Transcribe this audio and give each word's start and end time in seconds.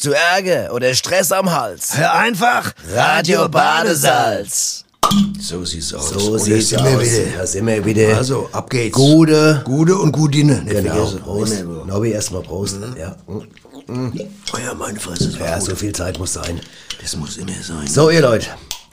Hast 0.00 0.06
du 0.06 0.12
Ärger 0.12 0.72
oder 0.72 0.94
Stress 0.94 1.30
am 1.30 1.52
Hals? 1.52 1.94
Hör 1.98 2.14
einfach 2.14 2.72
Radio 2.90 3.46
Badesalz. 3.50 4.82
So 5.38 5.62
sieht's 5.66 5.92
aus. 5.92 6.08
So 6.08 6.32
Und 6.32 6.38
sieht's 6.38 6.70
jetzt 6.70 6.80
aus. 6.80 7.02
wieder. 7.02 7.36
Da 7.36 7.46
sind 7.46 7.66
wir 7.66 7.84
wieder. 7.84 8.16
Also, 8.16 8.48
ab 8.50 8.70
geht's. 8.70 8.96
Gute. 8.96 9.60
Gute 9.62 9.96
und 9.96 10.12
Gudine. 10.12 10.62
Nicht 10.62 10.70
Genau. 10.70 10.94
vergessen. 11.04 11.20
Prost. 11.20 11.64
Nobby, 11.86 12.12
erstmal 12.12 12.40
Prost. 12.40 12.78
Ja. 12.98 13.14
Oh 13.28 14.58
ja, 14.64 14.72
meine 14.72 14.98
Fresse, 14.98 15.36
ja, 15.38 15.60
so 15.60 15.76
viel 15.76 15.92
Zeit 15.92 16.18
muss 16.18 16.32
sein. 16.32 16.58
Das 17.02 17.14
muss 17.16 17.36
immer 17.36 17.52
sein. 17.62 17.86
So, 17.86 18.08
ihr 18.08 18.22
Leute. 18.22 18.46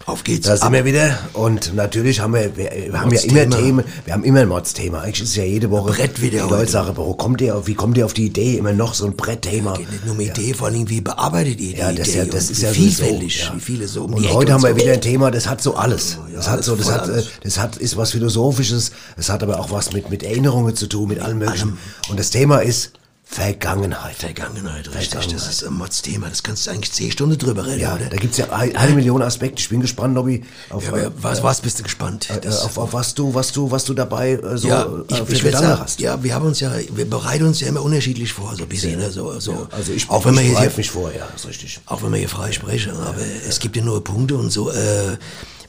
Auf 0.06 0.24
geht's. 0.24 0.48
Da 0.48 0.56
sind 0.56 0.72
wir 0.72 0.86
wieder 0.86 1.18
und 1.34 1.74
natürlich 1.76 2.22
haben 2.22 2.34
wir, 2.34 2.56
wir, 2.56 2.72
wir 2.92 3.02
haben 3.02 3.12
ja 3.12 3.20
immer. 3.22 3.58
Themen, 3.58 3.84
wir 4.06 4.14
haben 4.14 4.24
immer 4.24 4.40
ein 4.42 4.48
Mods-Thema. 4.48 5.02
Eigentlich 5.02 5.24
ist 5.24 5.30
es 5.32 5.36
ja 5.36 5.44
jede 5.44 5.70
Woche. 5.70 5.92
Brett 5.92 6.22
wieder 6.22 6.46
Die. 6.48 6.50
Leute 6.54 6.72
sagen, 6.72 6.96
wo 6.96 7.14
kommt 7.16 7.42
ihr, 7.42 7.58
auf- 7.58 7.68
wie 7.68 7.74
kommt 7.74 7.98
ihr 7.98 8.06
auf 8.06 8.14
die 8.14 8.28
Idee, 8.28 8.58
immer 8.58 8.72
noch 8.72 8.94
so 8.94 9.06
ein 9.06 9.18
Brettthema? 9.18 9.74
Geht 9.76 9.92
nicht 9.92 10.06
nur 10.06 10.14
um 10.14 10.22
Idee, 10.22 10.54
vor 10.54 10.68
allem 10.68 10.88
wie 10.90 11.02
bearbeitet 11.02 11.60
ihr 11.60 11.74
die 11.74 11.80
Ja, 11.80 11.92
das, 11.92 12.08
Idee 12.10 12.18
ja, 12.20 12.26
das 12.26 12.50
ist 12.50 12.62
ja 12.62 12.70
vielfältig, 12.70 13.34
sowieso, 13.38 13.52
ja. 13.52 13.56
wie 13.58 13.60
viele 13.62 13.88
so 13.88 14.04
um 14.06 14.14
Und 14.14 14.34
heute 14.34 14.54
haben 14.54 14.64
wir 14.64 14.70
so. 14.70 14.76
wieder 14.78 14.94
ein 14.94 15.02
Thema, 15.02 15.30
das 15.32 15.48
hat 15.50 15.62
so 15.62 15.76
alles. 15.76 16.18
ja, 16.30 16.36
das 16.38 16.48
hat 16.48 16.64
so, 16.64 16.76
das 16.78 16.90
hat, 16.90 17.02
alles. 17.02 17.28
das 17.44 17.58
hat, 17.58 17.76
ist 17.76 17.98
was 17.98 18.12
Philosophisches, 18.12 18.92
es 19.18 19.30
hat 19.30 19.44
aber 19.44 19.60
auch 19.60 19.72
was 19.72 19.92
mit, 19.92 20.10
mit 20.10 20.24
Erinnerungen 20.24 20.74
zu 20.76 20.88
tun, 20.88 21.10
mit 21.10 21.20
allem 21.20 21.40
Möglichen. 21.40 21.78
Und 22.08 22.18
das 22.20 22.30
Thema 22.30 22.60
ist 22.60 22.92
Vergangenheit. 23.30 24.16
Vergangenheit, 24.16 24.88
richtig. 24.88 25.10
Das 25.10 25.24
Vergangenheit. 25.26 25.50
ist 25.52 25.64
ein 25.64 25.74
Mods-Thema. 25.74 26.30
Das 26.30 26.44
kannst 26.44 26.66
du 26.66 26.72
eigentlich 26.72 26.92
zehn 26.94 27.12
Stunden 27.12 27.38
drüber 27.38 27.66
reden, 27.66 27.82
Ja, 27.82 27.96
oder? 27.96 28.06
da 28.06 28.16
gibt's 28.16 28.38
ja 28.38 28.50
ein- 28.52 28.76
eine 28.76 28.94
Million 28.96 29.22
Aspekte. 29.22 29.60
Ich 29.62 29.70
bin 29.70 29.82
gespannt, 29.82 30.14
Nobby, 30.16 30.44
auf, 30.70 30.84
Ja, 30.86 30.90
aber 30.94 31.12
was, 31.22 31.44
was 31.44 31.62
bist 31.62 31.78
du 31.78 31.84
gespannt? 31.84 32.30
äh, 32.30 32.40
Das- 32.40 32.62
auf, 32.62 32.78
auf 32.78 32.94
was 32.94 33.14
du, 33.14 33.34
was 33.34 33.52
du, 33.52 33.70
was 33.70 33.84
du 33.84 33.94
dabei 33.94 34.32
äh, 34.34 34.58
so 34.58 34.70
ja, 34.70 34.84
äh, 34.84 34.88
ich, 35.10 35.18
für 35.18 35.34
ich 35.34 35.44
Gedanken 35.44 35.68
sagen, 35.68 35.82
hast. 35.82 36.00
ja, 36.00 36.24
wir 36.24 36.34
haben 36.34 36.46
uns 36.48 36.62
ja, 36.62 36.72
wir 36.94 37.08
bereiten 37.10 37.46
uns 37.46 37.60
ja 37.60 37.68
immer 37.68 37.82
unterschiedlich 37.82 38.32
vor, 38.32 38.56
so 38.56 38.64
ein 38.64 38.70
bisschen, 38.70 38.98
ne, 38.98 39.12
so, 39.12 39.40
so. 39.40 39.68
Also 39.72 39.92
ich, 39.92 40.10
auch 40.10 40.26
wenn 40.26 40.34
ich 40.36 40.42
hier, 40.42 40.52
bereite 40.54 40.78
mich 40.78 40.90
vor, 40.90 41.12
ja, 41.14 41.28
ist 41.36 41.46
richtig. 41.48 41.80
auch 41.86 42.02
wenn 42.02 42.12
wir 42.12 42.20
hier 42.20 42.30
frei 42.30 42.52
sprechen, 42.54 42.94
aber 42.94 43.22
es 43.48 43.60
gibt 43.60 43.76
ja 43.76 43.84
nur 43.84 44.02
Punkte 44.04 44.36
und 44.38 44.52
so, 44.52 44.72
äh, 44.72 45.18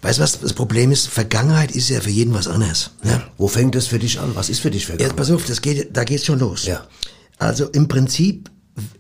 weißt 0.01 0.19
du 0.19 0.23
was, 0.23 0.41
das 0.41 0.53
Problem 0.53 0.93
ist, 0.93 1.09
Vergangenheit 1.09 1.73
ist 1.73 1.89
ja 1.91 2.01
für 2.01 2.11
jeden 2.11 2.33
was 2.33 2.47
anderes, 2.47 2.93
ne? 3.03 3.21
Wo 3.37 3.49
fängt 3.49 3.75
es 3.75 3.89
für 3.89 3.99
dich 3.99 4.19
an? 4.21 4.31
Was 4.35 4.49
ist 4.49 4.61
für 4.61 4.71
dich 4.71 4.87
Vergangenheit? 4.87 5.17
pass 5.17 5.31
auf, 5.33 5.45
das 5.45 5.61
geht, 5.61 5.95
da 5.97 6.05
geht's 6.05 6.25
schon 6.25 6.39
los. 6.39 6.65
Ja. 6.65 6.87
Also 7.39 7.67
im 7.67 7.87
Prinzip, 7.89 8.51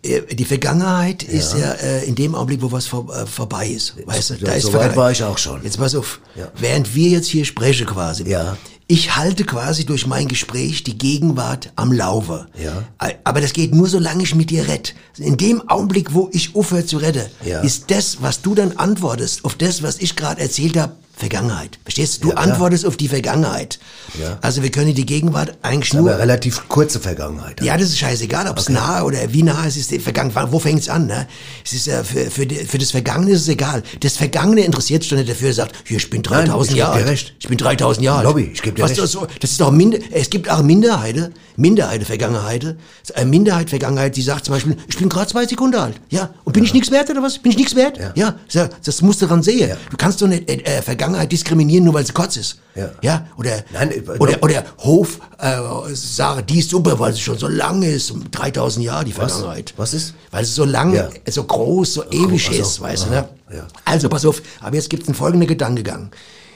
äh, 0.02 0.34
die 0.34 0.44
Vergangenheit 0.44 1.22
ist 1.22 1.54
ja 1.54 1.72
äh, 1.72 2.04
in 2.06 2.14
dem 2.14 2.34
Augenblick, 2.34 2.62
wo 2.62 2.70
was 2.72 2.86
vor, 2.86 3.14
äh, 3.14 3.26
vorbei 3.26 3.68
ist. 3.68 3.94
Weißt 4.06 4.30
du, 4.30 4.34
Ja, 4.34 4.40
da 4.46 4.52
ist 4.52 4.66
so 4.66 4.74
weit 4.74 4.96
war 4.96 5.10
ich 5.10 5.22
auch 5.22 5.38
schon. 5.38 5.62
Jetzt 5.62 5.78
pass 5.78 5.94
auf, 5.94 6.20
Ja. 6.36 6.48
während 6.58 6.94
wir 6.94 7.08
jetzt 7.10 7.28
hier 7.28 7.44
sprechen 7.44 7.86
quasi, 7.86 8.24
Ja. 8.28 8.56
ich 8.86 9.16
halte 9.16 9.44
quasi 9.44 9.84
durch 9.84 10.06
mein 10.06 10.28
Gespräch 10.28 10.82
die 10.84 10.96
Gegenwart 10.98 11.72
am 11.76 11.92
Laufe. 11.92 12.46
Ja. 12.62 12.84
Aber 13.24 13.40
das 13.40 13.52
geht 13.52 13.74
nur, 13.74 13.88
solange 13.88 14.22
ich 14.22 14.34
mit 14.34 14.50
dir 14.50 14.66
rede. 14.68 14.90
In 15.18 15.36
dem 15.36 15.68
Augenblick, 15.68 16.14
wo 16.14 16.28
ich 16.32 16.54
aufhöre 16.56 16.86
zu 16.86 16.96
reden, 16.98 17.26
Ja. 17.44 17.60
ist 17.60 17.90
das, 17.90 18.18
was 18.22 18.40
du 18.42 18.54
dann 18.54 18.72
antwortest, 18.78 19.44
auf 19.44 19.54
das, 19.56 19.82
was 19.82 19.98
ich 19.98 20.16
gerade 20.16 20.40
erzählt 20.40 20.76
habe, 20.76 20.94
Vergangenheit. 21.18 21.78
Verstehst 21.84 22.22
du? 22.24 22.28
Du 22.28 22.34
Ja, 22.34 22.36
antwortest 22.38 22.86
auf 22.86 22.96
die 22.96 23.08
Vergangenheit. 23.08 23.78
Ja. 24.20 24.38
Also 24.40 24.62
wir 24.62 24.70
können 24.70 24.94
die 24.94 25.06
Gegenwart 25.06 25.58
eigentlich 25.62 25.92
nur... 25.94 26.10
Aber 26.10 26.18
relativ 26.20 26.68
kurze 26.68 27.00
Vergangenheit. 27.00 27.60
Ja, 27.62 27.76
das 27.76 27.88
ist 27.88 27.98
scheißegal, 27.98 28.48
ob 28.48 28.58
es 28.58 28.68
nah 28.68 29.02
oder 29.02 29.32
wie 29.32 29.42
nah 29.42 29.66
es 29.66 29.76
ist. 29.76 29.92
Vergangenheit. 30.02 30.52
Wo 30.52 30.58
fängt's 30.58 30.88
an? 30.88 31.06
Ne? 31.06 31.26
Es 31.64 31.72
ist 31.72 31.86
ja 31.86 32.02
für, 32.04 32.30
für, 32.30 32.46
für 32.48 32.78
das 32.78 32.90
Vergangene 32.90 33.32
ist 33.32 33.42
es 33.42 33.48
egal. 33.48 33.82
Das 34.00 34.16
Vergangene 34.16 34.62
interessiert 34.64 35.02
sich 35.02 35.10
doch 35.10 35.16
nicht 35.18 35.28
dafür, 35.28 35.52
sagt, 35.52 35.74
hier, 35.84 35.96
ich 35.98 36.08
bin 36.10 36.22
3000 36.22 36.62
ich 36.62 36.68
geb 36.68 36.78
Jahre 36.78 36.94
alt. 36.94 37.08
recht. 37.08 37.34
Ich 37.40 37.48
bin 37.48 37.58
3000 37.58 38.04
Jahre 38.04 38.18
alt. 38.18 38.26
Lobby, 38.26 38.50
ich 38.52 38.62
geb 38.62 38.76
dir 38.76 38.82
Was 38.82 38.90
recht. 38.92 39.02
Das, 39.02 39.12
das 39.40 39.50
ist 39.50 39.60
doch 39.60 39.70
Minder, 39.70 39.98
es 40.12 40.30
gibt 40.30 40.48
auch 40.50 40.62
Minderheiten, 40.62 41.34
Minderheiten, 41.56 42.04
Vergangenheit. 42.04 42.76
Eine 43.14 43.26
Minderheit, 43.30 43.70
Vergangenheit, 43.70 44.16
die 44.16 44.22
sagt 44.22 44.44
zum 44.44 44.54
Beispiel, 44.54 44.76
ich 44.88 44.96
bin 44.96 45.08
gerade 45.08 45.28
zwei 45.30 45.46
Sekunden 45.46 45.76
alt. 45.76 45.96
Ja. 46.10 46.30
Und 46.44 46.52
bin 46.52 46.64
ich 46.64 46.72
nichts 46.72 46.90
wert 46.90 47.10
oder 47.10 47.22
was? 47.22 47.38
Bin 47.38 47.50
ich 47.52 47.58
nichts 47.58 47.74
wert? 47.74 47.98
Ja. 48.14 48.34
Ja. 48.52 48.68
Das, 48.84 49.02
musst 49.02 49.22
du 49.22 49.26
dran 49.26 49.42
sehen. 49.42 49.76
Du 49.90 49.96
kannst 49.96 50.20
doch 50.22 50.28
nicht 50.28 50.48
äh, 50.48 50.54
äh, 50.78 50.82
Vergangenheit 51.08 51.32
diskriminieren, 51.32 51.84
nur 51.84 51.94
weil 51.94 52.06
sie 52.06 52.12
kurz 52.12 52.36
ist. 52.36 52.58
Ja. 52.74 52.90
Ja. 53.02 53.26
Oder, 53.36 53.64
Nein, 53.72 53.90
äh, 53.90 54.02
oder, 54.18 54.42
oder 54.42 54.64
Hof 54.78 55.18
äh, 55.38 55.56
sagen, 55.94 56.44
die 56.46 56.58
ist 56.58 56.70
super, 56.70 56.98
weil 56.98 57.12
sie 57.14 57.20
schon 57.20 57.38
so 57.38 57.48
lange 57.48 57.88
ist, 57.90 58.10
um 58.10 58.30
3000 58.30 58.84
Jahre 58.84 59.04
die 59.04 59.16
Was? 59.16 59.32
Vergangenheit. 59.32 59.74
Was 59.76 59.94
ist? 59.94 60.14
Weil 60.30 60.42
es 60.44 60.54
so 60.54 60.64
lang, 60.64 60.94
Ja. 60.94 61.08
so 61.30 61.44
groß, 61.44 61.94
so 61.94 62.04
ewig 62.10 62.46
also, 62.48 62.60
ist, 62.60 62.80
weißt 62.80 63.06
du, 63.06 63.10
ne? 63.10 63.28
ja. 63.52 63.66
Also 63.84 64.08
pass 64.08 64.24
auf, 64.26 64.42
aber 64.60 64.76
jetzt 64.76 64.90
gibt's 64.90 65.08
einen 65.08 65.14
folgenden 65.14 65.48
Gedankengang. 65.48 66.10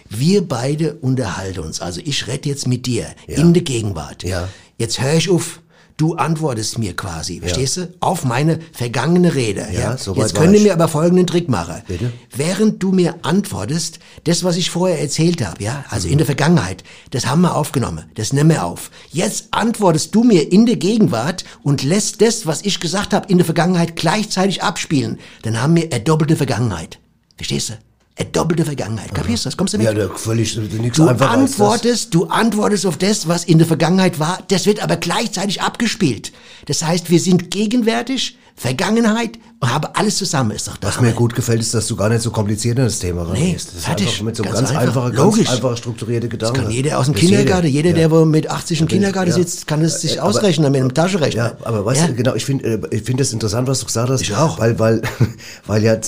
Wir 0.09 0.47
beide 0.47 0.95
unterhalten 0.95 1.61
uns, 1.61 1.81
also 1.81 2.01
ich 2.05 2.27
rede 2.27 2.49
jetzt 2.51 2.67
mit 2.67 2.85
dir 2.87 3.07
Ja. 3.27 3.39
in 3.39 3.55
der 3.55 3.63
Gegenwart. 3.63 4.23
Ja. 4.23 4.49
Jetzt 4.77 5.01
höre 5.01 5.15
ich 5.15 5.31
auf, 5.31 5.61
du 5.97 6.15
antwortest 6.15 6.79
mir 6.79 6.95
quasi, 6.97 7.41
verstehst 7.41 7.77
du? 7.77 7.89
Auf 8.01 8.25
meine 8.25 8.59
vergangene 8.73 9.35
Rede. 9.35 9.67
Ja, 9.73 9.97
so 9.97 10.15
Jetzt 10.15 10.35
ihr 10.39 10.53
ich. 10.53 10.63
mir 10.65 10.73
aber 10.73 10.89
folgenden 10.89 11.27
Trick 11.27 11.49
machen. 11.49 11.83
Bitte? 11.87 12.13
Während 12.35 12.83
du 12.83 12.93
mir 12.93 13.17
antwortest, 13.23 13.99
das, 14.25 14.45
was 14.45 14.57
ich 14.57 14.71
vorher 14.71 15.01
erzählt 15.01 15.45
habe, 15.47 15.63
ja, 15.63 15.85
also 15.91 16.07
Mhm. 16.07 16.13
in 16.13 16.19
der 16.19 16.27
Vergangenheit, 16.27 16.85
das 17.11 17.27
haben 17.27 17.43
wir 17.43 17.55
aufgenommen, 17.57 18.05
das 18.15 18.33
nehmen 18.33 18.51
wir 18.51 18.65
auf. 18.65 18.91
Jetzt 19.11 19.49
antwortest 19.53 20.15
du 20.15 20.25
mir 20.25 20.51
in 20.53 20.67
der 20.67 20.77
Gegenwart 20.77 21.45
und 21.63 21.83
lässt 21.83 22.21
das, 22.21 22.47
was 22.47 22.63
ich 22.63 22.81
gesagt 22.81 23.13
habe, 23.13 23.29
in 23.29 23.39
der 23.39 23.45
Vergangenheit 23.45 23.97
gleichzeitig 23.97 24.63
abspielen. 24.63 25.19
Dann 25.43 25.61
haben 25.63 25.77
wir 25.77 25.85
eine 25.93 26.01
doppelte 26.01 26.37
Vergangenheit. 26.37 26.99
Verstehst 27.37 27.71
du? 27.71 27.75
Eine 28.19 28.29
doppelte 28.29 28.65
Vergangenheit. 28.65 29.15
Kapierst 29.15 29.45
du 29.45 29.49
das? 29.49 29.57
Kommst 29.57 29.73
du 29.73 29.79
mit? 29.79 29.87
Ja, 29.87 29.95
da 29.95 30.09
völlig 30.15 30.57
nichts 30.57 30.99
Du 30.99 31.09
antwortest, 31.09 32.13
du 32.13 32.27
antwortest 32.27 32.85
auf 32.85 32.99
das, 32.99 33.27
was 33.27 33.45
in 33.45 33.59
der 33.59 33.67
Vergangenheit 33.67 34.19
war. 34.19 34.43
Das 34.49 34.67
wird 34.67 34.83
aber 34.83 34.97
gleichzeitig 34.97 35.63
abgespielt. 35.63 36.31
Das 36.67 36.83
heißt, 36.83 37.09
wir 37.09 37.21
sind 37.21 37.51
gegenwärtig, 37.51 38.37
Vergangenheit 38.55 39.39
und 39.61 39.73
haben 39.75 39.89
alles 39.95 40.17
zusammen. 40.19 40.53
Ist 40.53 40.69
doch 40.69 40.77
Was 40.83 41.01
mir 41.01 41.13
gut 41.13 41.35
gefällt, 41.35 41.61
ist, 41.61 41.73
dass 41.75 41.87
du 41.87 41.97
gar 41.97 42.09
nicht 42.09 42.23
so 42.23 42.31
kompliziert 42.31 42.79
in 42.79 42.85
das 42.85 42.99
Thema 42.99 43.23
rangehst. 43.23 43.69
das 43.69 43.75
ist 43.77 43.85
fertig. 43.87 44.07
einfach 44.09 44.23
mit 44.23 44.37
so 44.37 44.43
Ganz 44.43 44.55
ganz, 44.57 44.71
einfach. 44.71 44.83
einfachen, 44.83 45.13
Logisch. 45.15 45.45
ganz 45.47 45.57
einfach 45.57 45.77
strukturierte 45.77 46.29
Gedanken. 46.29 46.55
Das 46.57 46.65
kann 46.67 46.73
jeder 46.73 46.99
aus 46.99 47.07
dem 47.07 47.15
Das 47.15 47.21
Kindergarten, 47.23 47.67
jeder, 47.69 47.91
ja. 47.91 48.09
der 48.09 48.25
mit 48.27 48.49
80 48.51 48.81
im 48.81 48.87
ich- 48.87 48.93
Kindergarten 48.93 49.31
ja. 49.31 49.37
sitzt, 49.37 49.67
kann 49.67 49.83
es 49.83 50.01
sich 50.01 50.17
Äh, 50.17 50.19
aber- 50.19 50.29
ausrechnen 50.29 50.71
mit 50.71 50.81
einem 50.81 50.95
Taschenrechner. 50.95 51.43
Ja, 51.45 51.57
aber 51.65 51.85
weißt 51.85 52.01
Ja. 52.03 52.07
du, 52.09 52.15
genau, 52.15 52.35
ich 52.35 52.45
finde 52.45 52.65
äh, 52.65 52.81
ich 52.97 53.03
finde 53.03 53.23
das 53.25 53.33
interessant, 53.33 53.67
was 53.69 53.81
du 53.81 53.87
gesagt 53.87 54.11
hast. 54.11 54.21
Ich 54.23 54.35
auch. 54.35 54.59
Weil, 54.59 54.79
weil, 54.79 55.03
weil 55.67 55.83
ja 55.83 55.95
äh, 55.95 56.01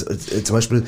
zum 0.44 0.54
Beispiel 0.56 0.84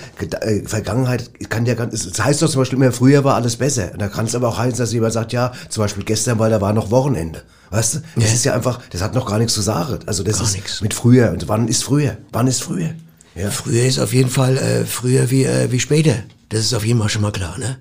Vergangenheit 0.66 1.30
kann 1.48 1.66
ja 1.66 1.74
ganz, 1.74 2.04
es 2.04 2.22
heißt 2.22 2.42
doch 2.42 2.48
zum 2.48 2.60
Beispiel 2.60 2.78
immer, 2.78 2.92
früher 2.92 3.24
war 3.24 3.34
alles 3.34 3.56
besser. 3.56 3.90
Und 3.92 4.00
da 4.00 4.08
kann 4.08 4.26
es 4.26 4.34
aber 4.34 4.48
auch 4.48 4.58
heißen, 4.58 4.78
dass 4.78 4.92
jemand 4.92 5.12
sagt, 5.12 5.32
ja, 5.32 5.52
zum 5.68 5.82
Beispiel 5.82 6.04
gestern, 6.04 6.38
weil 6.38 6.50
da 6.50 6.60
war 6.60 6.72
noch 6.72 6.90
Wochenende. 6.90 7.42
Weißt 7.70 7.94
du? 7.94 7.98
Das 8.16 8.24
Ja. 8.24 8.32
ist 8.34 8.44
ja 8.44 8.54
einfach, 8.54 8.80
das 8.90 9.00
hat 9.02 9.14
noch 9.14 9.26
gar 9.26 9.38
nichts 9.38 9.54
zu 9.54 9.60
sagen. 9.62 9.98
Also 10.06 10.22
das 10.22 10.38
Gar 10.38 10.46
ist 10.46 10.54
nichts. 10.54 10.80
mit 10.80 10.94
früher. 10.94 11.30
Und 11.32 11.48
wann 11.48 11.68
ist 11.68 11.82
früher? 11.84 12.16
Wann 12.32 12.46
ist 12.46 12.62
früher? 12.62 12.94
Ja. 13.34 13.50
Früher 13.50 13.84
ist 13.84 13.98
auf 13.98 14.12
jeden 14.14 14.30
Fall 14.30 14.56
äh, 14.56 14.84
früher 14.86 15.30
wie, 15.30 15.44
äh, 15.44 15.70
wie 15.70 15.80
später. 15.80 16.14
Das 16.48 16.60
ist 16.60 16.74
auf 16.74 16.84
jeden 16.86 17.00
Fall 17.00 17.08
schon 17.08 17.22
mal 17.22 17.32
klar, 17.32 17.58
ne? 17.58 17.76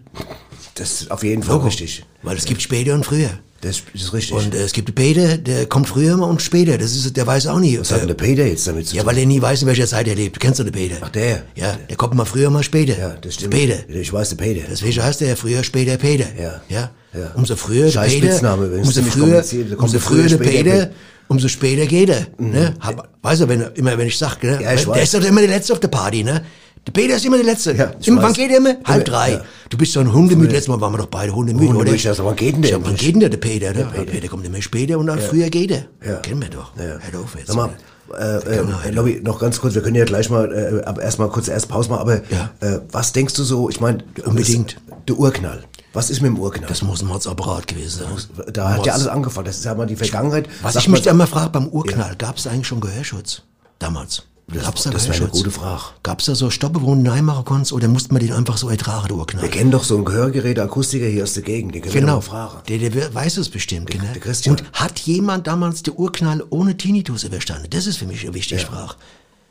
Das 0.74 1.02
ist 1.02 1.12
auf 1.12 1.24
jeden 1.24 1.44
Fall 1.44 1.58
richtig. 1.60 2.04
Weil 2.24 2.36
es 2.38 2.46
gibt 2.46 2.62
später 2.62 2.94
und 2.94 3.06
früher. 3.06 3.30
Das 3.66 3.82
ist 3.94 4.14
richtig. 4.14 4.34
Und 4.36 4.54
äh, 4.54 4.60
es 4.64 4.74
gibt 4.74 4.94
Peter, 4.94 5.38
der 5.38 5.66
kommt 5.66 5.88
früher 5.90 6.20
und 6.20 6.42
später. 6.42 6.78
Das 6.78 6.96
ist, 6.96 7.18
der 7.18 7.26
weiß 7.26 7.48
auch 7.48 7.60
nie. 7.60 7.80
was 7.80 7.92
hat 7.92 8.02
denn 8.02 8.08
der 8.08 8.14
Peter 8.16 8.46
jetzt 8.46 8.68
damit 8.68 8.88
zu 8.88 8.96
Ja, 8.96 9.02
tun? 9.02 9.12
weil 9.12 9.18
er 9.18 9.26
nie 9.26 9.42
weiß, 9.42 9.64
in 9.64 9.68
welcher 9.68 9.88
Zeit 9.88 10.08
er 10.08 10.16
lebt. 10.16 10.36
Du 10.36 10.40
kennst 10.40 10.60
doch 10.60 10.64
den 10.66 10.74
Peter. 10.74 10.98
Ach, 11.02 11.10
der. 11.10 11.44
Ja, 11.56 11.78
der 11.90 11.98
kommt 11.98 12.14
mal 12.14 12.26
früher, 12.26 12.50
mal 12.52 12.64
später. 12.64 12.98
ja, 12.98 13.16
das 13.20 13.34
stimmt. 13.36 13.54
Peter. 13.56 13.78
Ich 13.90 14.14
weiß, 14.14 14.30
der 14.30 14.36
Peter. 14.38 14.62
Deswegen 14.70 15.04
heißt 15.04 15.22
er 15.24 15.30
ja 15.30 15.36
früher, 15.36 15.64
später 15.64 15.98
Peter. 15.98 16.26
Ja. 16.40 16.62
Ja. 16.70 16.92
Ja. 17.14 17.32
Umso 17.36 17.56
früher 17.56 17.86
der 17.86 17.92
Scheiß 17.92 18.14
Peter, 18.14 18.28
Spitzname, 18.28 18.68
umso 18.68 19.02
früher, 19.02 19.38
umso 19.78 19.94
der 19.94 20.02
früher, 20.02 20.02
früher 20.02 20.28
der 20.28 20.38
Peter, 20.38 20.64
Peter. 20.72 20.90
Umso 21.28 21.48
später 21.48 21.86
geht 21.86 22.10
er. 22.10 22.28
Ne? 22.38 22.74
Hab, 22.80 23.10
weißt 23.22 23.42
du, 23.42 23.48
wenn, 23.50 23.62
er- 23.62 23.76
immer 23.78 23.98
wenn 23.98 24.08
ich 24.08 24.18
sag, 24.18 24.42
ne? 24.44 24.60
Ja, 24.62 24.74
ich 24.74 24.82
der 24.86 24.88
weiß. 24.90 25.04
ist 25.04 25.14
doch 25.14 25.24
immer 25.28 25.42
der 25.42 25.50
Letzte 25.50 25.74
auf 25.74 25.80
der 25.80 25.88
Party, 25.90 26.24
ne? 26.24 26.44
Der 26.88 26.92
Peter 26.92 27.16
ist 27.16 27.26
immer 27.26 27.38
der 27.38 27.46
Letzte. 27.48 27.74
Ja, 27.74 27.92
immer, 28.06 28.22
wann 28.22 28.34
geht 28.34 28.52
er 28.52 28.58
immer? 28.58 28.76
Halb 28.86 29.06
drei. 29.06 29.32
ja. 29.32 29.42
Du 29.70 29.78
bist 29.78 29.92
so 29.94 30.00
ein 30.02 30.14
Hundemüde. 30.14 30.52
Letztes 30.52 30.68
Mal 30.68 30.80
waren 30.80 30.94
wir 30.94 31.00
doch 31.00 31.08
beide 31.08 31.34
Hundemüde, 31.34 31.70
Hundemüde, 31.70 31.92
oder? 31.96 32.14
sag, 32.14 32.24
wann 32.24 32.36
geht 32.36 32.54
denn 32.56 32.62
der 32.62 32.72
sag, 32.74 32.86
Wann 32.86 32.96
geht 32.96 33.14
denn 33.16 33.20
der, 33.22 33.30
der 33.30 33.38
Peter? 33.38 33.74
Der, 33.74 33.86
der 33.86 34.02
Peter 34.04 34.28
kommt 34.28 34.46
immer 34.46 34.62
später 34.62 35.00
und 35.00 35.08
dann 35.08 35.20
früher 35.20 35.50
geht 35.50 35.72
er. 35.72 35.86
Ja. 36.08 36.18
Kennen 36.18 36.42
wir 36.44 36.50
doch. 36.50 36.74
Ja. 36.78 36.98
Hör 37.12 37.22
auf 37.22 37.36
jetzt. 37.36 37.48
Sag 37.48 37.56
mal, 37.56 37.70
äh, 38.16 38.88
äh. 38.88 38.92
Lobby, 38.92 39.20
noch 39.24 39.40
ganz 39.40 39.60
kurz, 39.60 39.74
wir 39.74 39.82
können 39.82 39.96
ja 39.96 40.06
gleich 40.06 40.30
mal 40.30 40.54
äh, 40.54 41.02
erstmal 41.04 41.30
kurz 41.30 41.48
erst 41.48 41.68
Pause 41.70 41.90
machen, 41.90 42.02
aber 42.02 42.22
Ja. 42.30 42.52
äh, 42.60 42.80
was 42.92 43.14
denkst 43.14 43.34
du 43.34 43.44
so, 43.44 43.68
ich 43.68 43.80
meine, 43.82 44.04
Unbedingt. 44.24 44.78
der 45.08 45.18
Urknall. 45.18 45.64
Was 45.96 46.10
ist 46.10 46.22
mit 46.22 46.30
dem 46.30 46.38
Urknall? 46.40 46.68
Das 46.70 46.82
muss 46.84 47.02
ein 47.02 47.08
Mordsapparat 47.08 47.68
gewesen 47.68 48.04
sein. 48.04 48.54
da 48.54 48.70
hat 48.70 48.76
ja 48.76 48.76
Mords. 48.78 48.90
alles 48.90 49.08
angefangen. 49.08 49.46
Das 49.46 49.58
ist 49.58 49.66
ja 49.66 49.74
mal 49.74 49.88
die 49.88 49.96
Vergangenheit. 49.96 50.48
Was 50.62 50.74
Sagt 50.74 50.86
ich 50.86 50.92
mich 50.92 51.06
immer 51.08 51.26
frage, 51.26 51.50
beim 51.50 51.68
Urknall, 51.68 52.16
gab 52.18 52.38
es 52.38 52.46
eigentlich 52.48 52.68
schon 52.68 52.82
Gehörschutz? 52.82 53.42
Damals. 53.80 54.24
Gab's 54.54 54.84
da 54.84 54.92
das 54.92 55.08
wäre 55.10 55.18
eine 55.18 55.28
gute 55.30 55.50
Frage. 55.50 55.82
Gab 56.04 56.20
es 56.20 56.28
da 56.28 56.36
so 56.36 56.52
Stoppe, 56.52 56.80
wo 56.84 56.94
du 56.94 57.10
reinmachen 57.10 57.46
konntest, 57.46 57.74
oder 57.74 57.88
musste 57.88 58.14
man 58.14 58.22
den 58.22 58.32
einfach 58.32 58.58
so 58.58 58.70
ertragen, 58.70 59.08
der 59.08 59.18
Urknall? 59.18 59.42
Wir 59.42 59.50
kennen 59.50 59.72
doch 59.72 59.84
so 59.84 59.96
einen 59.96 60.06
Gehörgerät, 60.06 60.60
Akustiker 60.60 61.08
hier 61.08 61.24
aus 61.24 61.34
der 61.34 61.42
Gegend, 61.42 61.74
den 61.74 61.82
können 61.82 61.94
wir 61.96 62.02
Genau. 62.02 62.16
mal 62.18 62.22
fragen. 62.22 62.58
Der, 62.68 62.78
der 62.78 63.14
weiß 63.16 63.38
es 63.38 63.50
bestimmt. 63.50 63.90
genau. 63.90 64.04
der 64.14 64.22
Christian. 64.22 64.56
Und 64.58 64.72
hat 64.74 65.00
jemand 65.00 65.48
damals 65.48 65.82
den 65.82 65.96
Urknall 65.98 66.44
ohne 66.52 66.78
Tinnitus 66.78 67.24
überstanden? 67.24 67.70
Das 67.72 67.88
ist 67.88 67.98
für 67.98 68.06
mich 68.06 68.22
eine 68.24 68.36
wichtige 68.36 68.62
Frage. 68.62 68.94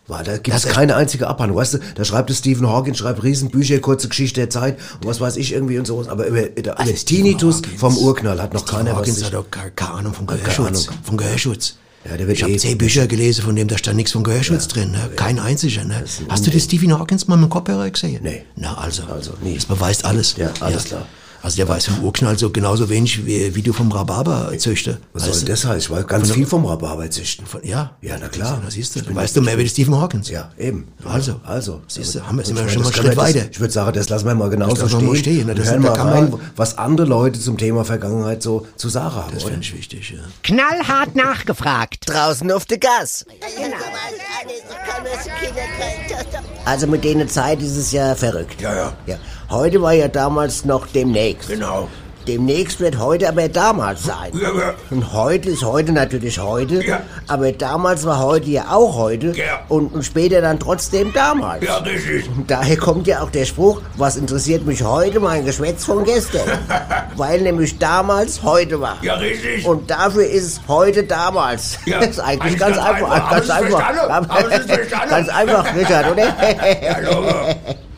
War, 0.07 0.23
da 0.23 0.37
gibt 0.37 0.55
es 0.55 0.65
keine 0.67 0.97
einzige 0.97 1.29
Abhandlung. 1.29 1.59
Weißt 1.59 1.75
du, 1.75 1.79
da 1.95 2.05
schreibt 2.05 2.29
es 2.29 2.39
Stephen 2.39 2.69
Hawking, 2.69 2.95
schreibt 2.95 3.23
Riesenbücher, 3.23 3.79
kurze 3.79 4.09
Geschichte 4.09 4.41
der 4.41 4.51
Zeit 4.51 4.77
und 5.01 5.07
was 5.07 5.19
weiß 5.21 5.37
ich 5.39 5.53
irgendwie 5.53 5.79
und 5.79 5.87
sowas. 5.87 6.09
Aber 6.09 6.27
über, 6.27 6.55
über 6.57 6.79
Also 6.79 6.91
über 6.91 6.99
Stephen 6.99 7.25
Tinnitus 7.25 7.57
Hawkins. 7.59 7.81
vom 7.81 7.97
Urknall 7.97 8.43
hat 8.43 8.53
noch 8.53 8.61
Stephen 8.67 8.77
keiner 8.79 8.91
was 8.91 8.99
Hawkins 8.99 9.25
hat 9.25 9.33
doch 9.33 9.47
keine, 9.51 9.91
Ahnung 9.95 10.13
vom 10.13 10.27
Gehörschutz. 10.27 10.89
Ahnung. 10.89 10.99
Vom 11.05 11.17
Gehörschutz. 11.17 11.77
Ja, 12.05 12.17
ich 12.23 12.43
habe 12.43 12.53
eh- 12.53 12.57
zehn 12.59 12.77
Bücher 12.77 13.07
gelesen, 13.07 13.45
von 13.45 13.57
dem 13.57 13.67
da 13.67 13.79
stand 13.79 13.97
nichts 13.97 14.13
von 14.13 14.23
Gehörschutz 14.25 14.69
drin, 14.69 14.91
ne? 14.91 15.09
kein 15.17 15.39
einziger. 15.39 15.85
Ne? 15.85 16.05
Hast 16.29 16.47
du 16.47 16.51
den 16.51 16.61
Stephen 16.61 16.93
Hawkins 16.99 17.27
mal 17.27 17.37
mit 17.37 17.45
dem 17.49 17.51
Kopfhörer 17.51 17.89
gesehen? 17.89 18.21
Nee. 18.23 18.45
Na 18.57 18.75
also, 18.77 19.05
Also, 19.05 19.33
nie. 19.43 19.55
das 19.55 19.65
beweist 19.65 20.05
alles. 20.05 20.37
Ja, 20.37 20.51
alles 20.61 20.85
klar. 20.85 21.07
Also 21.45 21.57
der 21.59 21.69
weiß 21.69 21.85
vom 21.89 22.03
Urknall 22.05 22.39
so 22.39 22.49
genauso 22.49 22.89
wenig 22.89 23.27
wie, 23.27 23.55
wie 23.55 23.61
du 23.61 23.75
vom 23.75 23.93
Rhabarber-Züchter. 23.93 24.97
Was 25.13 25.29
Weißt 25.29 25.41
soll 25.41 25.49
das 25.51 25.65
heißen? 25.67 25.79
Ich 25.79 25.91
weiß 25.91 26.07
ganz 26.07 26.31
viel 26.31 26.47
vom 26.47 26.65
Rhabarber 26.65 27.11
züchten. 27.11 27.45
Von- 27.45 27.63
Ja. 27.63 27.97
Ja, 28.01 28.17
na 28.19 28.29
klar. 28.29 28.63
Da 28.65 28.71
siehst 28.71 28.95
du. 28.97 29.01
Ich 29.01 29.07
bin 29.07 29.15
weißt 29.15 29.37
du 29.37 29.43
mehr 29.43 29.59
wie 29.59 29.69
Stephen 29.69 29.95
Hawkins? 30.01 30.31
Ja, 30.31 30.51
eben. 30.59 30.89
Also. 31.05 31.41
Also. 31.45 31.83
Siehst 31.87 32.15
du, 32.15 32.27
haben 32.27 32.39
wir- 32.39 32.47
sind 32.47 32.57
wir 32.57 32.67
schon 32.71 32.83
mal 32.83 32.89
das 32.89 32.99
einen 32.99 33.07
Schritt 33.09 33.17
weiter. 33.19 33.47
Ich 33.51 33.61
würde 33.61 33.75
sagen, 33.75 33.93
das 33.93 34.09
lassen 34.09 34.27
wir 34.27 34.35
mal 34.35 34.49
genauso 34.49 34.89
stehen. 34.89 35.07
mal 35.07 35.17
stehen, 35.17 35.47
Das- 35.55 35.69
hören 35.69 35.83
mal 35.83 35.93
rein, 35.93 36.33
was 36.57 36.79
andere 36.79 37.07
Leute 37.07 37.39
zum 37.39 37.59
Thema 37.59 37.85
Vergangenheit 37.85 38.43
so 38.43 38.67
zu 38.77 38.89
sagen 38.89 39.15
haben, 39.15 39.35
Das 39.35 39.43
finde 39.45 39.61
ich 39.61 39.75
wichtig, 39.77 40.13
ja. 40.17 40.21
Knallhart 40.43 41.15
nachgefragt. 41.15 42.05
Draußen 42.09 42.51
auf 42.53 42.65
der 42.65 42.79
Gas. 42.79 43.27
Also 46.65 46.87
mit 46.87 47.05
denen 47.05 47.29
Zeit 47.29 47.61
ist 47.61 47.77
es 47.77 47.93
ja 47.93 48.15
verrückt. 48.15 48.61
Ja, 48.63 48.75
ja. 48.75 48.93
ja. 49.07 49.17
Heute 49.55 49.81
war 49.81 49.93
ja 49.93 50.09
damals 50.09 50.65
noch 50.65 50.89
demnächst. 50.89 51.49
Genau. 51.49 51.87
Demnächst 52.27 52.81
wird 52.81 52.99
heute 52.99 53.29
aber 53.29 53.49
damals 53.49 54.03
sein. 54.03 54.33
Ja, 54.33 54.49
ja. 54.49 54.75
Und 54.91 55.13
heute 55.13 55.51
ist 55.51 55.63
heute 55.63 55.93
natürlich 55.93 56.41
heute. 56.41 56.85
Ja. 56.85 57.03
Aber 57.29 57.53
damals 57.53 58.05
war 58.05 58.19
heute 58.19 58.51
ja 58.51 58.65
auch 58.71 58.97
heute. 58.97 59.29
Ja. 59.29 59.61
Und, 59.69 59.95
und 59.95 60.03
später 60.03 60.41
dann 60.41 60.59
trotzdem 60.59 61.13
damals. 61.13 61.65
Ja, 61.65 61.77
richtig. 61.77 62.29
Und 62.37 62.51
daher 62.51 62.77
kommt 62.79 63.07
ja 63.07 63.23
auch 63.23 63.31
der 63.31 63.45
Spruch, 63.45 63.81
was 63.97 64.17
interessiert 64.17 64.67
mich 64.67 64.83
heute 64.83 65.21
mein 65.21 65.45
Geschwätz 65.45 65.85
von 65.85 66.03
gestern? 66.03 66.49
Weil 67.17 67.43
nämlich 67.43 67.79
damals 67.79 68.43
heute 68.43 68.81
war. 68.81 68.97
Ja, 69.03 69.15
richtig. 69.15 69.65
Und 69.65 69.89
dafür 69.89 70.27
ist 70.27 70.45
es 70.45 70.61
heute 70.67 71.05
damals. 71.05 71.79
Ja, 71.87 71.99
das 72.01 72.09
ist 72.09 72.19
eigentlich 72.19 72.43
eigentlich 72.43 72.59
ganz 72.59 72.77
ganz 72.77 72.89
einfach. 72.89 73.11
einfach. 73.13 73.31
Ganz 73.31 73.51
einfach. 73.51 75.11
Ganz 75.11 75.29
einfach, 75.29 75.77
Richard, 75.77 76.11
oder? 76.11 76.35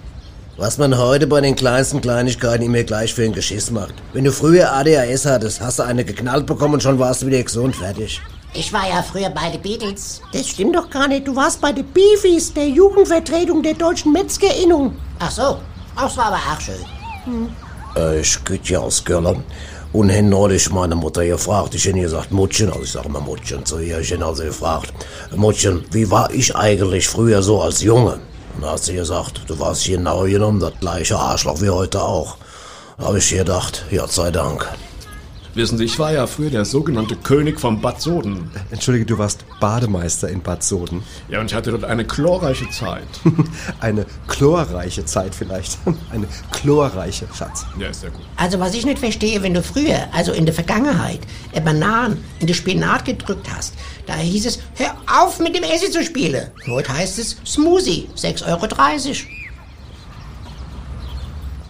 Was 0.58 0.78
man 0.78 0.96
heute 0.96 1.26
bei 1.26 1.42
den 1.42 1.54
kleinsten 1.54 2.00
Kleinigkeiten 2.00 2.64
immer 2.64 2.82
gleich 2.82 3.12
für 3.12 3.24
ein 3.24 3.34
Geschiss 3.34 3.70
macht. 3.70 3.92
Wenn 4.14 4.24
du 4.24 4.32
früher 4.32 4.72
ADHS 4.72 5.26
hattest, 5.26 5.60
hast 5.60 5.78
du 5.78 5.82
eine 5.82 6.02
geknallt 6.02 6.46
bekommen 6.46 6.74
und 6.74 6.82
schon 6.82 6.98
warst 6.98 7.20
du 7.20 7.26
wieder 7.26 7.42
gesund, 7.42 7.76
fertig. 7.76 8.22
Ich 8.54 8.72
war 8.72 8.88
ja 8.88 9.02
früher 9.02 9.28
bei 9.28 9.50
den 9.50 9.60
Beatles. 9.60 10.22
Das 10.32 10.48
stimmt 10.48 10.74
doch 10.74 10.88
gar 10.88 11.08
nicht. 11.08 11.28
Du 11.28 11.36
warst 11.36 11.60
bei 11.60 11.72
den 11.72 11.84
Beefies, 11.92 12.54
der 12.54 12.68
Jugendvertretung 12.68 13.62
der 13.62 13.74
deutschen 13.74 14.14
Metzgerinnung. 14.14 14.96
Ach 15.18 15.30
so, 15.30 15.58
das 15.94 16.16
war 16.16 16.26
aber 16.28 16.36
auch 16.36 16.60
schön. 16.60 17.50
Äh, 17.94 18.20
ich 18.20 18.42
geht 18.42 18.66
ja 18.70 18.78
aus 18.78 19.04
Köln. 19.04 19.44
Und 19.92 20.08
hen 20.08 20.30
neulich 20.30 20.70
meine 20.70 20.94
Mutter 20.94 21.26
gefragt, 21.26 21.74
ich 21.74 21.84
hätte 21.84 22.00
gesagt, 22.00 22.32
Mutchen, 22.32 22.70
also 22.70 22.82
ich 22.82 22.92
sage 22.92 23.08
immer 23.08 23.20
Mutchen 23.20 23.62
zu 23.66 23.78
ihr, 23.78 24.00
ich 24.00 24.10
hätte 24.10 24.24
also 24.24 24.42
gefragt, 24.42 24.92
Mutchen, 25.34 25.84
wie 25.90 26.10
war 26.10 26.30
ich 26.32 26.56
eigentlich 26.56 27.08
früher 27.08 27.42
so 27.42 27.60
als 27.60 27.82
Junge? 27.82 28.20
Und 28.56 28.62
da 28.62 28.72
hat 28.72 28.82
sie 28.82 28.94
gesagt, 28.94 29.42
du 29.48 29.58
warst 29.58 29.84
genau 29.84 30.22
genommen 30.22 30.60
das 30.60 30.72
gleiche 30.80 31.18
Arschloch 31.18 31.60
wie 31.60 31.68
heute 31.68 32.02
auch. 32.02 32.38
Da 32.98 33.06
habe 33.06 33.18
ich 33.18 33.28
gedacht, 33.28 33.84
Gott 33.90 34.12
sei 34.12 34.30
Dank. 34.30 34.66
Wissen 35.56 35.78
Sie, 35.78 35.84
ich 35.84 35.98
war 35.98 36.12
ja 36.12 36.26
früher 36.26 36.50
der 36.50 36.66
sogenannte 36.66 37.16
König 37.16 37.58
von 37.58 37.80
Bad 37.80 38.02
Soden. 38.02 38.50
Entschuldige, 38.70 39.06
du 39.06 39.16
warst 39.16 39.42
Bademeister 39.58 40.28
in 40.28 40.42
Bad 40.42 40.62
Soden. 40.62 41.02
Ja, 41.30 41.40
und 41.40 41.46
ich 41.46 41.54
hatte 41.54 41.70
dort 41.70 41.84
eine 41.84 42.04
chlorreiche 42.04 42.68
Zeit. 42.68 43.06
Eine 43.80 44.04
chlorreiche 44.28 45.06
Zeit 45.06 45.34
vielleicht. 45.34 45.78
Eine 46.12 46.28
chlorreiche, 46.52 47.26
Schatz. 47.34 47.64
Ja, 47.78 47.88
ist 47.88 48.02
ja 48.02 48.10
gut. 48.10 48.20
Also 48.36 48.60
was 48.60 48.74
ich 48.74 48.84
nicht 48.84 48.98
verstehe, 48.98 49.42
wenn 49.42 49.54
du 49.54 49.62
früher, 49.62 50.08
also 50.12 50.32
in 50.32 50.44
der 50.44 50.54
Vergangenheit, 50.54 51.20
Bananen 51.64 52.22
in 52.38 52.48
die 52.48 52.54
Spinat 52.54 53.06
gedrückt 53.06 53.48
hast, 53.50 53.72
da 54.04 54.14
hieß 54.14 54.44
es, 54.44 54.58
hör 54.74 54.94
auf 55.10 55.38
mit 55.38 55.56
dem 55.56 55.62
Essen 55.62 55.90
zu 55.90 56.04
spielen. 56.04 56.50
Heute 56.66 56.92
heißt 56.92 57.18
es 57.18 57.38
Smoothie, 57.46 58.10
6,30 58.14 58.46
Euro. 58.46 59.35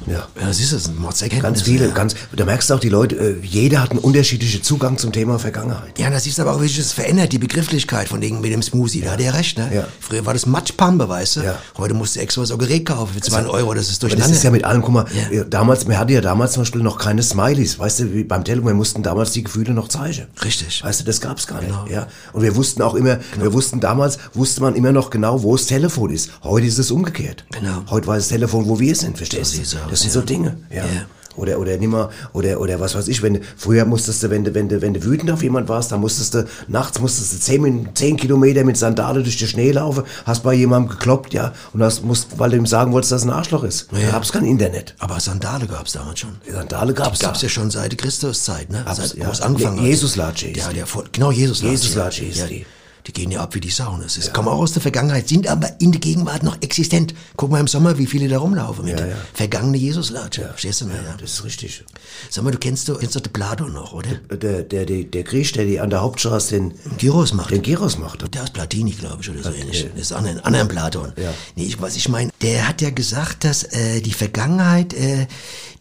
Ja. 0.07 0.27
Ja, 0.41 0.53
siehst 0.53 0.73
du, 0.73 0.77
das 0.77 0.85
sind 0.85 0.99
Mordserkenntnisse. 1.01 1.43
Ganz 1.53 1.63
viele, 1.63 1.87
ja. 1.89 1.93
ganz, 1.95 2.15
da 2.35 2.45
merkst 2.45 2.71
du 2.71 2.75
auch, 2.75 2.81
die 2.81 2.89
Leute, 2.89 3.17
äh, 3.17 3.37
jeder 3.45 3.83
hat 3.83 3.91
einen 3.91 4.01
unterschiedlichen 4.01 4.63
Zugang 4.63 4.99
zum 4.99 5.13
Thema 5.13 5.39
Vergangenheit. 5.39 5.99
Ja, 5.99 6.11
das 6.11 6.25
siehst 6.25 6.39
du 6.39 6.43
aber 6.43 6.55
auch, 6.55 6.63
wie 6.63 6.69
sich 6.69 6.79
das 6.79 6.93
verändert, 6.93 7.33
die 7.33 7.39
Begrifflichkeit 7.39 8.09
von 8.09 8.21
dem, 8.21 8.41
mit 8.41 8.53
dem 8.53 8.63
Smoothie. 8.63 9.01
Da 9.03 9.13
hat 9.13 9.21
er 9.21 9.35
recht, 9.35 9.59
ne? 9.59 9.71
Ja. 9.75 9.89
Früher 10.01 10.25
war 10.27 10.33
das 10.35 10.47
Matschpampe, 10.47 11.09
weißt 11.09 11.37
du? 11.37 11.41
Ja. 11.41 11.59
Heute 11.77 11.95
musst 11.95 12.17
du 12.17 12.21
extra 12.21 12.43
was 12.43 12.51
auch 12.51 12.59
Gerät 12.59 12.87
kaufen 12.87 13.15
für 13.15 13.21
2 13.21 13.47
Euro, 13.47 13.75
das 13.75 13.89
ist 13.91 14.03
durcheinander. 14.03 14.29
das 14.29 14.37
ist 14.39 14.43
ja 14.45 14.51
mit 14.51 14.65
allem, 14.65 14.83
guck 14.83 14.95
mal, 14.95 15.07
Ja. 15.31 15.45
damals, 15.45 15.87
wir 15.89 15.99
hatten 15.99 16.13
ja 16.13 16.21
damals 16.21 16.53
zum 16.53 16.63
Beispiel 16.63 16.83
noch 16.83 16.99
keine 16.99 17.23
Smileys, 17.23 17.79
weißt 17.79 18.01
du, 18.01 18.15
wie 18.15 18.25
beim 18.25 18.45
Telefon, 18.45 18.69
wir 18.69 18.75
mussten 18.75 19.03
damals 19.03 19.33
die 19.33 19.43
Gefühle 19.43 19.73
noch 19.73 19.89
zeigen. 19.89 20.27
Richtig. 20.45 20.85
Weißt 20.85 21.01
du, 21.01 21.05
das 21.05 21.21
gab's 21.21 21.47
gar 21.47 21.61
nicht, 21.61 21.67
Genau. 21.71 21.87
ja. 21.91 22.07
Und 22.33 22.43
wir 22.43 22.55
wussten 22.57 22.83
auch 22.83 22.95
immer, 22.95 23.19
wir 23.41 23.53
wussten 23.53 23.81
damals, 23.81 24.19
wusste 24.35 24.61
man 24.61 24.75
immer 24.77 24.93
noch 24.93 25.11
genau, 25.11 25.43
wo 25.43 25.57
das 25.57 25.67
Telefon 25.67 26.11
ist. 26.11 26.31
Heute 26.43 26.67
ist 26.67 26.79
es 26.79 26.91
umgekehrt. 26.91 27.45
Genau. 27.53 27.83
Heute 27.91 28.07
weiß 28.07 28.23
das 28.25 28.29
Telefon, 28.29 28.69
wo 28.69 28.79
wir 28.79 28.95
sind, 28.95 29.17
verstehst 29.17 29.55
du? 29.57 29.77
Das 29.97 30.03
sind 30.03 30.15
ja. 30.15 30.21
so 30.21 30.27
Dinge, 30.27 30.57
ja. 30.71 30.85
Ja. 30.85 31.07
Oder, 31.37 31.59
oder 31.59 31.77
nimmer, 31.77 32.09
oder, 32.33 32.59
oder 32.61 32.81
was 32.81 32.95
weiß 32.95 33.09
ich, 33.09 33.21
wenn 33.23 33.43
früher 33.59 33.85
musstest 33.85 34.23
du, 34.23 34.31
wenn 34.31 34.43
du, 34.45 34.55
wenn 34.55 34.71
du, 34.71 34.81
wenn 34.81 34.95
du 34.95 35.05
wütend 35.05 35.31
auf 35.31 35.43
jemand 35.43 35.69
warst, 35.69 35.93
dann 35.93 36.01
musstest 36.01 36.33
du, 36.33 36.47
nachts 36.67 36.99
musstest 36.99 37.35
du 37.35 37.39
zehn, 37.39 37.91
zehn 37.95 38.17
Kilometer 38.17 38.65
mit 38.65 38.79
Sandale 38.79 39.23
durch 39.23 39.37
den 39.37 39.47
Schnee 39.47 39.71
laufen, 39.71 40.05
hast 40.25 40.43
bei 40.43 40.55
jemandem 40.55 40.93
gekloppt, 40.93 41.35
ja, 41.35 41.53
und 41.75 41.83
hast, 41.83 42.03
musst, 42.05 42.39
weil 42.39 42.51
du 42.51 42.57
ihm 42.57 42.65
sagen 42.65 42.93
wolltest, 42.93 43.13
dass 43.13 43.25
er 43.25 43.29
ein 43.29 43.35
Arschloch 43.35 43.65
ist. 43.65 43.89
Da 43.93 44.11
gab's 44.13 44.33
kein 44.33 44.47
Internet. 44.47 44.95
aber 44.99 45.21
Sandale 45.21 45.67
gab's 45.67 45.93
damals 45.93 46.21
schon. 46.21 46.37
Sandale 46.51 46.95
gab's 46.95 47.21
Gab's 47.21 47.41
da. 47.41 47.47
ja 47.47 47.51
schon 47.51 47.71
seit 47.71 47.99
Christuszeit, 47.99 48.71
ne? 48.71 48.83
Gab's, 48.87 49.11
seit, 49.11 49.15
ja. 49.19 49.29
angefangen 49.29 49.77
Ne, 49.77 49.83
hat. 49.83 49.89
Jesuslatsche 49.89 50.47
hieß 50.47 50.57
Ja, 50.57 50.73
der 50.73 50.87
genau, 51.13 51.31
Jesuslatsche. 51.31 51.71
Jesuslatsche 51.73 52.25
hieß 52.25 52.39
ja, 52.39 52.47
die. 52.47 52.67
Die 53.07 53.13
gehen 53.13 53.31
ja 53.31 53.41
ab 53.41 53.55
wie 53.55 53.61
die 53.61 53.71
Sau. 53.71 53.97
Das 54.03 54.17
ist, 54.17 54.33
kommen 54.35 54.49
auch 54.49 54.59
aus 54.59 54.73
der 54.73 54.83
Vergangenheit, 54.83 55.29
sind 55.29 55.47
aber 55.47 55.81
in 55.81 55.93
der 55.93 56.01
Gegenwart 56.01 56.43
noch 56.43 56.61
existent. 56.61 57.15
Guck 57.37 57.51
mal 57.51 57.61
im 57.61 57.69
Sommer, 57.69 57.99
wie 57.99 58.07
viele 58.07 58.27
da 58.29 58.39
rumlaufen 58.39 58.85
mit 58.85 58.99
Ja, 58.99 59.07
ja. 59.07 59.17
vergangene 59.33 59.77
Jesuslatsche. 59.77 60.43
Verstehst 60.49 60.81
du 60.81 60.87
mal, 60.87 60.97
ja. 60.97 61.17
Das 61.21 61.33
ist 61.35 61.45
richtig. 61.45 61.85
Sag 62.31 62.43
mal, 62.45 62.51
du 62.51 62.59
kennst, 62.59 62.89
du 62.89 62.97
kennst 62.97 63.15
doch 63.15 63.21
den 63.21 63.33
Platon 63.33 63.73
noch, 63.73 63.93
oder? 63.93 64.11
Der, 64.37 64.63
der, 64.63 64.87
der, 64.87 65.05
der 65.05 65.23
Griech, 65.23 65.53
der 65.53 65.65
die 65.65 65.79
an 65.79 65.91
der 65.91 66.03
Hauptstraße 66.03 66.57
den, 66.57 66.75
Gyros 66.99 67.33
macht. 67.33 67.51
den 67.51 67.63
Gyros 67.63 67.97
macht. 67.99 68.25
Der 68.35 68.43
ist 68.45 68.53
Platini, 68.53 68.91
glaube 68.91 69.19
ich, 69.23 69.31
oder 69.31 69.43
so 69.43 69.53
ähnlich. 69.53 69.87
Das 69.93 70.01
ist 70.03 70.13
an 70.13 70.27
einen 70.27 70.41
anderen 70.41 70.69
Platon. 70.69 71.13
Ja. 71.17 71.33
Nee, 71.55 71.65
ich, 71.65 71.81
was 71.81 71.97
ich 71.97 72.09
meine, 72.09 72.31
der 72.43 72.67
hat 72.69 72.83
ja 72.83 72.91
gesagt, 72.91 73.45
dass 73.45 73.63
äh, 73.63 74.01
die 74.01 74.13
Vergangenheit, 74.13 74.95
äh, 74.95 75.27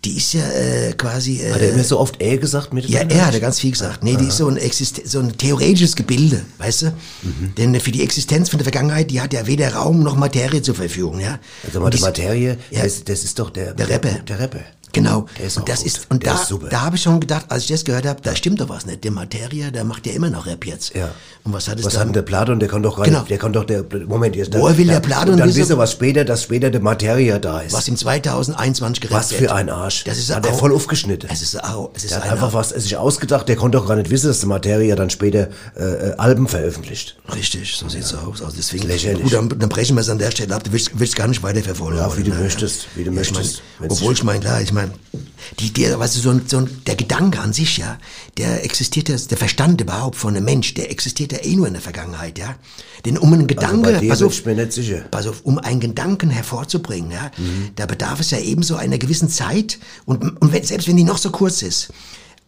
die 0.06 0.18
ist 0.18 0.34
ja 0.34 0.48
äh, 0.48 0.94
quasi... 0.94 1.42
Äh, 1.42 1.52
Hat 1.52 1.62
er 1.62 1.72
immer 1.74 1.84
so 1.84 2.00
oft 2.00 2.22
er 2.22 2.38
gesagt 2.38 2.74
mit 2.74 2.88
ja, 2.88 3.02
er 3.02 3.26
hat 3.28 3.34
ja 3.34 3.40
ganz 3.40 3.60
viel 3.60 3.72
gesagt. 3.72 4.04
Nee, 4.04 4.16
die 4.16 4.28
ist 4.28 4.38
so 4.38 4.48
ein, 4.48 4.58
Exist 4.58 5.02
so 5.06 5.20
ein 5.20 5.36
theoretisches 5.36 5.96
Gebilde, 5.96 6.42
weißt 6.60 6.84
du? 6.84 6.86
Mhm. 7.24 7.56
Denn 7.58 7.80
für 7.80 7.92
die 7.92 8.04
Existenz 8.04 8.50
von 8.50 8.60
der 8.60 8.66
Vergangenheit, 8.66 9.10
die 9.10 9.20
hat 9.20 9.34
ja 9.34 9.48
weder 9.48 9.74
Raum 9.74 10.04
noch 10.04 10.16
Materie 10.16 10.62
zur 10.62 10.76
Verfügung, 10.76 11.20
ja? 11.20 11.40
Also 11.66 11.90
die 11.90 12.00
Materie, 12.00 12.58
Ja. 12.70 12.84
das, 12.84 13.04
das 13.04 13.24
ist 13.24 13.40
doch 13.40 13.50
der, 13.50 13.74
Der 13.74 13.90
Rapper. 13.90 14.20
Der 14.28 14.40
Rapper. 14.40 14.62
Genau. 14.96 15.26
Der 15.38 15.46
ist 15.48 15.58
und 15.58 15.70
das 15.70 15.80
gut. 15.80 15.88
ist 15.88 16.08
und 16.10 16.24
Der 16.24 16.34
da, 16.34 16.42
ist 16.42 16.48
super. 16.48 16.68
da 16.70 16.82
habe 16.82 16.96
ich 16.96 17.02
schon 17.04 17.20
gedacht, 17.20 17.46
als 17.50 17.64
ich 17.64 17.70
das 17.70 17.84
gehört 17.86 18.06
habe, 18.06 18.20
da 18.22 18.36
stimmt 18.36 18.60
doch 18.62 18.70
was 18.70 18.86
nicht. 18.86 19.04
Der 19.04 19.12
Materia, 19.12 19.70
der 19.72 19.84
macht 19.84 20.06
ja 20.08 20.14
immer 20.14 20.30
noch 20.30 20.46
Rap 20.48 20.66
jetzt. 20.66 20.96
Ja. 20.96 21.10
Und 21.44 21.54
was 21.54 21.68
hat 21.68 21.78
es 21.80 21.86
Was 21.86 21.94
dann? 21.94 22.12
der 22.14 22.24
Platon, 22.24 22.60
der 22.60 22.68
kann 22.70 22.82
doch 22.82 22.96
gar 22.98 23.06
Genau. 23.06 23.22
der 23.22 23.38
kann 23.38 23.54
doch 23.54 23.66
der, 23.66 23.86
Moment, 24.08 24.36
jetzt. 24.36 24.54
Woher 24.54 24.76
will 24.78 24.88
der 24.88 25.00
Platon 25.00 25.34
Und 25.34 25.38
dann 25.40 25.48
wissen- 25.50 25.60
wissen 25.60 25.70
wir, 25.70 25.78
was 25.78 25.92
später, 25.92 26.26
dass 26.26 26.42
später 26.44 26.72
der 26.72 26.82
Materie 26.82 27.40
da 27.40 27.60
ist. 27.60 27.74
was 27.74 27.88
im 27.88 27.96
2021 27.98 29.02
gerappt 29.02 29.14
Was 29.32 29.32
für 29.32 29.54
ein 29.54 29.70
Arsch. 29.70 30.04
Das 30.06 30.18
ist 30.18 30.34
hat 30.34 30.46
er 30.46 30.54
voll 30.54 30.74
aufgeschnitten. 30.74 31.30
Es 31.32 31.42
ist 31.42 31.64
auch, 31.64 31.92
es 31.94 32.04
ist 32.04 32.12
Der 32.12 32.18
hat 32.20 32.26
ein 32.26 32.32
einfach 32.32 32.54
was 32.54 32.70
sich 32.70 32.98
ausgedacht, 32.98 33.48
der 33.48 33.56
konnte 33.56 33.78
doch 33.78 33.88
gar 33.88 33.96
nicht 33.96 34.10
wissen, 34.10 34.28
dass 34.28 34.40
der 34.40 34.50
Materie 34.50 34.96
dann 34.96 35.10
später 35.10 35.50
äh, 35.78 35.84
äh, 35.84 36.16
Alben 36.18 36.48
veröffentlicht. 36.48 37.16
Richtig, 37.36 37.76
so 37.78 37.88
sieht's 37.90 38.14
aus. 38.14 38.42
Also 38.42 38.56
deswegen, 38.58 38.88
lächerlich. 38.88 39.24
gut, 39.24 39.34
dann, 39.34 39.50
dann 39.50 39.70
brechen 39.70 39.96
wir 39.96 40.02
es 40.02 40.10
an 40.10 40.18
der 40.18 40.32
Stelle 40.32 40.56
ab. 40.56 40.64
Du 40.64 40.72
willst, 40.72 40.92
willst 41.00 41.16
gar 41.16 41.28
nicht 41.28 41.44
weiter 41.44 41.62
verfolgen. 41.62 41.98
Ja, 41.98 42.16
wie 42.18 42.24
du 42.24 42.32
möchtest, 42.34 42.88
wie 42.96 43.04
du 43.04 43.12
Ja, 43.12 43.16
möchtest. 43.16 43.62
Obwohl 43.88 44.14
ich 44.14 44.24
meine, 44.24 44.40
klar, 44.40 44.62
ich 44.62 44.72
meine, 44.74 44.85
die, 45.60 45.72
der, 45.72 46.00
weißt 46.00 46.18
du, 46.18 46.20
so 46.20 46.30
ein, 46.32 46.42
so 46.48 46.58
ein, 46.58 46.70
der 46.88 46.96
Gedanke 46.96 47.40
an 47.40 47.54
sich, 47.54 47.78
ja, 47.78 47.98
der 48.38 48.64
existiert 48.64 49.10
ja, 49.10 49.16
der 49.16 49.38
Verstand 49.38 49.82
überhaupt 49.82 50.16
von 50.16 50.36
einem 50.36 50.46
Mensch, 50.46 50.74
der 50.74 50.92
existiert 50.92 51.32
ja 51.32 51.40
eh 51.44 51.56
nur 51.56 51.68
in 51.68 51.74
der 51.74 51.82
Vergangenheit, 51.82 52.38
ja. 52.40 52.56
Denn 53.06 53.18
um 53.18 53.32
einen 53.34 53.48
Gedanke, 53.48 53.96
Also 54.10 54.28
pass 54.28 54.40
auf, 54.40 54.46
mir 54.46 54.56
nicht 54.56 54.74
sicher. 54.74 55.06
pass 55.12 55.28
auf, 55.28 55.42
um 55.44 55.60
einen 55.60 55.80
Gedanken 55.80 56.30
hervorzubringen, 56.30 57.12
ja, 57.12 57.32
da 57.76 57.86
bedarf 57.86 58.20
es 58.20 58.32
ja 58.32 58.40
ebenso 58.40 58.76
einer 58.76 58.98
gewissen 58.98 59.30
Zeit 59.30 59.80
und, 60.06 60.42
und 60.42 60.52
wenn, 60.54 60.64
selbst 60.64 60.88
wenn 60.88 60.98
die 60.98 61.04
noch 61.04 61.18
so 61.18 61.30
kurz 61.32 61.62
ist, 61.62 61.90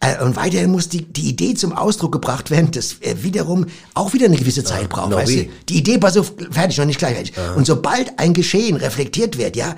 äh, 0.00 0.22
und 0.22 0.36
weiterhin 0.36 0.70
muss 0.70 0.88
die, 0.88 1.02
die 1.02 1.28
Idee 1.28 1.54
zum 1.54 1.72
Ausdruck 1.72 2.12
gebracht 2.12 2.50
werden, 2.52 2.70
das 2.70 2.98
äh, 3.00 3.16
wiederum 3.22 3.66
auch 3.94 4.12
wieder 4.12 4.26
eine 4.26 4.36
gewisse 4.36 4.62
Zeit 4.62 4.88
braucht, 4.88 5.10
na 5.10 5.16
weißt 5.16 5.32
du? 5.32 5.48
Die 5.68 5.78
Idee, 5.78 5.98
pass 5.98 6.16
auf, 6.16 6.34
fertig, 6.52 6.78
noch 6.78 6.84
nicht 6.84 7.00
gleich 7.00 7.14
fertig. 7.14 7.34
Und 7.56 7.66
sobald 7.66 8.16
ein 8.18 8.32
Geschehen 8.32 8.76
reflektiert 8.76 9.38
wird, 9.38 9.56
ja, 9.56 9.74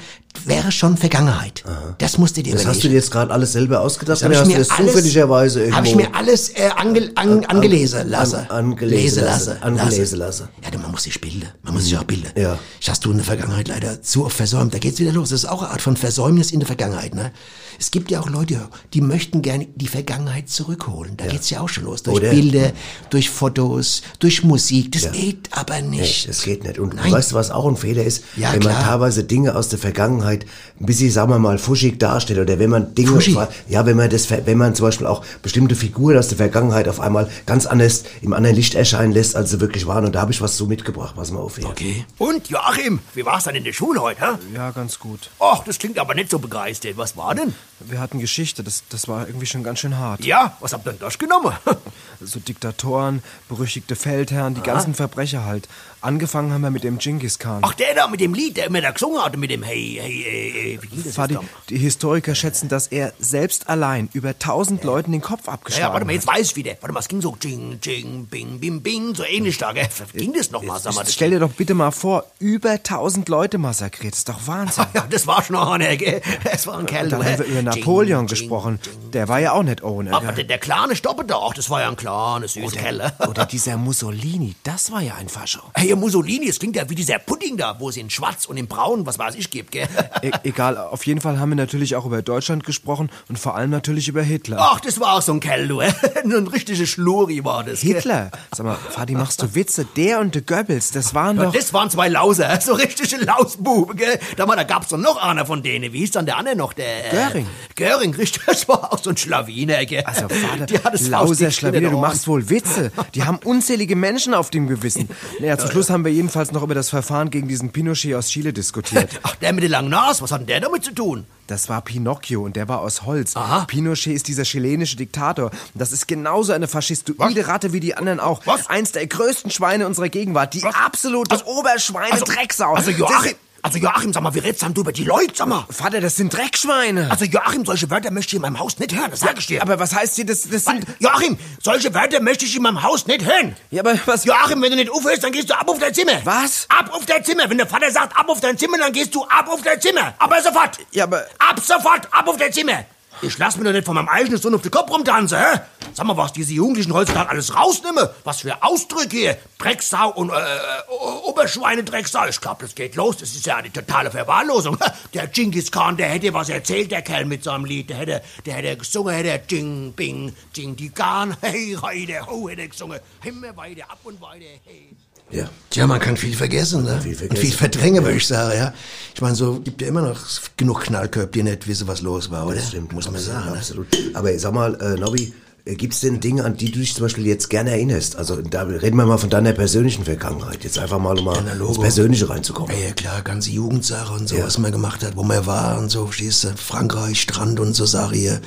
wäre 0.46 0.72
schon 0.72 0.96
Vergangenheit. 0.96 1.62
Das 1.98 2.16
musst 2.16 2.36
du 2.36 2.42
dir 2.42 2.54
Das 2.54 2.64
hast 2.66 2.82
du 2.82 2.88
dir 2.88 2.94
jetzt 2.94 3.10
gerade 3.10 3.32
alles 3.32 3.52
selber 3.52 3.80
ausgedacht 3.80 4.22
Das 4.22 4.22
oder 4.22 4.32
ich 4.32 4.38
hast 4.40 4.50
du 4.52 4.56
das 4.58 4.68
zufälligerweise 4.68 5.60
irgendwo... 5.60 5.76
Habe 5.76 5.86
ich 5.88 5.96
mir 5.96 6.14
alles 6.14 6.48
äh, 6.50 6.70
ange, 6.76 7.10
an, 7.16 7.44
angelesen 7.44 8.08
lassen. 8.08 8.36
an- 8.36 8.48
angelesen 8.50 9.00
Lesen 9.04 9.24
lassen. 9.24 9.62
Angelesen 9.62 10.18
lassen. 10.18 10.48
Ja, 10.64 10.78
man 10.78 10.90
muss 10.92 11.02
sich 11.02 11.20
bilden. 11.20 11.48
Man 11.62 11.74
muss 11.74 11.84
sich 11.84 11.96
auch 11.98 12.04
bilden. 12.04 12.28
Ja. 12.36 12.58
Das 12.80 12.90
hast 12.90 13.04
du 13.04 13.10
in 13.10 13.18
der 13.18 13.26
Vergangenheit 13.26 13.68
leider 13.68 14.00
zu 14.02 14.24
oft 14.24 14.36
versäumt. 14.36 14.72
Da 14.72 14.78
geht's 14.78 14.98
wieder 14.98 15.12
los. 15.12 15.28
Das 15.30 15.40
ist 15.44 15.48
auch 15.48 15.62
eine 15.62 15.72
Art 15.72 15.82
von 15.82 15.96
Versäumnis 15.96 16.52
in 16.52 16.60
der 16.60 16.66
Vergangenheit. 16.66 17.14
Ne? 17.14 17.32
Es 17.78 17.90
gibt 17.90 18.10
ja 18.10 18.20
auch 18.20 18.28
Leute, 18.30 18.60
die 18.94 19.00
möchten 19.00 19.42
gerne 19.42 19.66
die 19.74 19.88
Vergangenheit 19.88 20.48
zurückholen. 20.48 21.16
Da 21.16 21.26
geht's 21.26 21.50
ja 21.50 21.60
auch 21.60 21.68
schon 21.68 21.84
los. 21.84 22.02
Durch 22.02 22.16
Oder? 22.18 22.30
Bilder, 22.30 22.72
durch 23.10 23.28
Fotos, 23.30 24.02
durch 24.20 24.42
Musik. 24.44 24.92
Das 24.92 25.02
Ja. 25.04 25.10
geht 25.10 25.48
aber 25.52 25.80
Nee, 25.82 25.98
nicht. 26.00 26.28
das 26.28 26.42
geht 26.42 26.64
nicht. 26.64 26.78
Und 26.78 26.94
Nein. 26.94 27.10
weißt 27.12 27.32
du, 27.32 27.34
was 27.36 27.50
auch 27.50 27.66
ein 27.66 27.76
Fehler 27.76 28.04
ist? 28.04 28.24
Ja, 28.36 28.52
wenn 28.52 28.60
man 28.62 28.72
klar. 28.74 28.84
teilweise 28.84 29.24
Dinge 29.24 29.54
aus 29.56 29.68
der 29.68 29.78
Vergangenheit 29.78 30.19
ein 30.24 30.44
bisschen, 30.78 31.10
sagen 31.10 31.30
wir 31.30 31.38
mal, 31.38 31.58
fuschig 31.58 31.98
darstellt 31.98 32.38
oder 32.40 32.58
wenn 32.58 32.70
man 32.70 32.94
Dinge, 32.94 33.10
Fuschig? 33.10 33.36
ja, 33.68 33.86
wenn 33.86 33.96
man 33.96 34.10
das, 34.10 34.30
wenn 34.30 34.58
man 34.58 34.74
zum 34.74 34.86
Beispiel 34.86 35.06
auch 35.06 35.24
bestimmte 35.42 35.74
Figuren 35.74 36.16
aus 36.16 36.28
der 36.28 36.38
Vergangenheit 36.38 36.88
auf 36.88 37.00
einmal 37.00 37.28
ganz 37.46 37.66
anders 37.66 38.04
im 38.22 38.32
anderen 38.32 38.56
Licht 38.56 38.74
erscheinen 38.74 39.12
lässt, 39.12 39.36
als 39.36 39.50
sie 39.50 39.60
wirklich 39.60 39.86
waren. 39.86 40.04
Und 40.04 40.14
da 40.14 40.20
habe 40.20 40.32
ich 40.32 40.40
was 40.40 40.56
so 40.56 40.66
mitgebracht. 40.66 41.14
Pass 41.16 41.30
mal 41.30 41.40
auf 41.40 41.56
hier. 41.56 41.66
Okay. 41.66 42.04
Und 42.18 42.48
Joachim, 42.48 43.00
wie 43.14 43.24
war's 43.24 43.44
dann 43.44 43.54
in 43.54 43.64
der 43.64 43.72
Schule 43.72 44.00
heute? 44.00 44.20
Hä? 44.20 44.38
Ja, 44.54 44.70
ganz 44.70 44.98
gut. 44.98 45.30
Och, 45.38 45.64
das 45.64 45.78
klingt 45.78 45.98
aber 45.98 46.14
nicht 46.14 46.30
so 46.30 46.38
begeistert. 46.38 46.96
Was 46.96 47.16
war 47.16 47.34
denn? 47.34 47.54
Wir 47.80 48.00
hatten 48.00 48.18
Geschichte, 48.20 48.62
das, 48.62 48.82
das 48.90 49.08
war 49.08 49.26
irgendwie 49.26 49.46
schon 49.46 49.62
ganz 49.62 49.78
schön 49.78 49.96
hart. 49.96 50.24
Ja, 50.24 50.56
was 50.60 50.72
habt 50.72 50.86
ihr 50.86 50.92
denn 50.92 51.00
das 51.00 51.18
genommen? 51.18 51.52
So 52.22 52.38
Diktatoren, 52.38 53.22
berüchtigte 53.48 53.96
Feldherren, 53.96 54.54
die 54.54 54.60
ganzen 54.60 54.92
Verbrecher 54.92 55.46
halt. 55.46 55.68
Angefangen 56.02 56.52
haben 56.52 56.62
wir 56.62 56.70
mit 56.70 56.82
dem 56.82 56.96
Genghis 56.96 57.38
Khan. 57.38 57.60
Ach, 57.62 57.74
der 57.74 57.94
da 57.94 58.08
mit 58.08 58.20
dem 58.20 58.32
Lied, 58.32 58.56
der 58.56 58.66
immer 58.66 58.80
da 58.80 58.90
gesungen 58.90 59.22
hatte, 59.22 59.36
mit 59.36 59.50
dem 59.50 59.62
Hey, 59.62 59.98
hey, 60.00 60.24
hey, 60.24 60.52
hey. 60.54 60.78
Wie 60.80 60.86
ging 60.86 61.04
das 61.04 61.14
Fadi, 61.14 61.36
die 61.68 61.76
Historiker 61.76 62.34
schätzen, 62.34 62.70
dass 62.70 62.86
er 62.86 63.12
selbst 63.18 63.68
allein 63.68 64.08
über 64.14 64.38
tausend 64.38 64.82
Leuten 64.82 65.12
den 65.12 65.20
Kopf 65.20 65.46
abgeschlagen 65.46 65.88
ja, 65.88 65.92
warte 65.92 66.06
mal, 66.06 66.12
hat. 66.12 66.22
jetzt 66.22 66.26
weiß 66.26 66.50
ich 66.50 66.56
wieder. 66.56 66.72
Warte 66.80 66.94
mal, 66.94 67.00
es 67.00 67.08
ging 67.08 67.20
so 67.20 67.36
Ching, 67.36 67.80
Ching, 67.82 68.26
Bing, 68.26 68.58
Bing, 68.58 68.80
Bing, 68.80 69.14
so 69.14 69.24
ähnlich 69.24 69.58
da, 69.58 69.72
gell? 69.72 69.88
Wie 70.14 70.20
ging 70.20 70.32
das 70.32 70.50
nochmal, 70.50 70.80
sag 70.80 70.94
mal? 70.94 71.02
Das 71.02 71.12
Stell 71.12 71.30
dir 71.30 71.40
doch 71.40 71.52
bitte 71.52 71.74
mal 71.74 71.90
vor, 71.90 72.24
über 72.38 72.82
tausend 72.82 73.28
Leute 73.28 73.58
massakriert. 73.58 74.14
Das 74.14 74.20
ist 74.20 74.28
doch 74.30 74.46
Wahnsinn. 74.46 74.86
ja, 74.94 75.06
das 75.08 75.26
war 75.26 75.42
schon 75.42 75.56
einer, 75.56 75.96
gell? 75.96 76.22
Das 76.44 76.66
war 76.66 76.78
ein 76.78 76.86
Kerl, 76.86 77.10
Dann 77.10 77.24
haben 77.24 77.38
wir 77.38 77.44
über 77.44 77.62
Napoleon 77.62 78.26
gesprochen. 78.26 78.78
Der 79.12 79.28
war 79.28 79.38
ja 79.38 79.52
auch 79.52 79.62
nicht 79.62 79.82
ohne. 79.82 80.14
Aber 80.14 80.32
der, 80.32 80.44
der 80.44 80.58
kleine 80.58 80.96
Stoppe 80.96 81.24
doch, 81.24 81.52
das 81.52 81.68
war 81.68 81.82
ja 81.82 81.88
ein 81.88 81.96
kleines, 81.96 82.54
süßes 82.54 82.72
Kerl. 82.72 83.12
Oder 83.28 83.44
dieser 83.44 83.76
Mussolini, 83.76 84.54
das 84.62 84.90
war 84.90 85.02
ja 85.02 85.16
ein 85.16 85.28
Fascho. 85.28 85.60
Hey, 85.74 85.89
Mussolini, 85.96 86.48
es 86.48 86.58
klingt 86.58 86.76
ja 86.76 86.88
wie 86.88 86.94
dieser 86.94 87.18
Pudding 87.18 87.56
da, 87.56 87.76
wo 87.78 87.88
es 87.88 87.96
in 87.96 88.10
schwarz 88.10 88.46
und 88.46 88.56
in 88.56 88.66
braun, 88.66 89.06
was 89.06 89.18
weiß 89.18 89.34
ich, 89.34 89.50
gibt, 89.50 89.72
gell? 89.72 89.88
E 90.22 90.30
egal, 90.44 90.76
auf 90.76 91.06
jeden 91.06 91.20
Fall 91.20 91.38
haben 91.38 91.50
wir 91.50 91.56
natürlich 91.56 91.96
auch 91.96 92.06
über 92.06 92.22
Deutschland 92.22 92.64
gesprochen 92.64 93.10
und 93.28 93.38
vor 93.38 93.56
allem 93.56 93.70
natürlich 93.70 94.08
über 94.08 94.22
Hitler. 94.22 94.58
Ach, 94.60 94.80
das 94.80 95.00
war 95.00 95.14
auch 95.14 95.22
so 95.22 95.32
ein 95.32 95.40
Kerl, 95.40 95.68
du. 95.68 95.80
ein 96.24 96.46
richtiger 96.46 96.86
Schluri 96.86 97.44
war 97.44 97.64
das. 97.64 97.80
gell? 97.80 97.94
Hitler? 97.94 98.30
Sag 98.54 98.66
mal, 98.66 98.76
Fadi, 98.90 99.14
machst 99.14 99.42
du 99.42 99.54
Witze? 99.54 99.86
Der 99.96 100.20
und 100.20 100.34
der 100.34 100.42
Goebbels, 100.42 100.90
das 100.92 101.14
waren 101.14 101.36
Ja, 101.36 101.44
doch... 101.44 101.52
das 101.52 101.72
waren 101.72 101.90
zwei 101.90 102.08
Lauser, 102.08 102.60
so 102.60 102.74
richtige 102.74 103.16
Lausbuben, 103.24 103.96
gell? 103.96 104.18
Da, 104.36 104.46
war, 104.48 104.56
da 104.56 104.64
gab's 104.64 104.88
doch 104.88 104.98
noch 104.98 105.16
einer 105.16 105.46
von 105.46 105.62
denen. 105.62 105.92
Wie 105.92 105.98
hieß 106.00 106.12
dann 106.12 106.26
der 106.26 106.36
andere 106.36 106.56
noch? 106.56 106.72
Der, 106.72 107.12
äh, 107.12 107.16
Göring. 107.16 107.46
Göring, 107.76 108.14
richtig. 108.14 108.42
Das 108.46 108.68
war 108.68 108.92
auch 108.92 108.98
so 109.02 109.10
ein 109.10 109.16
Schlawiner, 109.16 109.84
gell? 109.86 110.02
Also, 110.04 110.28
Vater, 110.28 110.66
Die 110.66 110.78
hat 110.78 110.94
es 110.94 111.08
Lauser 111.08 111.50
Schlawiner, 111.50 111.90
du 111.90 111.98
machst 111.98 112.26
wohl 112.26 112.48
Witze. 112.50 112.90
Die 113.14 113.24
haben 113.24 113.38
unzählige 113.44 113.96
Menschen 113.96 114.34
auf 114.34 114.50
dem 114.50 114.66
Gewissen. 114.66 115.08
Naja, 115.40 115.56
zum 115.56 115.70
Schluss 115.70 115.79
haben 115.88 116.04
wir 116.04 116.12
jedenfalls 116.12 116.52
noch 116.52 116.62
über 116.62 116.74
das 116.74 116.90
Verfahren 116.90 117.30
gegen 117.30 117.48
diesen 117.48 117.70
Pinochet 117.70 118.14
aus 118.14 118.28
Chile 118.28 118.52
diskutiert. 118.52 119.08
Ach, 119.22 119.34
der 119.36 119.52
mit 119.54 119.62
der 119.62 119.70
langen 119.70 119.88
Nase, 119.88 120.20
was 120.22 120.32
hat 120.32 120.40
denn 120.40 120.46
der 120.48 120.60
damit 120.60 120.84
zu 120.84 120.92
tun? 120.92 121.26
Das 121.46 121.68
war 121.68 121.80
Pinocchio 121.80 122.42
und 122.42 122.56
der 122.56 122.68
war 122.68 122.80
aus 122.80 123.06
Holz. 123.06 123.36
Aha. 123.36 123.64
Pinochet 123.64 124.14
ist 124.14 124.28
dieser 124.28 124.42
chilenische 124.42 124.96
Diktator. 124.96 125.50
Das 125.74 125.92
ist 125.92 126.06
genauso 126.06 126.52
eine 126.52 126.68
faschistoide 126.68 127.46
Ratte 127.48 127.72
wie 127.72 127.80
die 127.80 127.94
anderen 127.96 128.20
auch. 128.20 128.42
Was? 128.46 128.68
Eins 128.68 128.92
der 128.92 129.06
größten 129.06 129.50
Schweine 129.50 129.86
unserer 129.86 130.08
Gegenwart. 130.08 130.54
Die 130.54 130.64
absolute 130.64 131.46
Oberschweine, 131.46 132.20
Drecksau. 132.20 132.74
Also 132.74 132.90
Joachim, 132.90 133.34
also 133.62 133.78
Joachim, 133.78 134.12
sag 134.12 134.22
mal, 134.22 134.34
wie 134.34 134.38
redest 134.40 134.62
du 134.62 134.80
über 134.80 134.92
die 134.92 135.04
Leute, 135.04 135.32
sag 135.34 135.48
mal? 135.48 135.64
Vater, 135.70 136.00
das 136.00 136.16
sind 136.16 136.32
Dreckschweine. 136.32 137.10
Also 137.10 137.24
Joachim, 137.24 137.64
solche 137.64 137.90
Wörter 137.90 138.10
möchte 138.10 138.30
ich 138.30 138.36
in 138.36 138.42
meinem 138.42 138.58
Haus 138.58 138.78
nicht 138.78 138.94
hören, 138.94 139.10
das 139.10 139.20
sag 139.20 139.38
ich 139.38 139.46
dir. 139.46 139.62
aber 139.62 139.78
was 139.78 139.94
heißt 139.94 140.16
hier, 140.16 140.26
das, 140.26 140.42
das 140.48 140.64
sind... 140.64 140.86
Joachim, 140.98 141.38
solche 141.62 141.92
Wörter 141.94 142.20
möchte 142.20 142.44
ich 142.44 142.56
in 142.56 142.62
meinem 142.62 142.82
Haus 142.82 143.06
nicht 143.06 143.24
hören. 143.24 143.56
Ja, 143.70 143.82
aber 143.82 143.94
was... 144.06 144.24
Joachim, 144.24 144.62
wenn 144.62 144.70
du 144.70 144.76
nicht 144.76 144.90
aufhörst, 144.90 145.22
dann 145.24 145.32
gehst 145.32 145.50
du 145.50 145.54
ab 145.54 145.68
auf 145.68 145.78
dein 145.78 145.92
Zimmer. 145.94 146.20
Was? 146.24 146.66
Ab 146.68 146.90
auf 146.92 147.06
dein 147.06 147.24
Zimmer. 147.24 147.48
Wenn 147.50 147.58
der 147.58 147.66
Vater 147.66 147.90
sagt, 147.90 148.16
ab 148.16 148.28
auf 148.28 148.40
dein 148.40 148.56
Zimmer, 148.58 148.78
dann 148.78 148.92
gehst 148.92 149.14
du 149.14 149.24
ab 149.24 149.48
auf 149.48 149.62
dein 149.62 149.80
Zimmer. 149.80 150.14
Aber 150.18 150.40
sofort. 150.42 150.78
Ja, 150.92 151.04
aber- 151.04 151.26
Ab 151.38 151.60
sofort, 151.64 152.08
ab 152.12 152.28
auf 152.28 152.36
dein 152.36 152.52
Zimmer. 152.52 152.84
Ich 153.22 153.36
lass 153.36 153.56
mir 153.56 153.64
doch 153.64 153.72
nicht 153.72 153.84
von 153.84 153.94
meinem 153.94 154.08
eigenen 154.08 154.40
Sohn 154.40 154.54
auf 154.54 154.62
den 154.62 154.70
Kopf 154.70 154.90
rumtanzen, 154.90 155.38
hä? 155.38 155.60
Sag 155.92 156.06
mal, 156.06 156.16
was 156.16 156.32
diese 156.32 156.54
Jugendlichen 156.54 156.94
heutzutage 156.94 157.28
alles 157.28 157.54
rausnehmen. 157.54 158.08
Was 158.24 158.40
für 158.40 158.62
Ausdrücke 158.62 159.16
hier. 159.16 159.36
Drecksau 159.58 160.10
und 160.10 160.30
äh, 160.30 160.32
äh, 160.32 161.26
Oberschweine-Drecksau. 161.26 162.26
Ich 162.28 162.40
glaub, 162.40 162.60
das 162.60 162.74
geht 162.74 162.94
los. 162.96 163.18
Das 163.18 163.30
ist 163.34 163.44
ja 163.44 163.56
eine 163.56 163.72
totale 163.72 164.10
Verwahrlosung. 164.10 164.78
Der 165.14 165.26
Genghis 165.26 165.70
Khan, 165.70 165.96
der 165.96 166.08
hätte 166.08 166.32
was 166.32 166.48
erzählt, 166.48 166.92
der 166.92 167.02
Kerl 167.02 167.24
mit 167.24 167.44
seinem 167.44 167.64
Lied. 167.64 167.90
Der 167.90 167.98
hätte, 167.98 168.22
der 168.46 168.54
hätte 168.54 168.76
gesungen, 168.78 169.14
hätte 169.14 169.54
Jing, 169.54 169.92
Bing, 169.92 170.34
Jing, 170.54 170.76
die 170.76 170.90
Khan. 170.90 171.36
Hey, 171.42 171.76
heide, 171.82 172.26
ho, 172.26 172.48
hätte 172.48 172.68
gesungen. 172.68 173.00
Immer 173.24 173.56
weiter, 173.56 173.90
ab 173.90 173.98
und 174.04 174.20
weiter, 174.20 174.44
hey. 174.64 174.96
Ja. 175.32 175.48
Tja, 175.70 175.86
man 175.86 176.00
kann 176.00 176.16
viel 176.16 176.34
vergessen, 176.34 176.84
ne? 176.84 177.00
Viel 177.00 177.12
Und 177.12 177.18
vergessen. 177.18 177.40
viel 177.42 177.52
verdrängen, 177.52 178.02
würde 178.04 178.16
ich 178.16 178.26
sagen, 178.26 178.56
ja. 178.58 178.74
Ich 179.14 179.20
meine, 179.20 179.34
so 179.36 179.60
gibt 179.60 179.80
ja 179.80 179.88
immer 179.88 180.02
noch 180.02 180.18
genug 180.56 180.82
Knallköpfe, 180.82 181.28
die 181.32 181.42
nicht 181.44 181.66
wissen, 181.68 181.86
was 181.86 182.00
los 182.02 182.30
war, 182.30 182.46
oder? 182.46 182.56
Das 182.56 182.68
stimmt. 182.68 182.92
Muss 182.92 183.06
man 183.06 183.14
absolut, 183.16 183.38
sagen. 183.40 183.50
Ne? 183.52 183.58
Absolut. 183.58 183.86
Aber 184.14 184.38
sag 184.38 184.52
mal, 184.52 184.74
äh, 184.80 184.98
Nobby, 184.98 185.32
äh, 185.66 185.74
gibt's 185.76 186.00
denn 186.00 186.18
Dinge, 186.20 186.44
an 186.44 186.56
die 186.56 186.72
du 186.72 186.80
dich 186.80 186.94
zum 186.94 187.04
Beispiel 187.04 187.26
jetzt 187.26 187.48
gerne 187.50 187.70
erinnerst? 187.70 188.16
Also 188.16 188.42
da 188.42 188.62
reden 188.62 188.96
wir 188.96 189.06
mal 189.06 189.18
von 189.18 189.30
deiner 189.30 189.52
persönlichen 189.52 190.04
Vergangenheit. 190.04 190.64
Jetzt 190.64 190.78
einfach 190.78 190.98
mal, 190.98 191.16
um 191.18 191.24
mal 191.24 191.36
Ja, 191.46 191.52
ins. 191.52 191.78
Persönliche 191.78 192.28
reinzukommen. 192.28 192.74
Ja, 192.76 192.88
ja, 192.88 192.92
klar, 192.92 193.22
ganze 193.22 193.50
Jugendsache 193.50 194.12
und 194.14 194.28
so, 194.28 194.36
Ja. 194.36 194.44
was 194.46 194.58
man 194.58 194.72
gemacht 194.72 195.04
hat, 195.04 195.16
wo 195.16 195.22
man 195.22 195.46
war 195.46 195.78
und 195.78 195.90
so, 195.90 196.06
verstehst 196.06 196.42
du? 196.44 196.48
Frankreich, 196.56 197.20
Strand 197.20 197.60
und 197.60 197.74
so 197.74 197.86
Sache 197.86 198.14
hier. 198.16 198.40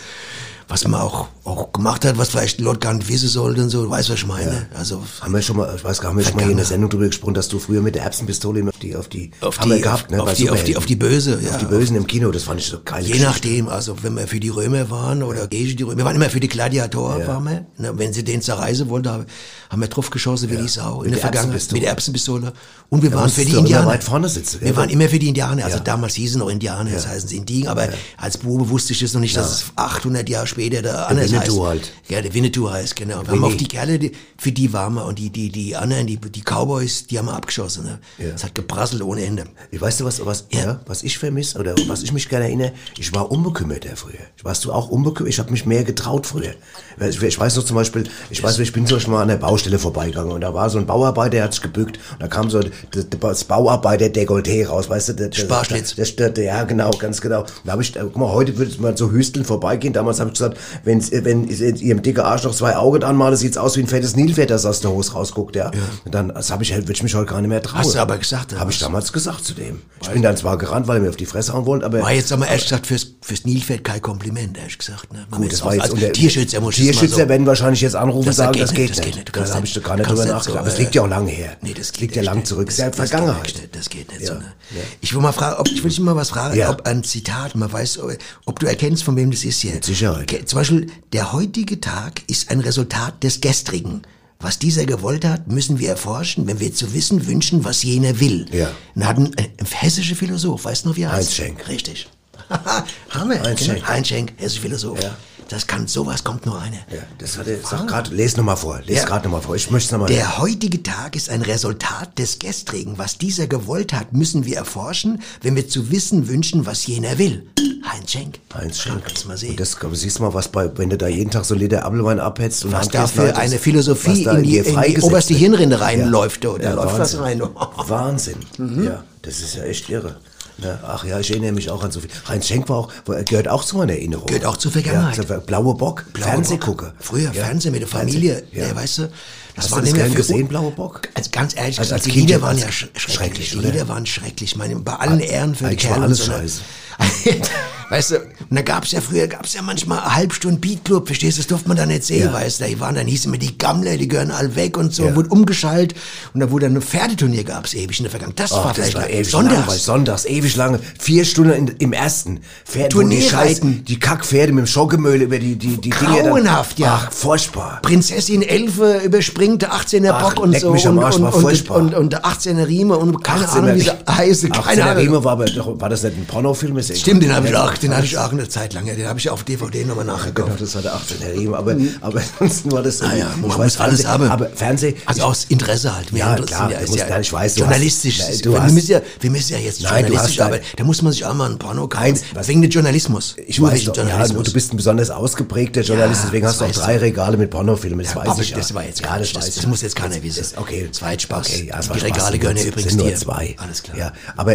Was 0.74 0.88
man 0.88 1.02
auch, 1.02 1.28
auch 1.44 1.72
gemacht 1.72 2.04
hat, 2.04 2.18
was 2.18 2.30
vielleicht 2.30 2.58
die 2.58 2.64
Leute 2.64 2.80
gar 2.80 2.96
nicht 2.96 3.08
wissen 3.08 3.28
sollten 3.30 3.62
und 3.62 3.70
so, 3.70 3.88
weißt 3.88 4.10
du, 4.10 4.14
was 4.14 4.20
ich 4.22 4.26
meine? 4.26 4.66
Also, 4.76 5.04
Haben 5.22 5.32
wir 5.36 5.42
schon 5.44 5.58
mal, 5.58 5.72
ich 5.76 5.84
weiß 5.84 6.02
gar 6.02 6.10
nicht, 6.10 6.10
haben 6.10 6.18
wir 6.18 6.24
schon 6.26 6.36
mal 6.36 6.42
hier 6.46 6.52
in 6.52 6.58
der 6.58 6.66
Sendung 6.66 6.90
drüber 6.90 7.06
gesprochen, 7.06 7.36
dass 7.36 7.48
du 7.48 7.60
früher 7.60 7.80
mit 7.82 7.94
der 7.94 8.02
Erbsenpistole 8.02 8.62
immer 8.62 8.72
auf 8.72 8.80
die, 8.80 8.96
auf 8.96 9.08
die, 9.08 9.30
auf 9.42 9.60
die, 9.60 9.82
gehabt, 9.82 10.10
ne? 10.10 10.20
auf, 10.20 10.34
die, 10.34 10.50
auf, 10.50 10.64
die, 10.64 10.76
auf 10.76 10.88
die 10.88 10.96
Böse, 10.96 11.40
ja. 11.44 11.52
Auf 11.52 11.58
die 11.60 11.66
Bösen 11.66 11.96
im 11.96 12.08
Kino, 12.08 12.32
das 12.32 12.42
fand 12.42 12.60
ich 12.60 12.66
so 12.66 12.80
geil. 12.84 13.06
Je 13.06 13.20
nachdem, 13.20 13.70
also 13.70 14.02
wenn 14.02 14.16
wir 14.16 14.26
für 14.28 14.40
die 14.40 14.50
Römer 14.50 14.90
waren 14.90 15.22
oder 15.22 15.46
gegen 15.46 15.78
die 15.78 15.84
Römer, 15.84 15.98
wir 15.98 16.06
waren 16.06 16.16
immer 16.16 16.32
für 16.32 16.40
die 16.40 16.48
Gladiatoren, 16.48 17.28
waren 17.28 17.44
wir. 17.44 17.66
Ne, 17.78 17.94
wenn 17.96 18.12
sie 18.12 18.24
den 18.24 18.42
zerreißen 18.42 18.90
wollten, 18.90 19.10
haben 19.10 19.26
haben 19.74 19.82
wir 19.82 19.88
drauf 19.88 20.12
geschossen 20.12 20.52
wie 20.52 20.58
die 20.58 20.68
Sau. 20.68 21.02
In 21.02 21.10
Mit 21.10 21.16
der 21.16 21.22
Vergangenheit. 21.22 21.54
Erbsenpistole. 21.56 21.74
Mit 21.74 21.84
der 21.84 21.90
Erbsenpistole. 21.90 22.54
Und 22.90 23.02
wir 23.02 23.12
waren 23.12 23.24
musstest 23.24 23.48
für 23.48 23.54
die 23.54 23.60
Indianer. 23.60 23.88
weit 23.88 24.04
vorne 24.04 24.30
sitzen, 24.30 24.62
wir 24.62 24.76
waren 24.76 24.90
immer 24.90 25.10
für 25.10 25.18
die 25.18 25.28
Indianer. 25.30 25.66
Also 25.66 25.78
Ja. 25.78 25.84
damals 25.84 26.14
hießen 26.14 26.38
noch 26.38 26.48
Indianer, 26.50 26.92
das 26.92 27.08
heißen 27.08 27.28
sie 27.28 27.38
Indigen, 27.38 27.68
aber 27.68 27.90
als 28.18 28.38
Bube 28.38 28.70
wusste 28.70 28.94
ich 28.94 29.02
es 29.02 29.14
noch 29.14 29.22
nicht, 29.22 29.36
dass 29.36 29.52
es 29.52 29.66
800 29.76 30.30
Jahre 30.30 30.46
später 30.46 30.63
da 30.70 31.06
anders 31.06 31.32
Winnetou 31.32 31.66
heißt. 31.66 31.70
halt. 31.70 31.92
Ja, 32.10 32.22
der 32.22 32.34
Winnetou 32.34 32.70
heißt, 32.70 32.96
genau. 32.96 33.22
Wir 33.22 33.30
haben 33.30 33.44
auch 33.44 33.56
die 33.56 33.68
Kerle, 33.68 34.00
die, 34.00 34.12
für 34.38 34.52
die 34.52 34.74
waren 34.74 34.94
wir 34.96 35.06
und 35.06 35.20
die, 35.20 35.30
die, 35.30 35.50
die 35.50 35.76
anderen, 35.76 36.08
die, 36.08 36.18
die 36.18 36.42
Cowboys, 36.42 37.08
die 37.08 37.18
haben 37.18 37.28
wir 37.28 37.34
abgeschossen. 37.34 37.86
Ne? 37.86 38.00
Es 38.36 38.44
hat 38.44 38.56
geprasselt 38.56 39.02
ohne 39.02 39.24
Ende. 39.24 39.46
Ich 39.72 39.82
weißt 39.82 40.02
du 40.02 40.06
was, 40.06 40.26
was, 40.26 40.46
ja. 40.52 40.80
was 40.86 41.04
ich 41.04 41.18
vermisse 41.18 41.60
oder 41.60 41.76
was 41.88 42.04
ich 42.04 42.12
mich 42.12 42.30
gerne 42.30 42.46
erinnere? 42.46 42.74
Ich 42.98 43.14
war 43.14 43.32
unbekümmerter 43.32 43.96
früher. 43.96 44.14
Warst 44.44 44.66
du 44.66 44.74
auch 44.74 44.90
unbekümmert? 44.90 45.34
Ich 45.34 45.40
habe 45.40 45.52
mich 45.52 45.66
mehr 45.66 45.84
getraut 45.84 46.28
früher. 46.28 46.54
Ich, 47.00 47.22
ich 47.22 47.40
weiß 47.40 47.56
noch 47.56 47.64
zum 47.64 47.76
Beispiel, 47.76 48.04
ich 48.30 48.44
weiß, 48.44 48.60
ich 48.60 48.74
bin 48.74 48.86
zum 48.86 48.98
Beispiel 48.98 49.14
mal 49.14 49.22
an 49.22 49.28
der 49.28 49.38
Baustelle 49.38 49.80
vorbeigegangen 49.80 50.32
und 50.32 50.42
da 50.42 50.54
war 50.54 50.70
so 50.70 50.78
ein 50.78 50.86
Bauarbeiter, 50.86 51.32
der 51.32 51.44
hat 51.46 51.54
sich 51.54 51.62
gebückt 51.62 52.00
und 52.12 52.22
da 52.22 52.28
kam 52.28 52.50
so 52.50 52.60
das, 52.60 53.08
das 53.10 53.44
Bauarbeiter-Dekolleté 53.46 54.68
raus, 54.68 54.90
weißt 54.90 55.10
du? 55.10 55.14
Der, 55.14 55.30
der, 55.30 55.40
Sparschlitz. 55.40 55.96
Der, 55.96 56.06
der, 56.06 56.30
der, 56.30 56.44
ja, 56.44 56.64
genau, 56.64 56.92
ganz 56.92 57.22
genau. 57.22 57.46
Da 57.64 57.72
habe 57.72 57.82
ich, 57.82 57.96
äh, 57.96 58.00
guck 58.02 58.18
mal, 58.18 58.32
heute 58.32 58.58
würde 58.58 58.74
man 58.82 58.98
so 58.98 59.12
hüsteln 59.12 59.46
vorbeigehen. 59.46 59.94
Damals 59.94 60.20
habe 60.20 60.30
ich 60.30 60.34
gesagt, 60.34 60.43
wenn, 60.84 61.02
wenn 61.26 61.48
ihrem 61.48 62.02
dicke 62.02 62.24
Arsch 62.26 62.44
noch 62.44 62.56
zwei 62.56 62.76
Augen 62.76 63.04
anmalt, 63.04 63.38
sieht's 63.38 63.58
aus 63.58 63.78
wie 63.78 63.82
ein 63.82 63.88
fettes 63.88 64.16
Nilpferd, 64.16 64.50
das 64.50 64.66
aus 64.66 64.82
der 64.82 64.92
Hose 64.92 65.14
rausguckt, 65.14 65.56
ja. 65.56 65.72
Und 66.06 66.14
dann, 66.14 66.30
das 66.30 66.52
habe 66.52 66.64
ich, 66.64 66.72
halt- 66.74 66.84
würde 66.84 66.94
ich 66.94 67.04
mich 67.04 67.16
heute 67.16 67.28
gar 67.32 67.42
nicht 67.42 67.50
mehr 67.50 67.62
trauen. 67.62 67.80
Hast 67.80 67.96
du 67.96 68.00
aber 68.00 68.18
gesagt, 68.18 68.54
Habe 68.60 68.72
ich 68.72 68.80
damals 68.80 69.12
gesagt 69.14 69.44
zu 69.46 69.54
dem. 69.54 69.82
Ich 70.02 70.10
bin 70.10 70.22
dann 70.22 70.36
zwar 70.38 70.58
gerannt, 70.58 70.88
weil 70.88 70.98
er 70.98 71.04
mir 71.04 71.10
auf 71.10 71.16
die 71.16 71.26
Fresse 71.26 71.54
hauen 71.54 71.66
wollte, 71.66 71.86
aber 71.86 72.02
War 72.02 72.12
jetzt 72.12 72.32
aber 72.32 72.48
ehrlich 72.48 72.64
gesagt 72.64 72.88
fürs, 72.88 73.08
fürs 73.22 73.46
Nilpferd 73.46 73.84
kein 73.84 74.02
Kompliment, 74.02 74.58
ehrlich 74.58 74.78
gesagt. 74.78 75.14
Ne? 75.14 75.26
Man 75.30 75.42
Gut, 75.42 75.52
das 75.54 75.64
war 75.64 75.74
jetzt 75.74 75.84
als 75.84 75.94
unter 75.94 76.12
Tierschützer 76.12 76.60
muss 76.62 76.78
es 76.78 76.84
Tierschützer 76.84 77.24
so- 77.24 77.30
werden 77.30 77.46
wahrscheinlich 77.46 77.82
jetzt 77.82 77.96
anrufen 77.96 78.20
und 78.20 78.28
Das 78.28 78.36
sagen, 78.38 78.52
geht 78.54 78.64
das 78.64 78.72
nicht, 78.72 78.78
geht 78.80 78.90
das 78.92 78.98
nicht. 78.98 79.06
geht 79.08 79.16
nicht. 79.16 79.50
Da 79.50 79.56
habe 79.56 79.66
ich 79.66 79.84
gar 79.84 79.96
nicht 79.98 80.10
drüber 80.10 80.26
nachgedacht. 80.26 80.60
Aber 80.60 80.68
es 80.68 80.76
äh, 80.76 80.80
liegt 80.82 80.96
ja 80.96 81.02
auch 81.04 81.08
lange 81.08 81.32
her. 81.32 81.58
Nee, 81.62 81.74
das 81.74 81.96
liegt 82.00 82.16
ja 82.16 82.22
lang 82.24 82.44
zurück. 82.46 82.66
Das 82.66 82.76
ist 82.76 82.80
ja 82.80 82.88
Das- 82.90 82.98
das 82.98 83.10
Vergangenheit. 83.10 83.70
Das 83.72 83.90
geht 83.90 84.10
nicht 84.12 84.22
Ja, 84.22 84.28
so. 84.28 84.34
Ne? 84.36 84.46
ja. 84.76 84.82
Ich 85.02 85.14
will 85.14 85.22
mal 85.22 85.32
fragen, 85.32 85.56
ob, 85.60 85.68
ich 85.68 85.84
will 85.84 85.90
dich 85.90 86.00
mal 86.00 86.16
was 86.16 86.30
fragen, 86.30 86.58
Ja. 86.58 86.70
ob 86.70 86.86
ein 86.88 87.04
Zitat, 87.04 87.56
man 87.56 87.72
weiß, 87.72 88.00
ob 88.46 88.60
du 88.60 88.66
erkennst, 88.68 89.04
von 89.04 89.16
wem 89.16 89.32
das 89.32 89.44
ist 89.44 89.60
hier. 89.62 89.74
Mit 89.74 89.86
Sicherheit. 89.86 90.28
Zum 90.46 90.60
Beispiel, 90.60 90.88
der 91.12 91.34
heutige 91.34 91.80
Tag 91.80 92.22
ist 92.28 92.50
ein 92.50 92.60
Resultat 92.60 93.24
des 93.24 93.42
gestrigen. 93.42 94.02
Was 94.40 94.60
dieser 94.60 94.86
gewollt 94.86 95.24
hat, 95.24 95.48
müssen 95.48 95.80
wir 95.80 95.90
erforschen, 95.90 96.48
wenn 96.48 96.60
wir 96.60 96.74
zu 96.74 96.94
wissen 96.94 97.28
wünschen, 97.28 97.64
was 97.64 97.82
jener 97.84 98.20
will. 98.20 98.46
Ja. 98.52 98.72
Und 98.94 99.08
hat 99.08 99.18
ein, 99.18 99.34
ein 99.38 99.66
hessischer 99.72 100.16
Philosoph, 100.16 100.66
weißt 100.66 100.84
du 100.84 100.90
noch, 100.90 100.98
wie 100.98 101.04
er 101.04 101.14
heißt? 101.14 101.30
Heinz 101.30 101.36
Schenk. 101.36 101.68
Richtig. 101.70 102.10
Hammer. 103.10 103.42
Heinz 103.42 103.62
genau. 103.62 103.74
Schenk. 103.74 103.88
Heinz 103.88 104.08
Schenk, 104.10 104.34
hessischer 104.38 104.62
Philosoph. 104.62 105.02
Ja. 105.02 105.16
Das 105.54 105.68
kann, 105.68 105.88
sowas 105.88 106.24
kommt 106.24 106.48
nur 106.48 106.60
einer. 106.60 106.78
Ja, 106.92 107.04
das 107.20 107.38
hat 107.38 107.48
er, 107.48 107.58
sag 107.64 107.88
grad, 107.88 108.10
les 108.10 108.36
nochmal 108.38 108.58
vor, 108.58 108.82
les 108.88 108.98
Ja. 108.98 109.06
grad 109.06 109.24
nochmal 109.24 109.42
vor, 109.42 109.56
ich 109.56 109.70
möchte 109.70 109.86
es 109.86 109.92
nochmal. 109.92 110.08
Der 110.10 110.40
heutige 110.40 110.82
Tag 110.82 111.16
ist 111.16 111.30
ein 111.30 111.44
Resultat 111.44 112.18
des 112.18 112.40
gestrigen. 112.40 112.98
Was 112.98 113.20
dieser 113.20 113.46
gewollt 113.46 113.94
hat, 113.94 114.14
müssen 114.14 114.46
wir 114.46 114.58
erforschen, 114.58 115.22
wenn 115.44 115.56
wir 115.56 115.68
zu 115.70 115.92
wissen 115.92 116.28
wünschen, 116.28 116.66
was 116.66 116.88
jener 116.88 117.20
will. 117.20 117.46
Heinz 117.88 118.12
Schenk. 118.12 118.40
Heinz 118.56 118.80
Schenk. 118.80 119.06
Kannst 119.06 119.28
mal 119.28 119.38
sehen. 119.38 119.52
Und 119.52 119.60
das 119.60 119.78
siehst 119.94 120.18
du 120.18 120.24
mal, 120.24 120.34
was 120.34 120.48
bei, 120.48 120.76
wenn 120.78 120.90
du 120.90 120.98
da 120.98 121.08
jeden 121.08 121.30
Tag 121.30 121.46
so 121.46 121.54
Liter 121.54 121.86
Apfelwein 121.86 122.20
abhetzt 122.20 122.66
und 122.66 122.72
was 122.72 122.88
da 122.90 123.06
für 123.06 123.36
eine 123.36 123.60
Philosophie 123.60 124.26
was 124.26 124.38
in 124.38 124.44
die, 124.44 124.58
in 124.58 124.82
die 124.82 125.02
oberste. 125.02 125.36
Hirnrinde 125.36 125.80
reinläuft. 125.80 126.44
Da, 126.44 126.54
da 126.58 126.64
Ja, 126.64 126.74
läuft 126.74 126.98
was 126.98 127.20
Wahnsinn. 127.20 127.42
rein. 127.44 127.56
Wahnsinn. 127.88 128.36
Mhm. 128.58 128.86
Ja, 128.86 129.04
das 129.22 129.40
ist 129.42 129.56
ja 129.56 129.64
echt 129.66 129.88
irre. 129.90 130.16
Ja, 130.60 130.80
ach 130.86 131.04
ja, 131.04 131.20
ich 131.20 131.32
erinnere 131.32 131.52
mich 131.52 131.70
auch 131.70 131.84
an 131.84 131.92
so 131.92 132.00
viel. 132.00 132.10
Heinz 132.28 132.48
Schenk 132.48 132.70
war 132.70 132.78
auch, 132.78 132.92
gehört 133.26 133.48
auch 133.48 133.64
zu 133.64 133.78
meiner 133.78 133.94
Erinnerung. 133.94 134.28
Gehört 134.28 134.46
auch 134.46 134.58
zur 134.58 134.72
Vergangenheit. 134.72 135.18
Ja, 135.18 135.38
Blaue 135.40 135.74
Bock, 135.76 136.06
Fernsehgucker. 136.14 136.94
Früher 137.00 137.32
Ja. 137.34 137.44
Fernsehen 137.46 137.72
mit 137.72 137.82
der 137.82 137.88
Familie, 137.88 138.44
Fernseh- 138.52 138.58
ja. 138.60 138.68
ja. 138.68 138.76
weißt 138.76 138.98
du. 139.00 139.10
Das 139.56 139.66
Hast 139.66 139.72
war 139.72 139.80
du 139.82 139.86
das 139.86 139.94
gern 139.94 140.14
gesehen, 140.16 140.48
Blaue 140.48 140.72
Bock? 140.72 141.02
Also 141.14 141.30
ganz 141.32 141.56
ehrlich 141.56 141.78
Also 141.80 141.90
gesagt, 141.94 142.06
als 142.06 142.14
die 142.14 142.20
Lieder 142.20 142.42
waren 142.42 142.58
ja 142.58 142.72
sch 142.72 142.88
schrecklich. 142.96 143.14
schrecklich, 143.16 143.50
Die? 143.52 143.58
Lieder 143.58 143.88
waren 143.88 144.06
schrecklich. 144.06 144.52
Ich 144.52 144.56
meine, 144.58 144.76
bei 144.78 144.94
allen 144.96 145.20
Ehren 145.20 145.54
für 145.56 145.66
die 145.66 145.70
Eigentlich 145.72 145.84
war 145.86 145.92
Kerle. 145.92 146.06
alles 146.06 146.28
ne? 146.28 146.34
scheiße. 146.34 146.62
weißt 147.94 148.12
du, 148.12 148.16
und 148.18 148.56
da 148.58 148.62
gab's 148.64 148.92
ja 148.92 149.02
früher, 149.02 149.28
gab's 149.28 149.54
ja 149.54 149.62
manchmal 149.62 150.00
eine 150.00 150.16
Halbstunde 150.16 150.58
Beatclub, 150.60 151.06
verstehst 151.08 151.38
du, 151.38 151.42
das 151.42 151.48
durfte 151.48 151.68
man 151.68 151.78
da 151.78 151.86
nicht 151.86 152.04
sehen, 152.04 152.26
Ja. 152.26 152.34
weißt 152.34 152.60
du, 152.62 152.66
da 152.66 152.80
waren 152.80 152.96
dann 152.96 153.06
hieß 153.08 153.26
immer 153.26 153.38
die 153.38 153.56
Gammler, 153.58 153.98
die 153.98 154.08
gehören 154.08 154.32
all 154.32 154.56
weg 154.56 154.78
und 154.78 154.94
so, 154.94 155.06
Ja. 155.06 155.16
wurde 155.16 155.30
umgeschaltet 155.30 155.98
und 156.34 156.40
da 156.40 156.50
wurde 156.50 156.66
dann 156.66 156.76
ein 156.78 156.82
Pferdeturnier 156.82 157.44
gab's 157.44 157.74
ewig 157.76 158.00
in 158.00 158.04
der 158.06 158.10
Vergangenheit. 158.12 158.40
Das 158.40 158.52
Ach, 158.52 158.58
war 158.58 158.74
das 158.74 158.76
vielleicht 158.76 158.96
war 158.96 159.02
mal- 159.04 159.12
ewig 159.12 159.30
Sonntags. 159.30 159.58
langweilig. 159.58 159.82
Sonntags, 159.84 160.26
ewig 160.26 160.56
lange. 160.56 160.80
Vier 161.00 161.26
Stunden 161.26 161.52
in, 161.54 161.68
im 161.68 161.94
ersten. 161.94 162.40
Pferd, 162.66 162.96
wo 162.96 163.02
die 163.02 163.20
Turnierreiten. 163.20 163.74
Scheiß- 163.82 163.84
Die 163.86 164.00
Kackpferde 164.00 164.54
mit 164.54 164.66
dem 164.66 164.68
Schockemöhle 164.68 165.26
über 165.26 165.38
die, 165.40 165.56
die, 165.56 165.78
die 165.78 165.90
Dinge. 165.92 165.96
Grauenhaft, 166.24 166.80
ja. 166.80 167.02
Ach, 167.08 167.12
furchtbar. 167.12 167.80
Prinzessin 167.84 168.42
Elfe 168.42 169.02
überspringt 169.06 169.62
der 169.62 169.74
18er 169.74 170.12
Ach, 170.14 170.30
Bock 170.34 170.40
und 170.44 170.58
so 170.60 170.72
mich 170.72 170.88
am 170.88 170.98
und, 170.98 171.04
Arsch, 171.04 171.16
und, 171.18 171.24
war 171.24 171.36
und, 171.36 171.42
furchtbar. 171.42 171.78
und, 171.78 171.94
und 171.94 172.14
der 172.14 172.26
18er 172.26 172.68
Riemen 172.68 172.98
und 172.98 173.24
keine 173.24 173.46
18er 173.46 173.58
Ahnung, 173.58 173.76
wie 173.76 173.82
sie 173.82 173.92
heißen. 174.10 174.52
18er 174.52 174.62
Keine 174.64 174.84
Ahnung. 174.86 175.04
Riemen 175.04 175.24
war 175.24 175.34
aber 175.34 175.46
doch, 175.46 175.80
war 175.80 175.90
das 175.90 176.04
nicht 176.04 176.18
ein 176.18 176.26
Pornofilm? 176.26 176.78
Ist 176.78 176.98
Stimmt, 176.98 177.24
den 177.24 177.34
habe 177.36 177.48
ich 177.50 177.56
auch, 177.56 177.74
den 177.84 177.96
hatte 177.96 178.06
ich 178.06 178.18
auch 178.18 178.32
eine 178.32 178.48
Zeit 178.50 178.74
lang. 178.74 178.86
ja, 178.88 178.96
Den 178.96 179.08
habe 179.08 179.20
ich 179.20 179.30
auf 179.30 179.44
DVD 179.44 179.86
nochmal 179.86 180.06
Genau, 180.06 180.18
nachgekauft. 180.18 180.62
das 180.62 180.76
war 180.76 180.82
der 180.82 180.94
18er 180.96 181.34
Riemen, 181.34 181.54
aber, 181.54 181.76
aber 182.02 182.22
ansonsten 182.40 182.72
war 182.72 182.82
das. 182.84 183.02
Ah 183.02 183.16
ja, 183.16 183.28
ich 183.36 183.42
man 183.48 183.58
weiß, 183.58 183.80
alles 183.80 184.06
haben. 184.06 184.30
Aber 184.30 184.50
Fernseh. 184.50 184.96
Also 185.06 185.24
aus 185.24 185.46
Interesse 185.50 185.96
halt. 185.96 186.12
Ja, 186.12 186.36
klar, 186.36 186.72
ja, 186.72 186.80
musst 186.82 186.96
ja 186.96 187.18
nicht 187.18 187.32
weiß, 187.34 187.58
journalistisch. 187.58 188.20
hast- 188.22 188.30
ist- 188.30 188.46
du 188.46 188.52
wir, 188.54 188.64
hast- 188.64 188.74
müssen 188.74 188.92
ja, 188.92 189.02
wir 189.20 189.30
müssen 189.32 189.54
ja 189.54 189.60
jetzt 189.60 189.82
Nein, 189.82 190.06
journalistisch 190.06 190.40
arbeiten. 190.42 190.66
Da 190.78 190.84
muss 190.84 191.02
man 191.02 191.12
sich 191.14 191.26
auch 191.26 191.34
mal 191.34 191.50
ein 191.52 191.60
Porno 191.60 191.88
kaufen. 191.88 192.20
Was- 192.34 192.48
wegen 192.48 192.62
des 192.62 192.74
Journalismus. 192.74 193.36
Ich 193.48 193.60
Nur 193.60 193.72
weiß 193.72 193.84
doch, 193.86 193.96
ja, 193.98 194.04
Journalismus. 194.04 194.44
du 194.48 194.54
bist 194.54 194.74
ein 194.74 194.78
besonders 194.78 195.10
ausgeprägter 195.10 195.82
Journalist, 195.82 196.22
Ja, 196.22 196.26
deswegen 196.28 196.46
das 196.46 196.60
hast 196.62 196.76
du 196.76 196.80
auch 196.82 196.86
drei. 196.86 196.98
Regale 196.98 197.38
mit 197.38 197.50
Pornofilmen, 197.50 198.00
das 198.06 198.14
Ja, 198.16 198.26
weiß 198.26 198.40
ich 198.40 198.50
ja. 198.52 198.58
das 198.58 198.74
war 198.74 198.84
jetzt 198.86 199.02
ja, 199.02 199.08
gar 199.08 199.20
das 199.20 199.28
nicht. 199.28 199.38
Das, 199.38 199.46
das 199.48 199.58
ich. 199.58 199.68
muss 199.68 199.82
jetzt 199.82 199.96
keiner 199.96 200.22
wissen. 200.24 200.40
Ist, 200.42 200.58
okay. 200.58 200.88
Das 200.92 201.02
war 201.02 201.12
jetzt 201.12 201.24
Spaß. 201.24 201.48
Ja, 201.66 201.80
Die. 201.80 202.00
Regale 202.00 202.40
gehören 202.40 202.58
ja 202.58 202.64
Sind 202.64 202.72
übrigens 202.74 202.96
nur 202.96 203.08
dir. 203.08 203.16
zwei. 203.16 203.56
Alles 203.60 203.84
klar. 203.84 203.98
Ja, 203.98 204.14
aber, 204.36 204.54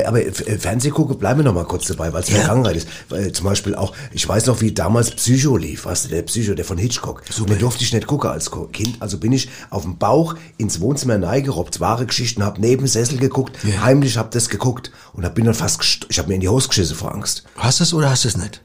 Fernsehgucke, 0.58 1.14
bleiben 1.14 1.40
wir 1.40 1.44
noch 1.44 1.54
mal 1.54 1.64
kurz 1.64 1.87
dabei, 1.87 2.12
weil 2.12 2.23
es 2.23 2.28
Ja. 2.28 2.37
Vergangenheit 2.37 2.76
ist. 2.76 2.88
Weil, 3.08 3.32
zum 3.32 3.46
Beispiel 3.46 3.74
auch, 3.74 3.94
ich 4.12 4.28
weiß 4.28 4.46
noch, 4.46 4.60
wie 4.60 4.72
damals 4.72 5.12
Psycho 5.12 5.56
lief, 5.56 5.86
weißt 5.86 6.06
du, 6.06 6.08
der 6.10 6.22
Psycho, 6.22 6.54
der 6.54 6.64
von 6.64 6.78
Hitchcock. 6.78 7.22
Und 7.38 7.50
den 7.50 7.58
durfte 7.58 7.84
ich 7.84 7.92
nicht 7.92 8.06
gucken 8.06 8.30
als 8.30 8.50
Kind. 8.72 8.96
Also 9.00 9.18
bin 9.18 9.32
ich 9.32 9.48
auf 9.70 9.82
dem 9.82 9.98
Bauch 9.98 10.34
ins 10.58 10.80
Wohnzimmer 10.80 11.18
neigerobbt, 11.18 11.80
wahre 11.80 12.06
Geschichten, 12.06 12.44
hab 12.44 12.58
neben 12.58 12.86
Sessel 12.86 13.18
geguckt, 13.18 13.56
heimlich 13.80 14.16
hab 14.16 14.30
das 14.30 14.48
geguckt 14.48 14.90
und 15.12 15.24
hab 15.24 15.34
bin 15.34 15.44
dann 15.44 15.54
fast, 15.54 16.06
ich 16.08 16.18
hab 16.18 16.28
mir 16.28 16.34
in 16.34 16.40
die 16.40 16.48
Hose 16.48 16.68
geschissen 16.68 16.96
vor 16.96 17.14
Angst. 17.14 17.44
Hast 17.56 17.80
du 17.80 17.84
es 17.84 17.94
oder 17.94 18.10
hast 18.10 18.24
du 18.24 18.28
es 18.28 18.36
nicht? 18.36 18.62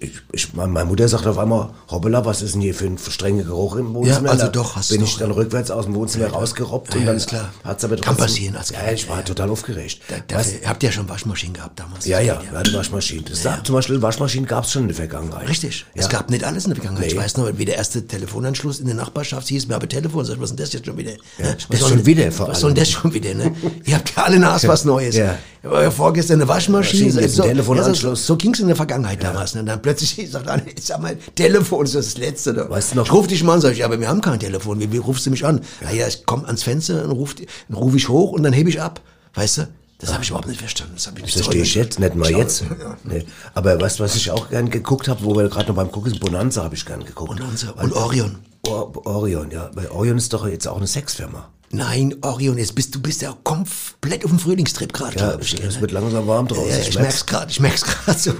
Ich, 0.00 0.10
ich, 0.32 0.52
meine 0.52 0.84
Mutter 0.84 1.06
sagt 1.06 1.28
auf 1.28 1.38
einmal, 1.38 1.70
hoppala, 1.88 2.24
was 2.24 2.42
ist 2.42 2.54
denn 2.54 2.60
hier 2.60 2.74
für 2.74 2.86
ein 2.86 2.98
strenger 2.98 3.44
Geruch 3.44 3.76
im 3.76 3.94
Wohnzimmer? 3.94 4.26
Ja, 4.26 4.32
also 4.32 4.48
doch, 4.48 4.74
hast 4.74 4.88
Bin 4.88 5.04
ich 5.04 5.12
doch. 5.12 5.20
dann 5.20 5.30
rückwärts 5.30 5.70
aus 5.70 5.84
dem 5.84 5.94
Wohnzimmer 5.94 6.26
rausgerobbt 6.26 6.88
Ja, 6.88 6.94
und 6.96 7.00
ja, 7.02 7.06
dann 7.06 7.16
ist 7.16 7.28
klar. 7.28 7.52
hat's 7.62 7.84
aber 7.84 7.94
Kann 7.94 8.16
trotzdem- 8.16 8.24
passieren 8.24 8.56
als 8.56 8.70
Ja, 8.70 8.78
ich 8.92 9.08
war 9.08 9.18
ja. 9.18 9.22
total 9.22 9.48
aufgeregt. 9.48 10.00
Da, 10.08 10.16
Weißt- 10.16 10.28
dafür, 10.54 10.68
habt 10.68 10.82
ihr 10.82 10.88
ja 10.88 10.92
schon 10.92 11.08
Waschmaschinen 11.08 11.54
gehabt 11.54 11.78
damals? 11.78 12.04
ja, 12.04 12.18
ja, 12.18 12.42
wir 12.50 12.58
hatten 12.58 12.74
Waschmaschinen. 12.74 13.26
Das 13.30 13.42
da, 13.42 13.62
Zum 13.62 13.76
Beispiel 13.76 14.02
Waschmaschinen 14.02 14.48
gab's 14.48 14.72
schon 14.72 14.82
in 14.82 14.88
der 14.88 14.96
Vergangenheit. 14.96 15.48
Richtig. 15.48 15.86
Ja. 15.94 16.02
Es 16.02 16.08
gab 16.08 16.30
nicht 16.30 16.42
alles 16.42 16.64
in 16.64 16.70
der 16.70 16.76
Vergangenheit. 16.78 17.06
Ich 17.06 17.14
Nee. 17.14 17.20
weiß 17.20 17.36
noch, 17.36 17.48
wie 17.56 17.64
der 17.64 17.76
erste 17.76 18.04
Telefonanschluss 18.08 18.80
in 18.80 18.86
der 18.86 18.96
Nachbarschaft 18.96 19.46
hieß, 19.46 19.68
mir 19.68 19.76
aber 19.76 19.88
Telefon. 19.88 20.24
Sag 20.24 20.34
ich, 20.34 20.40
was 20.40 20.50
ist 20.50 20.58
denn 20.58 20.64
das 20.64 20.72
jetzt 20.72 20.86
schon 20.86 20.96
wieder? 20.96 21.12
Ne? 21.12 21.18
Was 21.38 21.68
das 21.70 21.78
soll 21.80 21.88
schon 21.90 22.06
wieder 22.06 22.32
vor 22.32 22.48
Was 22.48 22.58
soll 22.58 22.74
denn 22.74 22.82
das 22.82 22.90
schon 22.90 23.14
wieder, 23.14 23.34
ne? 23.34 23.54
Ihr 23.84 23.94
habt 23.94 24.12
ja 24.16 24.24
alle 24.24 24.40
Nas 24.40 24.66
was 24.66 24.84
Neues. 24.84 25.14
Ja. 25.14 25.36
Ja 25.62 25.90
vorgestern 25.90 26.40
eine 26.40 26.48
Waschmaschine. 26.48 27.06
Maschine, 27.06 27.22
jetzt 27.22 27.40
ein 27.40 27.48
Telefonanschluss. 27.48 28.02
Ja, 28.20 28.26
so, 28.26 28.34
so 28.34 28.36
ging's 28.36 28.60
in 28.60 28.66
der 28.68 28.76
Vergangenheit 28.76 29.22
damals. 29.22 29.54
Ne? 29.56 29.75
Dann 29.76 29.82
plötzlich 29.82 30.30
sagt 30.30 30.48
einer, 30.48 30.66
ich 30.66 30.84
sag 30.84 31.00
mal, 31.00 31.16
Telefon 31.34 31.84
ist 31.84 31.94
das 31.94 32.16
Letzte. 32.16 32.52
Ne? 32.54 32.66
Weißt 32.68 32.92
du 32.92 32.96
noch- 32.96 33.06
Ich 33.06 33.12
ruf 33.12 33.26
dich 33.26 33.42
mal 33.44 33.54
an, 33.54 33.60
sag 33.60 33.72
ich, 33.72 33.78
ja, 33.78 33.86
aber 33.86 34.00
wir 34.00 34.08
haben 34.08 34.20
kein 34.20 34.40
Telefon. 34.40 34.80
Wie, 34.80 34.90
wie 34.90 34.96
rufst 34.98 35.26
du 35.26 35.30
mich 35.30 35.44
an? 35.44 35.60
Ja, 35.82 35.90
ja, 35.90 36.06
ich 36.08 36.24
komm 36.26 36.44
ans 36.46 36.62
Fenster 36.62 37.04
und 37.04 37.10
ruf, 37.10 37.34
dann 37.34 37.76
ruf 37.76 37.94
ich 37.94 38.08
hoch 38.08 38.32
und 38.32 38.42
dann 38.42 38.52
hebe 38.52 38.70
ich 38.70 38.80
ab. 38.80 39.00
Weißt 39.34 39.58
du? 39.58 39.68
Das 39.98 40.12
habe 40.12 40.22
ich 40.22 40.28
überhaupt 40.28 40.46
nicht 40.48 40.58
verstanden. 40.60 40.92
Das 40.96 41.06
habe 41.06 41.18
ich 41.20 41.24
Das 41.26 41.34
verstehe 41.42 41.62
ich 41.62 41.74
jetzt, 41.74 41.98
nicht 41.98 42.14
mal 42.14 42.30
jetzt. 42.30 42.64
Nee. 43.04 43.24
Aber 43.54 43.80
weißt 43.80 43.98
du, 43.98 44.04
was 44.04 44.14
ich 44.14 44.30
auch 44.30 44.50
gern 44.50 44.68
geguckt 44.68 45.08
habe, 45.08 45.24
wo 45.24 45.34
wir 45.34 45.48
gerade 45.48 45.68
noch 45.68 45.76
beim 45.76 45.90
Gucken 45.90 46.10
sind, 46.10 46.20
Bonanza 46.20 46.64
habe 46.64 46.74
ich 46.74 46.84
gern 46.84 47.02
geguckt. 47.04 47.30
Bonanza 47.38 47.70
und 47.70 47.92
Orion. 47.94 48.36
Or 48.68 49.06
Orion, 49.06 49.50
ja. 49.50 49.70
Weil 49.74 49.86
Orion 49.88 50.18
ist 50.18 50.32
doch 50.34 50.46
jetzt 50.46 50.66
auch 50.68 50.76
eine 50.76 50.86
Sexfirma. 50.86 51.48
Nein, 51.70 52.14
Orion, 52.22 52.58
jetzt 52.58 52.74
bist 52.74 52.94
du 52.94 53.00
bist 53.00 53.22
ja 53.22 53.36
komplett 53.42 54.24
auf 54.24 54.30
dem 54.30 54.38
Frühlingstrip 54.38 54.92
gerade, 54.92 55.18
Ja, 55.18 55.28
glaube 55.30 55.42
ich. 55.42 55.54
es 55.60 55.74
ne? 55.76 55.80
wird 55.80 55.90
langsam 55.92 56.26
warm 56.26 56.46
draußen. 56.46 56.68
Ja, 56.70 56.78
ich 56.78 56.88
ich 56.88 56.98
merk's. 56.98 57.26
gerade, 57.26 57.50
ich 57.50 57.60
merk's 57.60 57.82
gerade 58.04 58.18
so. 58.18 58.32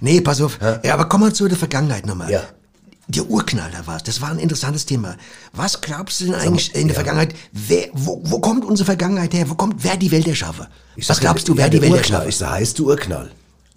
Nee, 0.00 0.20
pass 0.20 0.40
auf. 0.40 0.58
Ja, 0.82 0.94
aber 0.94 1.04
komm 1.08 1.20
mal 1.20 1.32
zu 1.32 1.46
der 1.48 1.56
Vergangenheit 1.58 2.06
nochmal. 2.06 2.30
Ja. 2.30 2.42
Der 3.08 3.28
Urknall, 3.28 3.70
da 3.72 3.86
war's. 3.86 4.02
Das 4.04 4.20
war 4.20 4.30
ein 4.30 4.38
interessantes 4.38 4.86
Thema. 4.86 5.16
Was 5.52 5.80
glaubst 5.80 6.20
du 6.20 6.26
denn 6.26 6.34
eigentlich 6.34 6.74
in 6.74 6.88
der 6.88 6.88
ja. 6.88 6.94
Vergangenheit? 6.94 7.34
Wer, 7.52 7.88
wo, 7.92 8.20
wo 8.24 8.40
kommt 8.40 8.64
unsere 8.64 8.86
Vergangenheit 8.86 9.34
her? 9.34 9.48
Wo 9.50 9.54
kommt, 9.54 9.82
wer 9.84 9.96
die 9.96 10.10
Welt 10.10 10.26
erschaffe? 10.26 10.68
Was 11.06 11.20
glaubst 11.20 11.48
du, 11.48 11.56
wer 11.56 11.64
ja, 11.66 11.70
die 11.70 11.82
Welt 11.82 11.92
Urknall. 11.92 12.22
erschaffe? 12.22 12.28
Ich 12.28 12.36
sag, 12.36 12.50
heißt 12.52 12.78
du 12.78 12.86
Urknall? 12.88 13.30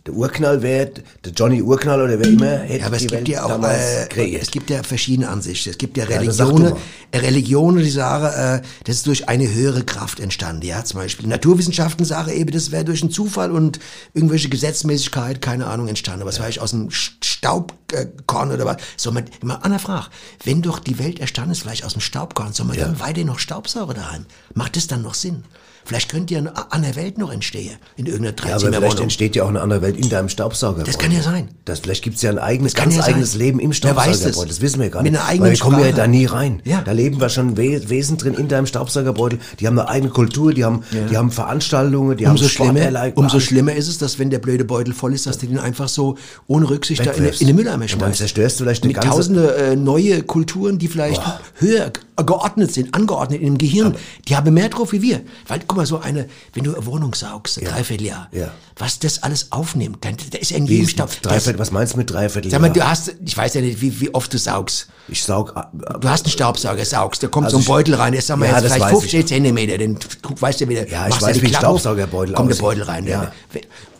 Der 0.05 0.13
Urknall 0.13 0.61
wäre 0.61 0.91
der 1.23 1.31
Johnny 1.31 1.63
Urknall 1.63 1.99
oder 1.99 2.19
wer 2.19 2.27
immer 2.27 2.57
hätte 2.59 2.81
Ja, 2.81 2.85
aber 2.85 2.95
es 2.97 3.01
die 3.01 3.07
gibt 3.07 3.17
Welt 3.21 3.27
ja 3.27 3.43
auch, 3.43 3.63
äh, 3.63 4.05
kreiert. 4.07 4.43
es 4.43 4.51
gibt 4.51 4.69
ja 4.69 4.83
verschiedene 4.83 5.27
Ansichten. 5.29 5.71
Es 5.71 5.79
gibt 5.79 5.97
ja 5.97 6.03
Religionen, 6.03 6.73
mal. 6.73 6.77
äh, 7.09 7.17
Religionen, 7.17 7.83
die 7.83 7.89
sagen, 7.89 8.61
äh, 8.61 8.61
das 8.83 8.97
ist 8.97 9.07
durch 9.07 9.27
eine 9.29 9.51
höhere 9.51 9.83
Kraft 9.83 10.19
entstanden. 10.19 10.63
Ja, 10.63 10.85
zum 10.85 10.99
Beispiel 10.99 11.27
Naturwissenschaften 11.27 12.05
sagen 12.05 12.29
eben, 12.31 12.51
das 12.51 12.69
wäre 12.71 12.85
durch 12.85 13.01
einen 13.01 13.09
Zufall 13.09 13.51
und 13.51 13.79
irgendwelche 14.13 14.47
Gesetzmäßigkeit, 14.49 15.41
keine 15.41 15.65
Ahnung, 15.65 15.87
entstanden. 15.87 16.27
Was 16.27 16.39
weiß 16.39 16.49
ich, 16.49 16.61
aus 16.61 16.75
einem 16.75 16.91
Staubkorn 16.91 18.51
oder 18.51 18.65
was. 18.65 18.77
Soll 18.97 19.13
man 19.13 19.25
immer 19.41 19.65
Anna 19.65 19.79
fragt, 19.79 20.11
wenn 20.43 20.61
doch 20.61 20.77
die 20.77 20.99
Welt 20.99 21.19
entstanden 21.19 21.53
ist, 21.53 21.61
vielleicht 21.61 21.83
aus 21.83 21.93
dem 21.93 22.01
Staubkorn, 22.01 22.53
soll 22.53 22.67
man 22.67 22.77
dann 22.77 22.99
weiter 22.99 23.23
noch 23.23 23.39
Staubsauger 23.39 23.95
daheim? 23.95 24.27
Macht 24.53 24.75
das 24.75 24.85
dann 24.85 25.01
noch 25.01 25.15
Sinn? 25.15 25.45
Vielleicht 25.85 26.09
könnte 26.09 26.33
ja 26.33 26.39
eine 26.39 26.71
andere 26.71 26.95
Welt 26.95 27.17
noch 27.17 27.31
entstehen 27.31 27.75
in 27.95 28.07
irgendeiner 28.07 28.35
ja, 28.47 28.55
aber 28.55 28.71
vielleicht 28.73 28.99
entsteht 28.99 29.35
ja 29.35 29.43
auch 29.43 29.49
eine 29.49 29.61
andere 29.61 29.81
Welt 29.81 29.95
in 29.97 30.09
deinem 30.09 30.29
Staubsauger. 30.29 30.83
Das 30.83 30.97
kann 30.97 31.11
ja 31.11 31.21
sein. 31.21 31.47
Das, 31.65 31.79
vielleicht 31.79 32.03
gibt's 32.03 32.21
ja 32.23 32.31
ein 32.31 32.39
eigenes, 32.39 32.73
Das 32.73 32.83
ganz 32.83 32.95
ja 32.95 33.03
sein. 33.03 33.13
eigenes 33.13 33.35
Leben 33.35 33.59
im 33.59 33.69
Wer 33.71 33.95
weiß 33.95 34.17
Staubsaugerbeutel. 34.17 34.31
das? 34.47 34.55
Das 34.57 34.61
wissen 34.61 34.81
wir 34.81 34.89
gar 34.89 35.03
Mit 35.03 35.11
nicht. 35.11 35.21
einer 35.21 35.29
eigenen 35.29 35.43
Weil 35.45 35.51
wir 35.55 35.59
kommen 35.59 35.79
ja 35.79 35.85
Sprache. 35.85 35.95
da 36.01 36.07
nie 36.07 36.25
rein. 36.25 36.61
Ja. 36.65 36.81
Da 36.81 36.91
leben 36.91 37.21
wir 37.21 37.29
schon 37.29 37.55
We 37.55 37.87
Wesen 37.89 38.17
drin 38.17 38.33
in 38.33 38.47
deinem 38.47 38.65
Staubsaugerbeutel. 38.65 39.39
Die 39.59 39.67
haben 39.67 39.77
eine 39.79 39.87
eigene 39.87 40.11
Kultur, 40.11 40.53
die 40.53 40.65
haben, 40.65 40.83
die 41.11 41.15
haben 41.17 41.31
Veranstaltungen, 41.31 42.17
die 42.17 42.25
Umso 42.25 42.43
haben 42.45 42.49
schlimmer, 42.49 43.11
umso 43.15 43.39
schlimmer 43.39 43.73
ist 43.75 43.87
es, 43.87 43.97
dass 43.97 44.17
wenn 44.19 44.29
der 44.29 44.39
blöde 44.39 44.65
Beutel 44.65 44.93
voll 44.93 45.13
ist, 45.13 45.27
dass 45.27 45.37
du 45.37 45.45
den 45.47 45.59
einfach 45.59 45.87
so 45.87 46.17
ohne 46.47 46.69
Rücksicht 46.69 47.05
da 47.05 47.11
in, 47.11 47.25
in 47.25 47.47
den 47.47 47.55
Mülleimer 47.55 47.83
Und 47.83 47.91
dann 47.93 47.99
schmeißt. 47.99 48.17
zerstörst 48.17 48.59
du 48.59 48.63
vielleicht 48.63 48.83
eine 48.83 48.89
Mit 48.93 49.01
ganze- 49.01 49.09
tausende 49.17 49.55
äh, 49.55 49.75
neue 49.75 50.23
Kulturen, 50.23 50.79
die 50.79 50.87
vielleicht 50.87 51.21
höher 51.59 51.91
g- 51.91 51.99
geordnet 52.25 52.73
sind, 52.73 52.93
angeordnet 52.95 53.41
in 53.41 53.53
dem 53.53 53.57
Gehirn. 53.57 53.95
die 54.27 54.35
haben 54.35 54.53
mehr 54.53 54.69
drauf 54.69 54.91
wie 54.91 55.01
wir. 55.01 55.21
Weil, 55.47 55.59
guck 55.75 55.81
mal, 55.81 55.85
so 55.85 55.99
eine, 55.99 56.27
wenn 56.53 56.63
du 56.63 56.73
eine 56.75 56.85
Wohnung 56.85 57.13
saugst, 57.13 57.57
ein 57.59 57.65
Dreivierteljahr, 57.65 58.29
Ja. 58.31 58.51
was 58.77 58.99
das 58.99 59.21
alles 59.23 59.51
aufnimmt, 59.51 60.03
dann, 60.05 60.15
da 60.31 60.37
ist 60.37 60.51
ja 60.51 60.57
in 60.57 60.67
Wie 60.67 60.73
jedem 60.73 60.85
ist 60.85 60.91
Staub. 60.91 61.09
Dreiviertel, 61.21 61.59
was 61.59 61.71
meinst 61.71 61.93
du 61.93 61.97
mit 61.97 62.09
Dreiviertel? 62.09 62.49
Sag 62.49 62.61
mal, 62.61 62.69
du 62.71 62.87
hast, 62.87 63.13
ich 63.23 63.35
weiß 63.37 63.53
ja 63.55 63.61
nicht, 63.61 63.81
wie, 63.81 63.99
wie 63.99 64.13
oft 64.13 64.33
du 64.33 64.37
saugst. 64.37 64.87
ich 65.07 65.21
saug. 65.23 65.53
Du 65.99 66.09
hast 66.09 66.25
einen 66.25 66.31
Staubsauger, 66.31 66.85
saugst, 66.85 67.21
da 67.23 67.27
kommt 67.27 67.45
Also 67.45 67.57
so 67.57 67.63
ein 67.63 67.65
Beutel 67.67 67.95
rein, 67.95 68.13
der 68.13 68.19
ist, 68.19 68.27
sag 68.27 68.37
mal, 68.37 68.47
Ja, 68.47 68.53
jetzt 68.59 68.65
vielleicht 68.71 68.81
weiß 68.81 68.91
50 68.99 69.27
Zentimeter, 69.27 69.77
den 69.77 69.95
du 69.95 70.35
weißt 70.39 70.61
ja 70.61 70.69
wieder. 70.69 70.87
Ja, 70.89 71.07
ich 71.07 71.21
weiß, 71.21 71.41
wie 71.41 71.47
ein 71.47 71.53
Staubsaugerbeutel 71.53 72.33
Kommt 72.35 72.51
der. 72.51 72.55
Beutel 72.57 72.83
rein, 72.83 73.05
Ja. 73.05 73.31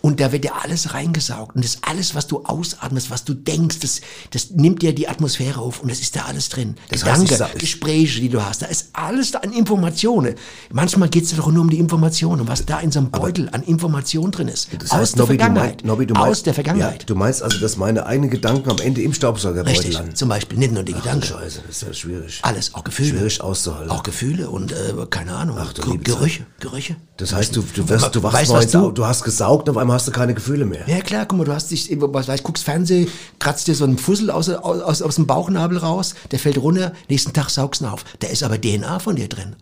Und 0.05 0.19
da 0.19 0.31
wird 0.31 0.45
ja 0.45 0.51
alles 0.61 0.93
reingesaugt. 0.93 1.55
Und 1.55 1.65
das 1.65 1.79
alles, 1.81 2.13
was 2.13 2.27
du 2.27 2.43
ausatmest, 2.45 3.09
was 3.09 3.23
du 3.23 3.33
denkst, 3.33 3.79
das, 3.79 4.01
das 4.29 4.51
nimmt 4.51 4.83
ja 4.83 4.91
die 4.91 5.07
Atmosphäre 5.07 5.59
auf. 5.59 5.81
Und 5.81 5.89
das 5.89 5.99
ist 5.99 6.15
da 6.15 6.25
alles 6.25 6.49
drin. 6.49 6.75
Das 6.89 7.03
heißt, 7.03 7.23
ich 7.23 7.31
sag- 7.35 7.57
Gespräche, 7.57 8.21
die 8.21 8.29
du 8.29 8.45
hast. 8.45 8.61
Da 8.61 8.67
ist 8.67 8.89
alles 8.93 9.31
da 9.31 9.39
an 9.39 9.51
Informationen. 9.51 10.35
Manchmal 10.71 11.09
geht 11.09 11.23
es 11.23 11.31
ja 11.31 11.37
doch 11.37 11.51
nur 11.51 11.61
um 11.63 11.71
die 11.71 11.79
Informationen, 11.79 12.47
was 12.47 12.65
da 12.67 12.79
in 12.81 12.91
so 12.91 12.99
einem 12.99 13.09
Beutel 13.09 13.49
an 13.51 13.63
Informationen 13.63 14.31
drin 14.31 14.47
ist. 14.47 14.69
Das 14.77 14.91
aus 14.91 14.97
heißt, 14.99 15.13
der 15.15 15.21
Nobby, 15.23 15.37
du 15.37 15.39
Vergangenheit. 15.39 15.69
meinst, 15.71 15.85
Nobby, 15.85 16.05
du 16.05 16.13
meinst, 16.13 16.29
aus 16.29 16.43
der 16.43 16.53
Vergangenheit. 16.53 17.01
Ja, 17.01 17.05
du 17.07 17.15
meinst 17.15 17.41
also, 17.41 17.57
dass 17.57 17.75
meine 17.77 18.05
eigenen 18.05 18.29
Gedanken 18.29 18.69
am 18.69 18.77
Ende 18.77 19.01
im 19.01 19.11
Staubsaugerbeutel 19.13 19.75
Richtig, 19.77 19.93
landen? 19.95 20.15
zum 20.15 20.29
Beispiel. 20.29 20.59
Nicht 20.59 20.71
nur 20.71 20.83
die 20.83 20.93
Gedanken. 20.93 21.23
Scheiße, 21.25 21.61
das 21.65 21.77
ist 21.77 21.81
ja 21.81 21.93
schwierig. 21.95 22.39
Alles, 22.43 22.75
auch 22.75 22.83
Gefühle. 22.83 23.09
Schwierig 23.09 23.41
auszuhalten. 23.41 23.89
Auch 23.89 24.03
Gefühle 24.03 24.51
und, 24.51 24.71
äh, 24.71 24.75
keine 25.09 25.33
Ahnung, 25.35 25.57
Ach, 25.59 25.73
du 25.73 25.97
Gerüche, 25.97 26.45
Gerüche. 26.59 26.95
Das 27.17 27.33
heißt, 27.33 27.55
du, 27.55 27.63
du, 27.63 27.89
wirst, 27.89 28.13
du 28.13 28.21
wachst 28.21 28.49
Weißt, 28.51 28.73
du- 28.75 28.91
du 28.91 29.05
hast 29.05 29.23
gesaugt, 29.23 29.67
auf 29.69 29.77
einmal 29.77 29.94
hast 29.95 30.07
du 30.07 30.11
keine 30.11 30.33
Gefühle 30.33 30.65
mehr. 30.65 30.87
Ja 30.87 30.99
klar, 31.01 31.25
guck 31.25 31.39
mal, 31.39 31.43
du 31.45 31.53
hast 31.53 31.71
dich, 31.71 31.89
was 31.99 32.27
weiß, 32.27 32.43
guckst 32.43 32.63
Fernsehen, 32.63 33.07
kratzt 33.39 33.67
dir 33.67 33.75
so 33.75 33.83
einen 33.83 33.97
Fussel 33.97 34.29
aus, 34.29 34.49
aus, 34.49 35.01
aus, 35.01 35.15
dem 35.15 35.25
Bauchnabel 35.25 35.77
raus, 35.77 36.15
der 36.31 36.39
fällt 36.39 36.57
runter, 36.57 36.93
nächsten 37.09 37.33
Tag 37.33 37.49
saugst 37.49 37.81
du 37.81 37.85
ihn 37.85 37.89
auf. 37.89 38.03
Da 38.19 38.27
ist 38.27 38.43
aber 38.43 38.59
DNA 38.59 38.99
von 38.99 39.15
dir 39.15 39.27
drin. 39.27 39.55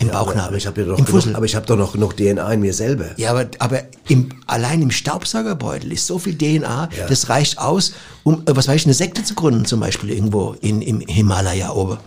Im 0.00 0.08
Ja, 0.08 0.12
Bauchnabel. 0.12 0.48
aber 0.48 0.56
ich 0.56 0.66
habe 0.66 0.80
ja 0.80 0.94
genug, 0.94 1.34
aber 1.34 1.44
ich 1.44 1.56
habe 1.56 1.66
doch 1.66 1.76
noch 1.76 1.92
genug 1.92 2.16
DNA 2.16 2.52
in 2.52 2.60
mir 2.60 2.72
selber. 2.72 3.06
Ja, 3.16 3.30
aber, 3.30 3.46
aber 3.58 3.82
im, 4.06 4.28
allein 4.46 4.80
im 4.80 4.92
Staubsaugerbeutel 4.92 5.92
ist 5.92 6.06
so 6.06 6.18
viel 6.20 6.38
DNA, 6.38 6.88
das 7.08 7.28
reicht 7.28 7.58
aus, 7.58 7.92
um, 8.22 8.42
äh, 8.46 8.54
was 8.54 8.68
weiß 8.68 8.76
ich, 8.76 8.86
eine 8.86 8.94
Sekte 8.94 9.24
zu 9.24 9.34
gründen, 9.34 9.64
zum 9.64 9.80
Beispiel 9.80 10.10
irgendwo 10.10 10.54
in, 10.60 10.82
im 10.82 11.00
Himalaya 11.00 11.70
oben. 11.72 11.98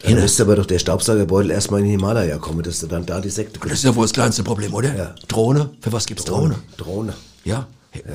Dann 0.00 0.14
müsste 0.14 0.44
aber 0.44 0.56
doch 0.56 0.66
der 0.66 0.78
Staubsaugerbeutel 0.78 1.50
erstmal 1.50 1.80
in 1.80 1.86
den 1.86 1.92
Himalaya 1.98 2.38
kommen, 2.38 2.62
dass 2.62 2.80
du 2.80 2.86
dann 2.86 3.04
da 3.04 3.20
die 3.20 3.30
Sekte 3.30 3.58
Das 3.60 3.72
ist 3.72 3.84
ja 3.84 3.94
wohl 3.96 4.04
das 4.04 4.12
kleinste 4.12 4.42
Problem, 4.44 4.72
oder? 4.74 4.94
Ja. 4.94 5.14
Drohne? 5.26 5.70
Für 5.80 5.92
was 5.92 6.06
gibt's 6.06 6.24
Drohne? 6.24 6.54
Drohne. 6.76 7.14
Ja. 7.44 7.66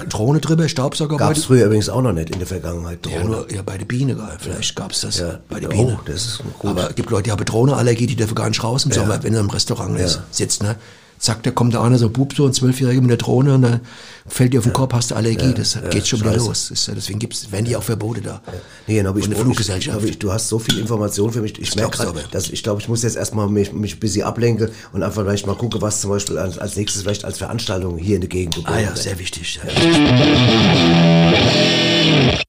Drohne 0.07 0.39
drüber, 0.39 0.69
Staubsaugerbeutel? 0.69 1.27
Gab 1.27 1.35
es 1.37 1.45
früher 1.45 1.65
übrigens 1.65 1.89
auch 1.89 2.01
noch 2.01 2.13
nicht 2.13 2.29
in 2.29 2.37
der 2.39 2.47
Vergangenheit 2.47 2.99
Ja, 3.05 3.19
Drohne. 3.19 3.29
nur 3.35 3.51
ja, 3.51 3.61
bei 3.63 3.77
der 3.77 3.85
Biene, 3.85 4.15
vielleicht 4.39 4.75
gab's 4.75 5.01
das 5.01 5.17
Ja. 5.19 5.39
bei 5.49 5.59
der 5.59 5.69
Oh, 5.69 5.73
Biene. 5.73 5.99
das 6.05 6.25
ist 6.25 6.41
gut. 6.59 6.71
Aber 6.71 6.89
es 6.91 6.95
gibt 6.95 7.09
Leute, 7.09 7.23
die 7.23 7.31
haben 7.31 7.43
Drohnenallergie, 7.43 8.07
die 8.07 8.15
dürfen 8.15 8.35
gar 8.35 8.47
nicht 8.47 8.63
raus 8.63 8.85
im 8.85 8.91
Sommer, 8.91 9.21
wenn 9.23 9.33
er 9.33 9.41
im 9.41 9.49
Restaurant 9.49 9.99
ist, 9.99 10.21
sitzt. 10.31 10.63
Ne? 10.63 10.75
Zack, 11.19 11.43
da 11.43 11.51
kommt 11.51 11.73
da 11.73 11.83
einer, 11.83 11.97
so 11.97 12.05
ein 12.05 12.13
Bub, 12.13 12.33
so 12.35 12.45
ein 12.45 12.53
Zwölfjähriger 12.53 13.01
mit 13.01 13.09
der 13.09 13.17
Drohne 13.17 13.55
und 13.55 13.61
dann 13.63 13.79
fällt 14.27 14.53
dir 14.53 14.59
auf 14.59 14.63
den 14.63 14.73
Kopf, 14.73 14.93
hast 14.93 15.11
du 15.11 15.15
Allergie, 15.15 15.53
das 15.53 15.77
geht 15.89 16.07
schon 16.07 16.19
wieder 16.21 16.35
los. 16.35 16.71
Ist, 16.71 16.87
ja- 16.87 16.93
deswegen 16.95 17.19
gibt's, 17.19 17.51
werden 17.51 17.65
die 17.65 17.75
auch 17.75 17.83
Verbote 17.83 18.21
da. 18.21 18.41
Nee, 18.87 19.01
aber 19.01 19.19
ich, 19.19 19.29
ich, 19.29 19.37
Fluggesellschaft. 19.37 20.03
ich, 20.05 20.19
du 20.19 20.31
hast 20.31 20.47
so 20.49 20.59
viel 20.59 20.79
Information 20.79 21.31
für 21.31 21.41
mich. 21.41 21.59
Ich 21.59 21.75
merke 21.75 21.97
gerade, 21.97 22.09
aber. 22.09 22.21
dass 22.31 22.49
ich 22.49 22.63
glaube, 22.63 22.81
ich 22.81 22.87
muss 22.87 23.03
jetzt 23.03 23.15
erstmal 23.15 23.47
mich, 23.49 23.73
mich 23.73 23.95
ein 23.95 23.99
bisschen 23.99 24.23
ablenken 24.23 24.69
und 24.93 25.03
einfach 25.03 25.23
vielleicht 25.23 25.45
mal 25.47 25.55
gucken, 25.55 25.81
was 25.81 26.01
zum 26.01 26.09
Beispiel 26.11 26.37
als, 26.37 26.57
als 26.57 26.75
nächstes 26.75 27.01
vielleicht 27.03 27.25
als 27.25 27.37
Veranstaltung 27.37 27.97
hier 27.97 28.15
in 28.15 28.21
der 28.21 28.29
Gegend 28.29 28.55
geboren 28.55 28.73
Ah 28.75 28.79
ja, 28.79 28.87
wird. 28.89 28.97
sehr 28.99 29.19
wichtig. 29.19 29.59
Sehr 29.61 29.71
wichtig. 29.75 29.93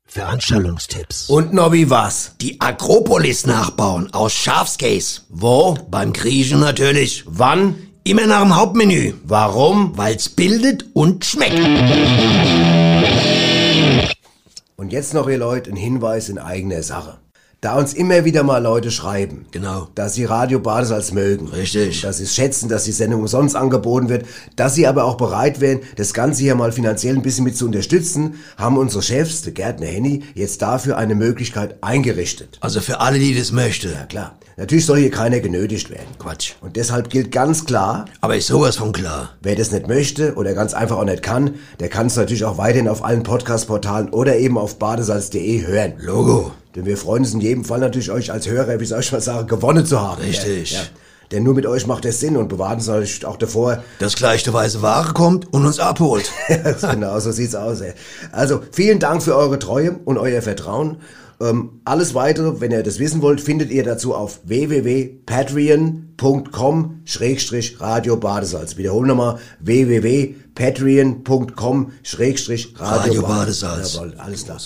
Veranstaltungstipps. 0.07 1.29
Und 1.29 1.53
Nobby 1.53 1.91
was? 1.91 2.33
Die 2.41 2.61
Akropolis 2.61 3.47
nachbauen 3.47 4.13
aus 4.15 4.33
Schafskäse. 4.33 5.23
Wo? 5.29 5.77
Beim 5.91 6.13
Griechen 6.13 6.61
natürlich. 6.61 7.25
Wann? 7.27 7.75
Immer 8.07 8.27
nach 8.27 8.43
dem 8.43 8.55
Hauptmenü. 8.55 9.15
Warum? 9.25 9.97
Weil's 9.97 10.29
bildet 10.29 10.85
und 10.93 11.25
schmeckt. 11.25 11.59
Und 14.77 14.93
jetzt 14.93 15.15
noch, 15.15 15.27
ihr 15.27 15.39
Leute, 15.39 15.71
ein 15.71 15.77
Hinweis 15.77 16.29
in 16.29 16.37
eigener 16.39 16.83
Sache. 16.83 17.17
Da 17.63 17.79
uns 17.79 17.95
immer 17.95 18.27
wieder 18.27 18.43
mal 18.43 18.59
Leute 18.63 18.91
schreiben, 18.91 19.47
Genau. 19.53 19.89
dass 19.95 20.13
sie 20.13 20.27
Radio 20.27 20.59
Badesalz 20.59 21.13
mögen. 21.13 21.49
Richtig. 21.49 22.03
Dass 22.03 22.19
sie 22.19 22.25
es 22.25 22.35
schätzen, 22.35 22.69
dass 22.69 22.85
die 22.85 22.93
Sendung 22.93 23.23
umsonst 23.23 23.57
angeboten 23.57 24.11
wird, 24.11 24.27
dass 24.55 24.75
sie 24.75 24.87
aber 24.87 25.05
auch 25.05 25.17
bereit 25.17 25.63
wären, 25.63 25.81
das 25.97 26.13
Ganze 26.13 26.43
hier 26.43 26.57
mal 26.57 26.73
finanziell 26.73 27.17
ein 27.17 27.23
bisschen 27.23 27.45
mit 27.45 27.57
zu 27.57 27.65
unterstützen, 27.65 28.35
haben 28.59 28.77
unsere 28.77 29.03
Chefs, 29.03 29.41
der 29.41 29.55
Gärtner 29.55 29.87
Henny, 29.87 30.25
jetzt 30.35 30.61
dafür 30.61 30.99
eine 30.99 31.15
Möglichkeit 31.15 31.77
eingerichtet. 31.83 32.59
Also 32.61 32.83
für 32.83 33.01
alle, 33.01 33.19
die 33.19 33.35
das 33.35 33.51
möchten. 33.51 33.91
Ja 33.93 34.05
klar, 34.05 34.37
natürlich 34.57 34.87
soll 34.87 34.99
hier 34.99 35.11
keiner 35.11 35.41
genötigt 35.41 35.91
werden. 35.91 36.07
Quatsch. 36.19 36.53
Und 36.61 36.77
deshalb 36.77 37.11
gilt 37.11 37.33
ganz 37.33 37.65
klar, 37.65 38.07
Aber 38.21 38.37
ist 38.37 38.47
sowas 38.47 38.77
von 38.77 38.93
klar. 38.93 39.31
Wer 39.43 39.57
das 39.57 39.73
nicht 39.73 39.89
möchte 39.89 40.35
oder 40.35 40.55
ganz 40.55 40.75
einfach 40.75 40.97
auch 40.97 41.05
nicht 41.05 41.23
kann, 41.23 41.55
der 41.81 41.89
kann 41.89 42.07
es 42.07 42.17
natürlich 42.17 42.45
auch 42.45 42.59
weiterhin 42.59 42.89
auf 42.89 43.05
allen 43.05 43.23
Podcast-Portalen 43.23 44.11
oder 44.11 44.37
eben 44.37 44.59
auf 44.59 44.79
badesalz.de 44.79 45.67
hören. 45.67 45.95
Logo. 45.99 46.53
Denn 46.75 46.87
wir 46.87 46.97
freuen 46.97 47.23
uns 47.23 47.35
in 47.35 47.41
jedem 47.41 47.65
Fall 47.65 47.79
natürlich, 47.79 48.11
euch 48.11 48.33
als 48.33 48.49
Hörer, 48.49 48.81
wie 48.81 48.85
soll 48.85 49.01
ich 49.01 49.13
mal 49.13 49.21
sagen, 49.21 49.47
gewonnen 49.47 49.87
zu 49.87 50.01
haben. 50.01 50.23
Richtig. 50.23 50.73
Ja, 50.73 50.79
ja. 50.81 50.85
Denn 51.31 51.43
nur 51.43 51.55
mit 51.55 51.67
euch 51.67 51.87
macht 51.87 52.05
es 52.05 52.21
Sinn 52.21 52.37
und 52.37 52.49
bewahren 52.49 52.77
uns 52.77 52.87
natürlich 52.87 53.25
auch 53.25 53.37
davor. 53.37 53.83
Dass 53.99 54.15
gleich 54.15 54.43
der 54.43 54.53
weiße 54.53 54.83
Ware 54.83 55.15
kommt 55.15 55.53
und 55.53 55.65
uns 55.65 55.79
abholt. 55.81 56.31
genau, 56.81 57.19
so 57.19 57.33
sieht's 57.33 57.55
aus. 57.55 57.81
Ey. 57.81 57.95
Also, 58.33 58.63
vielen 58.73 58.99
Dank 58.99 59.23
für 59.23 59.35
eure 59.35 59.59
Treue 59.59 59.99
und 60.05 60.19
euer 60.19 60.43
Vertrauen. 60.43 60.99
Ähm, 61.45 61.81
alles 61.85 62.15
weitere, 62.15 62.61
wenn 62.61 62.71
ihr 62.71 62.83
das 62.83 62.99
wissen 62.99 63.21
wollt, 63.21 63.39
findet 63.41 63.71
ihr 63.71 63.85
dazu 63.85 64.15
auf 64.15 64.41
www.patreon.com 64.45 67.01
Schrägstrich 67.05 67.79
Radio 67.81 68.17
Badesalz. 68.17 68.79
Wiederholen 68.79 69.09
nochmal 69.09 69.39
www.patreon.com 69.61 71.93
Schrägstrich 72.03 72.75
Radio 72.79 72.99
Radio 72.99 73.23
Badesalz. 73.23 73.95
Jawohl, 73.95 74.15
alles 74.17 74.45
klar. 74.45 74.59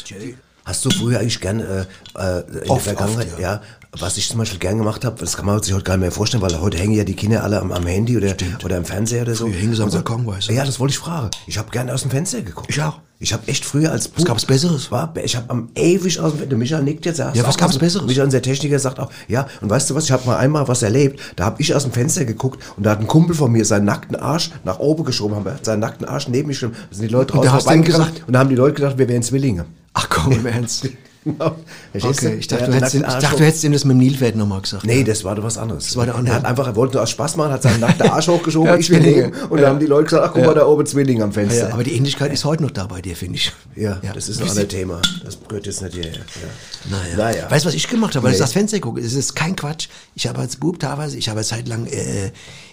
Hast 0.65 0.85
du 0.85 0.91
früher 0.91 1.19
eigentlich 1.19 1.41
gern 1.41 1.59
äh, 1.61 1.87
äh, 2.17 2.45
in 2.63 2.71
Oft, 2.71 2.87
der 2.87 2.95
Vergangenheit, 2.95 3.33
oft, 3.33 3.41
ja. 3.41 3.55
ja. 3.55 3.63
was 3.99 4.17
ich 4.19 4.29
zum 4.29 4.39
Beispiel 4.39 4.61
gern 4.61 4.79
gemacht 4.79 5.05
habe, 5.05 5.19
das 5.19 5.37
kann 5.37 5.47
man 5.47 5.61
sich 5.63 5.73
heute 5.73 5.83
gar 5.85 5.97
nicht 5.97 6.03
mehr 6.03 6.13
vorstellen, 6.13 6.43
weil 6.43 6.61
heute 6.61 6.77
hängen 6.77 6.93
ja 6.93 7.03
die 7.05 7.17
Kinder 7.17 7.43
alle 7.43 7.61
am, 7.61 7.73
am 7.73 7.87
Handy 7.87 8.17
oder, 8.17 8.37
oder 8.63 8.77
am 8.77 8.85
Fernseher 8.85 9.23
oder 9.23 9.35
so. 9.35 9.47
Früher 9.47 9.57
hingen 9.57 9.75
sie 9.75 9.83
am. 9.83 9.91
Balkon, 9.91 10.25
weißt 10.27 10.51
du. 10.51 10.53
Ja, 10.53 10.65
das 10.65 10.79
wollte 10.79 10.93
ich 10.93 10.99
fragen. 10.99 11.31
Ich 11.47 11.59
habe 11.59 11.71
gerne 11.71 11.93
aus 11.93 12.03
dem 12.03 12.13
Fenster 12.13 12.43
geguckt. 12.43 12.71
Ich 12.71 12.81
auch. 12.83 13.01
Ich 13.21 13.33
habe 13.33 13.49
echt 13.49 13.65
früher 13.65 13.91
als 13.91 14.07
Bub... 14.07 14.25
gab's 14.27 14.45
Besseres? 14.47 14.93
War, 14.93 15.13
ich 15.23 15.35
habe 15.35 15.51
am 15.51 15.71
ewig 15.75 16.21
aus 16.21 16.31
dem 16.33 16.39
Fenster... 16.39 16.57
Michael 16.57 16.83
nickt 16.85 17.05
jetzt. 17.05 17.19
Ja, 17.19 17.33
was 17.35 17.57
gab's 17.57 17.75
auch- 17.75 17.81
Besseres? 17.81 18.07
Michael, 18.07 18.27
unser 18.27 18.41
Techniker, 18.41 18.79
sagt 18.79 19.01
auch, 19.01 19.11
ja, 19.27 19.49
und 19.61 19.69
weißt 19.69 19.91
du 19.91 19.97
was, 19.97 20.05
ich 20.05 20.13
habe 20.13 20.25
mal 20.25 20.37
einmal 20.37 20.69
was 20.69 20.83
erlebt, 20.83 21.19
da 21.35 21.47
habe 21.47 21.61
ich 21.61 21.75
aus 21.75 21.83
dem 21.83 21.91
Fenster 21.91 22.25
geguckt 22.25 22.63
und 22.77 22.87
da 22.87 22.91
hat 22.93 23.01
ein 23.01 23.09
Kumpel 23.09 23.35
von 23.35 23.51
mir 23.51 23.65
seinen 23.65 23.87
nackten 23.87 24.15
Arsch 24.15 24.53
nach 24.63 24.79
oben 24.79 25.03
geschoben, 25.05 25.35
haben 25.35 25.45
wir 25.45 25.59
seinen 25.63 25.81
nackten 25.81 26.07
Arsch 26.07 26.29
neben 26.29 26.47
mich 26.47 26.61
geschoben, 26.61 26.77
da 26.91 26.97
sind 26.97 27.09
die 27.09 27.13
Leute 27.13 27.33
Und 27.33 27.39
draußen 27.45 27.51
da 27.51 27.53
hast 27.57 27.67
du 27.67 27.71
ihm 27.73 27.85
vorbeigegangen 27.85 28.07
gesagt- 28.15 28.29
und 28.29 28.33
da 28.35 28.39
haben 28.39 28.51
die 28.51 28.55
Leute 28.55 28.75
gedacht, 28.75 28.99
wir 28.99 29.09
wären 29.09 29.23
Zwillinge. 29.25 29.65
Ach 29.95 30.09
komm, 30.09 30.33
im 30.33 30.47
Ernst. 30.47 30.87
Okay, 32.01 32.37
ich 32.39 32.47
dachte, 32.47 32.67
du 32.67 32.75
hättest, 32.75 32.95
ihm- 32.95 33.05
ich 33.07 33.15
dachte, 33.15 33.37
du 33.37 33.45
hättest 33.45 33.65
ihm 33.65 33.73
das 33.73 33.85
mit 33.85 33.95
dem 33.95 33.99
Nilpferd 33.99 34.37
nochmal 34.37 34.61
gesagt. 34.61 34.85
Nee, 34.85 35.05
das 35.05 35.25
war 35.25 35.35
doch 35.35 35.43
was 35.45 35.59
anderes. 35.59 35.85
Das 35.87 35.97
war 35.97 36.05
der 36.07 36.15
andere. 36.15 36.35
Er 36.35 36.39
hat 36.41 36.45
einfach, 36.47 36.67
er 36.67 36.77
wollte 36.77 36.95
nur 36.95 37.03
aus 37.03 37.11
Spaß 37.11 37.37
machen, 37.37 37.53
hat 37.53 37.63
seinen 37.63 37.81
nackten 37.81 38.09
Arsch 38.11 38.29
hochgeschoben, 38.29 38.69
Ja, 38.69 38.77
ich 38.77 38.87
Zwillinge. 38.87 39.31
daneben. 39.31 39.47
Und 39.51 39.61
da 39.61 39.69
haben 39.69 39.79
die 39.79 39.87
Leute 39.87 40.05
gesagt, 40.05 40.25
ach 40.29 40.33
guck 40.35 40.45
mal, 40.47 40.55
da 40.55 40.67
oben 40.67 40.87
Zwilling 40.87 41.23
am 41.23 41.33
Fenster. 41.33 41.69
Ja, 41.69 41.75
aber 41.75 41.85
die 41.85 41.95
Ähnlichkeit 41.97 42.33
ist 42.33 42.45
heute 42.45 42.63
noch 42.63 42.71
da 42.71 42.87
bei 42.87 43.01
dir, 43.03 43.17
finde 43.17 43.37
ich. 43.37 43.53
Ja, 43.77 44.01
das 44.15 44.29
ist 44.29 44.41
ein 44.41 44.49
anderes 44.49 44.69
Thema. 44.69 45.01
Das 45.25 45.39
gehört 45.49 45.67
jetzt 45.67 45.83
nicht 45.83 45.95
hierher. 45.95 46.13
Ja. 46.13 46.91
Naja. 46.91 47.17
Naja. 47.17 47.51
Weißt 47.51 47.65
du, 47.65 47.69
was 47.69 47.75
ich 47.75 47.89
gemacht 47.89 48.15
habe? 48.15 48.25
Weil 48.25 48.33
ich 48.33 48.39
Nee. 48.39 48.45
das 48.45 48.53
Fenster 48.53 48.79
gucke. 48.81 49.01
Es 49.01 49.15
ist 49.15 49.35
kein 49.35 49.57
Quatsch. 49.57 49.89
Ich 50.15 50.27
habe 50.27 50.39
als 50.41 50.57
Bub 50.57 50.79
teilweise, 50.79 51.17
ich 51.19 51.29
habe 51.29 51.39
eine 51.41 51.47
Zeit 51.47 51.69
lang 51.69 51.87
äh, 51.87 52.31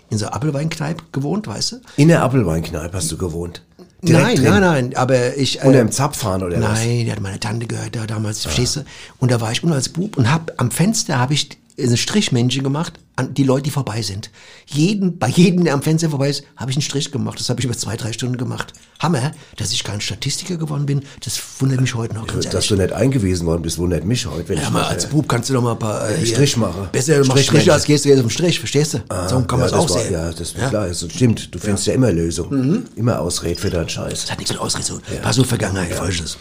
in 0.10 0.17
so 0.17 0.25
einer 0.27 0.36
Apfelweinkneipe 0.36 1.03
gewohnt, 1.12 1.47
weißt 1.47 1.71
du? 1.73 1.75
In 1.97 2.08
der 2.10 2.23
Apfelweinkneipe 2.23 2.95
hast 2.95 3.12
du 3.12 3.17
gewohnt. 3.17 3.63
Nein, 4.13 4.35
drin. 4.35 4.45
nein, 4.45 4.61
nein, 4.61 4.95
aber 4.95 5.37
ich... 5.37 5.61
Äh, 5.61 5.67
Unter 5.67 5.79
dem 5.79 5.91
Zapfhahn 5.91 6.43
oder 6.43 6.61
was? 6.61 6.79
Nein, 6.79 7.05
die 7.05 7.11
hat 7.11 7.19
meine 7.21 7.39
Tante 7.39 7.65
gehört 7.65 7.95
da 7.95 8.05
damals, 8.05 8.41
verstehst 8.41 8.77
du? 8.77 8.85
Und 9.19 9.31
da 9.31 9.41
war 9.41 9.51
ich 9.51 9.63
unten 9.63 9.73
als 9.75 9.89
Bub 9.89 10.17
und 10.17 10.31
hab 10.31 10.53
am 10.57 10.71
Fenster 10.71 11.19
habe 11.19 11.33
ich 11.33 11.49
ein 11.77 11.97
Strichmännchen 11.97 12.63
gemacht 12.63 12.93
an 13.17 13.33
die 13.33 13.43
Leute, 13.43 13.63
die 13.63 13.69
vorbei 13.71 14.01
sind. 14.01 14.29
Jeden, 14.65 15.17
bei 15.17 15.27
jedem, 15.29 15.63
der 15.63 15.73
am 15.73 15.81
Fenster 15.81 16.09
vorbei 16.09 16.29
ist, 16.29 16.43
habe 16.57 16.71
ich 16.71 16.77
einen 16.77 16.81
Strich 16.81 17.11
gemacht. 17.11 17.39
Das 17.39 17.49
habe 17.49 17.59
ich 17.61 17.65
über 17.65 17.77
zwei, 17.77 17.95
drei 17.97 18.11
Stunden 18.13 18.38
gemacht. 18.38 18.73
Hammer, 18.99 19.31
dass 19.57 19.71
ich 19.71 19.83
kein 19.83 20.01
Statistiker 20.01 20.57
geworden 20.57 20.85
bin, 20.85 21.01
das 21.23 21.39
wundert 21.59 21.79
mich 21.81 21.95
heute 21.95 22.13
noch, 22.15 22.27
ganz 22.27 22.45
Dass 22.45 22.53
ehrlich. 22.53 22.67
du 22.69 22.75
nicht 22.75 22.93
eingewiesen 22.93 23.45
worden 23.45 23.61
bist, 23.61 23.77
wundert 23.77 24.05
mich 24.05 24.25
heute. 24.25 24.49
Wenn 24.49 24.57
Ja, 24.57 24.63
ich 24.63 24.69
mal 24.69 24.83
als 24.83 25.05
äh, 25.05 25.07
Bub 25.09 25.27
kannst 25.29 25.49
du 25.49 25.53
doch 25.53 25.61
mal 25.61 25.73
ein 25.73 25.79
paar 25.79 26.09
äh, 26.09 26.25
Strich 26.25 26.55
machen. 26.57 26.88
Besser 26.91 27.13
machst 27.19 27.29
Strichmännchen. 27.31 27.43
Striche, 27.61 27.73
als 27.73 27.83
gehst 27.85 28.05
du 28.05 28.09
jetzt 28.09 28.19
auf 28.19 28.25
den 28.25 28.31
Strich, 28.31 28.59
verstehst 28.59 28.93
du? 28.95 28.97
so 29.29 29.41
kann 29.41 29.59
man 29.59 29.59
ja, 29.59 29.65
es 29.65 29.71
das 29.71 29.79
auch 29.79 29.89
war- 29.89 30.01
sehen. 30.01 30.13
Ja, 30.13 30.29
das 30.31 30.39
ist 30.41 30.55
klar, 30.55 30.88
das 30.88 31.05
stimmt. 31.09 31.53
Du 31.53 31.59
findest 31.59 31.88
ja, 31.88 31.93
immer 31.93 32.11
Lösungen. 32.11 32.69
Mhm. 32.69 32.83
Immer 32.95 33.19
Ausred 33.21 33.59
für 33.59 33.69
deinen 33.69 33.89
Scheiß. 33.89 34.21
Das 34.21 34.31
hat 34.31 34.38
nichts 34.39 34.51
mit 34.53 34.61
Ausrede 34.61 34.83
zu 34.85 34.93
tun. 34.93 35.01
Pass 35.21 35.39
auf 35.39 35.47
Vergangenheit, 35.47 35.93
folgendes. 35.93 36.38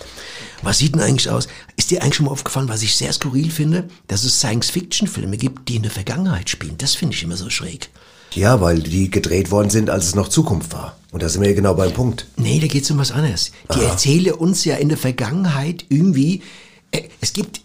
Was 0.64 0.78
sieht 0.78 0.94
denn 0.94 1.02
eigentlich 1.02 1.28
aus? 1.28 1.46
Ist 1.76 1.90
dir 1.90 2.02
eigentlich 2.02 2.14
schon 2.14 2.26
mal 2.26 2.32
aufgefallen, 2.32 2.68
was 2.68 2.82
ich 2.82 2.96
sehr 2.96 3.12
skurril 3.12 3.50
finde, 3.50 3.88
dass 4.08 4.24
es 4.24 4.38
Science-Fiction-Filme 4.38 5.36
gibt, 5.36 5.68
die 5.68 5.76
in 5.76 5.82
der 5.82 5.90
Vergangenheit 5.90 6.48
spielen? 6.48 6.76
Das 6.78 6.94
finde 6.94 7.14
ich 7.14 7.22
immer 7.22 7.36
so 7.36 7.50
schräg. 7.50 7.90
Ja, 8.32 8.60
weil 8.60 8.80
die 8.80 9.10
gedreht 9.10 9.50
worden 9.50 9.70
sind, 9.70 9.90
als 9.90 10.06
es 10.06 10.14
noch 10.14 10.28
Zukunft 10.28 10.72
war. 10.72 10.96
Und 11.12 11.22
da 11.22 11.28
sind 11.28 11.42
wir 11.42 11.50
ja 11.50 11.54
genau 11.54 11.74
beim 11.74 11.92
Punkt. 11.92 12.26
Nee, 12.36 12.58
da 12.60 12.66
geht's 12.66 12.90
um 12.90 12.98
was 12.98 13.12
anderes. 13.12 13.52
Die 13.74 13.80
erzählen 13.80 14.32
uns 14.34 14.64
ja 14.64 14.76
in 14.76 14.88
der 14.88 14.98
Vergangenheit 14.98 15.84
irgendwie, 15.88 16.42
äh, 16.90 17.02
es 17.20 17.32
gibt 17.32 17.60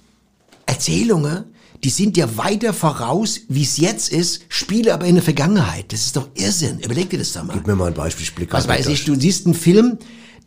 Erzählungen, 0.66 1.46
die 1.84 1.90
sind 1.90 2.18
ja 2.18 2.38
weiter 2.38 2.74
voraus, 2.74 3.40
wie 3.48 3.64
es 3.64 3.78
jetzt 3.78 4.10
ist, 4.10 4.42
spiele 4.50 4.94
aber 4.94 5.06
in 5.06 5.16
der 5.16 5.24
Vergangenheit. 5.24 5.92
Das 5.94 6.02
ist 6.02 6.16
doch 6.18 6.28
Irrsinn. 6.36 6.80
Überleg 6.80 7.10
dir 7.10 7.18
das 7.18 7.32
doch 7.32 7.44
mal. 7.44 7.54
Gib 7.54 7.66
mir 7.66 7.76
mal 7.76 7.88
ein 7.88 7.94
Beispiel. 7.94 8.24
Ich 8.24 8.36
blick 8.36 8.52
Was 8.52 8.68
weiß 8.68 8.88
ich, 8.88 9.06
du 9.06 9.16
siehst 9.16 9.46
einen 9.46 9.56
Film, 9.56 9.98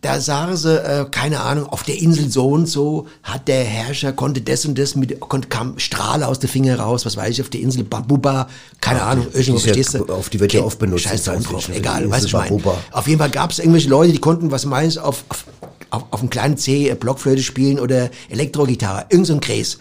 da 0.03 0.21
sagen 0.21 0.57
sie, 0.57 0.77
äh, 0.77 1.07
keine 1.11 1.41
Ahnung, 1.41 1.67
auf 1.67 1.85
der 1.85 1.97
Insel 2.01 2.29
so 2.29 2.49
und 2.49 2.67
so 2.67 3.07
hat 3.23 3.47
der 3.47 3.65
Herrscher, 3.65 4.13
konnte 4.13 4.41
das 4.41 4.67
und 4.67 4.77
das, 4.77 4.97
mit, 4.97 5.19
konnte, 5.21 5.47
kam 5.49 5.79
Strahle 5.79 6.27
aus 6.27 6.41
den 6.41 6.51
Finger 6.51 6.79
raus, 6.79 7.07
was 7.07 7.17
weiß 7.17 7.31
ich, 7.31 7.41
auf 7.41 7.49
der 7.51 7.61
Insel 7.61 7.85
Babuba, 7.85 8.49
keine 8.81 9.03
Ahnung, 9.03 9.29
irgendwo, 9.33 9.57
ist 9.59 9.67
ja- 9.67 9.73
verstehst 9.75 9.95
du? 9.95 10.13
auf 10.13 10.29
die 10.29 10.41
wird 10.41 10.53
ja 10.53 10.63
oft 10.63 10.79
benutzt 10.81 11.05
Scheiß 11.05 11.13
in 11.13 11.17
da 11.19 11.23
Science 11.23 11.45
drauf, 11.47 11.65
Fiction. 11.65 11.75
egal, 11.77 12.03
du, 12.09 12.15
ich 12.17 12.33
meine. 12.33 12.61
Auf 12.91 13.07
jeden 13.07 13.21
Fall 13.21 13.31
gab 13.31 13.53
es 13.53 13.61
irgendwelche 13.61 13.89
Leute, 13.89 14.13
die 14.13 14.19
konnten, 14.19 14.51
was 14.51 14.67
meinst 14.67 14.99
auf, 14.99 15.25
auf, 15.29 15.45
auf, 15.91 16.05
auf 16.11 16.21
einem 16.21 16.31
kleinen 16.31 16.57
C 16.57 16.89
äh, 16.89 16.95
Blockflöte 16.97 17.43
spielen 17.43 17.79
oder 17.79 18.11
Elektrogitarre, 18.29 19.07
irgend 19.09 19.29
so 19.29 19.35
ein 19.35 19.41
Kräs. 19.41 19.79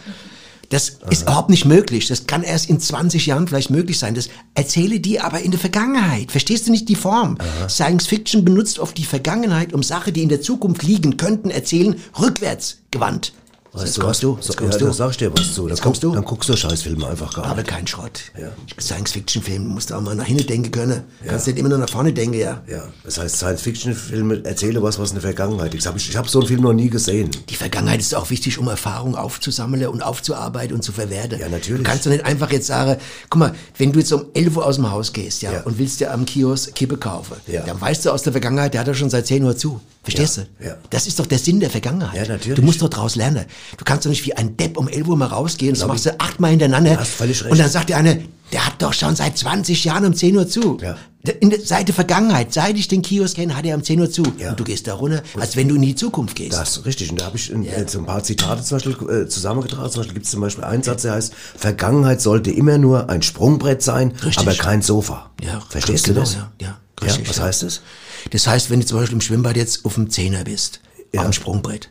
Das 0.72 0.98
ist 1.10 1.24
überhaupt 1.24 1.50
nicht 1.50 1.66
möglich. 1.66 2.08
Das 2.08 2.28
kann 2.28 2.44
erst 2.44 2.70
in 2.70 2.80
20 2.80 3.26
Jahren 3.26 3.48
vielleicht 3.48 3.70
möglich 3.70 4.00
sein. 4.00 4.16
Das 4.16 4.30
erzähle 4.56 5.02
die 5.02 5.20
aber 5.20 5.42
in 5.42 5.52
der 5.52 5.60
Vergangenheit. 5.60 6.32
Verstehst 6.32 6.66
du 6.66 6.72
nicht 6.72 6.88
die 6.88 6.96
Form? 6.96 7.38
Science 7.68 8.08
Fiction 8.08 8.46
benutzt 8.46 8.80
oft 8.80 8.98
die 8.98 9.04
Vergangenheit, 9.04 9.74
um 9.74 9.84
Sachen, 9.84 10.14
die 10.14 10.24
in 10.24 10.30
der 10.30 10.42
Zukunft 10.42 10.84
liegen 10.84 11.18
könnten, 11.18 11.50
erzählen, 11.50 11.96
rückwärts 12.20 12.78
gewandt. 12.90 13.34
Weißt 13.74 13.86
Jetzt 13.86 13.98
du 13.98 14.02
was? 14.02 14.06
kommst 14.20 14.24
du, 14.24 14.36
jetzt 14.36 14.58
kommst 14.58 14.74
ja, 14.74 14.80
du. 14.80 14.86
Da 14.88 14.94
sag 14.94 15.12
ich 15.12 15.18
dir 15.18 15.32
was 15.34 15.54
zu. 15.54 15.66
Dann, 15.66 15.78
kommst 15.78 16.04
du. 16.04 16.12
Dann 16.14 16.26
guckst 16.26 16.50
du 16.50 16.58
Scheißfilme 16.58 17.08
einfach 17.08 17.34
gar 17.34 17.46
Aber 17.46 17.56
nicht. 17.62 17.68
kein 17.68 17.88
Schrott. 17.88 18.24
Ja. 18.38 18.50
Science-Fiction-Film, 18.78 19.66
musst 19.66 19.92
du 19.92 19.96
auch 19.96 20.02
mal 20.02 20.14
nach 20.14 20.26
hinten 20.26 20.46
denken 20.46 20.72
können. 20.72 21.04
Kannst 21.26 21.48
nicht 21.48 21.58
immer 21.58 21.70
nur 21.70 21.78
nach 21.78 21.90
vorne 21.90 22.12
denken, 22.12 22.38
ja. 22.38 22.62
Ja, 22.68 22.84
das 23.06 23.18
heißt, 23.18 23.38
Science-Fiction-Filme 23.38 24.44
erzähle 24.44 24.84
was, 24.84 25.00
was 25.00 25.12
in 25.12 25.16
der 25.16 25.22
Vergangenheit 25.22 25.74
ist. 25.74 25.88
Ich 25.96 26.18
habe 26.18 26.28
so 26.28 26.40
einen 26.40 26.48
Film 26.50 26.62
noch 26.62 26.74
nie 26.74 26.90
gesehen. 26.90 27.30
Die 27.50 27.56
Vergangenheit 27.56 28.02
ist 28.02 28.14
auch 28.14 28.30
wichtig, 28.30 28.58
um 28.58 28.68
Erfahrung 28.68 29.16
aufzusammeln 29.16 29.88
und 29.88 30.02
aufzuarbeiten 30.02 30.76
und 30.76 30.84
zu 30.84 30.92
verwerten. 30.92 31.40
Ja, 31.40 31.48
natürlich. 31.48 31.84
Du 31.84 31.90
kannst 31.90 32.06
doch 32.06 32.12
nicht 32.12 32.26
einfach 32.26 32.52
jetzt 32.52 32.68
sagen, 32.68 33.00
guck 33.30 33.40
mal, 33.40 33.56
wenn 33.78 33.94
du 33.94 34.00
jetzt 34.00 34.12
um 34.12 34.26
11 34.34 34.58
Uhr 34.58 34.66
aus 34.66 34.76
dem 34.76 34.92
Haus 34.92 35.14
gehst, 35.14 35.42
ja, 35.44 35.54
Ja. 35.54 35.62
und 35.62 35.80
willst 35.80 36.02
dir 36.02 36.12
am 36.12 36.26
Kiosk 36.26 36.76
Kippe 36.76 36.98
kaufen, 36.98 37.38
Ja. 37.48 37.62
dann 37.62 37.80
weißt 37.80 38.06
du 38.06 38.12
aus 38.12 38.24
der 38.24 38.34
Vergangenheit, 38.34 38.74
der 38.74 38.82
hat 38.82 38.90
doch 38.90 38.96
schon 38.96 39.10
seit 39.10 39.28
10 39.28 39.46
Uhr 39.46 39.56
zu. 39.56 39.80
Verstehst 40.04 40.38
Ja, 40.38 40.44
du? 40.60 40.66
ja. 40.68 40.76
Das 40.90 41.06
ist 41.06 41.20
doch 41.20 41.28
der 41.28 41.38
Sinn 41.38 41.60
der 41.60 41.70
Vergangenheit. 41.70 42.16
Ja, 42.28 42.34
natürlich. 42.34 42.58
Du 42.60 42.64
musst 42.66 42.82
doch 42.82 42.90
draus 42.90 43.16
lernen. 43.16 43.46
Du 43.78 43.86
kannst 43.86 44.06
doch 44.06 44.10
nicht 44.10 44.26
wie 44.26 44.34
ein 44.34 44.58
Depp 44.58 44.78
um 44.78 44.88
11 44.88 45.08
Uhr 45.08 45.16
mal 45.18 45.28
rausgehen, 45.28 45.76
das 45.76 45.86
machst 45.88 46.06
du 46.08 46.20
achtmal 46.20 46.52
hintereinander. 46.52 47.00
Hast 47.00 47.12
völlig 47.12 47.42
recht. 47.44 47.52
Und 47.52 47.60
dann 47.60 47.70
sagt 47.70 47.90
der 47.90 47.98
eine, 47.98 48.24
der 48.52 48.66
hat 48.66 48.82
doch 48.82 48.94
schon 48.94 49.16
seit 49.16 49.38
20 49.38 49.84
Jahren 49.86 50.06
um 50.06 50.14
10 50.16 50.36
Uhr 50.36 50.48
zu. 50.48 50.78
Ja. 50.82 50.98
In 51.40 51.52
der, 51.52 51.62
seit 51.62 51.88
der 51.88 51.94
Vergangenheit, 51.94 52.52
seit 52.52 52.76
ich 52.78 52.88
den 52.88 53.04
Kiosk 53.04 53.36
kenne, 53.36 53.56
hat 53.56 53.64
er 53.64 53.76
um 53.76 53.84
10 53.84 54.00
Uhr 54.02 54.10
zu. 54.10 54.24
Ja. 54.40 54.50
Und 54.50 54.60
du 54.60 54.64
gehst 54.64 54.88
da 54.88 54.96
runter, 54.96 55.22
als 55.40 55.56
wenn 55.56 55.68
du 55.68 55.76
in 55.76 55.84
die 55.84 55.94
Zukunft 55.94 56.36
gehst. 56.36 56.54
Das 56.54 56.78
ist 56.78 56.86
richtig. 56.86 57.12
Und 57.12 57.22
da 57.22 57.26
habe 57.26 57.38
ich 57.38 57.52
in, 57.52 57.62
jetzt 57.64 57.96
ein 57.96 58.08
paar 58.08 58.24
Zitate 58.24 58.64
zum 58.64 58.78
Beispiel 58.80 59.10
äh, 59.10 59.28
zusammengetragen. 59.28 59.92
Zum 59.92 60.00
Beispiel 60.00 60.16
gibt 60.16 60.26
es 60.26 60.32
zum 60.32 60.42
Beispiel 60.42 60.64
einen 60.64 60.82
Satz, 60.82 61.04
der 61.04 61.14
heißt, 61.14 61.32
Vergangenheit 61.56 62.22
sollte 62.22 62.50
immer 62.50 62.80
nur 62.80 63.08
ein 63.08 63.22
Sprungbrett 63.22 63.84
sein, 63.84 64.14
Richtig. 64.26 64.40
aber 64.40 64.56
kein 64.56 64.82
Sofa. 64.82 65.30
Ja, 65.44 65.62
Verstehst 65.70 66.08
du 66.08 66.14
das? 66.16 66.32
genau, 66.34 66.46
Ja, 66.60 66.68
ja, 66.68 66.78
Ja, 67.02 67.06
richtig, 67.08 67.30
was 67.30 67.38
ja. 67.38 67.44
heißt 67.44 67.64
das? 67.64 67.82
Das 68.30 68.48
heißt, 68.48 68.70
wenn 68.70 68.80
du 68.80 68.86
zum 68.86 69.00
Beispiel 69.00 69.16
im 69.16 69.22
Schwimmbad 69.22 69.58
jetzt 69.58 69.86
auf 69.86 69.96
dem 69.96 70.10
Zehner 70.10 70.44
bist, 70.44 70.80
auf 71.16 71.24
dem 71.24 71.34
Sprungbrett, 71.34 71.90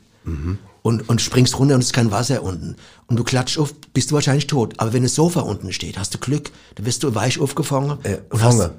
und, 0.82 1.08
und 1.08 1.20
springst 1.20 1.58
runter 1.58 1.74
und 1.74 1.80
es 1.80 1.86
ist 1.88 1.92
kein 1.92 2.10
Wasser 2.10 2.42
unten, 2.42 2.76
und 3.08 3.16
du 3.16 3.24
klatschst 3.24 3.58
auf, 3.58 3.74
bist 3.92 4.10
du 4.10 4.14
wahrscheinlich 4.14 4.46
tot. 4.46 4.74
Aber 4.78 4.92
wenn 4.92 5.02
das 5.02 5.14
Sofa 5.14 5.40
unten 5.40 5.72
steht, 5.72 5.98
hast 5.98 6.14
du 6.14 6.18
Glück, 6.18 6.50
dann 6.76 6.86
wirst 6.86 7.02
du 7.02 7.14
weich 7.14 7.40
aufgefangen. 7.40 7.98
Äh, 8.04 8.18
und 8.30 8.38
fange. 8.38 8.62
hast 8.62 8.70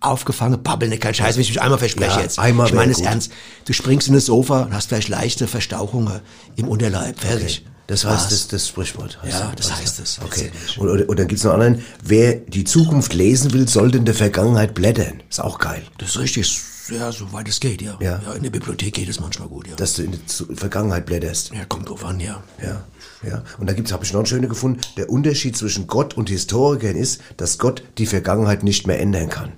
aufgefangen, 0.00 0.62
babbel 0.62 0.88
nicht, 0.88 1.02
kein 1.02 1.12
Scheiß, 1.14 1.34
wenn 1.36 1.42
ich 1.42 1.48
mich 1.50 1.60
einmal 1.60 1.78
verspreche 1.78 2.16
Ja, 2.16 2.22
jetzt. 2.22 2.38
einmal 2.38 2.66
ich 2.68 2.72
meine 2.74 2.90
es 2.92 3.00
ernst. 3.00 3.30
Du 3.66 3.72
springst 3.72 4.08
in 4.08 4.14
das 4.14 4.26
Sofa 4.26 4.62
und 4.62 4.72
hast 4.74 4.88
vielleicht 4.88 5.08
leichte 5.08 5.46
Verstauchungen 5.46 6.20
im 6.56 6.68
Unterleib. 6.68 7.20
Fertig. 7.20 7.66
Das 7.86 8.04
heißt, 8.04 8.30
das, 8.30 8.48
das 8.48 8.68
Sprichwort. 8.68 9.20
heißt 9.22 9.40
Ja, 9.40 9.52
das. 9.54 9.76
heißt 9.76 9.98
es. 10.00 10.20
Okay. 10.24 10.50
Und, 10.78 10.88
und 11.08 11.18
dann 11.18 11.26
gibt's 11.26 11.42
noch 11.44 11.52
einen, 11.54 11.84
wer 12.02 12.34
die 12.36 12.64
Zukunft 12.64 13.12
lesen 13.14 13.52
will, 13.52 13.68
sollte 13.68 13.98
in 13.98 14.04
der 14.04 14.14
Vergangenheit 14.14 14.74
blättern. 14.74 15.22
Ist 15.28 15.40
auch 15.42 15.58
geil. 15.58 15.82
Das 15.98 16.10
ist 16.10 16.18
richtig, 16.18 16.60
ja, 16.88 17.12
soweit 17.12 17.48
es 17.48 17.60
geht, 17.60 17.82
ja. 17.82 17.98
Ja. 18.00 18.18
In 18.32 18.42
der 18.42 18.50
Bibliothek 18.50 18.94
geht 18.94 19.08
es 19.08 19.20
manchmal 19.20 19.48
gut, 19.48 19.68
ja. 19.68 19.76
Dass 19.76 19.94
du 19.94 20.02
in 20.02 20.12
die 20.12 20.54
Vergangenheit 20.56 21.06
blätterst. 21.06 21.52
ja, 21.52 21.64
kommt 21.64 21.88
drauf 21.88 22.04
an, 22.04 22.20
ja. 22.20 22.42
Ja, 22.62 22.84
ja. 23.26 23.44
Und 23.58 23.68
da 23.68 23.72
gibt's, 23.72 23.92
habe 23.92 24.04
ich 24.04 24.12
noch 24.12 24.20
einen 24.20 24.26
schönen 24.26 24.48
gefunden. 24.48 24.80
Der 24.96 25.10
Unterschied 25.10 25.56
zwischen 25.56 25.86
Gott 25.86 26.14
und 26.16 26.28
Historikern 26.28 26.96
ist, 26.96 27.20
dass 27.36 27.58
Gott 27.58 27.82
die 27.98 28.06
Vergangenheit 28.06 28.62
nicht 28.62 28.86
mehr 28.86 29.00
ändern 29.00 29.28
kann. 29.28 29.52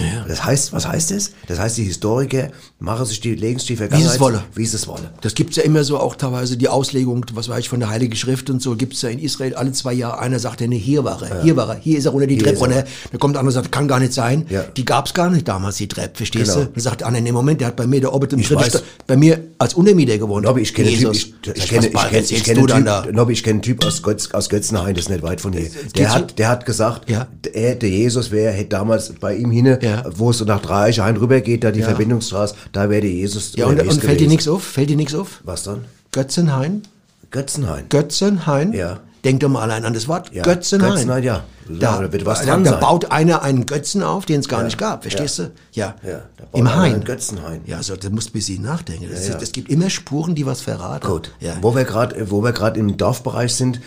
Ja. 0.00 0.24
Das 0.26 0.44
heißt, 0.44 0.72
was 0.72 0.86
heißt 0.86 1.10
das? 1.10 1.32
Das 1.46 1.58
heißt, 1.58 1.76
die 1.78 1.84
Historiker 1.84 2.48
machen 2.78 3.06
sich 3.06 3.20
die, 3.20 3.34
legen 3.34 3.58
sich 3.58 3.68
die 3.68 3.76
Vergangenheit, 3.76 4.20
wolle. 4.20 4.42
wie 4.54 4.64
es 4.64 4.86
wolle. 4.86 5.10
Das 5.20 5.34
gibt's 5.34 5.56
ja 5.56 5.62
immer 5.62 5.84
so 5.84 5.98
auch 5.98 6.14
teilweise 6.16 6.56
die 6.56 6.68
Auslegung, 6.68 7.24
was 7.34 7.48
weiß 7.48 7.60
ich, 7.60 7.68
von 7.68 7.80
der 7.80 7.88
Heiligen 7.90 8.14
Schrift 8.16 8.50
und 8.50 8.62
so, 8.62 8.76
gibt's 8.76 9.02
ja 9.02 9.08
in 9.08 9.18
Israel 9.18 9.54
alle 9.54 9.72
zwei 9.72 9.92
Jahre. 9.92 10.18
Einer 10.18 10.38
sagt 10.38 10.60
ja, 10.60 10.66
nee, 10.66 10.78
hier 10.78 11.04
war 11.04 11.22
er, 11.22 11.42
hier 11.42 11.56
war 11.56 11.68
er, 11.70 11.76
hier 11.80 11.98
ist 11.98 12.04
er 12.04 12.12
runter 12.12 12.26
die 12.26 12.38
Treppe 12.38 12.56
er. 12.56 12.60
runter. 12.60 12.84
Da 13.12 13.18
kommt 13.18 13.34
der 13.34 13.40
andere 13.40 13.56
und 13.58 13.62
sagt, 13.64 13.72
kann 13.72 13.88
gar 13.88 14.00
nicht 14.00 14.12
sein. 14.12 14.46
Ja. 14.48 14.62
Die 14.76 14.84
gab's 14.84 15.14
gar 15.14 15.30
nicht 15.30 15.48
damals, 15.48 15.76
die 15.76 15.88
Treppe, 15.88 16.16
verstehst 16.16 16.52
Genau. 16.52 16.66
du? 16.66 16.70
Dann 16.72 16.82
sagt 16.82 17.02
andere, 17.02 17.22
nee, 17.22 17.32
Moment, 17.32 17.60
der 17.60 17.68
hat 17.68 17.76
bei 17.76 17.86
mir, 17.86 18.00
der 18.00 18.12
Orbit 18.12 18.32
im 18.32 18.38
Ich 18.40 18.48
dritten 18.48 18.60
weiß. 18.62 18.68
Stock, 18.68 18.82
bei 19.06 19.16
mir 19.16 19.40
als 19.58 19.74
Untermieter 19.74 20.18
gewohnt. 20.18 20.44
Nobby, 20.46 20.60
ich 20.62 20.72
kenne 20.72 20.88
einen 20.88 20.98
Typ, 20.98 21.12
ich, 21.12 21.34
ich, 21.44 21.56
Ich 21.56 21.68
kenne, 21.68 21.86
ich 21.88 21.92
kenne, 21.92 22.20
ich 22.28 22.44
kenne 22.44 22.66
Typ, 22.66 22.84
da? 22.84 23.06
Nobby, 23.12 23.32
ich 23.32 23.42
kenne 23.42 23.60
Typ 23.60 23.84
aus, 23.84 24.02
Götz, 24.02 24.30
aus 24.32 24.48
Götzenhain, 24.48 24.94
das 24.94 25.04
ist 25.04 25.10
nicht 25.10 25.22
weit 25.22 25.40
von 25.40 25.52
hier. 25.52 25.68
Der 25.96 26.14
hat, 26.14 26.38
der 26.38 26.48
hat 26.48 26.64
gesagt, 26.64 27.10
Ja. 27.10 27.26
er, 27.52 27.74
der 27.74 27.88
Jesus 27.90 28.30
wäre, 28.30 28.52
hätte 28.52 28.70
damals 28.70 29.12
bei 29.20 29.34
ihm 29.36 29.50
hin, 29.50 29.76
Ja. 29.80 30.04
wo 30.14 30.30
es 30.30 30.38
so 30.38 30.44
nach 30.44 30.62
Dreieichhain 30.62 31.16
rübergeht, 31.16 31.64
da 31.64 31.70
die 31.72 31.82
Verbindungsstraße, 31.82 32.54
da 32.72 32.88
wäre 32.88 33.02
der 33.02 33.10
Jesus 33.10 33.52
Ja, 33.56 33.66
und, 33.66 33.80
und 33.80 34.00
fällt 34.02 34.20
dir 34.20 34.28
nichts 34.28 34.46
auf? 34.48 34.62
Fällt 34.62 34.90
dir 34.90 34.96
nichts 34.96 35.14
auf? 35.14 35.40
Was 35.44 35.64
dann? 35.64 35.84
Götzenhain? 36.12 36.82
Götzenhain. 37.30 37.84
Götzenhain? 37.88 38.72
Ja. 38.72 39.00
Denk 39.28 39.40
doch 39.40 39.50
mal 39.50 39.60
allein 39.60 39.84
an 39.84 39.92
das 39.92 40.08
Wort. 40.08 40.30
Ja, 40.32 40.42
Götzenhain. 40.42 40.92
Götzenhain, 40.92 41.22
ja. 41.22 41.44
Ja, 41.68 42.00
da 42.00 42.10
wird 42.10 42.24
was 42.24 42.40
da, 42.40 42.46
dran 42.46 42.64
da 42.64 42.70
sein. 42.70 42.80
baut 42.80 43.12
einer 43.12 43.42
einen 43.42 43.66
Götzen 43.66 44.02
auf, 44.02 44.24
den 44.24 44.40
es 44.40 44.48
gar 44.48 44.62
nicht 44.62 44.78
gab, 44.78 45.02
verstehst 45.02 45.38
du? 45.38 45.50
Ja. 45.72 45.96
Ja, 46.02 46.22
da 46.38 46.58
Im 46.58 46.74
Hain. 46.74 47.04
Götzenhain. 47.04 47.60
Ja, 47.66 47.76
also 47.76 47.94
da 47.94 48.08
musst 48.08 48.28
du 48.28 48.30
ein 48.30 48.32
bisschen 48.32 48.62
nachdenken. 48.62 49.06
Es 49.12 49.28
Ja, 49.28 49.34
ja. 49.34 49.44
gibt 49.52 49.68
immer 49.68 49.90
Spuren, 49.90 50.34
die 50.34 50.46
was 50.46 50.62
verraten. 50.62 51.06
Gut. 51.06 51.30
Ja. 51.40 51.58
Wo 51.60 51.76
wir 51.76 51.84
gerade, 51.84 52.30
wo 52.30 52.42
wir 52.42 52.52
gerade 52.52 52.80
im 52.80 52.96
Dorfbereich 52.96 53.52
sind, 53.54 53.82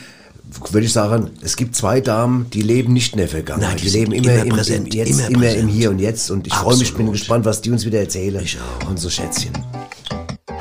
würde 0.69 0.85
ich 0.85 0.93
sagen, 0.93 1.31
es 1.41 1.55
gibt 1.55 1.75
zwei 1.75 2.01
Damen, 2.01 2.47
die 2.51 2.61
leben 2.61 2.93
nicht 2.93 3.13
in 3.13 3.17
der 3.17 3.27
Vergangenheit. 3.27 3.69
Nein, 3.69 3.77
die 3.77 3.89
die, 3.89 3.97
leben 3.97 4.11
immer, 4.11 4.33
immer 4.33 4.43
im, 4.43 4.49
präsent, 4.49 4.93
im 4.93 4.99
Jetzt, 4.99 5.09
immer 5.09 5.27
immer, 5.27 5.39
präsent. 5.39 5.61
im 5.61 5.67
Hier 5.69 5.89
und 5.89 5.97
Jetzt. 5.97 6.29
Und 6.29 6.45
ich 6.45 6.53
freue 6.53 6.77
mich, 6.77 6.93
bin 6.93 7.11
gespannt, 7.11 7.45
was 7.45 7.61
die 7.61 7.71
uns 7.71 7.83
wieder 7.83 7.99
erzählen. 7.99 8.43
Ich 8.43 8.59
auch. 8.59 8.89
Unsere 8.89 9.09
Schätzchen. 9.09 9.53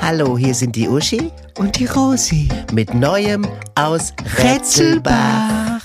Hallo, 0.01 0.35
hier 0.37 0.55
sind 0.55 0.75
die 0.75 0.87
Uschi 0.89 1.31
Und 1.57 1.77
die 1.77 1.85
Rosi. 1.85 2.49
mit 2.73 2.93
Neuem 2.93 3.47
aus 3.75 4.13
Rätselbach. 4.39 5.80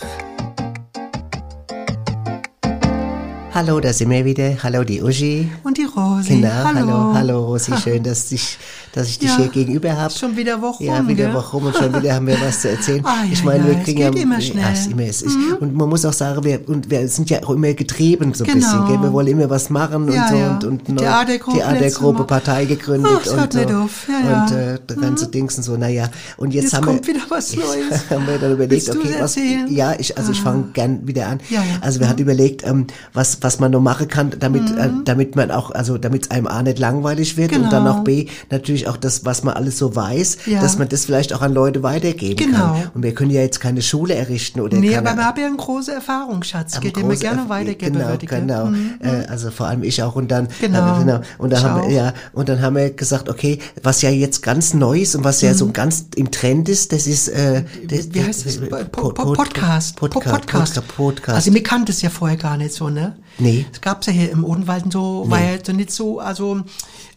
Hallo, 3.56 3.80
da 3.80 3.90
sind 3.90 4.10
wir 4.10 4.22
wieder. 4.22 4.62
Hallo, 4.62 4.84
die 4.84 5.00
Uschi. 5.00 5.50
Und 5.64 5.78
die 5.78 5.84
Rosi. 5.84 6.28
Genau, 6.28 6.50
hallo. 6.62 6.78
hallo, 6.78 7.14
hallo, 7.14 7.44
Rosi. 7.46 7.72
Schön, 7.82 8.02
dass 8.02 8.30
ich, 8.30 8.58
dass 8.92 9.08
ich 9.08 9.18
dich 9.18 9.30
Ja, 9.30 9.36
hier 9.38 9.48
gegenüber 9.48 9.96
habe. 9.96 10.12
schon 10.12 10.36
wieder 10.36 10.60
Woche 10.60 10.84
Ja, 10.84 10.98
rum, 10.98 11.08
wieder? 11.08 11.32
Woche 11.32 11.56
rum 11.56 11.64
und 11.64 11.74
schon 11.74 11.94
wieder 11.94 12.16
haben 12.16 12.26
wir 12.26 12.38
was 12.38 12.60
zu 12.60 12.68
erzählen. 12.68 13.02
Ah, 13.06 13.24
ja, 13.24 13.32
ich 13.32 13.42
meine, 13.44 13.60
ja, 13.64 13.70
wir 13.70 13.82
kriegen 13.82 14.00
ja 14.02 14.08
immer 14.10 14.40
schnell. 14.42 14.56
Mhm. 14.56 14.60
Ja, 14.68 14.72
es 14.74 14.86
immer, 14.88 15.02
es 15.04 15.22
ist, 15.22 15.38
Und 15.58 15.74
man 15.74 15.88
muss 15.88 16.04
auch 16.04 16.12
sagen, 16.12 16.44
wir, 16.44 16.68
und 16.68 16.90
wir 16.90 17.08
sind 17.08 17.30
ja 17.30 17.42
auch 17.44 17.48
immer 17.52 17.72
getrieben 17.72 18.34
so 18.34 18.44
ein 18.44 18.48
Genau. 18.52 18.58
bisschen. 18.60 18.86
Gell? 18.88 19.02
Wir 19.02 19.12
wollen 19.14 19.28
immer 19.28 19.48
was 19.48 19.70
machen 19.70 20.02
und 20.04 20.12
so 20.12 20.34
und, 20.36 20.64
und 20.64 20.88
eine 20.90 20.96
Theatergruppe 20.98 21.58
Theatergruppe. 21.58 22.24
Partei 22.24 22.66
gegründet 22.66 23.10
Ach, 23.26 23.42
und 23.42 23.52
so. 23.54 23.60
auf. 23.60 24.06
Ja, 24.06 24.30
ja. 24.30 24.42
Und 24.44 24.52
äh, 24.52 24.78
das 24.86 25.00
ganze 25.00 25.28
Dings 25.28 25.56
und 25.56 25.62
so, 25.62 25.78
naja. 25.78 26.10
Und 26.36 26.52
jetzt, 26.52 26.64
Jetzt 26.64 26.74
haben 26.74 26.84
kommt 26.84 27.06
wir, 27.06 27.14
wieder 27.14 27.24
was 27.30 27.56
Neues. 27.56 28.10
haben 28.10 28.26
wir 28.26 28.36
dann 28.38 28.52
überlegt, 28.52 28.86
Willst 28.86 28.90
okay, 28.90 29.14
was, 29.18 29.38
ja, 29.70 29.94
ich, 29.98 30.18
also 30.18 30.32
ich 30.32 30.42
fange 30.42 30.64
gern 30.74 31.06
wieder 31.08 31.28
an. 31.28 31.40
Also 31.80 32.00
wir 32.00 32.08
hatten 32.10 32.20
überlegt, 32.20 32.62
ähm, 32.66 32.86
was, 33.14 33.38
was 33.46 33.60
man 33.60 33.70
noch 33.70 33.80
machen 33.80 34.08
kann, 34.08 34.32
damit, 34.40 34.62
Mhm. 34.72 34.78
äh, 34.78 34.88
damit 35.04 35.36
man 35.36 35.52
auch, 35.52 35.70
also 35.70 35.98
damit 35.98 36.24
es 36.24 36.30
einem 36.32 36.48
A 36.48 36.62
nicht 36.64 36.80
langweilig 36.80 37.36
wird 37.36 37.52
und 37.52 37.70
dann 37.72 37.84
Genau. 37.84 37.98
auch 37.98 38.04
B, 38.04 38.26
natürlich 38.50 38.88
auch 38.88 38.96
das, 38.96 39.24
was 39.24 39.44
man 39.44 39.54
alles 39.54 39.78
so 39.78 39.94
weiß, 39.94 40.38
Ja. 40.46 40.60
dass 40.60 40.78
man 40.78 40.88
das 40.88 41.04
vielleicht 41.04 41.32
auch 41.32 41.42
an 41.42 41.54
Leute 41.54 41.84
weitergeben 41.84 42.36
Genau. 42.44 42.58
kann. 42.58 42.90
Und 42.94 43.02
wir 43.04 43.14
können 43.14 43.30
ja 43.30 43.40
jetzt 43.42 43.60
keine 43.60 43.82
Schule 43.82 44.14
errichten 44.14 44.60
oder 44.60 44.76
Nee, 44.78 44.88
keine, 44.94 45.08
aber 45.10 45.16
wir 45.18 45.24
haben 45.26 45.40
ja 45.40 45.46
einen 45.46 45.56
großen 45.58 45.94
Erfahrungsschatz, 45.94 46.80
den 46.80 47.08
wir 47.08 47.16
gerne 47.16 47.48
weitergeben. 47.48 47.94
Genau, 47.98 48.08
würde 48.08 48.26
genau. 48.26 48.64
Mhm. 48.66 48.94
Äh, 49.00 49.26
also 49.28 49.50
vor 49.52 49.66
allem 49.68 49.84
ich 49.84 50.02
auch 50.02 50.16
und 50.16 50.28
dann 50.30 50.48
Genau. 50.60 50.96
äh, 50.96 50.98
genau. 51.04 51.20
und 51.38 51.50
dann 51.52 51.60
Ich 51.60 51.64
haben 51.64 51.80
auch. 51.82 51.88
wir 51.88 51.94
ja 51.94 52.12
und 52.32 52.48
dann 52.48 52.60
haben 52.62 52.74
wir 52.74 52.90
gesagt, 52.90 53.28
okay, 53.28 53.60
was 53.82 54.02
ja 54.02 54.10
jetzt 54.10 54.42
ganz 54.42 54.74
neu 54.74 55.00
ist 55.02 55.14
und 55.14 55.22
was 55.22 55.40
ja 55.40 55.54
so 55.54 55.70
ganz 55.70 56.06
im 56.16 56.32
Trend 56.32 56.68
ist, 56.68 56.90
das 56.92 57.06
ist 57.06 57.28
äh, 57.28 57.62
das, 57.88 58.06
Mhm. 58.06 58.14
Wie 58.14 58.24
heißt 58.24 58.44
das? 58.46 58.56
Po- 58.90 59.10
Podcast. 59.10 59.96
Podcast. 59.96 59.96
Po- 59.96 60.08
Podcast. 60.08 60.82
Podcast. 60.96 61.36
Also 61.36 61.50
mir 61.52 61.62
kannte 61.62 61.92
es 61.92 62.02
ja 62.02 62.10
vorher 62.10 62.36
gar 62.36 62.56
nicht 62.56 62.74
so, 62.74 62.88
ne? 62.90 63.14
Nee. 63.38 63.66
Es 63.70 63.80
gab's 63.80 64.06
ja 64.06 64.12
hier 64.12 64.30
im 64.30 64.44
Odenwald 64.44 64.92
so, 64.92 65.28
war 65.28 65.40
ja 65.40 65.58
so 65.64 65.72
nicht 65.72 65.90
so, 65.90 66.20
also, 66.20 66.62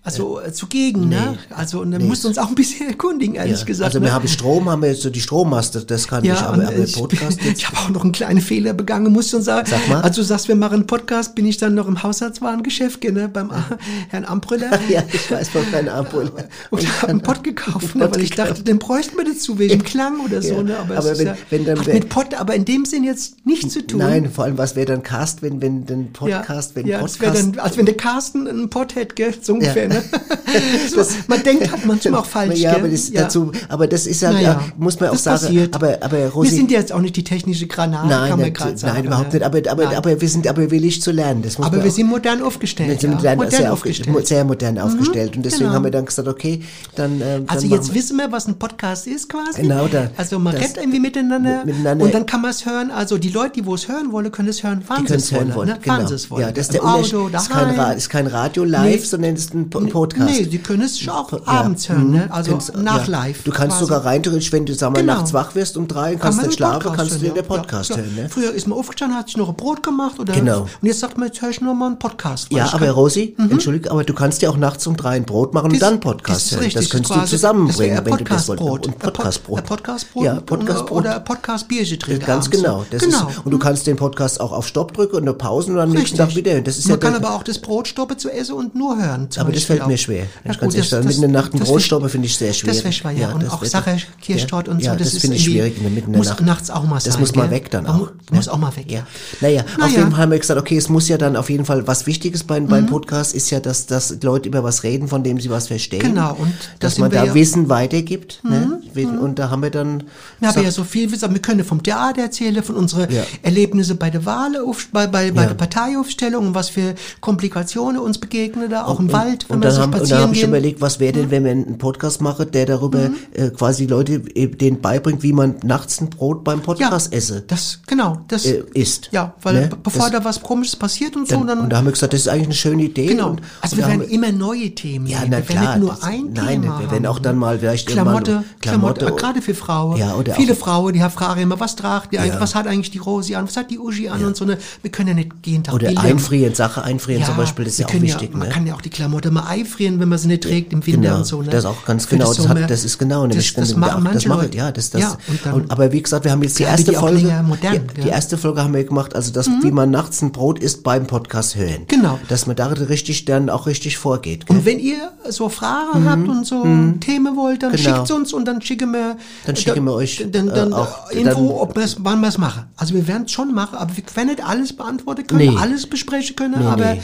also 0.02 0.40
äh, 0.40 0.52
zugegen, 0.54 1.10
ne? 1.10 1.38
Also 1.56 1.82
und 1.82 1.92
dann 1.92 2.08
mussten 2.08 2.24
wir 2.26 2.30
uns 2.30 2.38
auch 2.38 2.48
ein 2.50 2.56
bisschen 2.56 2.88
erkundigen, 2.90 3.36
ehrlich 3.36 3.60
ja. 3.60 3.66
gesagt. 3.66 3.88
Also 3.88 4.00
ne? 4.00 4.06
wir 4.06 4.14
haben 4.14 4.28
Strom, 4.28 4.70
haben 4.70 4.82
wir 4.82 4.90
jetzt 4.90 5.02
so 5.02 5.10
die 5.10 5.20
Strommaste, 5.22 5.84
das 5.86 6.08
kann 6.08 6.24
ich, 6.24 6.32
aber, 6.32 6.58
und 6.58 6.66
aber 6.66 6.78
ich, 6.78 6.94
Podcast 6.96 7.42
bin- 7.42 7.54
ich 7.58 7.68
habe 7.68 7.78
auch 7.78 7.90
noch 7.90 8.04
einen 8.04 8.12
kleinen 8.14 8.42
Fehler 8.42 8.74
begangen, 8.74 9.12
muss 9.12 9.30
schon 9.30 9.42
sagen. 9.42 9.68
Sag 9.70 9.88
mal. 9.90 10.02
Als 10.02 10.16
du 10.16 10.24
sagst, 10.24 10.48
wir 10.48 10.56
machen 10.56 10.74
einen 10.76 10.88
Podcast, 10.88 11.36
bin 11.36 11.46
ich 11.46 11.58
dann 11.58 11.76
noch 11.76 11.88
im 11.88 12.02
Haushaltswarengeschäft, 12.02 13.04
ne, 13.04 13.28
beim 13.28 13.52
Herrn 14.10 14.26
Ambrüller. 14.26 14.80
ja, 14.90 15.04
ich 15.12 15.30
weiß 15.30 15.50
von 15.50 15.70
keiner 15.70 15.94
Ampel. 15.96 16.32
Und 16.70 17.02
habe 17.02 17.10
einen 17.12 17.22
Pott 17.22 17.44
gekauft, 17.44 17.96
ne, 17.96 18.10
weil 18.12 18.22
ich 18.22 18.32
dachte, 18.32 18.64
den 18.64 18.80
bräuchten 18.80 19.18
wir 19.18 19.26
dazu, 19.26 19.60
wegen 19.60 19.84
Klang 19.84 20.22
oder 20.22 20.42
so. 20.42 20.56
Ja, 20.56 20.64
Ne? 20.64 20.78
Aber, 20.78 20.98
aber 20.98 21.06
es 21.12 21.12
ist 21.14 21.20
wenn- 21.20 21.28
ja, 21.28 21.38
wenn 21.50 21.66
dann 21.66 21.80
hat 21.80 21.88
mit 21.88 22.10
Pott 22.10 22.34
aber 22.36 22.56
in 22.56 22.66
dem 22.66 22.86
Sinn 22.86 23.04
jetzt 23.04 23.46
nichts 23.46 23.74
zu 23.74 23.86
tun. 23.86 24.00
Nein, 24.00 24.30
vor 24.32 24.46
allem 24.46 24.58
was 24.58 24.76
wäre 24.76 24.86
dann 24.86 25.04
Cast, 25.04 25.42
wenn 25.42 25.62
wenn 25.62 25.86
ein 25.90 26.14
Podcast, 26.14 26.76
wenn 26.76 26.86
ja, 26.88 26.98
wäre 27.00 27.08
Podcast. 27.08 27.36
dann, 27.56 27.60
als 27.60 27.78
wenn 27.78 27.86
der 27.86 27.98
Carsten 27.98 28.48
einen 28.48 28.70
Pod 28.70 28.96
hätte, 28.96 29.16
gell? 29.16 29.34
So 29.42 29.54
ungefähr, 29.54 29.84
Ja. 29.84 29.89
Ne? 29.90 30.04
so, 30.96 31.02
man 31.28 31.44
denkt 31.44 31.72
halt 31.72 31.86
manchmal 31.86 32.20
auch 32.20 32.26
falsch, 32.26 32.60
ja, 32.60 32.72
gell? 32.72 32.80
aber 32.82 32.90
das 32.90 33.12
dazu, 33.12 33.52
aber 33.68 33.88
das 33.88 34.08
ist 34.08 34.22
ja, 34.22 34.32
Naja, 34.32 34.42
ja, 34.54 34.62
muss 34.78 35.00
man 35.00 35.10
auch 35.10 35.14
das 35.14 35.24
sagen, 35.24 35.42
passiert. 35.42 35.76
aber, 35.76 35.98
aber 36.02 36.18
Wir 36.18 36.28
Rosi, 36.28 36.56
sind 36.56 36.72
jetzt 36.72 36.92
auch 36.92 37.00
nicht 37.02 37.16
die 37.16 37.24
technische 37.24 37.68
Granate, 37.68 38.08
nein, 38.08 38.30
kann 38.30 38.40
man 38.40 38.54
gerade 38.54 38.78
sagen. 38.78 38.96
nein, 38.96 39.06
überhaupt 39.06 39.34
ne? 39.34 39.40
nicht, 39.40 39.46
aber, 39.46 39.72
aber, 39.72 39.84
Nein. 39.86 39.96
aber 39.96 40.22
wir 40.22 40.30
sind 40.30 40.48
aber 40.48 40.72
willig 40.72 41.02
zu 41.02 41.12
lernen, 41.12 41.42
das 41.42 41.58
muss 41.58 41.68
Aber 41.68 41.84
wir 41.84 41.90
auch- 41.90 41.96
sind 41.96 42.08
modern 42.08 42.42
aufgestellt. 42.42 42.90
wir 42.90 42.98
sind 43.00 43.12
ja. 43.12 43.16
modern, 43.18 43.38
modern 43.38 43.52
sehr, 43.52 43.74
aufgestellt. 43.74 44.10
aufgestellt. 44.10 44.28
sehr 44.28 44.46
modern 44.46 44.78
aufgestellt 44.80 45.36
und 45.38 45.44
deswegen 45.46 45.64
genau. 45.66 45.74
haben 45.76 45.84
wir 45.84 45.92
dann 45.92 46.06
gesagt, 46.06 46.28
okay, 46.28 46.64
dann, 46.96 47.22
ähm, 47.22 47.44
Also 47.48 47.68
dann 47.68 47.78
jetzt 47.78 47.88
machen 47.88 47.96
wissen 47.96 48.18
wir, 48.18 48.32
was 48.32 48.48
ein 48.48 48.56
Podcast 48.58 49.08
ist 49.08 49.30
quasi. 49.30 49.62
Genau, 49.62 49.88
da- 49.88 50.10
Also 50.18 50.40
man 50.40 50.54
das- 50.56 50.64
redet 50.64 50.78
irgendwie 50.78 51.00
miteinander, 51.00 51.58
mit- 51.66 51.76
miteinander. 51.76 52.06
und 52.06 52.14
dann 52.14 52.26
kann 52.26 52.42
man 52.42 52.52
es 52.52 52.66
hören. 52.66 52.92
Also 52.92 53.18
die 53.18 53.30
Leute, 53.30 53.62
die 53.62 53.66
wo 53.66 53.76
es 53.76 53.88
hören 53.88 54.12
wollen, 54.12 54.32
können 54.32 54.48
es 54.50 54.64
hören, 54.64 54.84
wann 54.88 54.98
die 54.98 55.02
sie 55.04 55.08
können 55.08 55.20
es 55.20 55.26
es 55.26 55.32
hören 55.32 55.48
wollen. 55.48 55.56
wollen. 55.56 55.70
Ne? 55.70 55.80
Genau. 55.82 55.98
Wann 55.98 56.08
sie 56.08 56.14
es 56.16 56.30
wollen. 56.32 56.42
Ja, 56.42 56.52
das 56.52 56.66
ist 56.68 56.74
der 56.74 56.84
Unterschied. 56.84 57.16
Auto, 57.16 57.30
daheim. 57.30 57.98
Ist 57.98 58.10
kein 58.10 58.28
Radio 58.28 58.64
live, 58.64 58.84
Nee. 58.84 58.98
sondern 59.06 59.34
es 59.34 59.42
ist 59.42 59.54
ein 59.54 59.70
Podcast. 59.88 60.30
Nee, 60.30 60.48
sie 60.50 60.58
können 60.58 60.82
es 60.82 61.08
auch 61.08 61.32
Ja. 61.32 61.40
abends 61.46 61.88
hören, 61.88 62.12
ne? 62.12 62.28
also 62.32 62.52
Kannst- 62.52 62.76
nach 62.76 63.08
ja. 63.08 63.12
live. 63.24 63.44
Du 63.44 63.52
kannst 63.52 63.78
quasi. 63.78 63.86
sogar 63.86 64.04
rein 64.06 64.22
theoretisch, 64.22 64.52
wenn 64.52 64.66
du 64.66 64.74
sag 64.74 64.92
mal, 64.92 65.00
Genau. 65.02 65.14
nachts 65.14 65.34
wach 65.34 65.56
wirst 65.56 65.78
um 65.78 65.88
drei 65.88 66.14
und 66.14 66.20
kannst 66.20 66.38
man 66.38 66.48
nicht 66.48 66.58
schlafen, 66.58 66.92
kannst 66.94 67.16
du 67.16 67.22
hören, 67.26 67.36
den. 67.36 67.46
Podcast 67.46 67.96
hören. 67.96 68.14
Ne? 68.16 68.28
Früher 68.30 68.52
ist 68.52 68.68
man 68.68 68.78
aufgestanden, 68.78 69.18
hat 69.18 69.28
sich 69.28 69.38
noch 69.38 69.50
ein 69.50 69.56
Brot 69.56 69.82
gemacht 69.84 70.20
oder 70.20 70.34
Genau. 70.34 70.62
und 70.62 70.70
jetzt 70.82 71.00
sagt 71.00 71.18
man, 71.18 71.28
jetzt 71.28 71.42
höre 71.42 71.50
ich 71.52 71.62
noch 71.62 71.74
mal 71.74 71.88
einen 71.88 72.00
Podcast. 72.00 72.52
Ja, 72.52 72.74
aber 72.74 72.90
Rosi, 72.92 73.36
entschuldige, 73.38 73.90
aber 73.92 74.04
du 74.04 74.14
kannst 74.14 74.42
ja 74.42 74.50
auch 74.50 74.58
nachts 74.58 74.86
um 74.88 74.98
drei 74.98 75.12
ein 75.16 75.24
Brot 75.26 75.54
machen 75.54 75.68
und 75.72 75.74
Das- 75.74 75.90
dann 75.90 76.00
Podcast 76.00 76.52
hören. 76.52 76.70
das 76.74 76.90
könntest 76.90 77.16
du 77.16 77.26
zusammenbringen, 77.26 78.02
wenn 78.06 78.18
du 78.18 78.24
das 78.24 78.48
wolltest. 78.50 78.88
Und 78.88 79.00
Podcastbrot. 79.00 79.66
Podcastbrot 79.66 80.24
Ja, 80.26 80.36
Podcastbrot. 80.42 81.00
oder 81.00 81.20
Podcast-Bierchen 81.20 82.00
trinken 82.00 82.26
Ganz 82.26 82.50
genau. 82.50 82.86
Genau. 82.90 83.28
Und 83.44 83.52
du 83.52 83.60
kannst 83.60 83.88
den 83.88 83.96
Podcast 83.96 84.40
auch 84.42 84.52
auf 84.52 84.68
Stopp 84.68 84.94
drücken 84.94 85.16
und 85.18 85.22
eine 85.24 85.34
Pause 85.34 85.72
und 85.72 85.80
am 85.80 85.90
nächsten. 85.92 86.18
Tag 86.18 86.36
wieder. 86.36 86.54
hören. 86.54 86.64
Das 86.64 86.78
ist 86.78 86.88
man 86.88 87.00
ja 87.00 87.10
kann 87.10 87.16
aber 87.16 87.34
auch 87.36 87.44
das 87.44 87.60
Brot 87.60 87.88
stoppen 87.88 88.18
zu 88.18 88.30
essen 88.30 88.54
und 88.56 88.76
nur 88.76 88.98
hören. 89.02 89.30
aber 89.38 89.52
das 89.52 89.64
fällt 89.78 89.88
mir 89.88 89.98
schwer. 89.98 90.26
Ja, 90.46 90.54
gut, 90.54 90.78
das- 90.78 90.90
das- 90.90 91.06
mitten 91.06 91.24
in 91.24 91.32
der 91.32 91.42
Nacht 91.42 91.54
ein 91.54 91.60
das 91.60 91.68
Brot 91.68 91.78
find- 91.78 91.86
stoppen 91.86 92.10
finde 92.10 92.26
ich 92.28 92.38
sehr 92.38 92.54
schwierig. 92.54 92.76
Das 92.78 92.84
wäre 92.84 92.94
schwer, 92.94 93.12
ja. 93.14 93.32
und 93.34 93.44
das 93.44 93.52
auch 93.54 93.64
Sache, 93.66 93.98
Kirschtorte 94.22 94.70
ja, 94.72 94.76
und 94.76 94.82
so, 94.82 94.88
ja, 94.88 94.96
das, 94.96 95.12
das 95.14 95.22
finde 95.22 95.38
ich 95.38 95.44
schwierig 95.46 95.78
in 95.78 95.84
der 95.84 96.02
der 96.04 96.18
muss 96.18 96.28
Nacht. 96.28 96.42
nachts 96.42 96.70
auch 96.70 96.84
mal 96.84 96.96
Das 96.96 97.06
sein. 97.06 97.20
muss 97.20 97.36
mal 97.36 97.50
weg 97.52 97.70
dann 97.72 97.88
auch. 97.88 97.98
mu- 97.98 98.08
Muss 98.32 98.48
auch 98.48 98.58
mal 98.58 98.76
weg. 98.76 98.92
Ja. 98.92 99.06
Naja, 99.42 99.64
auf 99.82 99.90
jeden 99.92 100.12
Fall 100.12 100.20
haben 100.22 100.32
wir 100.32 100.40
gesagt, 100.40 100.60
okay, 100.60 100.78
es 100.78 100.90
muss 100.90 101.08
ja 101.08 101.18
dann 101.18 101.36
auf 101.36 101.50
jeden 101.50 101.66
Fall 101.66 101.88
was 101.88 102.06
Wichtiges 102.06 102.44
beim, 102.44 102.68
beim 102.68 102.86
Podcast 102.88 103.34
ist 103.34 103.50
ja, 103.50 103.60
dass, 103.60 103.86
dass 103.86 104.18
Leute 104.22 104.50
über 104.50 104.64
was 104.64 104.84
reden, 104.84 105.08
von 105.08 105.24
dem 105.24 105.40
sie 105.40 105.50
was 105.50 105.68
verstehen. 105.68 106.00
Genau, 106.02 106.34
und 106.40 106.52
da 106.80 106.88
dass 106.88 106.98
man 106.98 107.12
da 107.12 107.34
Wissen 107.34 107.70
weitergibt. 107.70 108.42
Ne? 108.44 108.82
Und 109.22 109.40
da 109.40 109.50
haben 109.50 109.62
wir 109.64 109.70
dann. 109.70 110.04
Wir 110.40 110.50
haben 110.50 110.64
ja 110.64 110.72
so 110.72 110.84
viel, 110.84 111.10
gesagt, 111.10 111.34
wir 111.34 111.42
können 111.42 111.64
vom 111.64 111.82
Theater 111.84 112.22
erzählen, 112.22 112.62
von 112.64 112.76
unseren. 112.76 113.08
Erlebnissen 113.44 113.98
bei 113.98 114.10
der 114.10 114.26
Wahl, 114.26 114.52
bei, 114.92 115.08
der 115.32 115.54
Parteiaufstellung 115.54 116.48
und 116.48 116.56
was 116.56 116.70
für 116.70 116.96
Komplikationen 117.22 118.00
uns 118.02 118.18
begegnen 118.18 118.70
da, 118.70 118.86
auch 118.86 119.00
im 119.00 119.12
Wald, 119.12 119.46
wenn 119.50 119.59
und 119.60 119.66
dann, 119.66 119.74
so 119.74 119.82
haben, 119.82 119.94
und 119.94 120.12
dann 120.12 120.22
habe 120.22 120.34
ich 120.34 120.44
überlegt, 120.44 120.82
was 120.82 121.00
wäre 121.00 121.14
denn, 121.14 121.32
wenn 121.32 121.44
wir 121.44 121.52
einen 121.52 121.78
Podcast 121.78 122.22
machen, 122.22 122.50
der 122.52 122.66
darüber 122.66 123.10
äh, 123.34 123.50
quasi 123.50 123.86
Leute 123.86 124.14
äh, 124.36 124.48
denen 124.48 124.82
beibringt, 124.82 125.24
wie 125.24 125.34
man 125.34 125.56
nachts 125.64 126.02
ein 126.02 126.10
Brot 126.10 126.44
beim 126.44 126.62
Podcast 126.62 127.14
esse. 127.14 127.42
Das, 127.48 127.80
genau, 127.88 128.20
das, 128.28 128.46
Äh, 128.46 128.64
isst. 128.74 129.10
ja, 129.12 129.34
weil 129.42 129.54
Ne? 129.62 129.68
be- 129.68 129.78
bevor 129.82 130.10
Das- 130.10 130.12
da 130.12 130.24
was 130.26 130.42
Komisches 130.42 130.76
passiert 130.76 131.16
und 131.16 131.28
so, 131.28 131.44
Dann, 131.44 131.60
und 131.60 131.70
da 131.70 131.78
haben 131.78 131.86
wir 131.86 131.92
gesagt, 131.92 132.14
das 132.14 132.22
ist 132.22 132.28
eigentlich 132.28 132.46
eine 132.48 132.54
schöne 132.56 132.84
Idee. 132.84 133.08
genau. 133.08 133.30
Und, 133.32 133.42
also 133.62 133.76
und 133.76 133.82
wir 133.82 133.88
werden 133.88 134.10
immer 134.10 134.32
neue 134.32 134.74
Themen 134.76 135.08
Ja, 135.08 135.20
na 135.26 135.38
wir 135.38 135.50
werden 135.50 135.62
klar. 135.62 135.76
nicht 135.76 135.80
nur 135.86 135.90
das- 135.92 136.04
ein 136.04 136.34
nein, 136.34 136.62
Thema 136.62 136.80
wir 136.80 136.92
werden 136.92 137.06
auch 137.06 137.20
dann 137.20 137.38
mal 137.38 137.60
vielleicht 137.60 137.88
Klamotte, 137.88 138.32
mal 138.32 138.44
Klamotte, 138.62 139.00
Klamotte, 139.00 139.22
gerade 139.22 139.42
für 139.42 139.54
Frauen. 139.56 139.98
Ja, 139.98 140.16
oder 140.16 140.34
Viele 140.36 140.56
Frauen, 140.56 140.94
die 140.94 141.02
haben 141.04 141.12
fragen 141.12 141.42
immer, 141.42 141.60
was 141.60 141.76
tragt 141.76 142.12
die 142.14 142.18
Ja. 142.18 142.40
was 142.40 142.56
hat 142.56 142.68
eigentlich 142.68 142.92
die 142.92 142.98
Rosi 143.00 143.36
an, 143.36 143.46
was 143.48 143.58
hat 143.58 143.72
die 143.72 143.80
Uschi 143.80 144.10
an 144.10 144.24
und 144.24 144.36
so 144.36 144.44
eine, 144.46 144.58
wir 144.82 144.92
können 144.92 145.10
ja 145.10 145.14
nicht 145.16 145.32
jeden 145.46 145.64
Tag 145.64 145.76
Oder 145.76 145.90
einfrieren, 145.98 146.54
Sache 146.56 146.84
einfrieren 146.84 147.22
Ja, 147.22 147.28
zum 147.28 147.38
Beispiel, 147.38 147.66
das 147.66 147.74
ist 147.74 147.80
ja 147.80 147.86
auch 147.88 148.02
wichtig. 148.02 148.34
Man 148.34 148.48
ne? 148.48 148.54
kann 148.54 148.66
ja 148.68 148.74
auch 148.76 148.82
die 148.82 148.90
Klamotte 148.90 149.32
mal 149.32 149.44
einfrieren, 149.50 150.00
wenn 150.00 150.08
man 150.10 150.18
sie 150.18 150.28
nicht 150.28 150.44
trägt 150.44 150.72
im 150.74 150.86
Winter 150.86 151.02
Genau, 151.02 151.18
und 151.18 151.26
so. 151.26 151.42
Ne? 151.42 151.50
das 151.50 151.66
auch 151.66 151.84
ganz 151.86 152.08
genau. 152.08 152.34
Das, 152.34 152.48
hat, 152.48 152.70
das 152.70 152.86
ist 152.86 152.98
genau 152.98 153.24
eine 153.24 153.36
das, 153.36 153.54
das 153.54 153.76
machen 153.76 154.04
das 154.04 154.14
manche 154.14 154.30
mache 154.30 154.42
Leute. 154.44 154.58
ja, 154.58 154.72
das, 154.72 154.90
das. 154.92 155.02
ja, 155.02 155.18
dann, 155.44 155.54
und, 155.54 155.72
aber 155.72 155.92
wie 155.92 156.02
gesagt, 156.02 156.24
wir 156.26 156.32
haben 156.32 156.44
jetzt 156.44 156.60
die 156.60 156.64
erste 156.64 156.92
die 156.92 156.98
Folge. 156.98 157.44
modern, 157.46 157.74
die, 157.74 157.94
gell? 157.96 158.04
die 158.06 158.10
erste 158.10 158.38
Folge 158.38 158.64
haben 158.64 158.74
wir 158.74 158.84
gemacht, 158.84 159.16
also 159.16 159.32
das, 159.32 159.50
wie 159.62 159.72
man 159.72 159.92
nachts 159.92 160.22
ein 160.22 160.32
Brot 160.32 160.60
isst 160.60 160.84
beim 160.84 161.08
Podcast 161.08 161.56
hören. 161.56 161.84
Genau. 161.88 162.20
Dass 162.30 162.46
man 162.48 162.56
da 162.56 162.68
richtig 162.68 163.26
dann 163.26 163.50
auch 163.50 163.66
richtig 163.68 163.98
vorgeht. 163.98 164.46
Gell? 164.46 164.58
und 164.58 164.66
wenn 164.66 164.80
ihr 164.80 165.12
so 165.30 165.50
Fragen 165.50 166.10
habt 166.10 166.28
und 166.28 166.46
so 166.46 166.64
Themen 167.00 167.36
wollt, 167.36 167.64
dann 167.64 167.72
Mhm. 167.72 167.76
Genau. 167.78 167.96
schickt 167.98 168.12
uns 168.12 168.34
und 168.34 168.46
dann 168.46 168.62
schicken 168.62 168.92
wir, 168.94 169.18
Dann 169.46 169.56
schicken 169.56 169.84
wir 169.86 169.94
euch, 169.94 170.26
dann, 170.32 170.48
dann, 170.48 170.72
äh, 170.72 170.76
auch- 170.76 171.10
Info, 171.12 171.24
dann- 171.30 171.48
ob 171.50 171.76
wir's, 171.76 171.98
wann 172.00 172.20
wir 172.22 172.28
es 172.30 172.38
machen. 172.38 172.64
Also 172.76 172.94
wir 172.94 173.08
werden 173.08 173.24
es 173.26 173.32
schon 173.32 173.54
machen, 173.54 173.78
aber 173.78 173.96
wir 173.96 174.04
werden 174.16 174.28
nicht 174.30 174.44
alles 174.44 174.74
beantworten 174.74 175.26
können, 175.28 175.54
Nee. 175.54 175.58
alles 175.60 175.88
besprechen 175.88 176.36
können, 176.36 176.56
Nee, 176.60 176.66
aber, 176.66 176.94
nee. 176.96 177.02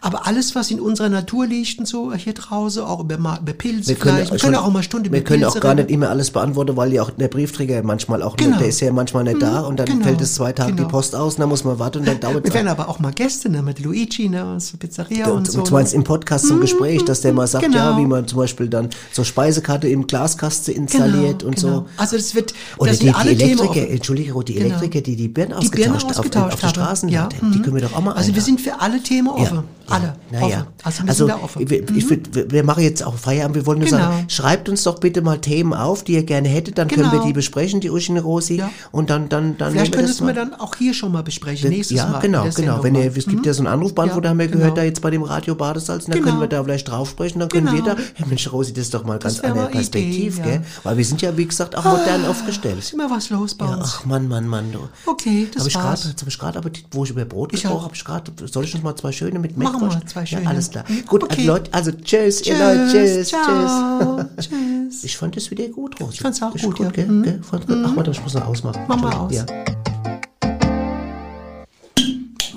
Aber 0.00 0.26
alles, 0.26 0.54
was 0.54 0.70
in 0.70 0.80
unserer 0.80 1.08
Natur 1.08 1.46
liegt 1.46 1.78
und 1.78 1.86
so, 1.86 2.12
hier 2.14 2.32
draußen, 2.32 2.82
auch 2.82 3.00
über, 3.00 3.16
über 3.16 3.52
Pilze 3.52 3.88
wir 3.88 3.96
können, 3.96 4.14
vielleicht. 4.16 4.32
Wir 4.32 4.38
schon- 4.38 4.52
können 4.52 4.62
auch 4.62 4.70
mal 4.72 4.82
Stunde 4.82 5.10
Wir 5.10 5.24
können 5.24 5.42
Pilze 5.42 5.56
auch 5.58 5.60
gar 5.60 5.72
reden. 5.72 5.86
nicht 5.86 5.94
immer 5.94 6.08
alles 6.10 6.30
beantworten, 6.30 6.76
weil 6.76 6.92
ja 6.92 7.02
auch 7.02 7.10
der 7.10 7.28
Briefträger 7.28 7.82
manchmal 7.82 8.22
auch 8.22 8.36
Genau. 8.36 8.50
nicht, 8.50 8.60
der 8.60 8.68
ist 8.68 8.80
ja 8.80 8.92
manchmal 8.92 9.24
nicht 9.24 9.42
da 9.42 9.60
und 9.60 9.78
dann 9.78 9.86
genau, 9.86 10.04
fällt 10.04 10.20
es 10.20 10.34
zwei 10.34 10.52
Tage 10.52 10.72
genau. 10.72 10.84
die 10.84 10.90
Post 10.90 11.14
aus 11.16 11.34
und 11.34 11.40
dann 11.40 11.48
muss 11.48 11.64
man 11.64 11.78
warten 11.78 11.98
und 12.00 12.08
dann 12.08 12.20
dauert 12.20 12.44
Wir 12.44 12.48
es. 12.48 12.54
werden 12.54 12.68
aber 12.68 12.88
auch 12.88 12.98
mal 13.00 13.12
Gäste, 13.12 13.48
ne, 13.48 13.62
mit 13.62 13.80
Luigi, 13.80 14.28
ne, 14.28 14.44
aus 14.44 14.70
der 14.70 14.78
Pizzeria 14.78 15.26
und, 15.26 15.38
Und, 15.38 15.50
so. 15.50 15.58
und 15.58 15.68
du 15.70 15.74
meinst 15.74 15.92
ne? 15.92 15.98
im 15.98 16.04
Podcast 16.04 16.46
zum 16.46 16.60
Gespräch, 16.60 17.04
dass 17.04 17.20
der 17.22 17.32
mal 17.32 17.46
sagt, 17.46 17.64
Genau. 17.64 17.76
ja, 17.76 17.98
wie 17.98 18.06
man 18.06 18.26
zum 18.28 18.38
Beispiel 18.38 18.68
dann 18.68 18.90
so 19.12 19.24
Speisekarte 19.24 19.88
im 19.88 20.06
Glaskasten 20.06 20.74
installiert 20.74 21.42
und 21.42 21.56
genau. 21.56 21.68
so. 21.72 21.86
Also 21.96 22.16
das 22.16 22.34
wird, 22.34 22.54
Oder 22.78 22.90
das 22.90 23.00
die, 23.00 23.06
die 23.06 23.12
alle 23.14 23.36
Themen 23.36 23.40
Elektriker, 23.58 23.70
offen. 23.70 23.90
Entschuldige, 23.90 24.32
Ruth, 24.32 24.48
die 24.48 24.54
Genau. 24.54 24.66
Elektriker, 24.66 25.00
die 25.00 25.16
die 25.16 25.28
Birnen 25.28 25.58
die 25.60 25.68
Birnen 25.68 25.94
ausgetauscht, 25.96 26.18
ausgetauscht 26.18 26.46
auf, 26.46 26.52
auf 26.54 26.60
der 26.60 26.68
haben. 26.68 26.74
Straße 26.96 27.08
ja. 27.08 27.28
die 27.28 27.44
mhm. 27.44 27.62
können 27.62 27.74
wir 27.76 27.82
doch 27.82 27.94
auch 27.96 28.00
mal 28.02 28.12
Also 28.12 28.34
wir 28.34 28.42
sind 28.42 28.60
für 28.60 28.80
alle 28.80 29.02
Themen 29.02 29.28
offen. 29.28 29.64
Alle. 29.90 30.16
Naja. 30.30 30.66
offen. 30.84 31.08
Also 31.08 31.26
wir 31.26 31.34
Also, 31.34 31.48
da. 31.54 31.60
Mhm. 31.60 31.70
würd, 32.10 32.52
wir- 32.52 32.64
machen 32.64 32.82
jetzt 32.82 33.02
auch 33.04 33.14
Feierabend. 33.14 33.56
Wir 33.56 33.66
wollen 33.66 33.78
nur 33.80 33.88
Genau. 33.88 34.00
sagen, 34.02 34.24
schreibt 34.28 34.68
uns 34.68 34.82
doch 34.84 34.98
bitte 35.00 35.22
mal 35.22 35.38
Themen 35.40 35.72
auf, 35.74 36.04
die 36.04 36.12
ihr 36.14 36.24
gerne 36.24 36.48
hättet. 36.48 36.78
Dann 36.78 36.88
können 36.88 37.10
Genau. 37.10 37.22
wir 37.22 37.26
die 37.26 37.32
besprechen, 37.32 37.80
die 37.80 37.90
Uschi 37.90 38.12
und 38.12 38.18
Rosi. 38.18 38.56
Ja. 38.56 38.70
Und 38.92 39.10
dann, 39.10 39.28
dann, 39.28 39.56
dann 39.58 39.72
Vielleicht 39.72 39.92
können 39.94 40.08
wir 40.26 40.34
dann 40.34 40.54
auch 40.54 40.74
hier 40.76 40.92
schon 40.94 41.12
mal 41.12 41.22
besprechen, 41.22 41.70
nächstes 41.70 41.96
ja, 41.96 42.06
Mal. 42.08 42.20
genau, 42.20 42.46
genau. 42.54 42.82
Wenn 42.82 42.94
ihr, 42.94 43.14
es 43.16 43.26
gibt 43.26 43.46
ja 43.46 43.52
so 43.54 43.60
einen 43.60 43.68
Anrufbeantworter, 43.68 44.26
Ja, 44.26 44.30
haben 44.30 44.38
wir 44.38 44.46
genau. 44.48 44.58
gehört, 44.58 44.78
da 44.78 44.82
jetzt 44.82 45.00
bei 45.00 45.10
dem 45.10 45.22
Radio 45.22 45.54
Badesalz, 45.54 46.04
und 46.04 46.14
dann 46.14 46.20
Genau. 46.20 46.30
können 46.32 46.40
wir 46.42 46.48
da 46.48 46.62
vielleicht 46.62 46.88
drauf 46.88 47.08
sprechen, 47.10 47.38
dann 47.40 47.48
können 47.48 47.66
Genau. 47.66 47.84
wir 47.86 47.94
da, 47.94 48.00
hey 48.14 48.26
Mensch, 48.28 48.50
Rosi, 48.52 48.72
das 48.72 48.84
ist 48.84 48.94
doch 48.94 49.04
mal 49.04 49.18
ganz 49.18 49.40
andere 49.40 49.54
mal 49.54 49.62
eine 49.66 49.70
Perspektiv, 49.72 50.38
Idee. 50.38 50.60
Weil 50.82 50.96
wir 50.96 51.04
sind 51.04 51.22
ja, 51.22 51.36
wie 51.36 51.46
gesagt, 51.46 51.76
auch 51.76 51.84
modern 51.84 52.24
aufgestellt. 52.26 52.78
Ist 52.78 52.92
immer 52.92 53.10
was 53.10 53.30
los 53.30 53.54
bei 53.54 53.66
uns. 53.66 53.78
ach 53.98 54.04
Mann, 54.04 54.28
Mann, 54.28 54.46
Mann, 54.46 54.70
du. 54.72 54.80
Okay, 55.06 55.48
das 55.54 55.64
Hab 55.74 55.84
war's. 55.84 56.02
gerade, 56.02 56.14
hab 56.20 56.28
ich 56.28 56.38
gerade 56.38 56.58
Appetit, 56.58 56.84
wo 56.92 57.04
ich 57.04 57.10
über 57.10 57.24
Brot 57.24 57.50
gesprochen 57.52 57.90
habe, 57.90 58.48
soll 58.48 58.64
ich 58.64 58.74
uns 58.74 58.82
mal 58.84 58.94
zwei 58.96 59.12
schöne 59.12 59.38
mit 59.38 59.56
Machen 59.86 60.00
wir 60.00 60.06
zwei 60.06 60.20
Ja, 60.20 60.26
schöne. 60.26 60.46
alles 60.48 60.70
klar. 60.70 60.84
Hm, 60.88 61.04
Gut, 61.06 61.22
okay. 61.24 61.34
also 61.38 61.52
Leute, 61.52 61.72
also 61.74 61.90
tschüss, 61.92 62.42
ihr 62.46 62.58
Leute, 62.58 62.88
tschüss, 62.90 63.28
ciao, 63.28 64.24
tschüss. 64.36 64.48
tschüss. 64.48 65.04
Ich 65.04 65.16
fand 65.16 65.36
das 65.36 65.50
wieder 65.50 65.68
gut, 65.68 66.00
Rosi. 66.00 66.14
Ich 66.14 66.20
fand's 66.20 66.42
auch 66.42 66.54
Ist 66.54 66.64
gut, 66.64 66.78
ja. 66.80 66.90
gell? 66.90 67.06
Mhm. 67.06 67.22
gell? 67.22 67.40
Fand's 67.42 67.66
gut. 67.66 67.76
Ach, 67.84 67.96
warte, 67.96 68.10
ich 68.10 68.22
muss 68.22 68.34
noch 68.34 68.46
ausmachen. 68.46 68.80
Mach 68.88 68.96
mal 68.96 69.12
aus. 69.14 69.32
Ja. 69.34 69.44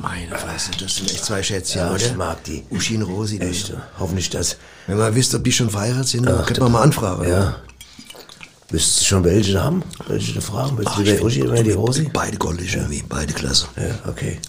Meine 0.01 0.35
Fresse, 0.35 0.71
das 0.79 0.95
sind 0.95 1.11
echt 1.11 1.23
zwei 1.25 1.43
Schätzchen, 1.43 1.81
Ja, 1.81 1.89
oder? 1.89 1.97
ich 1.97 2.15
mag 2.15 2.43
die. 2.45 2.63
Uschi 2.71 2.95
und 2.97 3.03
Rosi. 3.03 3.37
die- 3.37 3.45
Echt, 3.45 3.73
hoffentlich 3.99 4.29
das. 4.29 4.57
Wenn 4.87 4.97
man 4.97 5.13
wisst, 5.15 5.35
ob 5.35 5.43
die 5.43 5.51
schon 5.51 5.69
verheiratet 5.69 6.07
sind, 6.07 6.25
dann 6.25 6.43
könnte 6.45 6.61
man 6.61 6.71
mal 6.71 6.81
anfragen. 6.81 7.27
Ja. 7.29 7.57
Wüsstest 8.69 9.01
du 9.01 9.05
schon, 9.05 9.23
welche 9.25 9.61
haben? 9.61 9.83
Welche 10.07 10.39
fragen? 10.41 10.77
Willst 10.77 10.91
Ach, 10.91 10.95
du 10.95 11.03
ich 11.03 11.17
die 11.17 11.21
Uschi 11.23 11.43
oder 11.43 11.61
die 11.61 11.71
Rosi? 11.71 12.09
Beide 12.11 12.37
goldig 12.37 12.73
irgendwie, 12.75 13.03
beide 13.07 13.33
klasse. 13.33 13.67
Ja, 13.75 14.09
okay. 14.09 14.39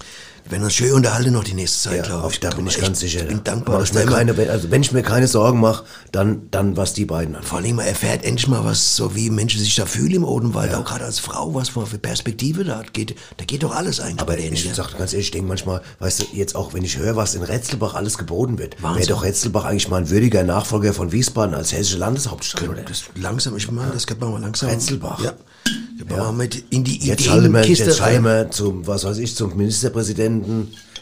Wir 0.53 0.57
werden 0.59 0.65
uns 0.67 0.75
schön 0.75 0.93
unterhalten 0.93 1.33
noch 1.33 1.45
die 1.45 1.55
nächste 1.55 1.89
Zeit, 1.89 1.97
Ja, 1.97 2.03
glaube 2.03 2.31
ich. 2.31 2.39
da 2.41 2.51
bin 2.51 2.67
ich 2.67 2.79
ganz 2.79 3.01
sicher. 3.01 3.21
Ich 3.23 3.27
bin 3.29 3.39
da. 3.43 3.53
dankbar. 3.53 3.79
Dass 3.79 3.95
mir 3.95 4.05
keine, 4.05 4.37
wenn- 4.37 4.51
also 4.51 4.71
wenn 4.71 4.83
ich 4.83 4.93
mir 4.93 5.03
keine 5.03 5.27
Sorgen 5.27 5.61
mache, 5.61 5.85
dann, 6.13 6.43
dann 6.51 6.77
was 6.77 6.93
die 6.93 7.07
beiden 7.07 7.35
an. 7.37 7.43
Vor 7.43 7.57
allem, 7.57 7.77
man 7.77 7.87
erfährt 7.87 8.23
endlich 8.23 8.49
mal, 8.49 8.63
was 8.63 8.95
so 8.95 9.15
wie 9.17 9.31
Menschen 9.31 9.61
sich 9.61 9.75
da 9.77 9.87
fühlen 9.87 10.13
im 10.13 10.25
Odenwald, 10.25 10.75
auch 10.75 10.85
gerade 10.85 11.07
als 11.07 11.21
Frau, 11.21 11.55
was 11.55 11.75
man 11.75 11.87
für 11.87 11.97
Perspektive 11.97 12.65
da 12.65 12.81
hat. 12.81 12.93
Geht, 12.93 13.17
da 13.39 13.47
geht 13.47 13.63
doch 13.63 13.75
alles 13.75 13.99
eigentlich 13.99 14.21
Aber 14.21 14.37
denen. 14.37 14.53
ich 14.53 14.67
ja. 14.67 14.75
sag 14.75 14.99
ganz 14.99 15.15
ehrlich, 15.15 15.29
ich 15.29 15.31
denke 15.31 15.49
manchmal, 15.49 15.81
weißt 16.01 16.21
du, 16.21 16.25
jetzt 16.35 16.55
auch, 16.55 16.75
wenn 16.75 16.85
ich 16.85 16.99
höre, 16.99 17.17
was 17.17 17.35
in 17.35 17.43
Retzelbach 17.43 17.95
alles 17.95 18.19
geboten 18.19 18.59
wird, 18.59 18.77
wäre 18.83 19.07
doch 19.07 19.25
Retzelbach 19.25 19.65
eigentlich 19.65 19.89
mal 19.89 20.03
ein 20.03 20.11
würdiger 20.11 20.43
Nachfolger 20.43 20.93
von 20.93 21.13
Wiesbaden 21.13 21.55
als 21.55 21.73
hessische 21.73 21.97
Landeshauptstadt, 21.97 22.69
oder? 22.69 22.83
Das 22.83 23.05
langsam, 23.15 23.57
ich 23.57 23.71
meine, 23.71 23.93
das 23.93 24.07
könnte 24.07 24.25
man 24.25 24.35
mal 24.35 24.43
langsam. 24.43 24.69
Retzelbach. 24.69 25.19
Ja. 25.25 25.33
Man 26.09 26.19
mal 26.19 26.33
mit 26.33 26.65
in 26.71 26.83
die 26.83 26.99
Jetzt 27.07 27.23
schalten 27.23 27.53
wir, 27.53 27.61
Ideenkiste 27.61 27.85
jetzt 27.85 27.99
schalten 27.99 28.25
wir 28.25 28.51
zum, 28.51 28.85
was 28.89 29.05
weiß 29.05 29.19
ich, 29.19 29.37
zum 29.37 29.57
Ministerpräsidenten 29.57 30.42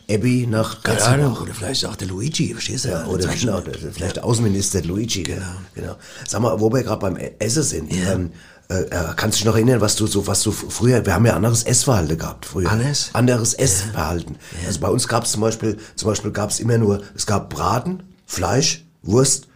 Ebbi 0.09 0.46
nach 0.48 0.83
Keine. 0.83 1.03
Ahnung, 1.05 1.37
oder 1.40 1.55
vielleicht 1.55 1.85
auch 1.87 1.94
der 1.94 2.09
Luigi, 2.09 2.53
verstehst 2.53 2.85
du? 2.85 2.88
Ja, 2.88 3.07
oder 3.07 3.29
genau, 3.29 3.62
vielleicht 3.92 4.16
der 4.16 4.24
Außenminister 4.24 4.83
Luigi. 4.83 5.22
Genau. 5.22 5.42
genau. 5.74 5.94
Sag 6.26 6.40
mal, 6.42 6.59
wo 6.61 6.72
wir 6.72 6.83
gerade 6.83 7.00
beim 7.00 7.16
Essen 7.38 7.62
sind, 7.62 7.92
Ja. 7.94 8.12
ähm, 8.14 8.33
äh, 8.68 8.83
äh, 8.83 8.88
kannst 9.16 9.38
du 9.38 9.38
dich 9.38 9.44
noch 9.46 9.55
erinnern, 9.57 9.81
was 9.81 9.96
du 9.96 10.07
so, 10.07 10.26
was 10.26 10.42
du 10.42 10.53
früher, 10.53 11.05
wir 11.05 11.14
haben 11.14 11.26
ja 11.26 11.35
anderes 11.35 11.64
Essverhalten 11.64 12.16
gehabt 12.18 12.46
früher. 12.46 12.70
Anders? 12.70 13.11
Anderes 13.12 13.55
Essverhalten. 13.55 14.37
Also 14.66 14.81
bei 14.81 14.88
uns 14.88 15.09
gab 15.09 15.24
es 15.24 15.33
zum 15.33 15.40
Beispiel, 15.42 15.76
zum 15.96 16.09
Beispiel 16.09 16.31
gab 16.31 16.50
es 16.50 16.61
immer 16.61 16.79
nur, 16.79 17.03
es 17.16 17.26
gab 17.26 17.50
Braten, 17.50 18.03
Fleisch, 18.26 18.85
Wurst 19.03 19.48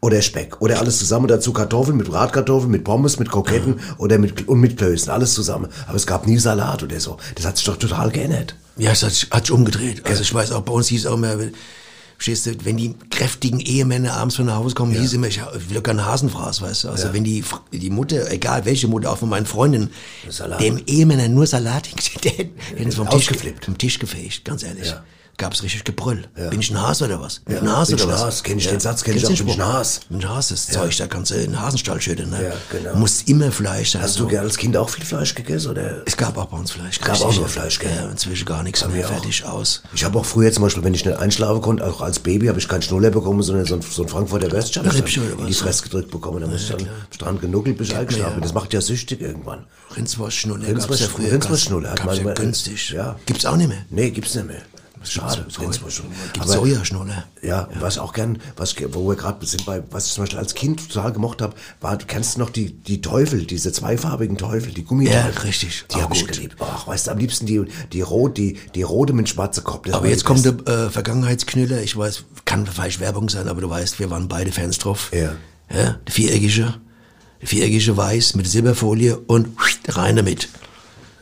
oder 0.00 0.20
Speck 0.22 0.60
oder 0.60 0.78
alles 0.80 0.98
zusammen 0.98 1.28
dazu 1.28 1.52
Kartoffeln 1.52 1.96
mit 1.96 2.08
Bratkartoffeln, 2.08 2.70
mit 2.70 2.84
Pommes, 2.84 3.18
mit 3.18 3.30
Kroketten 3.30 3.80
oder 3.96 4.18
mit 4.18 4.46
und 4.48 4.60
mit 4.60 4.76
Klößen, 4.76 5.10
alles 5.10 5.32
zusammen. 5.34 5.68
Aber 5.86 5.96
es 5.96 6.06
gab 6.06 6.26
nie 6.26 6.38
Salat 6.38 6.82
oder 6.82 7.00
so. 7.00 7.16
Das 7.36 7.46
hat 7.46 7.56
sich 7.56 7.64
doch 7.66 7.76
total 7.76 8.10
geändert. 8.10 8.54
Ja, 8.78 8.92
es 8.92 9.02
hat, 9.02 9.26
hat 9.30 9.46
sich 9.46 9.50
umgedreht. 9.52 10.06
Also 10.06 10.22
ich 10.22 10.32
weiß 10.32 10.52
auch, 10.52 10.62
bei 10.62 10.72
uns 10.72 10.88
hieß 10.88 11.06
auch 11.06 11.14
immer, 11.14 11.38
wenn- 11.38 11.52
verstehst 12.16 12.46
du, 12.46 12.64
wenn 12.64 12.76
die 12.76 12.96
kräftigen 13.10 13.60
Ehemänner 13.60 14.14
abends 14.14 14.34
von 14.34 14.46
nach 14.46 14.56
Hause 14.56 14.74
kommen, 14.74 14.92
hieß 14.92 15.12
immer, 15.12 15.28
ich 15.28 15.40
will 15.40 15.76
doch 15.76 15.82
keine 15.84 16.04
Hasenfraß, 16.04 16.62
weißt 16.62 16.84
du. 16.84 16.88
Also 16.88 17.06
wenn 17.14 17.22
die, 17.22 17.44
die 17.72 17.90
Mutter, 17.90 18.28
egal 18.32 18.64
welche 18.64 18.88
Mutter, 18.88 19.12
auch 19.12 19.18
von 19.18 19.28
meinen 19.28 19.46
Freundinnen, 19.46 19.90
dem 20.58 20.78
Ehemänner 20.86 21.28
nur 21.28 21.46
Salat 21.46 21.86
hingestellt 21.88 22.24
hätten, 22.38 22.54
sie 22.90 22.96
vom 22.96 23.06
Tisch, 23.18 23.26
vom 23.64 23.78
Tisch 23.78 23.98
gefegt, 24.00 24.44
ganz 24.44 24.64
ehrlich. 24.64 24.92
Gab's 25.38 25.62
richtig 25.62 25.84
Gebrüll. 25.84 26.24
Bin 26.50 26.58
ich 26.58 26.70
ein 26.72 26.82
Hase 26.82 27.04
oder 27.04 27.20
was? 27.20 27.38
Bin 27.38 27.56
ich 27.56 27.62
ein 27.62 27.70
Hase 27.70 27.94
Bin 27.94 28.04
oder 28.04 28.14
was? 28.14 28.22
Hase? 28.22 28.42
Kenn 28.42 28.58
ich 28.58 28.66
den 28.68 28.80
Satz, 28.80 29.04
kenn 29.04 29.16
ich 29.16 29.24
auch, 29.24 29.28
bin 29.28 29.48
ich 29.48 29.54
ein? 29.54 29.64
Hase? 29.64 30.00
Bin 30.08 30.20
ein 30.20 30.28
Hase, 30.28 30.54
das 30.54 30.66
Zeug, 30.66 30.96
da 30.96 31.06
kannst 31.06 31.30
du 31.30 31.36
in 31.36 31.52
den 31.52 31.60
Hasenstall 31.60 32.00
schütten, 32.00 32.28
ne? 32.30 32.42
Ja, 32.42 32.52
genau. 32.70 32.96
Muss 32.96 33.22
immer 33.22 33.52
Fleisch 33.52 33.92
sein. 33.92 34.02
Hast 34.02 34.14
so. 34.14 34.26
du 34.26 34.36
als 34.36 34.56
Kind 34.56 34.76
auch 34.76 34.90
viel 34.90 35.04
Fleisch 35.04 35.36
gegessen, 35.36 35.70
oder? 35.70 36.02
Es 36.06 36.16
gab 36.16 36.36
auch 36.36 36.46
bei 36.46 36.56
uns 36.56 36.72
Fleisch. 36.72 37.00
Gab 37.00 37.20
auch 37.20 37.32
nur 37.32 37.42
ja. 37.42 37.48
Fleisch, 37.48 37.78
gell? 37.78 37.90
Ja, 37.94 38.08
inzwischen 38.10 38.46
gar 38.46 38.64
nichts 38.64 38.86
mehr. 38.88 39.06
Fertig 39.06 39.44
aus. 39.44 39.82
Ich 39.94 40.04
habe 40.04 40.18
auch 40.18 40.26
früher 40.26 40.50
zum 40.50 40.64
Beispiel, 40.64 40.82
wenn 40.82 40.94
ich 40.94 41.04
nicht 41.04 41.16
einschlafen 41.16 41.62
konnte, 41.62 41.86
auch 41.86 42.00
als 42.00 42.18
Baby, 42.18 42.48
habe 42.48 42.58
ich 42.58 42.66
keinen 42.66 42.82
Schnuller 42.82 43.10
bekommen, 43.10 43.40
sondern 43.42 43.64
so 43.64 43.76
ein, 43.76 43.82
so 43.82 44.02
ein 44.02 44.08
Frankfurter 44.08 44.48
oder 44.48 44.58
in 44.58 45.46
die? 45.46 45.54
Fresse 45.54 45.84
gedrückt 45.84 46.10
bekommen. 46.10 46.40
Da 46.40 46.48
muss 46.48 46.62
ich 46.62 46.68
dann 46.68 46.80
am 46.80 47.12
Strand 47.12 47.40
genuckelt, 47.40 47.78
bis 47.78 47.90
ich 47.90 47.96
eingeschlafen 47.96 48.34
bin. 48.34 48.42
Das 48.42 48.54
macht 48.54 48.74
ja 48.74 48.80
süchtig 48.80 49.20
irgendwann. 49.20 49.66
Rindswurstschnuller 49.96 50.66
ja. 50.66 50.72
Rindswurstschnuller 50.72 51.94
Gab's 51.94 52.18
ja 52.18 52.32
günstig. 52.34 52.90
ja. 52.90 53.16
Gibt's 53.24 53.46
auch 53.46 53.56
nicht 53.56 53.68
mehr. 53.68 53.84
Nee, 53.90 54.10
gibt's 54.10 54.34
nicht 54.34 54.46
mehr. 54.46 54.62
Schade, 55.10 55.42
Gibt's 55.42 55.60
Rindswurstschnuller. 55.60 56.14
Gibt's 56.32 56.50
Aber- 56.50 56.58
Sojaschnuller. 56.60 57.24
Ja, 57.42 57.68
was 57.80 57.98
auch 57.98 58.12
gern, 58.12 58.38
was, 58.56 58.74
wo 58.92 59.08
wir 59.08 59.16
gerade 59.16 59.44
sind 59.46 59.64
bei, 59.64 59.82
was 59.90 60.06
ich 60.06 60.12
zum 60.12 60.22
Beispiel 60.24 60.38
als 60.38 60.54
Kind 60.54 60.88
total 60.92 61.12
gemocht 61.12 61.40
habe, 61.40 61.54
war, 61.80 61.96
du 61.96 62.06
kennst 62.06 62.36
noch 62.38 62.50
die, 62.50 62.72
die 62.72 63.00
Teufel, 63.00 63.44
diese 63.44 63.72
zweifarbigen 63.72 64.36
Teufel, 64.36 64.72
die 64.72 64.84
Gummiteufel. 64.84 65.32
Ja, 65.34 65.40
richtig. 65.42 65.84
Die 65.94 66.02
habe 66.02 66.14
ich 66.14 66.26
geliebt. 66.26 66.56
Ach, 66.60 66.86
weißt 66.86 67.06
du, 67.06 67.10
am 67.12 67.18
liebsten 67.18 67.46
die, 67.46 67.64
die 67.92 68.00
rot, 68.00 68.36
die, 68.36 68.58
die 68.74 68.82
rote 68.82 69.12
mit 69.12 69.28
schwarzer 69.28 69.62
Kopf. 69.62 69.88
Aber 69.92 70.08
jetzt 70.08 70.24
kommt 70.24 70.44
der 70.44 70.54
äh, 70.66 70.90
Vergangenheitsknüller. 70.90 71.80
Ich 71.82 71.96
weiß, 71.96 72.24
kann 72.44 72.66
vielleicht 72.66 73.00
Werbung 73.00 73.28
sein, 73.28 73.48
aber 73.48 73.60
du 73.60 73.70
weißt, 73.70 73.98
wir 74.00 74.10
waren 74.10 74.28
beide 74.28 74.50
Fans 74.52 74.78
drauf. 74.78 75.10
Ja. 75.12 75.32
ja 75.74 75.92
der 76.06 76.12
viereckige, 76.12 76.74
der 77.40 77.48
viereckige 77.48 77.96
Weiß 77.96 78.34
mit 78.34 78.48
Silberfolie 78.48 79.18
und 79.18 79.48
rein 79.88 80.16
damit. 80.16 80.48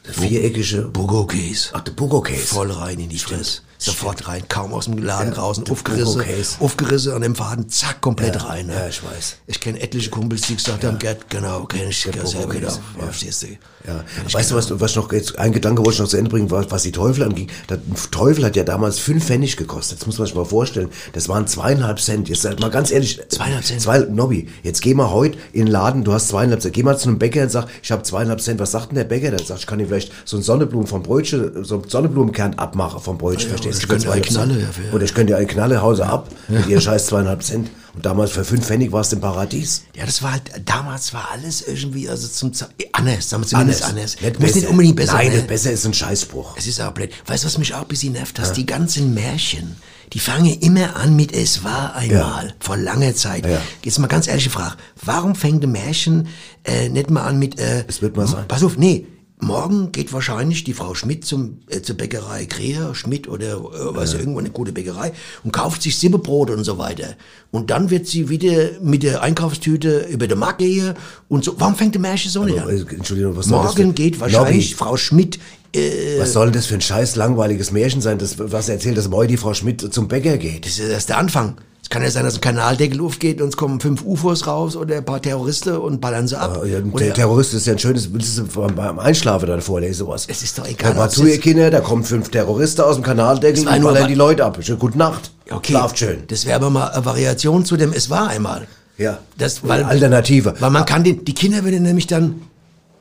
Der 0.06 0.14
viereckige, 0.14 0.82
Bugo-Case. 0.82 1.70
ach, 1.72 1.80
der 1.80 1.92
Bugo-Case. 1.92 2.46
Voll 2.46 2.70
rein 2.70 3.00
in 3.00 3.08
die 3.08 3.18
Fresse. 3.18 3.62
Sofort 3.78 4.28
rein, 4.28 4.42
kaum 4.48 4.72
aus 4.72 4.86
dem 4.86 4.98
Laden 4.98 5.32
raus, 5.32 5.60
der 5.62 5.72
aufgerissen, 5.72 6.22
aufgerissen 6.60 7.12
an 7.12 7.22
dem 7.22 7.34
Faden, 7.34 7.68
zack, 7.68 8.00
komplett 8.00 8.44
rein. 8.44 8.66
Ne? 8.66 8.74
ja, 8.74 8.88
ich 8.88 9.02
weiß. 9.02 9.36
Ich 9.46 9.60
kenne 9.60 9.80
etliche 9.80 10.10
Kumpels, 10.10 10.42
die 10.42 10.56
gesagt 10.56 10.84
haben, 10.84 10.98
Gerd, 10.98 11.28
genau, 11.28 11.64
kenn 11.64 11.88
ich, 11.88 12.02
Der 12.02 12.26
selber 12.26 12.54
gedacht, 12.54 12.80
verstehst 12.98 13.42
du? 13.42 13.46
Ja. 13.86 14.04
Weißt 14.32 14.50
du, 14.50 14.54
genau. 14.56 14.70
was, 14.70 14.80
was 14.80 14.96
noch 14.96 15.12
jetzt, 15.12 15.38
ein 15.38 15.52
Gedanke 15.52 15.80
wollte 15.84 15.94
ich 15.94 16.00
noch 16.00 16.08
zu 16.08 16.16
Ende 16.16 16.30
bringen, 16.30 16.50
was, 16.50 16.70
was 16.70 16.82
die 16.82 16.92
Teufel 16.92 17.22
anging. 17.22 17.48
Der 17.68 17.78
Teufel 18.10 18.44
hat 18.44 18.56
ja 18.56 18.64
damals 18.64 18.98
fünf 18.98 19.24
Pfennig 19.24 19.56
gekostet. 19.56 20.00
Das 20.00 20.06
muss 20.06 20.18
man 20.18 20.26
sich 20.26 20.34
mal 20.34 20.44
vorstellen. 20.44 20.88
Das 21.12 21.28
waren 21.28 21.46
zweieinhalb 21.46 22.00
Cent. 22.00 22.28
Jetzt 22.28 22.42
sag 22.42 22.58
mal 22.58 22.70
ganz 22.70 22.90
ehrlich. 22.90 23.20
Zweieinhalb 23.28 23.64
Cent? 23.64 23.80
Zwei, 23.80 24.00
Nobby, 24.00 24.48
jetzt 24.64 24.82
geh 24.82 24.94
mal 24.94 25.10
heute 25.10 25.38
in 25.52 25.66
den 25.66 25.72
Laden, 25.72 26.02
du 26.02 26.12
hast 26.12 26.28
zweieinhalb 26.28 26.62
Cent. 26.62 26.74
Geh 26.74 26.82
mal 26.82 26.98
zu 26.98 27.08
einem 27.08 27.18
Bäcker 27.18 27.42
und 27.42 27.50
sag, 27.50 27.66
ich 27.82 27.92
habe 27.92 28.02
zweieinhalb 28.02 28.40
Cent. 28.40 28.58
Was 28.58 28.72
sagt 28.72 28.90
denn 28.90 28.96
der 28.96 29.04
Bäcker? 29.04 29.30
Der 29.30 29.44
sagt, 29.44 29.60
ich 29.60 29.66
kann 29.66 29.78
dir 29.78 29.86
vielleicht 29.86 30.12
so 30.24 30.36
einen 30.36 30.42
Sonnenblumen 30.42 30.88
vom 30.88 31.02
Brötchen, 31.02 31.64
so 31.64 31.76
einen 31.76 31.88
Sonnenblumenkern 31.88 32.54
abmachen 32.54 33.00
vom 33.00 33.18
Brötchen, 33.18 33.50
Ja, 33.50 33.65
verstehst 33.72 33.90
oder 33.90 33.98
du? 33.98 34.04
ich 34.04 34.04
könnte 34.04 34.06
Für 34.06 34.12
einen 34.12 34.22
Knalle, 34.22 34.60
ja, 34.60 34.66
für- 34.72 34.94
Oder 34.94 35.04
ich 35.04 35.14
könnte 35.14 35.36
einen 35.36 35.46
Knalle 35.46 35.82
Hause 35.82 36.06
ab 36.06 36.28
mit 36.48 36.66
ihr 36.66 36.80
scheiß 36.80 37.06
zweieinhalb 37.06 37.42
Cent. 37.42 37.70
Und 37.94 38.04
damals 38.04 38.30
für 38.32 38.44
fünf 38.44 38.66
Pfennig 38.66 38.92
warst 38.92 39.12
du 39.12 39.16
im 39.16 39.22
Paradies. 39.22 39.84
Ja, 39.94 40.04
das 40.04 40.22
war 40.22 40.32
halt, 40.32 40.42
damals 40.66 41.14
war 41.14 41.28
alles 41.32 41.62
irgendwie, 41.66 42.08
also 42.10 42.28
zum, 42.28 42.52
Ze- 42.52 42.68
anders, 42.92 43.30
sagen 43.30 43.42
wir 43.42 43.48
zumindest 43.48 43.84
anders. 43.84 44.16
Nicht 44.20 44.38
Muss 44.38 44.54
nicht 44.54 44.68
unbedingt 44.68 44.96
besser 44.96 45.14
Nein, 45.14 45.32
ne? 45.32 45.42
besser 45.42 45.70
ist 45.72 45.86
ein 45.86 45.94
Scheißspruch. 45.94 46.56
Es 46.58 46.66
ist 46.66 46.78
auch 46.82 46.92
blöd. 46.92 47.10
Weißt 47.26 47.44
du, 47.44 47.46
was 47.46 47.56
mich 47.56 47.72
auch 47.74 47.80
ein 47.82 47.88
bisschen 47.88 48.12
nervt? 48.12 48.38
Dass 48.38 48.52
die 48.52 48.66
ganzen 48.66 49.14
Märchen, 49.14 49.76
die 50.12 50.18
fangen 50.18 50.52
immer 50.60 50.94
an 50.96 51.16
mit 51.16 51.32
Es 51.34 51.64
war 51.64 51.94
einmal, 51.96 52.54
vor 52.60 52.76
langer 52.76 53.14
Zeit. 53.14 53.46
Ja. 53.46 53.62
Jetzt 53.82 53.98
mal 53.98 54.08
ganz 54.08 54.26
ehrliche 54.28 54.50
Frage. 54.50 54.76
Warum 55.02 55.34
fängt 55.34 55.64
ein 55.64 55.72
Märchen 55.72 56.28
äh, 56.64 56.90
nicht 56.90 57.08
mal 57.08 57.22
an 57.22 57.38
mit 57.38 57.58
äh, 57.58 57.82
Es 57.88 58.02
wird 58.02 58.14
mal 58.14 58.26
sein. 58.26 58.44
Pass 58.46 58.62
auf, 58.62 58.76
nee. 58.76 59.06
Morgen 59.38 59.92
geht 59.92 60.14
wahrscheinlich 60.14 60.64
die 60.64 60.72
Frau 60.72 60.94
Schmidt 60.94 61.26
zum, 61.26 61.58
äh, 61.68 61.82
zur 61.82 61.96
Bäckerei 61.96 62.46
Krea, 62.46 62.94
Schmidt 62.94 63.28
oder 63.28 63.56
äh, 63.56 63.94
weiß 63.94 64.14
ja. 64.14 64.20
irgendwo 64.20 64.38
eine 64.38 64.48
gute 64.48 64.72
Bäckerei 64.72 65.12
und 65.44 65.52
kauft 65.52 65.82
sich 65.82 65.98
Sippebrot 65.98 66.50
und 66.50 66.64
so 66.64 66.78
weiter. 66.78 67.16
Und 67.50 67.70
dann 67.70 67.90
wird 67.90 68.06
sie 68.06 68.30
wieder 68.30 68.70
mit 68.80 69.02
der 69.02 69.22
Einkaufstüte 69.22 70.06
über 70.10 70.26
den 70.26 70.38
Markt 70.38 70.58
gehen 70.58 70.94
und 71.28 71.44
so. 71.44 71.54
Warum 71.58 71.74
fängt 71.74 71.94
der 71.94 72.00
Märchen 72.00 72.30
so 72.30 72.44
nicht 72.44 72.58
an? 72.58 72.68
äh, 72.70 72.94
Entschuldigung, 72.94 73.36
was 73.36 73.48
Morgen 73.48 73.94
geht 73.94 74.18
wahrscheinlich 74.20 74.70
Nobby, 74.70 74.74
Frau 74.74 74.96
Schmidt 74.96 75.38
äh, 75.74 76.18
Was 76.20 76.32
soll 76.32 76.46
denn 76.46 76.54
das 76.54 76.66
für 76.66 76.74
ein 76.74 76.80
scheiß 76.80 77.16
langweiliges 77.16 77.72
Märchen 77.72 78.00
sein, 78.00 78.18
das, 78.18 78.36
was 78.38 78.68
erzählt, 78.68 78.96
dass 78.98 79.08
morgen 79.08 79.28
die 79.28 79.36
Frau 79.36 79.54
Schmidt 79.54 79.92
zum 79.92 80.08
Bäcker 80.08 80.36
geht? 80.38 80.64
Das 80.66 80.78
ist 80.78 80.88
erst 80.88 81.08
der 81.08 81.18
Anfang. 81.18 81.56
Es 81.82 81.90
kann 81.90 82.02
ja 82.02 82.10
sein, 82.10 82.24
dass 82.24 82.34
ein 82.34 82.40
Kanaldeckel 82.40 83.00
aufgeht 83.00 83.40
und 83.40 83.50
es 83.50 83.56
kommen 83.56 83.78
fünf 83.78 84.02
UFOs 84.04 84.48
raus 84.48 84.74
oder 84.74 84.96
ein 84.96 85.04
paar 85.04 85.22
Terroristen 85.22 85.76
und 85.76 86.00
ballern 86.00 86.26
sie 86.26 86.36
ab. 86.36 86.60
Ah, 86.60 86.66
Ja, 86.66 86.80
Ter- 86.80 87.14
Terrorist 87.14 87.54
ist 87.54 87.64
ja 87.68 87.74
ein 87.74 87.78
schönes, 87.78 88.12
willst 88.12 88.36
du 88.38 88.44
beim, 88.44 88.98
Einschlafen 88.98 89.46
dann 89.48 89.60
vorlesen, 89.60 89.94
sowas? 89.98 90.24
Es 90.28 90.42
ist 90.42 90.58
doch 90.58 90.66
egal, 90.66 90.88
Hört 90.88 90.96
mal 90.96 91.08
zu, 91.10 91.24
ihr 91.26 91.38
Kinder, 91.38 91.70
da 91.70 91.80
kommen 91.80 92.02
fünf 92.02 92.28
Terroristen 92.28 92.80
aus 92.82 92.96
dem 92.96 93.04
Kanaldeckel 93.04 93.68
und 93.68 93.82
ballern 93.84 94.08
die 94.08 94.14
Leute 94.14 94.44
ab. 94.44 94.58
Schöne 94.62 94.78
Gute 94.78 94.98
Nacht. 94.98 95.30
Okay, 95.48 95.72
Schlaft 95.74 95.96
schön. 95.98 96.24
das 96.26 96.44
wäre 96.44 96.56
aber 96.56 96.70
mal 96.70 96.88
eine 96.88 97.04
Variation 97.04 97.64
zu 97.64 97.76
dem 97.76 97.92
Es 97.92 98.10
war 98.10 98.30
einmal. 98.30 98.66
Ja. 98.98 99.18
Das, 99.38 99.62
weil, 99.68 99.84
Alternative. 99.84 100.54
Weil 100.58 100.70
man 100.70 100.86
kann 100.86 101.04
den, 101.04 101.24
die 101.24 101.34
Kinder 101.34 101.62
würden 101.62 101.84
nämlich 101.84 102.08
dann 102.08 102.40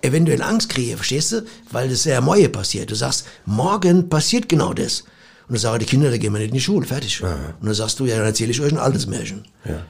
eventuell 0.05 0.41
Angst 0.41 0.69
kriegen, 0.69 0.95
verstehst 0.95 1.31
du? 1.31 1.45
Weil 1.71 1.89
das 1.89 2.05
ja 2.05 2.21
morgen 2.21 2.51
passiert. 2.51 2.89
Du 2.91 2.95
sagst, 2.95 3.25
morgen 3.45 4.09
passiert 4.09 4.47
genau 4.49 4.73
das. 4.73 5.01
Und 5.47 5.53
dann 5.53 5.59
sagen 5.61 5.79
die 5.79 5.85
Kinder, 5.85 6.09
da 6.09 6.17
gehen 6.17 6.33
wir 6.33 6.39
nicht 6.39 6.47
in 6.49 6.55
die 6.55 6.61
Schule, 6.61 6.87
fertig. 6.87 7.21
Und 7.21 7.67
dann 7.67 7.75
sagst 7.75 7.99
du, 7.99 8.05
ja, 8.07 8.15
dann 8.17 8.25
erzähle 8.25 8.49
ich 8.51 8.59
euch 8.61 8.71
ein 8.71 8.79
altes 8.79 9.05
Märchen. 9.05 9.43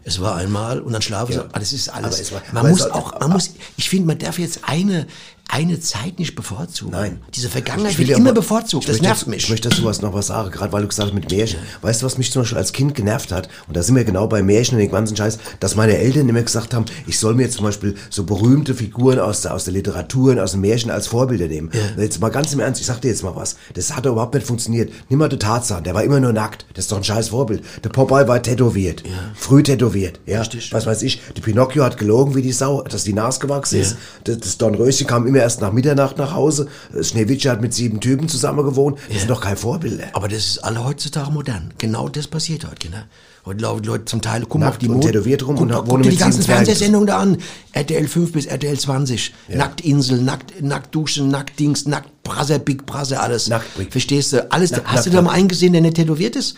Es 0.03 0.19
war 0.19 0.35
einmal 0.35 0.81
und 0.81 0.91
dann 0.91 1.01
schlafen 1.01 1.31
sie. 1.31 1.39
Ah, 1.39 1.59
Das 1.59 1.71
ist 1.71 1.87
alles. 1.89 2.05
Aber 2.05 2.21
es 2.21 2.31
war- 2.33 2.41
man 2.51 2.71
muss 2.71 2.81
auch, 2.91 3.19
man 3.21 3.31
muss, 3.31 3.51
ich 3.77 3.89
finde, 3.89 4.07
man 4.07 4.17
darf 4.17 4.37
jetzt 4.37 4.59
eine, 4.63 5.07
eine 5.47 5.79
Zeit 5.79 6.19
nicht 6.19 6.35
bevorzugen. 6.35 6.91
Nein. 6.91 7.19
Diese 7.33 7.49
Vergangenheit 7.49 7.97
wird 7.97 8.09
ja 8.09 8.17
immer 8.17 8.31
aber- 8.31 8.41
bevorzugt. 8.41 8.89
Das 8.89 9.01
nervt 9.01 9.21
dazu- 9.21 9.29
mich. 9.29 9.43
Ich 9.43 9.49
möchte 9.49 9.69
dazu 9.69 9.83
was 9.85 10.01
noch 10.01 10.13
was 10.13 10.27
sagen, 10.27 10.51
gerade 10.51 10.73
weil 10.73 10.81
du 10.81 10.87
gesagt 10.87 11.07
hast 11.09 11.13
mit 11.15 11.29
Märchen. 11.31 11.59
Weißt 11.81 12.01
du, 12.01 12.05
was 12.05 12.17
mich 12.17 12.31
zum 12.31 12.41
Beispiel 12.41 12.57
als 12.57 12.73
Kind 12.73 12.95
genervt 12.95 13.31
hat? 13.31 13.47
Und 13.67 13.77
da 13.77 13.83
sind 13.83 13.95
wir 13.95 14.03
genau 14.03 14.27
bei 14.27 14.41
Märchen 14.43 14.75
und 14.77 14.81
dem 14.83 14.91
ganzen 14.91 15.15
Scheiß, 15.15 15.37
dass 15.59 15.75
meine 15.75 15.97
Eltern 15.97 16.27
immer 16.27 16.41
gesagt 16.41 16.73
haben, 16.73 16.85
ich 17.07 17.19
soll 17.19 17.35
mir 17.35 17.49
zum 17.49 17.63
Beispiel 17.65 17.95
so 18.09 18.23
berühmte 18.23 18.73
Figuren 18.73 19.19
aus 19.19 19.41
der, 19.41 19.53
aus 19.53 19.63
der 19.65 19.73
Literatur 19.73 20.31
und 20.31 20.39
aus 20.39 20.51
dem 20.51 20.61
Märchen 20.61 20.89
als 20.91 21.07
Vorbilder 21.07 21.47
nehmen. 21.47 21.69
Und 21.95 22.01
Jetzt 22.01 22.19
mal 22.19 22.29
ganz 22.29 22.51
im 22.53 22.59
Ernst, 22.59 22.81
ich 22.81 22.87
sag 22.87 22.99
dir 23.01 23.09
jetzt 23.09 23.23
mal 23.23 23.35
was. 23.35 23.55
Das 23.75 23.95
hat 23.95 24.05
überhaupt 24.05 24.33
nicht 24.33 24.45
funktioniert. 24.47 24.91
Nimm 25.09 25.19
mal 25.19 25.29
den 25.29 25.39
Tarzan, 25.39 25.83
der 25.83 25.93
war 25.93 26.03
immer 26.03 26.19
nur 26.19 26.33
nackt. 26.33 26.65
Das 26.73 26.85
ist 26.85 26.91
doch 26.91 26.97
ein 26.97 27.03
scheiß 27.03 27.29
Vorbild. 27.29 27.63
Der 27.83 27.89
Popeye 27.89 28.27
war 28.27 28.41
tätowiert. 28.41 29.03
Früh 29.35 29.63
tätowiert. 29.63 30.19
Ja. 30.25 30.43
Was 30.71 30.85
weiß 30.85 31.01
ich. 31.03 31.21
Die 31.37 31.41
Pinocchio 31.41 31.83
hat 31.83 31.97
gelogen 31.97 32.35
wie 32.35 32.41
die 32.41 32.51
Sau, 32.51 32.81
dass 32.81 33.03
die 33.03 33.13
Nase 33.13 33.39
gewachsen 33.39 33.79
ist. 33.79 33.95
Das, 34.23 34.37
das 34.39 34.57
Dornröschen 34.57 35.07
kam 35.07 35.27
immer 35.27 35.34
erst 35.41 35.61
nach 35.61 35.71
Mitternacht 35.71 36.17
nach 36.17 36.33
Hause. 36.33 36.67
Schneewittchen 37.01 37.51
hat 37.51 37.61
mit 37.61 37.73
sieben 37.73 37.99
Typen 37.99 38.27
zusammen 38.29 38.63
gewohnt. 38.65 38.97
Das 39.09 39.19
sind 39.19 39.29
doch 39.29 39.41
keine 39.41 39.57
Vorbilder. 39.57 40.05
Aber 40.13 40.27
das 40.27 40.45
ist 40.45 40.59
alle 40.63 40.83
heutzutage 40.85 41.31
modern. 41.31 41.73
Genau 41.77 42.09
das 42.09 42.27
passiert 42.27 42.63
heute, 42.65 42.75
Kinder. 42.75 43.05
Heute 43.45 43.61
laufen 43.61 43.83
die 43.83 43.87
Leute 43.89 44.05
zum 44.05 44.21
Teil, 44.23 44.41
gucken 44.41 44.61
Nackt 44.61 44.71
auf 44.73 44.77
die 44.79 44.89
Mode. 44.89 45.07
tätowiert 45.07 45.45
rum 45.45 45.55
guck, 45.55 45.69
und 45.69 45.87
guck, 45.87 46.01
dir 46.01 46.09
die 46.09 46.17
ganzen. 46.17 46.41
Fernsehsendungen 46.41 47.05
da 47.05 47.19
an. 47.19 47.37
RTL 47.73 48.07
5 48.07 48.31
bis 48.31 48.47
RTL 48.47 48.77
20. 48.79 49.33
Nacktinsel, 49.49 50.19
nackt, 50.21 50.61
nackt 50.63 50.95
duschen, 50.95 51.29
nackt 51.29 51.59
Dings, 51.59 51.85
nackt 51.85 52.09
Brasser, 52.23 52.57
Big 52.57 52.87
Brasser, 52.87 53.21
alles. 53.21 53.47
Nackt 53.47 53.65
Verstehst 53.91 54.33
du? 54.33 54.51
Alles. 54.51 54.71
Nackt, 54.71 54.87
Hast 54.87 54.95
nackt, 54.95 55.05
du 55.07 55.11
da 55.11 55.21
mal 55.21 55.31
einen 55.31 55.47
gesehen, 55.47 55.73
der 55.73 55.81
nicht 55.83 55.95
tätowiert 55.95 56.35
ist? 56.35 56.55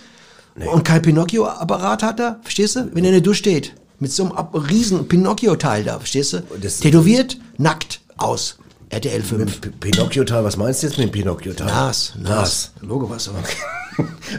Und 0.55 0.83
kein 0.85 1.01
Pinocchio-Apparat 1.01 2.03
hat 2.03 2.19
er? 2.19 2.39
Verstehst 2.41 2.77
du? 2.77 2.89
Wenn 2.93 3.03
er 3.05 3.11
nicht 3.11 3.25
durchsteht. 3.25 3.73
Mit 3.99 4.11
so 4.13 4.23
einem 4.31 4.37
riesen 4.55 5.07
Pinocchio-Teil 5.07 5.83
da, 5.83 5.97
verstehst 5.99 6.33
du? 6.33 6.43
das- 6.61 6.79
Tätowiert, 6.79 7.37
nackt, 7.57 7.99
aus. 8.17 8.57
RTL 8.89 9.21
5. 9.21 9.61
P- 9.61 9.69
Pinocchio-Teil, 9.69 10.43
was 10.43 10.55
meinst 10.57 10.81
du 10.81 10.87
jetzt 10.87 10.97
mit 10.97 11.07
dem 11.07 11.11
Pinocchio-Teil? 11.11 11.67
Nas, 11.67 12.13
Nas. 12.21 12.71
Logo 12.81 13.09
was 13.09 13.27
aber. 13.29 13.39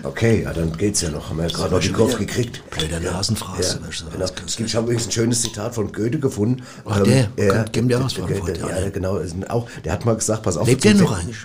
Okay, 0.05 0.42
ja, 0.44 0.53
dann 0.53 0.76
geht's 0.76 1.01
ja 1.01 1.11
noch. 1.11 1.30
Haben 1.30 1.38
wir 1.38 1.49
ja 1.49 1.53
gerade 1.53 1.74
noch 1.74 1.80
die 1.80 1.90
Kurve 1.90 2.16
gekriegt. 2.18 2.62
Blöder 2.70 3.01
Nasenfraß. 3.01 3.80
Ja, 3.82 4.09
genau. 4.12 4.24
Es 4.46 4.57
gibt, 4.57 4.68
ich 4.68 4.76
habe 4.76 4.84
übrigens 4.84 5.07
ein 5.07 5.11
schönes 5.11 5.42
Zitat 5.42 5.74
von 5.74 5.90
Goethe 5.90 6.20
gefunden. 6.20 6.62
Ach, 6.84 7.03
der? 7.03 7.28
ja, 7.36 7.64
Gib 7.72 7.86
mir 7.86 7.99
was 8.01 8.12
von 8.12 8.28
der, 8.28 8.38
der, 8.40 8.57
ja. 8.84 8.90
genau. 8.90 9.20
Auch, 9.49 9.66
der 9.84 9.92
hat 9.94 10.05
mal 10.05 10.14
gesagt, 10.14 10.44
pass 10.44 10.57
auf. 10.57 10.68
Lebt 10.68 10.84
der 10.84 10.94
noch 10.94 11.11
eigentlich? 11.18 11.38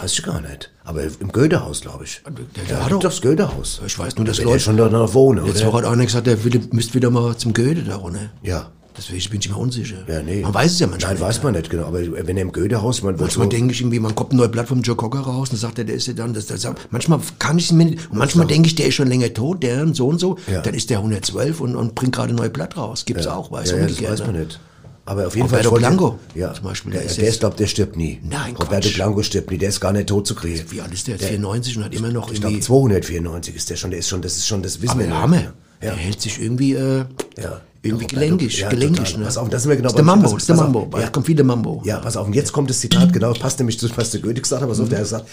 Weiß 0.00 0.12
ich 0.12 0.22
gar 0.22 0.40
nicht. 0.40 0.70
Aber 0.84 1.02
im 1.02 1.28
Goethehaus, 1.30 1.82
glaube 1.82 2.04
ich. 2.04 2.22
der- 2.54 2.64
der 2.64 2.84
hat 2.86 2.90
doch- 2.92 3.00
das 3.00 3.20
Goethehaus. 3.20 3.82
Ich 3.84 3.98
weiß 3.98 4.16
nur, 4.16 4.24
dass 4.24 4.38
Leute 4.42 4.60
schon 4.60 4.78
da 4.78 5.12
wohnen, 5.12 5.44
Jetzt 5.44 5.62
hat 5.62 5.84
einer 5.84 6.04
gesagt, 6.06 6.26
er 6.26 6.42
will, 6.44 6.62
müsste 6.72 6.94
wieder 6.94 7.10
mal 7.10 7.36
zum 7.36 7.52
Goethe 7.52 7.82
da 7.82 7.96
runter. 7.96 8.30
Ja. 8.42 8.70
Deswegen 8.98 9.30
bin 9.30 9.40
ich 9.40 9.48
mir 9.48 9.56
unsicher. 9.56 9.96
Ja, 10.08 10.22
nee. 10.22 10.42
Man 10.42 10.52
weiß 10.52 10.72
es 10.72 10.78
ja 10.80 10.86
manchmal 10.88 11.14
Nein, 11.14 11.22
weiß 11.22 11.42
man 11.42 11.52
nicht 11.54 11.70
genau. 11.70 11.84
Aber 11.86 12.00
wenn 12.00 12.36
er 12.36 12.42
im 12.42 12.52
Goethehaus, 12.52 13.02
man 13.02 13.16
Manchmal 13.16 13.46
so, 13.46 13.50
denke 13.50 13.72
ich 13.72 13.80
irgendwie, 13.80 14.00
man 14.00 14.14
kommt 14.14 14.32
ein 14.32 14.36
neues 14.36 14.50
Blatt 14.50 14.68
vom 14.68 14.82
Joe 14.82 14.96
Cocker 14.96 15.20
raus 15.20 15.50
und 15.50 15.56
sagt 15.56 15.78
er, 15.78 15.84
der 15.84 15.94
ist 15.94 16.06
ja 16.08 16.12
dann, 16.14 16.34
das, 16.34 16.46
das, 16.46 16.66
manchmal 16.90 17.20
kann 17.38 17.58
ich 17.58 17.66
es 17.66 17.72
mir 17.72 17.84
nicht, 17.84 18.10
und 18.10 18.18
manchmal 18.18 18.46
denke 18.46 18.66
ich, 18.68 18.74
der 18.74 18.86
ist 18.86 18.94
schon 18.96 19.08
länger 19.08 19.32
tot, 19.32 19.62
der 19.62 19.82
und 19.82 19.94
so 19.94 20.08
und 20.08 20.18
so, 20.18 20.36
Ja. 20.52 20.60
dann 20.62 20.74
ist 20.74 20.90
der 20.90 20.98
112 20.98 21.60
und, 21.60 21.76
und 21.76 21.94
bringt 21.94 22.14
gerade 22.14 22.30
ein 22.32 22.36
neues 22.36 22.52
Blatt 22.52 22.76
raus. 22.76 23.04
Gibt's 23.06 23.26
auch, 23.26 23.50
weiß 23.52 23.70
ja, 23.70 23.76
ja, 23.78 23.86
das 23.86 24.02
weiß 24.02 24.20
man 24.26 24.32
ne? 24.32 24.38
nicht. 24.44 24.60
Aber 25.04 25.26
auf 25.26 25.34
jeden 25.36 25.48
Fall. 25.48 25.60
Roberto 25.64 25.76
ich 25.76 25.82
wollte- 25.84 25.96
Blanco 25.96 26.18
Ja. 26.34 26.52
zum 26.52 26.64
Beispiel, 26.64 26.92
Der, 26.92 27.00
der 27.00 27.10
ist 27.10 27.18
der 27.18 27.28
ist, 27.28 27.40
glaub, 27.40 27.56
der 27.56 27.66
stirbt 27.66 27.96
nie. 27.96 28.20
Nein, 28.22 28.50
Roberto 28.56 28.66
Quatsch. 28.88 28.94
Blanco 28.96 29.22
stirbt 29.22 29.50
nie. 29.50 29.56
Der 29.56 29.70
ist 29.70 29.80
gar 29.80 29.92
nicht 29.92 30.06
tot 30.08 30.26
zu 30.26 30.34
kriegen. 30.34 30.62
Wie 30.70 30.82
alt 30.82 30.92
ist 30.92 31.06
der 31.06 31.14
jetzt? 31.14 31.24
94 31.28 31.76
und 31.78 31.84
hat 31.84 31.94
immer 31.94 32.10
noch 32.10 32.30
Ich 32.30 32.40
glaube, 32.40 32.52
irgendwie... 32.56 32.66
294 32.66 33.54
ist 33.56 33.70
der 33.70 33.76
schon. 33.76 33.90
Der 33.90 34.00
ist 34.00 34.08
schon, 34.08 34.20
das 34.20 34.36
ist 34.36 34.46
schon, 34.46 34.62
das 34.62 34.82
wissen 34.82 34.90
Aber 34.90 35.00
wir 35.00 35.06
der 35.06 35.14
nicht. 35.14 35.22
Hammer. 35.22 35.52
Ja. 35.80 35.90
Der 35.90 35.92
hält 35.94 36.20
sich 36.20 36.40
irgendwie, 36.42 36.74
äh, 36.74 37.04
Ja. 37.40 37.60
irgendwie 37.82 38.06
gelenkig, 38.08 38.58
ja, 38.58 38.68
gelenkig. 38.68 39.04
total. 39.04 39.18
Ne? 39.20 39.24
Pass 39.26 39.36
auf, 39.36 39.48
das 39.48 39.62
sind 39.62 39.70
wir 39.70 39.76
genau 39.76 39.88
ist 39.90 39.96
der 39.96 40.04
Mambo, 40.04 40.36
ist 40.36 40.48
der 40.48 40.56
auf. 40.56 40.62
Mambo. 40.62 40.88
Ja. 40.94 41.04
Ja. 41.04 41.10
kommt 41.10 41.28
wieder 41.28 41.44
Mambo. 41.44 41.82
Ja, 41.84 41.98
pass 41.98 42.16
auf, 42.16 42.26
und 42.26 42.34
jetzt 42.34 42.52
kommt 42.52 42.68
das 42.70 42.80
Zitat, 42.80 43.12
genau, 43.12 43.32
passt 43.32 43.58
nämlich 43.60 43.78
zu, 43.78 43.88
was 43.96 44.10
der 44.10 44.20
Goethe 44.20 44.40
gesagt 44.40 44.62
hat, 44.62 44.68
pass 44.68 44.80
auf, 44.80 44.88
der 44.88 44.98
hat 44.98 45.04
gesagt, 45.04 45.26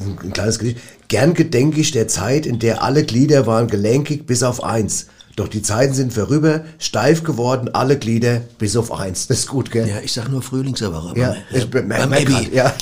ein, 0.00 0.18
ein 0.26 0.32
kleines 0.32 0.58
Gedicht, 0.58 0.78
gern 1.08 1.34
gedenke 1.34 1.80
ich 1.80 1.90
der 1.92 2.08
Zeit, 2.08 2.46
in 2.46 2.58
der 2.58 2.82
alle 2.82 3.04
Glieder 3.04 3.46
waren 3.46 3.68
gelenkig 3.68 4.26
bis 4.26 4.42
auf 4.42 4.64
eins. 4.64 5.06
Doch 5.36 5.46
die 5.48 5.62
Zeiten 5.62 5.94
sind 5.94 6.12
vorüber, 6.12 6.64
steif 6.78 7.22
geworden, 7.22 7.68
alle 7.72 7.96
Glieder 7.98 8.40
bis 8.58 8.76
auf 8.76 8.92
eins. 8.92 9.26
Das 9.28 9.38
ist 9.40 9.48
gut, 9.48 9.70
gell? 9.70 9.86
Ja, 9.88 10.00
ich 10.02 10.12
sag 10.12 10.28
nur 10.28 10.42
Frühlingserwache. 10.42 11.18
Ja, 11.18 11.36
ich 11.52 11.70
be- 11.70 11.82
merk- 11.82 12.00
Beim 12.00 12.10
merk 12.10 12.26
grad, 12.26 12.52
ja. 12.52 12.74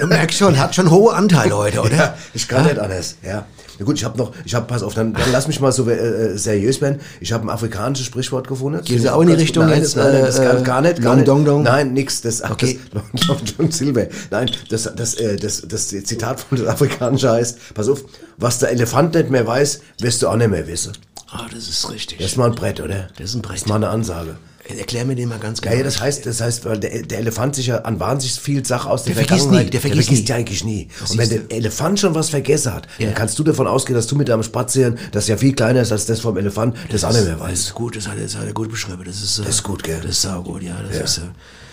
Du 0.00 0.06
merkst 0.06 0.38
schon, 0.38 0.58
hat 0.58 0.74
schon 0.74 0.90
hohe 0.90 1.14
Anteile 1.14 1.56
heute, 1.56 1.80
oder? 1.80 1.96
Ja, 1.96 2.14
ich 2.34 2.46
kann 2.48 2.64
nicht 2.64 2.78
anders, 2.78 3.16
ja. 3.24 3.46
Na 3.78 3.84
gut, 3.84 3.96
ich 3.96 4.04
habe 4.04 4.16
noch, 4.18 4.32
ich 4.44 4.54
habe, 4.54 4.66
pass 4.66 4.82
auf, 4.82 4.94
dann, 4.94 5.12
dann 5.12 5.32
lass 5.32 5.46
mich 5.48 5.60
mal 5.60 5.72
so 5.72 5.88
äh, 5.88 6.36
seriös 6.36 6.80
werden. 6.80 7.00
Ich 7.20 7.32
habe 7.32 7.46
ein 7.46 7.50
afrikanisches 7.50 8.06
Sprichwort 8.06 8.48
gefunden. 8.48 8.82
Geht 8.84 9.00
es 9.00 9.06
auch 9.06 9.20
in 9.22 9.28
die. 9.28 9.34
Richtung 9.34 9.66
nein, 9.66 9.80
jetzt, 9.80 9.96
das, 9.96 10.12
nein, 10.12 10.22
das 10.22 10.38
äh, 10.38 10.44
gar, 10.44 10.60
gar 10.62 10.80
nicht, 10.80 11.02
gar 11.02 11.10
Long 11.10 11.16
nicht. 11.16 11.28
Dong 11.28 11.44
Dong? 11.44 11.62
Nein, 11.62 11.92
nix, 11.92 12.20
das, 12.22 12.42
Okay. 12.42 12.78
das 12.92 13.26
Long 13.28 13.38
John 13.44 13.70
Silver. 13.70 14.06
Nein, 14.30 14.50
das, 14.70 14.90
das, 14.94 15.14
äh, 15.14 15.36
das, 15.36 15.62
das 15.66 15.88
Zitat 15.88 16.40
von 16.40 16.58
das 16.58 16.66
Afrikanische 16.66 17.30
heißt, 17.30 17.74
pass 17.74 17.88
auf, 17.88 18.04
was 18.36 18.58
der 18.58 18.70
Elefant 18.70 19.14
nicht 19.14 19.30
mehr 19.30 19.46
weiß, 19.46 19.80
wirst 20.00 20.22
du 20.22 20.28
auch 20.28 20.36
nicht 20.36 20.50
mehr 20.50 20.66
wissen. 20.66 20.92
Ah, 21.30 21.46
das 21.52 21.68
ist 21.68 21.90
richtig. 21.90 22.18
Das 22.18 22.28
ist 22.28 22.36
mal 22.36 22.46
ein 22.46 22.54
Brett, 22.54 22.80
oder? 22.80 23.08
Das 23.18 23.30
ist 23.30 23.34
ein 23.34 23.42
Brett. 23.42 23.56
Das 23.56 23.62
ist 23.62 23.68
mal 23.68 23.76
eine 23.76 23.88
Ansage. 23.88 24.36
Erklär 24.68 25.04
mir 25.04 25.14
den 25.14 25.28
mal 25.28 25.38
ganz 25.38 25.60
genau. 25.60 25.76
ja, 25.76 25.82
das 25.84 26.00
heißt, 26.00 26.26
das 26.26 26.40
heißt, 26.40 26.64
weil 26.64 26.78
der, 26.80 27.02
der 27.02 27.18
Elefant 27.18 27.54
sich 27.54 27.68
ja 27.68 27.82
an 27.82 28.00
wahnsinnig 28.00 28.40
viel 28.40 28.66
Sache 28.66 28.90
aus 28.90 29.04
der, 29.04 29.14
Der 29.14 29.24
vergisst 29.24 29.50
nie, 29.50 29.64
der 29.70 29.80
vergisst 29.80 30.10
nie. 30.10 30.24
ja 30.24 30.34
eigentlich 30.36 30.64
nie. 30.64 30.88
Und 31.00 31.06
siehst 31.06 31.18
wenn 31.18 31.28
der 31.48 31.56
Elefant 31.56 32.00
schon 32.00 32.14
was 32.16 32.30
vergessen 32.30 32.74
hat, 32.74 32.88
Ja. 32.98 33.06
dann 33.06 33.14
kannst 33.14 33.38
du 33.38 33.44
davon 33.44 33.66
ausgehen, 33.68 33.94
dass 33.94 34.06
du 34.08 34.16
mit 34.16 34.28
deinem 34.28 34.42
Spazieren, 34.42 34.98
das 35.12 35.28
ja 35.28 35.36
viel 35.36 35.54
kleiner 35.54 35.82
ist 35.82 35.92
als 35.92 36.06
das 36.06 36.18
vom 36.20 36.36
Elefant, 36.36 36.76
das, 36.90 37.04
auch 37.04 37.12
nicht 37.12 37.24
mehr 37.24 37.34
Das 37.36 37.40
weißt. 37.42 37.62
ist 37.68 37.74
gut, 37.74 37.96
das 37.96 38.08
hat, 38.08 38.16
er- 38.16 38.24
das 38.24 38.36
hat 38.36 38.44
er 38.46 38.52
gut 38.52 38.70
beschrieben. 38.70 39.02
Das 39.04 39.22
ist, 39.22 39.38
Das 39.38 39.46
ist 39.48 39.62
gut, 39.62 39.84
gell? 39.84 40.00
Das 40.00 40.10
ist 40.10 40.22
saugut, 40.22 40.62
ja. 40.64 40.76
Das 40.88 40.96
Ja. 40.96 41.04
Ist, 41.04 41.18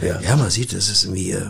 äh, 0.01 0.07
Ja. 0.07 0.21
ja. 0.21 0.35
man 0.35 0.51
sieht, 0.51 0.71
das 0.73 0.87
ist 0.89 1.03
irgendwie, 1.05 1.31
äh, 1.31 1.41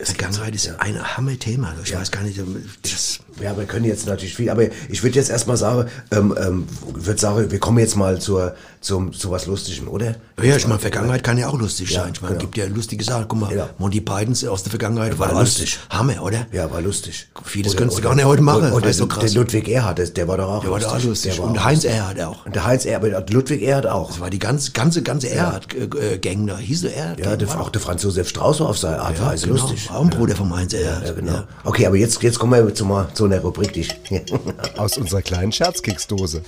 Vergangenheit 0.00 0.54
ist 0.54 0.68
ein 0.80 1.16
Hammer-Thema. 1.16 1.68
Also 1.70 1.82
Ich 1.84 1.94
weiß 1.94 2.10
gar 2.10 2.22
nicht, 2.22 2.40
das, 2.82 3.20
Ja, 3.40 3.56
wir 3.56 3.64
können 3.64 3.84
jetzt 3.84 4.06
natürlich 4.06 4.34
viel, 4.34 4.50
aber 4.50 4.64
ich 4.88 5.02
würde 5.02 5.16
jetzt 5.16 5.30
erstmal 5.30 5.56
sagen, 5.56 5.88
ähm, 6.10 6.34
ähm, 6.40 6.66
würde 6.94 7.20
sagen, 7.20 7.50
wir 7.50 7.58
kommen 7.58 7.78
jetzt 7.78 7.96
mal 7.96 8.20
zur, 8.20 8.54
zum, 8.80 9.12
zu 9.12 9.30
was 9.30 9.46
Lustigem, 9.46 9.88
oder? 9.88 10.16
ja, 10.42 10.56
ich 10.56 10.66
meine, 10.66 10.80
Vergangenheit 10.80 11.22
kann 11.22 11.38
ja 11.38 11.48
auch 11.48 11.58
lustig 11.58 11.90
Ja, 11.90 12.02
sein. 12.02 12.12
Ich 12.14 12.20
meine, 12.20 12.34
genau. 12.34 12.40
gibt 12.46 12.56
ja 12.56 12.66
lustige 12.66 13.04
Sachen. 13.04 13.26
Guck 13.28 13.40
mal, 13.40 13.54
Ja. 13.54 13.70
Monty 13.78 14.00
Pythons 14.00 14.44
aus 14.44 14.62
der 14.64 14.70
Vergangenheit 14.70 15.18
war, 15.18 15.28
war 15.30 15.36
alles 15.36 15.58
lustig. 15.60 15.78
Hammer, 15.88 16.22
oder? 16.22 16.46
Ja, 16.52 16.70
war 16.70 16.80
lustig. 16.80 17.28
Vieles 17.44 17.76
könntest 17.76 17.98
du 17.98 18.02
gar 18.02 18.14
nicht 18.14 18.24
heute 18.24 18.42
machen, 18.42 18.64
Oder, 18.64 18.74
oder 18.74 18.92
der, 18.92 19.06
krass. 19.06 19.32
der 19.32 19.40
Ludwig 19.40 19.68
Erhard, 19.68 19.98
der, 19.98 20.06
der 20.06 20.28
war 20.28 20.36
doch 20.36 20.48
auch 20.48 20.62
Der 20.62 20.70
war 20.72 20.80
da 20.80 20.88
auch 20.88 21.02
lustig. 21.02 21.34
Der 21.36 21.42
war 21.42 21.50
Und 21.50 21.64
Heinz 21.64 21.84
lustig. 21.84 21.92
Erhard 22.00 22.20
auch. 22.22 22.46
Und 22.46 22.54
der 22.54 22.64
Heinz 22.64 22.84
Erhard, 22.84 23.14
aber 23.14 23.24
Ludwig 23.30 23.62
Erhard 23.62 23.86
auch. 23.86 24.08
Das 24.10 24.20
war 24.20 24.30
die 24.30 24.38
ganze, 24.38 24.72
ganze, 24.72 25.02
ganze 25.02 25.30
Erhard-Gang 25.30 26.46
da. 26.46 26.58
Hieß 26.58 26.82
der 26.82 26.96
Erhard? 26.96 27.20
Ja, 27.20 27.36
der, 27.36 27.60
auch 27.60 27.70
der 27.70 27.80
Franz 27.80 28.02
Josef 28.02 28.28
Strauß 28.28 28.60
war 28.60 28.68
auf 28.68 28.78
seine 28.78 29.00
Art 29.00 29.18
und 29.18 29.26
Weise 29.26 29.46
genau. 29.46 29.60
lustig. 29.60 29.90
Auch 29.90 30.02
ein 30.02 30.10
Bruder 30.10 30.34
vom 30.34 30.54
Heinz 30.54 30.72
Erhard. 30.74 31.06
Ja, 31.06 31.12
genau. 31.12 31.42
Okay, 31.64 31.86
aber 31.86 31.96
jetzt, 31.96 32.22
jetzt 32.22 32.38
kommen 32.38 32.52
wir 32.52 32.74
zu, 32.74 32.84
mal, 32.84 33.08
zu 33.22 33.26
einer 33.26 33.40
Rubrik, 33.40 33.72
die 33.72 33.82
ich, 33.82 33.94
Aus 34.76 34.98
unserer 34.98 35.22
kleinen 35.22 35.52
Scherzkeksdose. 35.52 36.42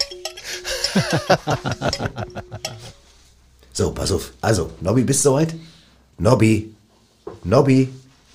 So, 3.72 3.92
pass 3.92 4.10
auf. 4.10 4.32
Also, 4.40 4.70
Nobby, 4.80 5.04
bist 5.04 5.24
du 5.24 5.30
soweit? 5.30 5.54
Nobby. 6.18 6.74
Nobby. 7.44 7.90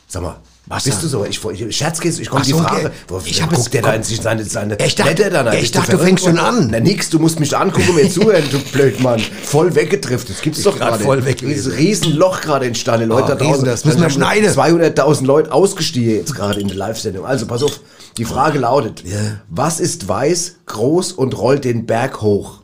Sag 0.07 0.23
mal, 0.23 0.39
Was 0.69 0.83
bist 0.83 0.97
da? 0.97 1.01
du 1.01 1.07
soweit? 1.07 1.29
Ich, 1.31 1.43
ich 1.43 1.75
Scherzkes, 1.75 2.19
ich 2.19 2.29
komme 2.29 2.41
Ach 2.41 2.45
die 2.45 2.51
so, 2.51 2.59
Frage. 2.59 2.85
okay. 2.85 2.95
Wo, 3.07 3.17
Ich 3.17 3.31
ich 3.31 3.41
hab 3.41 3.49
guckt 3.49 3.63
jetzt- 3.63 3.73
der 3.73 3.81
da 3.81 3.87
komm. 3.89 3.97
in 3.97 4.03
sich 4.03 4.21
seine, 4.21 4.45
seine 4.45 4.77
ich 4.79 4.93
dachte- 4.95 5.15
Blätter 5.15 5.43
dann 5.43 5.53
ich 5.57 5.71
du 5.71 5.79
dachte, 5.79 5.91
du 5.93 5.97
verrückt 5.97 6.19
fängst 6.21 6.23
schon 6.25 6.37
an. 6.37 6.67
Na 6.71 6.79
nix, 6.79 7.09
du 7.09 7.17
musst 7.17 7.39
mich 7.39 7.57
angucken, 7.57 7.95
mir 7.95 8.07
zuhören, 8.11 8.43
du 8.51 8.59
Blödmann. 8.71 9.19
Voll 9.19 9.73
weggetrifft. 9.73 10.29
Das 10.29 10.41
gibt's 10.41 10.61
doch 10.61 10.77
grad 10.77 10.89
gerade. 10.91 11.03
voll 11.03 11.25
weg 11.25 11.39
gewesen. 11.39 11.71
Riesenloch 11.73 12.41
gerade 12.41 12.67
entstanden. 12.67 13.09
Leute 13.09 13.23
Ah, 13.23 13.27
da 13.29 13.35
draußen. 13.35 13.51
riesen, 13.53 13.65
das 13.65 13.83
müssen 13.83 13.97
wir 13.97 14.03
haben 14.05 14.11
schneiden. 14.11 14.47
200.000 14.47 15.25
Leute 15.25 15.51
ausgestiegen 15.51 16.15
jetzt 16.15 16.35
gerade 16.35 16.61
in 16.61 16.67
der 16.67 16.77
Live-Sendung. 16.77 17.25
Also, 17.25 17.47
pass 17.47 17.63
auf. 17.63 17.79
Die 18.17 18.25
Frage 18.25 18.59
lautet. 18.59 19.03
Ja. 19.05 19.17
Was 19.49 19.79
ist 19.79 20.07
weiß, 20.07 20.57
groß 20.67 21.13
und 21.13 21.35
rollt 21.35 21.65
den 21.65 21.87
Berg 21.87 22.21
hoch? 22.21 22.61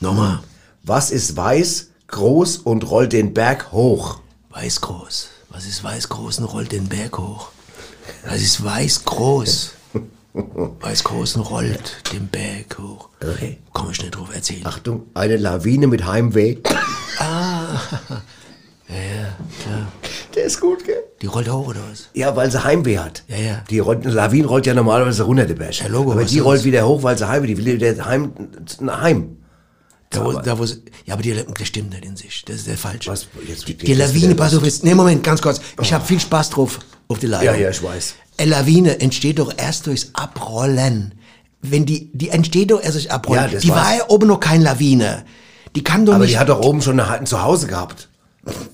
Nochmal. 0.00 0.40
Was 0.82 1.10
ist 1.12 1.36
weiß, 1.36 1.90
groß 2.08 2.56
und 2.58 2.90
rollt 2.90 3.12
den 3.12 3.32
Berg 3.32 3.70
hoch? 3.70 4.18
Weiß 4.50 4.80
groß. 4.80 5.28
Was 5.54 5.66
ist 5.66 5.84
weiß 5.84 6.08
groß 6.08 6.40
und 6.40 6.46
rollt 6.46 6.72
den 6.72 6.88
Berg 6.88 7.16
hoch? 7.16 7.50
Was 8.26 8.42
ist 8.42 8.64
weiß 8.64 9.04
groß? 9.04 9.74
Weiß 10.80 11.04
groß 11.04 11.36
und 11.36 11.42
rollt 11.42 12.02
den 12.12 12.26
Berg 12.26 12.76
hoch. 12.76 13.08
Okay. 13.22 13.58
Komm 13.72 13.90
ich 13.92 14.00
nicht 14.02 14.16
drauf 14.16 14.34
erzählen. 14.34 14.66
Achtung, 14.66 15.06
eine 15.14 15.36
Lawine 15.36 15.86
mit 15.86 16.04
Heimweh. 16.04 16.56
Klar. 16.64 17.80
Der 20.34 20.44
ist 20.44 20.60
gut, 20.60 20.84
gell? 20.84 21.04
Die 21.22 21.26
rollt 21.26 21.48
hoch 21.48 21.68
oder 21.68 21.80
was? 21.88 22.08
Ja, 22.14 22.34
weil 22.34 22.50
sie 22.50 22.64
Heimweh 22.64 22.98
hat. 22.98 23.22
Ja, 23.28 23.36
ja. 23.36 23.62
Die 23.70 23.78
rollt, 23.78 24.04
eine 24.04 24.12
Lawine 24.12 24.48
rollt 24.48 24.66
ja 24.66 24.74
normalerweise 24.74 25.22
runter, 25.22 25.46
der 25.46 25.54
Berg. 25.54 25.78
Ja, 25.78 25.86
Logo, 25.86 26.10
aber 26.10 26.24
die 26.24 26.40
rollt 26.40 26.64
wieder 26.64 26.84
hoch, 26.84 27.04
weil 27.04 27.16
sie 27.16 27.28
Heimweh, 27.28 27.46
die 27.46 27.56
will 27.56 27.80
wieder 27.80 28.04
heim, 28.04 28.32
heim. 28.88 29.36
Da, 30.14 30.24
wo, 30.24 30.32
da, 30.32 30.58
wo, 30.58 30.64
ja, 30.64 31.14
aber 31.14 31.22
die, 31.22 31.34
das 31.34 31.68
stimmt 31.68 31.90
nicht 31.90 32.04
in 32.04 32.16
sich. 32.16 32.44
Das 32.46 32.56
ist 32.56 32.66
der 32.66 32.76
falsche. 32.78 33.10
Was? 33.10 33.26
Jetzt- 33.46 33.68
die, 33.68 33.74
die 33.74 33.94
Lawine, 33.94 34.34
pass 34.34 34.54
auf 34.54 34.64
jetzt. 34.64 34.84
Nee, 34.84 34.94
Moment, 34.94 35.22
ganz 35.22 35.40
kurz. 35.42 35.60
Ich 35.80 35.92
habe 35.92 36.04
viel 36.04 36.20
Spaß 36.20 36.50
drauf 36.50 36.78
auf 37.08 37.18
die 37.18 37.26
Leitung. 37.26 37.54
Ja, 37.54 37.60
ja, 37.60 37.70
ich 37.70 37.82
weiß. 37.82 38.14
Eine 38.38 38.50
Lawine 38.50 39.00
entsteht 39.00 39.38
doch 39.38 39.52
erst 39.56 39.86
durchs 39.86 40.10
Abrollen. 40.14 41.14
Wenn 41.62 41.86
die, 41.86 42.10
die 42.12 42.28
entsteht 42.30 42.70
doch 42.70 42.82
erst 42.82 42.94
durch 42.96 43.10
Abrollen. 43.10 43.52
Ja, 43.52 43.58
die 43.58 43.68
war 43.70 43.96
ja 43.96 44.04
oben 44.08 44.26
noch 44.28 44.40
keine 44.40 44.64
Lawine. 44.64 45.24
Die 45.76 45.82
kann 45.82 46.04
doch 46.06 46.14
Aber 46.14 46.24
nicht 46.24 46.34
die 46.34 46.38
hat 46.38 46.48
doch 46.48 46.60
oben 46.60 46.82
schon 46.82 47.00
ein 47.00 47.26
Zuhause 47.26 47.66
gehabt. 47.66 48.08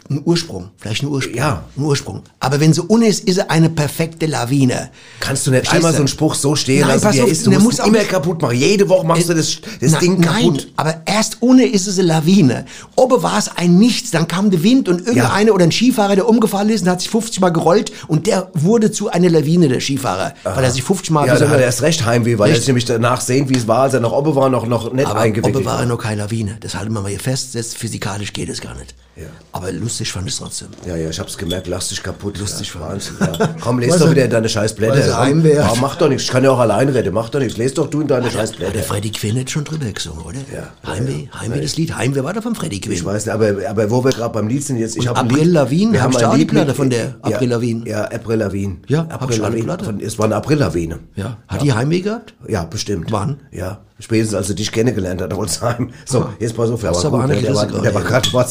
Einen 0.09 0.23
Ursprung. 0.25 0.71
Vielleicht 0.77 1.03
einen 1.03 1.12
Ursprung. 1.12 1.37
Ja. 1.37 1.64
Einen 1.77 1.87
Ursprung. 1.87 2.23
Aber 2.41 2.59
wenn 2.59 2.73
sie 2.73 2.83
un 2.83 3.03
ist, 3.03 3.25
ist 3.25 3.37
sie 3.37 3.49
eine 3.49 3.71
perfekte 3.71 4.27
Lawine. 4.27 4.91
Kannst 5.21 5.47
du 5.47 5.51
nicht 5.53 5.61
Verstehst 5.61 5.77
einmal 5.77 5.93
du? 5.93 5.97
so 5.97 6.03
einen 6.03 6.09
Spruch 6.09 6.35
so 6.35 6.57
stehen 6.57 6.81
Nein, 6.81 7.01
lassen, 7.01 7.12
wie 7.12 7.18
er 7.18 7.25
auf, 7.25 7.31
ist? 7.31 7.47
Du 7.47 7.51
musst 7.53 7.64
muss 7.64 7.79
ihn 7.79 7.83
auch 7.83 7.87
immer 7.87 7.99
kaputt 7.99 8.43
machen. 8.43 8.57
Jede 8.57 8.89
Woche 8.89 9.07
machst 9.07 9.29
du 9.29 9.35
das, 9.35 9.59
das 9.81 9.93
Na, 9.93 9.99
Ding 10.01 10.21
kaputt. 10.21 10.57
Nein, 10.57 10.73
aber 10.77 11.03
erst 11.07 11.37
ohne 11.41 11.64
ist 11.66 11.87
es 11.87 11.99
eine 11.99 12.09
Lawine. 12.09 12.64
Oben 12.97 13.23
war 13.23 13.39
es 13.39 13.49
ein 13.57 13.79
Nichts, 13.79 14.11
dann 14.11 14.27
kam 14.27 14.51
der 14.51 14.62
Wind 14.62 14.89
und 14.89 15.07
irgendeiner 15.07 15.55
oder 15.55 15.64
ein 15.64 15.73
Skifahrer, 15.73 16.16
der 16.16 16.29
umgefallen 16.29 16.71
ist 16.71 16.83
und 16.83 16.89
hat 16.89 17.01
sich 17.01 17.11
50 17.11 17.41
Mal 17.41 17.51
gerollt 17.51 17.93
und 18.09 18.27
der 18.27 18.51
wurde 18.55 18.91
zu 18.91 19.11
einer 19.11 19.31
Lawine, 19.31 19.68
der 19.68 19.81
Skifahrer, 19.81 20.35
weil 20.43 20.64
er 20.64 20.71
sich 20.71 20.83
50 20.83 21.11
Mal... 21.11 21.27
Ja, 21.27 21.35
wie 21.35 21.39
so 21.39 21.45
da 21.45 21.51
hat 21.51 21.59
er 21.59 21.66
erst 21.66 21.83
recht 21.83 22.05
Heimweh, 22.05 22.39
weil 22.39 22.53
er 22.53 22.61
nämlich 22.66 22.85
danach 22.85 23.21
sehen, 23.21 23.49
wie 23.49 23.57
es 23.57 23.68
war, 23.68 23.83
als 23.83 23.95
er 23.95 24.01
noch 24.01 24.12
oben 24.12 24.35
war, 24.35 24.49
noch, 24.49 24.66
noch 24.66 24.93
nicht 24.93 25.07
aber 25.07 25.21
eingewickelt 25.21 25.57
oben 25.57 25.64
war 25.64 25.81
er 25.81 25.87
noch 25.87 25.99
keine 25.99 26.23
Lawine. 26.23 26.57
Das 26.61 26.75
halten 26.75 26.93
wir 26.93 27.01
mal 27.01 27.09
hier 27.09 27.21
fest, 27.21 27.55
jetzt 27.55 27.77
physikalisch 27.77 28.33
geht 28.33 28.49
es 28.49 28.61
gar 28.61 28.75
nicht. 28.75 28.95
Ja. 29.16 29.26
Aber 29.52 29.70
lustig 29.72 30.11
fand 30.12 30.26
ich 30.28 30.32
es 30.34 30.38
trotzdem. 30.38 30.68
Ja, 30.86 30.96
ja, 30.96 31.11
ich 31.11 31.18
hab's 31.20 31.36
gemerkt, 31.36 31.66
lass 31.66 31.88
dich 31.88 32.02
kaputt. 32.02 32.38
Lustig 32.38 32.72
ja, 32.74 32.80
Wahnsinn. 32.80 33.16
Ja. 33.20 33.54
Komm, 33.61 33.78
les 33.80 33.90
Was 33.90 33.98
doch 33.98 34.06
er- 34.06 34.12
wieder 34.12 34.28
deine 34.28 34.48
scheiß 34.48 34.74
Blätter. 34.74 34.94
er 34.96 35.16
hat. 35.18 35.44
Ja, 35.44 35.74
mach 35.80 35.96
doch 35.96 36.08
nichts, 36.08 36.24
ich 36.24 36.30
kann 36.30 36.44
ja 36.44 36.50
auch 36.50 36.58
alleine 36.58 36.94
reden, 36.94 37.12
mach 37.12 37.28
doch 37.28 37.40
nichts. 37.40 37.58
Les 37.58 37.74
doch 37.74 37.88
du 37.90 38.00
in 38.00 38.06
deine 38.06 38.30
scheiß 38.30 38.50
Hat 38.52 38.56
Blätter. 38.58 38.72
der 38.72 38.82
Freddy 38.82 39.11
Quinn 39.11 39.36
jetzt 39.36 39.50
schon 39.50 39.64
drüber 39.64 39.90
gesungen, 39.92 40.20
oder? 40.24 40.38
Ja. 40.54 40.90
Heimweh, 40.90 41.28
Heimweh, 41.38 41.61
das 41.61 41.76
Lied. 41.76 41.96
Heimweh 41.96 42.22
war 42.24 42.32
doch 42.32 42.42
vom 42.42 42.54
Freddy 42.54 42.80
Quinn. 42.80 42.92
Ich 42.92 43.04
weiß 43.04 43.26
nicht, 43.26 43.34
aber, 43.34 43.52
aber 43.68 43.90
wo 43.90 44.02
wir 44.04 44.12
gerade 44.12 44.32
beim 44.32 44.48
Lied 44.48 44.64
sind, 44.64 44.78
jetzt, 44.78 44.96
ich 44.96 45.06
habe 45.08 45.34
Lied- 45.34 45.52
Lavigne, 45.52 45.92
wir 45.92 46.00
hab 46.00 46.04
haben 46.06 46.12
ich 46.12 46.16
ein 46.18 46.22
da 46.22 46.28
auch 46.30 46.34
die 46.34 46.38
Lied 46.40 46.48
Platte 46.50 46.74
von 46.74 46.88
der 46.88 47.16
Avril 47.20 47.48
ja, 47.50 47.56
Lavigne? 47.56 47.90
Ja, 47.90 48.04
April 48.04 48.36
Lavigne. 48.38 48.76
Ja, 48.86 49.00
April 49.08 49.44
eine. 49.44 49.84
Von, 49.84 50.00
es 50.00 50.18
war 50.18 50.26
eine 50.26 50.36
April 50.36 50.58
Lavigne. 50.58 51.00
Ja. 51.16 51.36
Hat 51.48 51.62
die 51.62 51.72
Heimweh 51.72 52.00
gehabt? 52.00 52.34
Ja, 52.48 52.64
bestimmt. 52.64 53.11
Wann? 53.12 53.40
Ja, 53.50 53.80
spätestens 53.98 54.36
als 54.36 54.48
er 54.48 54.54
dich 54.54 54.72
kennengelernt 54.72 55.20
hat, 55.20 55.34
Holzheim. 55.34 55.90
So, 56.06 56.28
jetzt 56.38 56.56
pass 56.56 56.70
auf, 56.70 56.80
der 56.80 56.94
war 56.94 57.11
gut, 57.11 57.20
eine 57.22 57.40
der 57.40 57.54
war, 57.54 57.66
der 57.66 57.94
war 57.94 58.02
gerade 58.02 58.30
gerade 58.30 58.48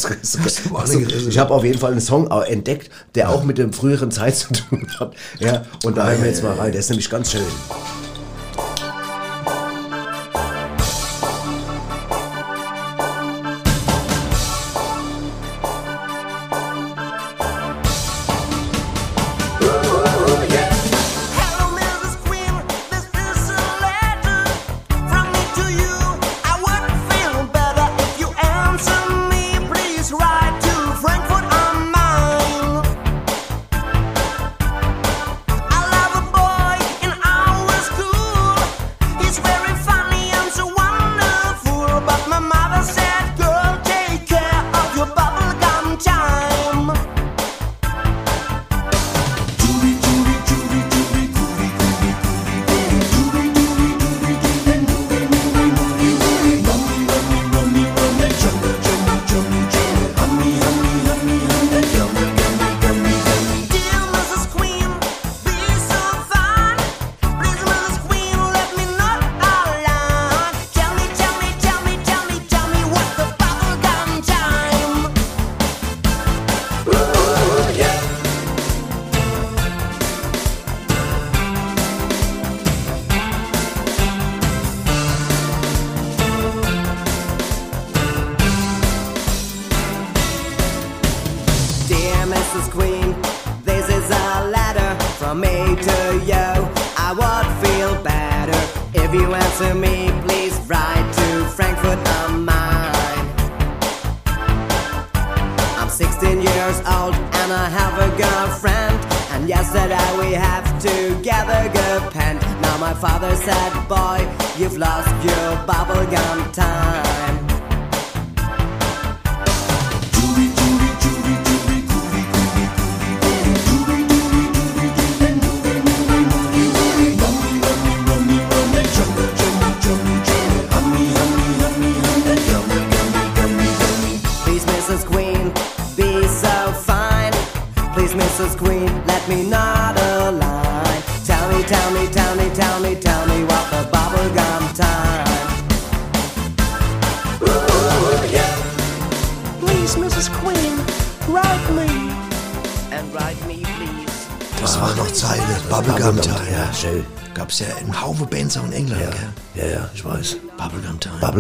Also, 0.74 1.00
Gerisse. 1.00 1.30
Ich 1.30 1.38
habe 1.38 1.54
auf 1.54 1.64
jeden 1.64 1.80
Fall 1.80 1.92
einen 1.92 2.02
Song 2.02 2.30
auch 2.30 2.44
entdeckt, 2.44 2.90
der 3.16 3.30
auch 3.30 3.44
mit 3.44 3.58
dem 3.58 3.74
früheren 3.74 4.12
Zeit 4.12 4.36
zu 4.36 4.54
tun 4.54 4.88
hat. 5.00 5.14
Ja, 5.40 5.66
und 5.84 5.98
da 5.98 6.10
hören 6.10 6.22
wir 6.22 6.30
jetzt 6.30 6.44
mal 6.44 6.54
rein. 6.54 6.72
Der 6.72 6.80
ist 6.80 6.90
nämlich 6.90 7.10
ganz 7.10 7.32
schön. 7.32 7.42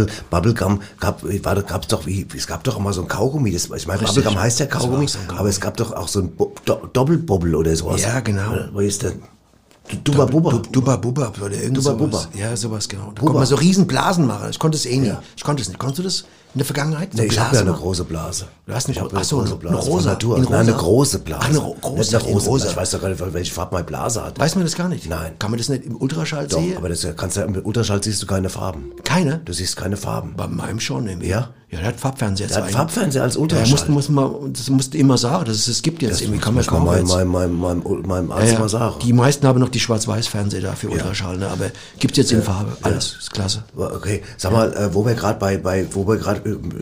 Bubble, 0.05 0.53
Bubblegum 0.53 0.81
gab, 0.99 1.23
war, 1.23 1.61
gab's 1.63 1.87
doch, 1.87 2.05
wie, 2.05 2.25
es 2.35 2.47
gab 2.47 2.63
doch 2.63 2.77
immer 2.77 2.93
so 2.93 3.01
ein 3.01 3.07
Kaugummi. 3.07 3.51
Das, 3.51 3.69
ich 3.75 3.87
meine. 3.87 4.01
Bubblegum 4.03 4.39
heißt 4.39 4.59
ja 4.59 4.65
Kaugummi, 4.65 5.07
so 5.07 5.17
Kaugummi. 5.19 5.39
aber 5.39 5.49
es 5.49 5.59
gab 5.59 5.77
doch 5.77 5.91
auch 5.93 6.07
so 6.07 6.19
ein 6.19 6.35
Bo 6.35 6.53
Do 6.65 6.75
Doppelbobble 6.93 7.55
oder 7.55 7.75
sowas. 7.75 8.01
Ja, 8.01 8.19
genau. 8.19 8.51
Oder, 8.51 8.69
Wo 8.73 8.79
ist 8.79 9.03
denn? 9.03 9.21
Duba 10.03 10.25
Bubba. 10.25 10.51
Dub- 10.51 10.71
Dubba 10.71 10.97
Bubba 10.97 11.31
oder 11.43 11.55
irgend 11.55 11.77
Dubba 11.77 11.91
sowas. 11.91 11.97
Bubba. 12.27 12.37
Ja, 12.37 12.55
sowas 12.55 12.87
genau. 12.87 13.05
Da 13.05 13.09
Bubba. 13.09 13.21
konnte 13.21 13.37
man 13.39 13.45
so 13.47 13.55
riesen 13.55 13.87
Blasen 13.87 14.27
machen. 14.27 14.49
Ich 14.51 14.59
konnte 14.59 14.77
es 14.77 14.85
eh 14.85 14.97
nie. 14.97 15.13
Ich 15.35 15.43
konnte 15.43 15.61
es 15.63 15.67
nicht. 15.67 15.79
Konntest 15.79 15.99
du 15.99 16.03
das 16.03 16.25
in 16.53 16.59
der 16.59 16.65
Vergangenheit? 16.65 17.09
So 17.13 17.21
Nee, 17.21 17.27
ich 17.27 17.39
habe 17.39 17.55
ja 17.55 17.61
eine 17.61 17.73
große 17.73 18.03
Blase. 18.03 18.45
Du 18.65 18.73
hast 18.73 18.87
hab 18.87 19.13
Ach 19.13 19.23
so, 19.23 19.37
große 19.37 19.47
eine- 19.51 19.55
Blase. 19.59 19.77
eine 19.77 19.85
rosa. 19.89 20.09
Natur. 20.11 20.39
Nein, 20.39 20.53
eine 20.53 20.73
große 20.73 21.19
Blase. 21.19 21.41
Ach, 21.43 21.49
eine 21.49 21.57
ro- 21.59 21.75
große, 21.81 21.97
Nicht 22.15 22.25
eine 22.25 22.33
rosa. 22.33 22.49
Blase. 22.51 22.67
Ich 22.69 22.77
weiß 22.77 22.91
doch 22.91 23.01
gar 23.01 23.09
nicht, 23.09 23.33
welche 23.33 23.53
Farbe 23.53 23.73
meine 23.75 23.85
Blase 23.85 24.23
hat. 24.23 24.39
Weiß 24.39 24.55
man 24.55 24.63
das 24.63 24.75
gar 24.75 24.89
nicht? 24.89 25.07
Nein. 25.09 25.33
Kann 25.39 25.51
man 25.51 25.57
das 25.57 25.69
nicht 25.69 25.85
im 25.85 25.95
Ultraschall 25.97 26.47
Doch, 26.47 26.59
sehen? 26.59 26.77
aber 26.77 26.89
das 26.89 27.05
kannst 27.15 27.37
du, 27.37 27.41
im 27.41 27.55
Ultraschall 27.65 28.03
siehst 28.03 28.21
du 28.21 28.25
keine 28.27 28.49
Farben. 28.49 28.91
Keine? 29.03 29.41
Du 29.45 29.53
siehst 29.53 29.75
keine 29.77 29.97
Farben. 29.97 30.33
Bei 30.35 30.47
meinem 30.47 30.79
schon 30.79 31.07
irgendwie. 31.07 31.27
Ja? 31.29 31.49
Ja, 31.71 31.77
der 31.79 31.89
hat 31.89 31.99
Farbfernseher. 31.99 32.47
Der 32.47 32.63
hat. 32.63 32.71
Farbfernseher 32.71 33.21
als 33.21 33.37
Ultraschall. 33.37 33.69
musste, 33.69 33.91
muss 33.91 34.09
man, 34.09 34.53
das 34.53 34.67
musste 34.71 34.97
immer 34.97 35.19
sagen, 35.19 35.45
dass 35.45 35.55
es 35.55 35.67
es 35.67 35.83
gibt 35.83 36.01
jetzt 36.01 36.19
irgendwie. 36.19 36.39
Kann 36.39 36.55
man 36.55 36.63
muss 36.63 36.67
kaum 36.67 36.83
meinem, 36.83 37.05
meinem, 37.07 37.29
meinem, 37.31 37.59
meinem, 37.83 38.01
meinem 38.07 38.31
Arzt 38.31 38.53
Ja, 38.53 38.59
mal 38.59 38.69
sagen. 38.69 38.95
Die 39.03 39.13
meisten 39.13 39.45
haben 39.45 39.59
noch 39.59 39.69
die 39.69 39.79
Schwarz-Weiß-Fernseher 39.79 40.61
da 40.61 40.71
für 40.73 40.89
Ultraschall, 40.89 41.37
ne? 41.37 41.47
aber 41.47 41.65
gibt's 41.99 42.17
jetzt 42.17 42.31
in 42.31 42.41
Farbe. 42.41 42.75
Alles, 42.81 43.17
ist 43.19 43.31
klasse. 43.31 43.63
Okay, 43.77 44.23
sag 44.37 44.51
mal, 44.51 44.73
äh, 44.73 44.91
wo 44.95 45.05
wir 45.05 45.13
gerade 45.13 45.37
bei, 45.37 45.57
bei, 45.57 45.85
wo 45.91 46.07
wir 46.07 46.17
gerade 46.17 46.38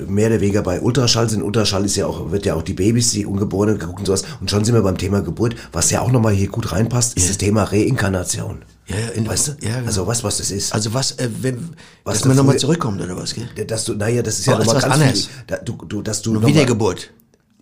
mehr 0.08 0.28
oder 0.28 0.42
weniger 0.42 0.62
bei 0.62 0.82
Ultraschall 0.82 1.30
sind. 1.30 1.42
Ultraschall 1.44 1.86
ist 1.86 1.96
ja 1.96 2.08
auch, 2.08 2.32
wird 2.32 2.46
ja 2.46 2.56
auch 2.56 2.62
die 2.62 2.74
Babys, 2.74 3.12
die 3.12 3.26
Ungeborenen 3.26 3.78
geguckt 3.80 4.00
und 4.00 4.06
sowas. 4.06 4.24
Und 4.42 4.50
schon 4.50 4.64
sind 4.66 4.74
wir 4.76 4.82
beim 4.82 4.98
Thema 4.98 5.22
Geburt. 5.22 5.56
Was 5.72 5.90
ja 5.92 6.02
auch 6.02 6.12
nochmal 6.12 6.34
hier 6.34 6.48
gut 6.50 6.72
reinpasst, 6.72 7.16
ist 7.18 7.30
das 7.30 7.38
Thema 7.38 7.64
Reinkarnation. 7.64 8.64
Ja, 8.88 8.96
ja, 8.96 9.08
in, 9.16 9.28
Weißt 9.28 9.48
du? 9.50 9.52
Ja, 9.62 9.76
genau. 9.76 9.88
Also 9.88 10.06
du, 10.06 10.08
was 10.24 10.38
das 10.38 10.50
ist? 10.52 10.74
Also 10.74 10.94
was, 10.94 11.12
äh, 11.14 11.30
wenn, 11.42 11.72
Was 12.06 12.14
dass 12.16 12.22
da 12.22 12.28
man 12.30 12.38
nochmal 12.38 12.58
zurückkommt 12.58 13.02
oder 13.02 13.18
was, 13.18 13.34
gell? 13.36 13.48
dass 13.68 13.84
du, 13.84 13.96
naja, 13.96 14.22
das 14.22 14.40
ist 14.40 14.48
Oh, 14.48 14.52
ja 14.52 14.58
ist 14.60 14.66
nochmal 14.66 14.76
was 14.78 14.84
ganz 14.90 14.94
anderes. 15.02 15.26
viel. 15.26 15.36
Da, 15.48 15.58
du, 15.58 15.74
du, 15.88 16.02
dass 16.02 16.22
du 16.22 16.30
Eine 16.30 16.40
noch 16.40 16.44
mal- 16.48 16.54
Wiedergeburt. 16.54 17.12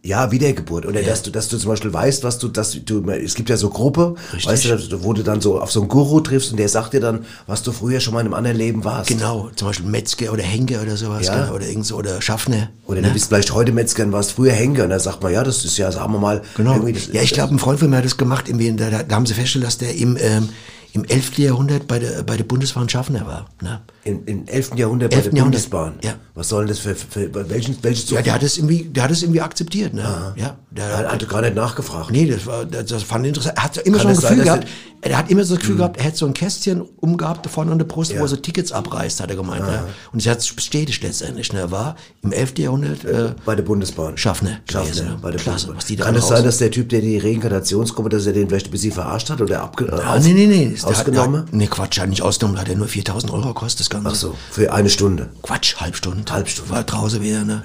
Ja, 0.06 0.32
Wiedergeburt. 0.32 0.86
Oder 0.86 1.01
dass 1.01 1.24
du, 1.24 1.32
dass 1.32 1.47
du 1.47 1.58
zum 1.58 1.70
Beispiel 1.72 1.91
weißt, 1.91 2.24
was 2.24 2.38
du, 2.38 2.47
dass 2.47 2.78
du, 2.86 3.10
es 3.10 3.34
gibt 3.34 3.49
ja 3.49 3.58
so 3.58 3.70
Gruppe, 3.70 4.14
Richtig. 4.34 4.51
weißt 4.51 4.91
du, 4.91 5.03
wo 5.03 5.14
du 5.14 5.24
dann 5.24 5.41
so 5.41 5.60
auf 5.60 5.72
so 5.72 5.80
einen 5.80 5.89
Guru 5.89 6.20
triffst 6.20 6.51
und 6.51 6.58
der 6.58 6.70
sagt 6.70 6.93
dir 6.93 6.99
dann, 6.99 7.26
was 7.47 7.64
du 7.64 7.72
früher 7.72 7.99
schon 7.99 8.14
mal 8.14 8.20
in 8.20 8.28
einem 8.28 8.36
anderen 8.36 8.58
Leben 8.58 8.84
warst. 8.84 9.10
Genau, 9.10 9.49
zum 9.56 9.70
Beispiel 9.70 9.88
Metzger 9.88 10.32
oder 10.32 10.43
Henker 10.43 10.84
oder 10.84 10.95
sowas, 10.95 11.26
Ja. 11.26 11.45
gell? 11.45 11.56
oder 11.56 11.66
irgend 11.66 11.88
so, 11.88 11.95
oder 11.95 12.22
Schaffner. 12.22 12.70
Oder 12.86 13.01
ne? 13.01 13.08
du 13.08 13.14
bist 13.14 13.30
vielleicht 13.30 13.51
heute 13.51 13.72
Metzger 13.72 14.03
und 14.03 14.12
warst 14.12 14.34
früher 14.34 14.51
Henker. 14.53 14.84
Und 14.84 14.91
dann 14.91 14.99
sagt 14.99 15.24
man, 15.24 15.34
ja, 15.34 15.43
das 15.43 15.66
ist 15.66 15.76
ja, 15.78 15.91
sagen 15.91 16.14
wir 16.14 16.20
mal, 16.20 16.43
Genau. 16.56 16.74
irgendwie 16.74 16.93
das, 16.93 17.08
Ja, 17.12 17.24
ich 17.24 17.34
glaube, 17.34 17.56
ein 17.56 17.60
Freund 17.60 17.80
von 17.80 17.89
mir 17.89 17.97
hat 17.97 18.06
das 18.06 18.18
gemacht. 18.18 18.45
Da, 18.47 19.03
da, 19.03 19.16
haben 19.16 19.26
sie 19.26 19.34
festgestellt, 19.34 19.66
dass 19.66 19.80
der 19.80 19.95
im, 19.95 20.18
ähm, 20.22 20.49
im 20.93 21.03
11. 21.03 21.39
Jahrhundert 21.39 21.88
bei 21.88 21.97
der, 21.97 22.22
bei 22.22 22.38
der 22.38 22.43
Bundesbahn 22.43 22.88
Schaffner 22.89 23.26
war. 23.26 23.49
Ne? 23.60 23.82
Im, 24.06 24.24
im 24.28 24.47
11. 24.47 24.76
Jahrhundert 24.76 25.10
bei 25.12 25.18
11. 25.18 25.26
der 25.30 25.34
Jahrhundert. 25.34 25.62
Bundesbahn. 25.70 25.93
Ja. 26.03 26.14
Was 26.36 26.49
soll 26.49 26.62
denn 26.66 26.70
das 26.70 26.80
für, 26.80 26.93
für, 26.95 27.49
welchen, 27.49 27.76
welches 27.82 28.10
Ja, 28.12 28.22
der 28.22 28.34
hat 28.36 28.43
es 28.43 28.58
irgendwie, 28.58 28.84
der 28.84 29.03
hat 29.06 29.12
es 29.12 29.24
irgendwie 29.24 29.41
akzeptiert. 29.41 29.93
Ne? 29.95 30.34
Ja, 30.36 30.58
der, 30.70 30.86
Er 30.86 31.12
hatte 31.12 31.26
gar 31.26 31.41
nicht 31.41 31.56
nachgefragt. 31.56 32.12
Nee, 32.12 32.28
das 32.28 32.45
war, 32.45 32.66
das, 32.66 32.86
das 32.86 33.03
fand 33.03 33.26
ich 33.26 33.30
interessant. 33.30 33.58
Er 33.58 33.64
hat 33.64 33.78
immer 33.78 33.97
Kann 33.97 34.14
so 34.16 34.28
ein 34.28 34.38
sein, 34.38 34.38
Gefühl 34.38 34.45
dass 34.45 34.53
gehabt, 34.60 34.68
er 35.01 35.18
hat 35.18 35.32
immer 35.32 35.43
so 35.43 35.56
das 35.56 35.62
Gefühl 35.62 35.78
gehabt, 35.78 35.97
er 35.97 36.03
hätte 36.03 36.18
so 36.18 36.26
ein 36.28 36.34
Kästchen 36.34 36.82
umgehabt 36.82 37.49
vorne 37.49 37.72
an 37.72 37.78
der 37.80 37.86
Brust, 37.86 38.12
wo 38.12 38.16
Ja. 38.16 38.22
er 38.22 38.28
so 38.28 38.36
Tickets 38.36 38.72
abreißt, 38.72 39.22
hat 39.22 39.30
er 39.30 39.36
gemeint. 39.38 39.66
Ne? 39.66 39.84
Und 40.12 40.20
es 40.22 40.28
hat 40.28 40.39
es 40.39 40.53
bestätigt 40.53 41.01
letztendlich. 41.01 41.51
Ne? 41.53 41.60
Er 41.62 41.72
war 41.72 41.95
im 42.22 42.32
11. 42.32 42.58
Jahrhundert 42.60 43.06
äh, 43.06 43.32
Bei 43.45 43.56
der 43.56 43.64
Bundesbahn. 43.64 44.18
Schaffner. 44.18 44.60
Schaffner, 44.70 44.91
gewesen, 44.91 45.08
ne? 45.08 45.20
bei 45.22 45.32
der 45.32 45.39
Klasse, 45.39 45.68
Bundesbahn. 45.68 45.78
was 45.78 45.86
die 45.86 45.95
da 45.95 46.06
Kann 46.06 46.16
es 46.16 46.28
sein, 46.28 46.43
dass 46.43 46.58
der 46.58 46.70
Typ, 46.70 46.89
der 46.89 47.01
die 47.01 47.18
Reinkarnationsgruppe, 47.18 48.10
dass 48.10 48.26
er 48.28 48.34
den 48.34 48.49
vielleicht 48.49 48.68
ein 48.68 48.72
bisschen 48.72 48.91
verarscht 48.91 49.30
hat 49.30 49.41
oder 49.41 49.62
abge 49.64 49.91
auf- 49.91 50.20
nee, 50.24 50.34
nee, 50.34 50.45
nee. 50.47 50.66
Der 50.70 50.78
hat- 50.84 50.86
ausgenommen? 50.86 51.34
Der 51.34 51.41
hat, 51.43 51.53
nee, 51.53 51.68
Quatsch, 51.68 51.99
hat 51.99 52.10
nicht 52.10 52.22
ausgenommen, 52.22 52.60
hat 52.60 52.68
er 52.70 52.76
nur 52.76 52.88
4000 52.88 53.32
Euro 53.32 53.47
gekostet, 53.49 53.89
Ganze. 54.04 54.10
Ach 54.10 54.16
so, 54.16 54.36
für 54.52 54.74
eine 54.74 54.89
Stunde. 54.89 55.30
Quatsch, 55.41 55.76
Halbstunde. 55.78 56.32
Halbstunde. 56.32 56.72
War 56.72 56.84
draußen 56.84 57.22
wieder, 57.22 57.43
ne? 57.43 57.64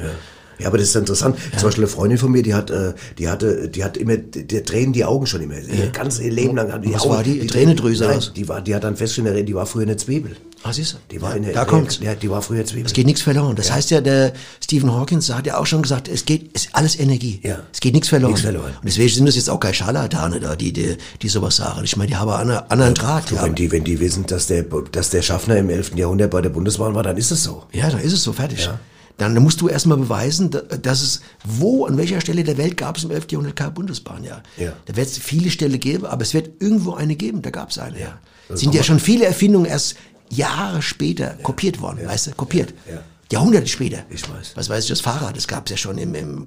Ja, 0.58 0.66
aber 0.66 0.76
das 0.76 0.88
ist 0.88 0.96
interessant. 0.96 1.36
Zum 1.56 1.68
Beispiel 1.68 1.84
eine 1.84 1.90
Freundin 1.90 2.18
von 2.18 2.30
mir, 2.30 2.42
die 2.42 2.54
hat, 2.54 2.70
äh, 2.70 2.92
die 3.18 3.28
hatte, 3.28 3.68
die 3.68 3.82
hat 3.82 3.96
immer, 3.96 4.18
die, 4.18 4.46
die 4.46 4.62
tränen 4.62 4.92
die 4.92 5.04
Augen 5.04 5.26
schon 5.26 5.40
immer. 5.40 5.58
Ihr 5.58 5.88
ganzes 5.90 6.20
ihr 6.20 6.30
Leben 6.30 6.54
lang. 6.54 6.82
Die 6.82 6.92
Was 6.92 7.02
Augen, 7.02 7.14
war 7.14 7.22
die? 7.22 7.46
Tränendrüse 7.46 8.04
Nein, 8.04 8.18
aus? 8.18 8.32
Die 8.34 8.46
war, 8.46 8.60
die 8.60 8.74
hat 8.74 8.84
dann 8.84 8.96
festgestellt, 8.96 9.48
die 9.48 9.54
war 9.54 9.64
früher 9.64 9.84
eine 9.84 9.96
Zwiebel. 9.96 10.36
Ah, 10.62 10.72
siehst 10.74 10.92
du? 10.92 10.96
Die 11.10 11.22
war 11.22 11.30
Ja, 11.30 11.36
in 11.36 11.42
der, 11.44 11.52
da 11.54 11.60
der- 11.60 11.68
kommt's. 11.70 11.98
Ja, 12.02 12.14
die 12.14 12.30
war 12.30 12.42
früher 12.42 12.64
Zwiebel. 12.66 12.84
Es 12.86 12.92
geht 12.92 13.06
nichts 13.06 13.22
verloren. 13.22 13.56
Das 13.56 13.72
heißt 13.72 13.90
ja, 13.90 14.02
der 14.02 14.34
Stephen 14.62 14.92
Hawkins 14.92 15.32
hat 15.32 15.46
ja 15.46 15.56
auch 15.58 15.64
schon 15.64 15.80
gesagt, 15.80 16.06
es 16.06 16.26
geht, 16.26 16.52
ist 16.52 16.68
alles 16.72 16.98
Energie. 16.98 17.40
Ja. 17.42 17.60
Es 17.72 17.80
geht 17.80 17.94
nichts 17.94 18.08
verloren. 18.10 18.32
Nichts 18.32 18.44
verloren. 18.44 18.72
Und 18.76 18.84
deswegen 18.84 19.08
sind 19.08 19.24
das 19.26 19.36
jetzt 19.36 19.48
auch 19.48 19.58
keine 19.58 19.72
Scharlatane 19.72 20.38
da, 20.38 20.56
die, 20.56 20.72
die, 20.72 20.96
die 21.22 21.28
sowas 21.30 21.56
sagen. 21.56 21.80
Ich 21.84 21.96
meine, 21.96 22.08
die 22.10 22.16
haben 22.16 22.30
einen 22.30 22.50
anderen 22.68 22.92
Draht. 22.94 23.30
Ja, 23.30 23.42
wenn, 23.44 23.54
die, 23.54 23.72
wenn 23.72 23.84
die 23.84 24.00
wissen, 24.00 24.26
dass 24.26 24.48
der, 24.48 24.64
dass 24.92 25.08
der 25.08 25.22
Schaffner 25.22 25.56
im 25.56 25.70
11. 25.70 25.96
Jahrhundert 25.96 26.30
bei 26.30 26.42
der 26.42 26.50
Bundesbahn 26.50 26.94
war, 26.94 27.02
dann 27.04 27.16
ist 27.16 27.30
es 27.30 27.42
so. 27.42 27.64
ja, 27.72 27.88
dann 27.88 28.00
ist 28.00 28.12
es 28.12 28.22
so 28.22 28.32
fertig. 28.34 28.68
Dann 29.16 29.34
musst 29.42 29.60
du 29.60 29.68
erstmal 29.68 29.98
beweisen, 29.98 30.50
da- 30.50 30.60
dass 30.60 31.02
es, 31.02 31.20
wo, 31.44 31.84
an 31.86 31.96
welcher 31.98 32.20
Stelle 32.22 32.42
der 32.44 32.56
Welt 32.58 32.76
gab 32.78 32.96
es 32.96 33.04
im 33.04 33.10
11. 33.10 33.26
Jahrhundert 33.30 33.54
keine 33.56 33.70
Bundesbahn, 33.70 34.24
ja. 34.24 34.42
Ja. 34.58 34.72
Da 34.86 34.96
wird 34.96 35.08
es 35.08 35.18
viele 35.18 35.50
Stellen 35.50 35.78
geben, 35.80 36.06
aber 36.06 36.22
es 36.22 36.32
wird 36.32 36.62
irgendwo 36.62 36.94
eine 36.94 37.16
geben, 37.16 37.42
da 37.42 37.50
gab 37.50 37.70
es 37.70 37.78
eine, 37.78 37.98
ja. 38.00 38.18
Sind 38.52 38.74
ja 38.74 38.82
schon 38.82 38.98
viele 38.98 39.26
Erfindungen 39.26 39.66
erst 39.66 39.94
Jahre 40.30 40.80
später 40.82 41.36
kopiert 41.42 41.80
worden, 41.80 42.06
weißt 42.06 42.28
du, 42.28 42.30
kopiert. 42.32 42.72
Ja. 42.90 43.00
Jahrhunderte 43.32 43.68
später. 43.68 43.98
Ich 44.10 44.22
weiß. 44.28 44.52
Was 44.54 44.68
weiß 44.68 44.84
ich, 44.84 44.90
das 44.90 45.00
Fahrrad, 45.00 45.36
das 45.36 45.46
gab 45.46 45.66
es 45.66 45.70
ja 45.70 45.76
schon 45.76 45.98
im, 45.98 46.14
im 46.14 46.46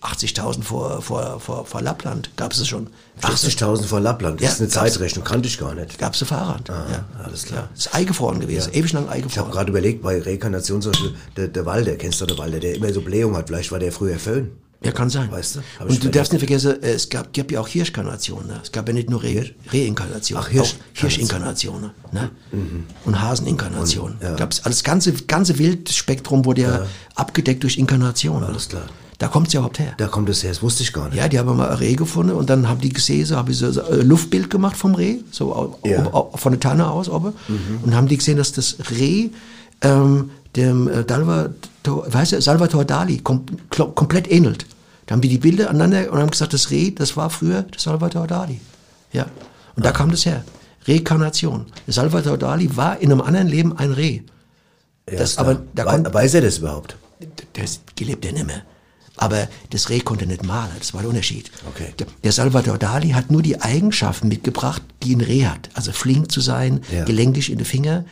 80.000 0.00 0.62
vor, 0.62 1.02
vor, 1.02 1.38
vor, 1.40 1.64
vor 1.66 1.80
Lappland, 1.82 2.30
gab 2.36 2.52
es 2.52 2.58
es 2.58 2.68
schon. 2.68 2.88
80.000 3.20 3.82
vor 3.84 4.00
Lappland, 4.00 4.40
das 4.40 4.46
Ja, 4.46 4.52
ist 4.52 4.60
eine. 4.60 4.68
Zeitrechnung, 4.68 5.24
kannte 5.24 5.46
ich 5.48 5.58
gar 5.58 5.74
nicht. 5.74 5.98
Gab 5.98 6.14
es 6.14 6.22
ein 6.22 6.26
Fahrrad. 6.26 6.68
ja. 6.68 7.04
alles 7.22 7.44
klar. 7.44 7.68
Das 7.74 7.86
ist 7.86 7.94
eingefroren 7.94 8.40
gewesen, 8.40 8.72
ewig 8.72 8.92
lang 8.92 9.04
Ich 9.04 9.08
habe 9.08 9.14
eingefroren. 9.16 9.50
gerade 9.52 9.70
überlegt, 9.70 10.02
bei 10.02 10.20
Reinkarnation 10.22 10.80
zum 10.82 10.92
Beispiel, 10.92 11.14
der, 11.36 11.48
der 11.48 11.66
Walder, 11.66 11.96
kennst 11.96 12.20
du 12.20 12.26
den 12.26 12.38
Walder, 12.38 12.60
der 12.60 12.74
immer 12.76 12.92
so 12.92 13.00
Blähung 13.02 13.36
hat, 13.36 13.48
vielleicht 13.48 13.70
war 13.70 13.78
der 13.78 13.92
früher 13.92 14.18
Föhn. 14.18 14.52
Ja, 14.84 14.92
kann 14.92 15.10
sein. 15.10 15.30
Weißt 15.30 15.56
du? 15.56 15.60
Hab 15.78 15.88
Und 15.90 16.02
du 16.04 16.08
darfst 16.10 16.32
nicht 16.32 16.40
vergessen, 16.40 16.82
äh, 16.82 16.92
es 16.92 17.08
gab, 17.08 17.32
gab 17.32 17.50
ja 17.52 17.60
auch 17.60 17.68
Hirschkarnationen. 17.68 18.48
Ne? 18.48 18.60
Es 18.62 18.72
gab 18.72 18.88
ja 18.88 18.94
nicht 18.94 19.08
nur 19.10 19.22
Re 19.22 19.50
Reinkarnationen, 19.72 20.44
Ach, 20.44 20.50
Hirsch- 20.52 20.74
auch 20.74 21.00
Hirschinkarnationen. 21.00 21.90
Ne? 22.12 22.30
Mhm. 22.52 22.84
Und 23.04 23.20
Haseninkarnationen. 23.20 24.16
Gab's 24.36 24.62
alles 24.64 24.82
ganze 24.84 25.12
ganze 25.12 25.58
Wildspektrum 25.58 26.44
wurde 26.44 26.62
ja, 26.62 26.86
abgedeckt 27.14 27.62
durch 27.62 27.78
Inkarnationen. 27.78 28.44
Alles 28.48 28.68
klar. 28.68 28.84
Da 29.18 29.28
kommt's 29.28 29.52
ja 29.52 29.60
überhaupt 29.60 29.78
her. 29.78 29.94
Da 29.98 30.08
kommt 30.08 30.28
es 30.30 30.42
her, 30.42 30.50
das 30.50 30.62
wusste 30.62 30.82
ich 30.82 30.92
gar 30.92 31.08
nicht. 31.08 31.16
Ja, 31.18 31.28
die 31.28 31.38
haben 31.38 31.56
mal 31.56 31.68
ein 31.68 31.76
Reh 31.78 31.94
gefunden 31.94 32.32
und 32.32 32.50
dann 32.50 32.68
haben 32.68 32.80
die 32.80 32.88
gesehen, 32.92 33.24
so 33.24 33.36
habe 33.36 33.52
ich 33.52 33.58
so 33.58 33.70
so 33.70 33.82
ein 33.84 34.00
Luftbild 34.08 34.50
gemacht 34.50 34.76
vom 34.76 34.96
Reh, 34.96 35.18
so 35.30 35.78
Ja. 35.84 36.04
au- 36.06 36.12
au- 36.32 36.36
von 36.36 36.50
der 36.52 36.58
Tanne 36.60 36.90
aus 36.90 37.08
oben. 37.08 37.32
Und 37.84 37.94
haben 37.94 38.08
die 38.08 38.16
gesehen, 38.16 38.36
dass 38.36 38.50
das 38.52 38.76
Reh 38.90 39.28
ähm, 39.82 40.30
dem 40.56 40.88
äh, 40.88 41.04
du, 41.84 42.02
Salvatore 42.40 42.84
Dali 42.84 43.18
kom 43.18 43.44
komplett 43.94 44.30
ähnelt. 44.30 44.66
Da 45.12 45.16
haben 45.16 45.20
die 45.20 45.28
die 45.28 45.36
Bilder 45.36 45.68
aneinander 45.68 46.10
und 46.10 46.20
haben 46.20 46.30
gesagt, 46.30 46.54
das 46.54 46.70
Reh, 46.70 46.90
das 46.90 47.18
war 47.18 47.28
früher 47.28 47.64
das 47.70 47.82
Salvatore 47.82 48.26
Dali. 48.26 48.62
Ja. 49.12 49.26
Und 49.76 49.84
da 49.84 49.92
kam 49.92 50.10
das 50.10 50.24
her. 50.24 50.42
Rekarnation. 50.88 51.66
Der 51.86 51.92
Salvatore 51.92 52.38
Dali 52.38 52.74
war 52.78 52.98
in 52.98 53.12
einem 53.12 53.20
anderen 53.20 53.46
Leben 53.46 53.76
ein 53.76 53.92
Reh. 53.92 54.22
Ja, 55.10 55.18
das, 55.18 55.36
aber 55.36 55.60
da 55.74 55.84
kommt, 55.84 56.14
Weiß 56.14 56.32
er 56.32 56.40
das 56.40 56.56
überhaupt? 56.56 56.96
das 57.52 57.80
lebt 58.00 58.24
er 58.24 58.32
nicht 58.32 58.46
mehr. 58.46 58.62
Aber 59.18 59.48
das 59.68 59.90
Reh 59.90 60.00
konnte 60.00 60.26
nicht 60.26 60.44
malen, 60.44 60.70
das 60.78 60.94
war 60.94 61.02
der 61.02 61.10
Unterschied. 61.10 61.50
Okay. 61.68 61.92
Der- 61.98 62.06
Der 62.24 62.32
Salvador 62.32 62.78
Dali 62.78 63.10
hat 63.10 63.30
nur 63.30 63.42
die 63.42 63.60
Eigenschaften 63.60 64.28
mitgebracht, 64.28 64.80
die 65.02 65.14
ein 65.14 65.20
Reh 65.20 65.44
hat. 65.44 65.68
Also 65.74 65.92
flink 65.92 66.32
zu 66.32 66.40
sein, 66.40 66.80
Ja. 66.90 67.04
gelenkig 67.04 67.52
in 67.52 67.58
den 67.58 67.66
Finger 67.66 68.06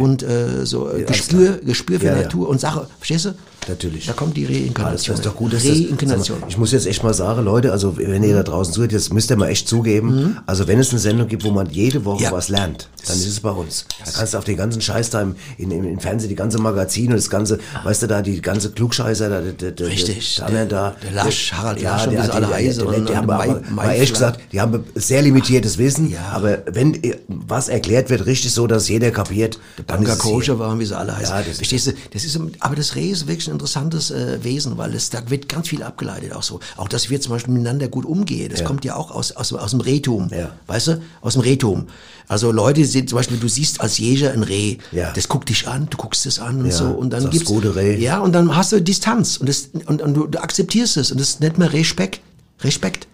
und 0.00 0.24
äh, 0.24 0.66
so 0.66 0.88
äh, 0.88 1.04
alles 1.04 1.06
Gespür, 1.06 1.58
Gespür 1.64 2.00
für 2.00 2.06
Ja, 2.06 2.16
ja. 2.16 2.22
Natur 2.22 2.48
und 2.48 2.60
Sache. 2.60 2.88
Verstehst 2.98 3.26
du? 3.26 3.34
Natürlich. 3.68 4.06
Da 4.06 4.12
kommt 4.14 4.36
die 4.36 4.46
Reinkarnation. 4.46 5.16
das 5.16 5.20
ist 5.24 5.26
doch 5.30 5.36
gut. 5.36 5.52
dass 5.52 5.62
das- 5.62 5.72
Reinkarnation. 5.72 6.36
Sag 6.38 6.40
mal, 6.40 6.48
Ich 6.48 6.56
muss 6.58 6.72
jetzt 6.72 6.86
echt 6.86 7.02
mal 7.02 7.14
sagen, 7.14 7.44
Leute, 7.44 7.72
also 7.72 7.96
wenn 7.98 8.22
ihr 8.24 8.34
da 8.34 8.42
draußen 8.42 8.72
zuhört, 8.74 8.92
das 8.92 9.10
müsst 9.10 9.30
ihr 9.30 9.36
mal 9.36 9.48
echt 9.48 9.68
zugeben. 9.68 10.38
Also 10.46 10.66
wenn 10.66 10.78
es 10.78 10.90
eine 10.90 10.98
Sendung 10.98 11.28
gibt, 11.28 11.44
wo 11.44 11.50
man 11.50 11.68
jede 11.70 12.04
Woche 12.04 12.18
Mhm. 12.18 12.24
Ja. 12.24 12.32
was 12.32 12.48
lernt, 12.48 12.88
dann 13.06 13.16
ist 13.16 13.26
es 13.28 13.40
bei 13.40 13.50
uns. 13.50 13.84
Da 14.04 14.10
kannst 14.10 14.34
du 14.34 14.38
auf 14.38 14.44
den 14.44 14.56
ganzen 14.56 14.80
Scheiß 14.80 15.10
da 15.10 15.22
im, 15.22 15.34
in, 15.58 15.70
im, 15.70 15.84
im 15.84 16.00
Fernsehen, 16.00 16.28
die 16.28 16.34
ganze 16.34 16.58
Magazin 16.58 17.08
und 17.10 17.16
das 17.16 17.30
ganze, 17.30 17.58
weißt 17.84 18.02
du 18.02 18.06
da, 18.06 18.22
die 18.22 18.40
ganze 18.40 18.70
Klugscheißer 18.72 19.28
da, 19.28 19.40
der, 19.40 19.52
der, 19.52 19.70
der, 19.72 19.86
Richtig. 19.88 20.36
der, 20.36 20.48
der, 20.50 20.66
da, 20.66 20.96
Der 21.02 21.10
Lasch, 21.12 21.52
Harald 21.52 21.82
Lasch 21.82 22.06
und 22.06 22.12
der- 22.14 22.34
alle 22.34 22.48
heißen 22.50 22.86
Die, 22.88 22.94
die, 23.00 23.04
die 23.06 23.16
haben 23.16 23.26
mal 23.26 23.62
Mai- 23.70 23.94
ehrlich 23.96 24.12
gesagt, 24.12 24.40
die 24.52 24.60
haben 24.60 24.84
sehr 24.94 25.22
limitiertes 25.22 25.78
Wissen, 25.78 26.10
Ja. 26.10 26.20
aber 26.32 26.58
wenn 26.66 26.98
was 27.28 27.68
erklärt 27.68 28.10
wird, 28.10 28.26
richtig 28.26 28.52
so, 28.52 28.66
dass 28.66 28.88
jeder 28.88 29.10
kapiert, 29.10 29.58
dann 29.86 30.02
ist 30.02 30.06
Banker 30.08 30.12
es 30.18 30.22
hier. 30.24 30.32
Koscher 30.32 30.58
waren, 30.58 30.78
wie 30.80 30.86
sie 30.86 30.96
alle 30.96 31.16
heißen. 31.16 31.34
Ja, 31.34 31.42
das- 31.42 31.56
Verstehst 31.56 31.86
du? 31.88 31.92
Das 32.12 32.24
ist, 32.24 32.38
aber 32.60 32.74
das 32.76 32.94
Reh 32.96 33.10
ist 33.10 33.26
wirklich 33.28 33.49
ein 33.50 33.54
interessantes 33.54 34.10
äh, 34.10 34.42
Wesen, 34.42 34.78
weil 34.78 34.94
es, 34.94 35.10
da 35.10 35.28
wird 35.28 35.48
ganz 35.48 35.68
viel 35.68 35.82
abgeleitet 35.82 36.32
auch 36.32 36.42
so. 36.42 36.60
Auch, 36.76 36.88
dass 36.88 37.10
wir 37.10 37.20
zum 37.20 37.32
Beispiel 37.32 37.52
miteinander 37.52 37.88
gut 37.88 38.04
umgehen. 38.06 38.48
Das 38.50 38.60
Ja. 38.60 38.66
kommt 38.66 38.84
ja 38.84 38.94
auch 38.96 39.10
aus, 39.10 39.32
aus, 39.32 39.52
aus 39.52 39.70
dem 39.72 39.80
Rehtum. 39.80 40.28
Ja. 40.32 40.52
Weißt 40.66 40.86
du? 40.88 41.02
Aus 41.20 41.34
dem 41.34 41.42
Rehtum. 41.42 41.86
Also 42.28 42.52
Leute 42.52 42.84
sind 42.84 43.08
zum 43.08 43.16
Beispiel, 43.16 43.38
du 43.38 43.48
siehst 43.48 43.80
als 43.80 43.98
Jäger 43.98 44.32
ein 44.32 44.42
Reh. 44.42 44.78
Ja. 44.92 45.12
Das 45.12 45.28
guckt 45.28 45.48
dich 45.48 45.66
an, 45.68 45.88
du 45.90 45.96
guckst 45.96 46.24
es 46.26 46.38
an 46.38 46.62
und 46.62 46.72
so. 46.72 46.86
Und 46.86 47.10
dann 47.10 47.22
sagst, 47.22 47.32
gibt's, 47.32 47.48
gute 47.50 47.74
Reh. 47.76 47.98
Ja, 47.98 48.20
und 48.20 48.32
dann 48.32 48.54
hast 48.56 48.72
du 48.72 48.80
Distanz. 48.80 49.36
Und, 49.36 49.48
das, 49.48 49.68
und, 49.86 50.00
und 50.00 50.14
du, 50.14 50.26
du 50.26 50.38
akzeptierst 50.40 50.96
es. 50.96 51.10
Und 51.10 51.20
das 51.20 51.40
nennt 51.40 51.58
man 51.58 51.68
Respekt. 51.68 52.20
Respekt. 52.62 53.06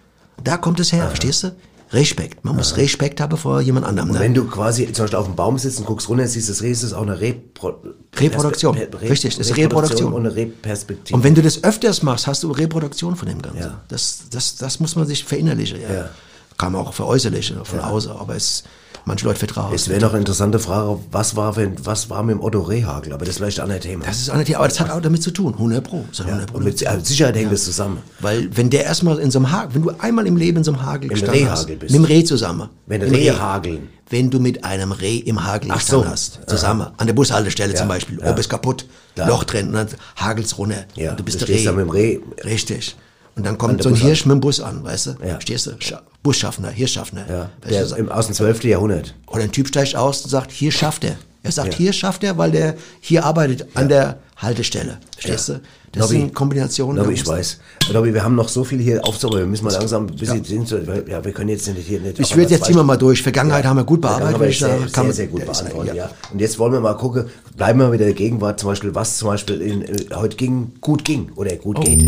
Da 0.43 0.57
kommt 0.57 0.79
es 0.79 0.91
her, 0.93 1.07
verstehst 1.07 1.43
du? 1.43 1.51
Respekt. 1.91 2.43
Man 2.43 2.55
muss 2.57 2.75
Respekt 2.75 3.21
haben 3.21 3.37
vor 3.37 3.61
jemand 3.61 3.85
anderem. 3.85 4.09
Und 4.09 4.15
ne? 4.15 4.21
wenn 4.21 4.33
du 4.33 4.45
quasi 4.45 4.91
zum 4.91 5.03
Beispiel 5.05 5.19
auf 5.19 5.25
dem 5.25 5.35
Baum 5.35 5.57
sitzt 5.57 5.79
und 5.79 5.85
guckst 5.85 6.09
runter, 6.09 6.27
siehst 6.27 6.49
das 6.49 6.61
Reh, 6.61 6.71
ist 6.71 6.83
es 6.83 6.91
auch 6.93 7.01
eine 7.03 7.19
Repro 7.19 7.75
Reproduktion. 8.15 8.75
Perspe- 8.75 9.01
Re- 9.01 9.09
Richtig, 9.09 9.37
das 9.37 9.49
ist 9.51 9.57
Reproduktion. 9.57 10.11
und 10.13 10.25
eine 10.25 10.35
Reperspektive. 10.35 11.15
Und 11.15 11.23
wenn 11.23 11.33
du 11.35 11.41
das 11.41 11.63
öfters 11.63 12.03
machst, 12.03 12.27
hast 12.27 12.43
du 12.43 12.51
Reproduktion 12.51 13.15
von 13.15 13.27
dem 13.27 13.41
Ganzen. 13.41 13.61
Ja. 13.61 13.81
Das, 13.87 14.23
das, 14.31 14.55
das 14.57 14.79
muss 14.79 14.95
man 14.95 15.07
sich 15.07 15.23
verinnerlichen. 15.23 15.81
Ja. 15.81 15.93
Ja. 15.93 16.09
Kann 16.57 16.73
man 16.73 16.81
auch 16.81 16.93
veräußerlichen, 16.93 17.63
von 17.63 17.79
außen, 17.79 18.11
aber 18.11 18.35
es, 18.35 18.63
manche 19.07 19.25
Leute 19.25 19.39
vertrauen. 19.39 19.73
es 19.73 19.89
wäre 19.89 20.01
noch 20.01 20.09
eine 20.11 20.19
interessante 20.19 20.59
Frage, 20.59 20.99
was 21.11 21.35
war, 21.35 21.55
wenn, 21.55 21.83
was 21.85 22.09
war 22.09 22.21
mit 22.23 22.35
dem 22.35 22.43
Otto 22.43 22.61
Rehhagel? 22.61 23.13
Aber 23.13 23.25
das 23.25 23.35
ist 23.35 23.37
vielleicht 23.37 23.59
ein 23.59 23.63
anderes 23.63 23.81
Thema. 23.83 24.05
das 24.05 24.19
ist 24.19 24.29
auch 24.29 24.35
nicht, 24.37 24.55
aber 24.55 24.67
das 24.67 24.79
hat 24.79 24.91
auch 24.91 25.01
damit 25.01 25.23
zu 25.23 25.31
tun, 25.31 25.53
100 25.53 25.83
Pro. 25.83 26.05
Das 26.09 26.19
hat 26.19 26.27
ja, 26.27 26.33
100 26.33 26.51
Pro 26.53 26.59
mit 26.59 26.79
tun. 26.79 27.03
Sicherheit 27.03 27.35
hängt 27.35 27.51
das 27.51 27.63
zusammen. 27.63 27.99
Weil 28.19 28.49
wenn 28.55 28.69
der 28.69 28.83
erstmal 28.83 29.17
in 29.19 29.31
so 29.31 29.39
einem 29.39 29.51
Hagel, 29.51 29.75
wenn 29.75 29.81
du 29.83 29.91
einmal 29.99 30.27
im 30.27 30.37
Leben 30.37 30.57
in 30.59 30.63
so 30.63 30.71
einem 30.73 30.85
Hagel 30.85 31.09
gestanden 31.09 31.49
hast, 31.49 31.61
Rehhagel 31.61 31.75
bist. 31.77 31.91
mit 31.95 32.01
dem 32.01 32.05
Reh 32.05 32.23
zusammen. 32.23 32.69
Wenn 32.85 33.01
Im 33.01 33.13
Rehe 33.13 33.33
Reh. 33.33 33.37
hageln. 33.39 33.87
Wenn 34.09 34.29
du 34.29 34.39
mit 34.39 34.63
einem 34.63 34.91
Reh 34.93 35.17
im 35.17 35.43
Hagel 35.45 35.69
Ach 35.71 35.75
gestanden 35.79 36.05
so. 36.07 36.11
hast, 36.13 36.39
zusammen, 36.49 36.87
an 36.95 37.07
der 37.07 37.13
Bushaltestelle 37.13 37.73
Ja, 37.73 37.79
zum 37.79 37.87
Beispiel, 37.89 38.19
ja. 38.21 38.29
ob 38.31 38.37
es 38.39 38.47
kaputt, 38.47 38.85
Ja. 39.17 39.27
Loch 39.27 39.43
drin, 39.43 39.67
und 39.67 39.73
dann 39.73 39.87
hagelt's 40.15 40.57
runter. 40.57 40.85
Ja, 40.95 41.11
und 41.11 41.19
du 41.19 41.23
bist 41.23 41.41
du 41.41 41.45
der 41.45 41.49
Reh. 41.49 41.53
stehst 41.59 41.67
da 41.67 41.71
mit 41.73 41.81
dem 41.85 41.89
Reh. 41.89 42.19
Richtig. 42.45 42.95
Und 43.37 43.45
dann 43.45 43.53
An 43.53 43.57
kommt 43.57 43.83
so 43.83 43.89
ein. 43.89 43.95
Hirsch 43.95 44.25
mit 44.25 44.33
dem 44.35 44.39
Bus 44.41 44.59
an, 44.59 44.83
weißt 44.83 45.05
du? 45.05 45.11
Ja. 45.25 45.39
Stehst 45.39 45.67
du? 45.67 45.71
Scha 45.79 46.01
Busschaffner, 46.23 46.69
Hirschschaffner. 46.69 47.25
Ja, 47.29 47.49
Weißt 47.63 47.91
du, 47.91 47.95
im, 47.95 48.09
aus 48.11 48.25
dem 48.25 48.35
12. 48.35 48.65
Jahrhundert. 48.65 49.13
oder 49.27 49.43
ein 49.43 49.51
Typ 49.51 49.67
steigt 49.69 49.95
aus 49.95 50.23
und 50.23 50.29
sagt, 50.29 50.51
hier 50.51 50.71
schafft 50.71 51.05
er. 51.05 51.15
Er 51.43 51.51
sagt, 51.53 51.73
Ja. 51.73 51.77
hier 51.77 51.93
schafft 51.93 52.23
er, 52.25 52.37
weil 52.37 52.51
der 52.51 52.75
hier 52.99 53.23
arbeitet, 53.23 53.65
an 53.75 53.87
der 53.87 54.17
Haltestelle. 54.35 54.97
Verstehst 55.15 55.49
du? 55.49 55.61
Das 55.93 56.01
Nobby, 56.09 56.19
sind 56.19 56.33
Kombinationen. 56.33 57.01
Nobby, 57.01 57.13
ich 57.13 57.25
weiß. 57.25 57.59
Nobby, 57.93 58.13
wir 58.13 58.23
haben 58.23 58.35
noch 58.35 58.49
so 58.49 58.65
viel 58.65 58.79
hier 58.79 59.05
aufzuräumen. 59.07 59.43
Wir 59.45 59.47
müssen 59.51 59.63
mal 59.63 59.71
langsam 59.73 60.07
ein 60.07 60.15
bisschen, 60.15 60.65
so- 60.65 60.77
ja, 60.77 61.23
wir 61.23 61.31
können 61.31 61.49
jetzt 61.49 61.65
nicht 61.67 61.87
hier 61.87 62.01
nicht. 62.01 62.19
Ich 62.19 62.35
würde 62.35 62.51
jetzt 62.51 62.65
ziehen 62.65 62.75
wir 62.75 62.83
mal 62.83 62.97
durch. 62.97 63.21
Vergangenheit 63.21 63.63
haben 63.63 63.77
wir 63.77 63.85
gut 63.85 64.01
bearbeitet. 64.01 64.33
haben 64.33 64.41
wir 64.41 64.51
sehr, 64.51 64.79
sehr, 64.79 64.87
Kann 64.91 65.05
man- 65.07 65.15
sehr 65.15 65.27
gut 65.27 65.45
beantwortet, 65.45 65.95
ja. 65.95 66.05
ja. 66.05 66.09
Und 66.33 66.39
jetzt 66.41 66.59
wollen 66.59 66.73
wir 66.73 66.81
mal 66.81 66.95
gucken, 66.97 67.25
bleiben 67.55 67.79
wir 67.79 67.91
in 67.93 67.99
der 67.99 68.13
Gegenwart, 68.13 68.59
zum 68.59 68.69
Beispiel, 68.69 68.93
was 68.93 69.17
zum 69.17 69.29
Beispiel 69.29 69.61
in, 69.61 69.81
äh, 69.83 69.95
heute 70.13 70.35
ging, 70.35 70.73
gut 70.81 71.05
ging 71.05 71.31
oder 71.35 71.51
Oh. 71.53 71.63
gut 71.63 71.85
geht. 71.85 72.03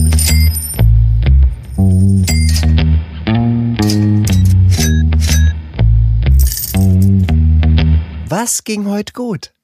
Was 8.32 8.64
ging 8.64 8.88
heute 8.88 9.12
gut? 9.14 9.56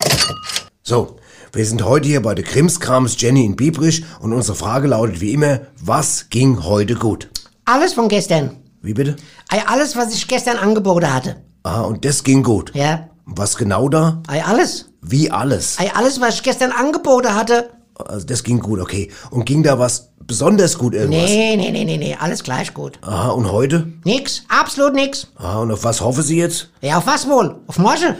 So, 0.81 1.17
wir 1.53 1.63
sind 1.67 1.85
heute 1.85 2.07
hier 2.07 2.23
bei 2.23 2.33
der 2.33 2.43
Krimskrams 2.43 3.15
Jenny 3.21 3.45
in 3.45 3.55
Biebrich 3.55 4.03
und 4.21 4.33
unsere 4.33 4.57
Frage 4.57 4.87
lautet 4.87 5.21
wie 5.21 5.33
immer, 5.33 5.59
was 5.79 6.31
ging 6.31 6.63
heute 6.63 6.95
gut? 6.95 7.29
Alles 7.65 7.93
von 7.93 8.07
gestern. 8.07 8.57
Wie 8.81 8.95
bitte? 8.95 9.17
Ei, 9.49 9.61
alles, 9.67 9.95
was 9.95 10.15
ich 10.15 10.27
gestern 10.27 10.57
angeboten 10.57 11.13
hatte. 11.13 11.43
Ah, 11.61 11.81
und 11.81 12.05
das 12.05 12.23
ging 12.23 12.41
gut. 12.41 12.71
Ja. 12.73 13.07
Was 13.25 13.55
genau 13.55 13.87
da? 13.87 14.23
Ei, 14.25 14.43
alles. 14.43 14.89
Wie 14.99 15.29
alles? 15.29 15.77
Ei, 15.77 15.91
alles, 15.93 16.19
was 16.19 16.33
ich 16.33 16.41
gestern 16.41 16.71
angeboten 16.71 17.35
hatte. 17.35 17.69
Also 17.93 18.25
das 18.25 18.43
ging 18.43 18.59
gut, 18.59 18.79
okay. 18.79 19.11
Und 19.29 19.45
ging 19.45 19.61
da 19.61 19.77
was 19.77 20.09
besonders 20.25 20.77
gut 20.77 20.95
irgendwas? 20.95 21.29
Nee, 21.29 21.55
nee, 21.55 21.71
nee, 21.71 21.85
nee, 21.85 21.97
nee, 21.97 22.17
alles 22.19 22.43
gleich 22.43 22.73
gut. 22.73 22.97
Aha, 23.01 23.29
und 23.29 23.51
heute? 23.51 23.93
Nix, 24.03 24.43
absolut 24.49 24.95
nix. 24.95 25.27
Aha, 25.35 25.59
und 25.59 25.71
auf 25.71 25.83
was 25.83 26.01
hoffen 26.01 26.23
Sie 26.23 26.37
jetzt? 26.37 26.71
Ja, 26.81 26.97
auf 26.97 27.05
was 27.07 27.27
wohl? 27.29 27.59
Auf 27.67 27.77
Mosche? 27.77 28.15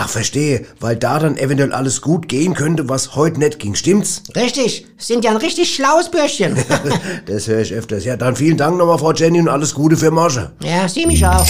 Ach, 0.00 0.08
verstehe, 0.08 0.64
weil 0.78 0.94
da 0.94 1.18
dann 1.18 1.36
eventuell 1.36 1.72
alles 1.72 2.00
gut 2.00 2.28
gehen 2.28 2.54
könnte, 2.54 2.88
was 2.88 3.16
heute 3.16 3.40
nicht 3.40 3.58
ging, 3.58 3.74
stimmt's? 3.74 4.22
Richtig, 4.36 4.86
sind 4.96 5.24
ja 5.24 5.32
ein 5.32 5.38
richtig 5.38 5.74
schlaues 5.74 6.08
Bürschchen. 6.08 6.56
Das 7.26 7.48
höre 7.48 7.62
ich 7.62 7.74
öfters. 7.74 8.04
Ja, 8.04 8.16
dann 8.16 8.36
vielen 8.36 8.56
Dank 8.56 8.78
nochmal, 8.78 8.98
Frau 8.98 9.12
Jenny, 9.12 9.40
und 9.40 9.48
alles 9.48 9.74
Gute 9.74 9.96
für 9.96 10.12
Mosche. 10.12 10.52
ja, 10.62 10.88
sie 10.88 11.04
mich 11.04 11.26
auch. 11.26 11.46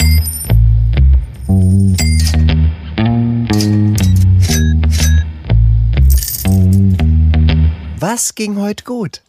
Was 7.99 8.35
ging 8.35 8.59
heute 8.61 8.83
gut? 8.85 9.21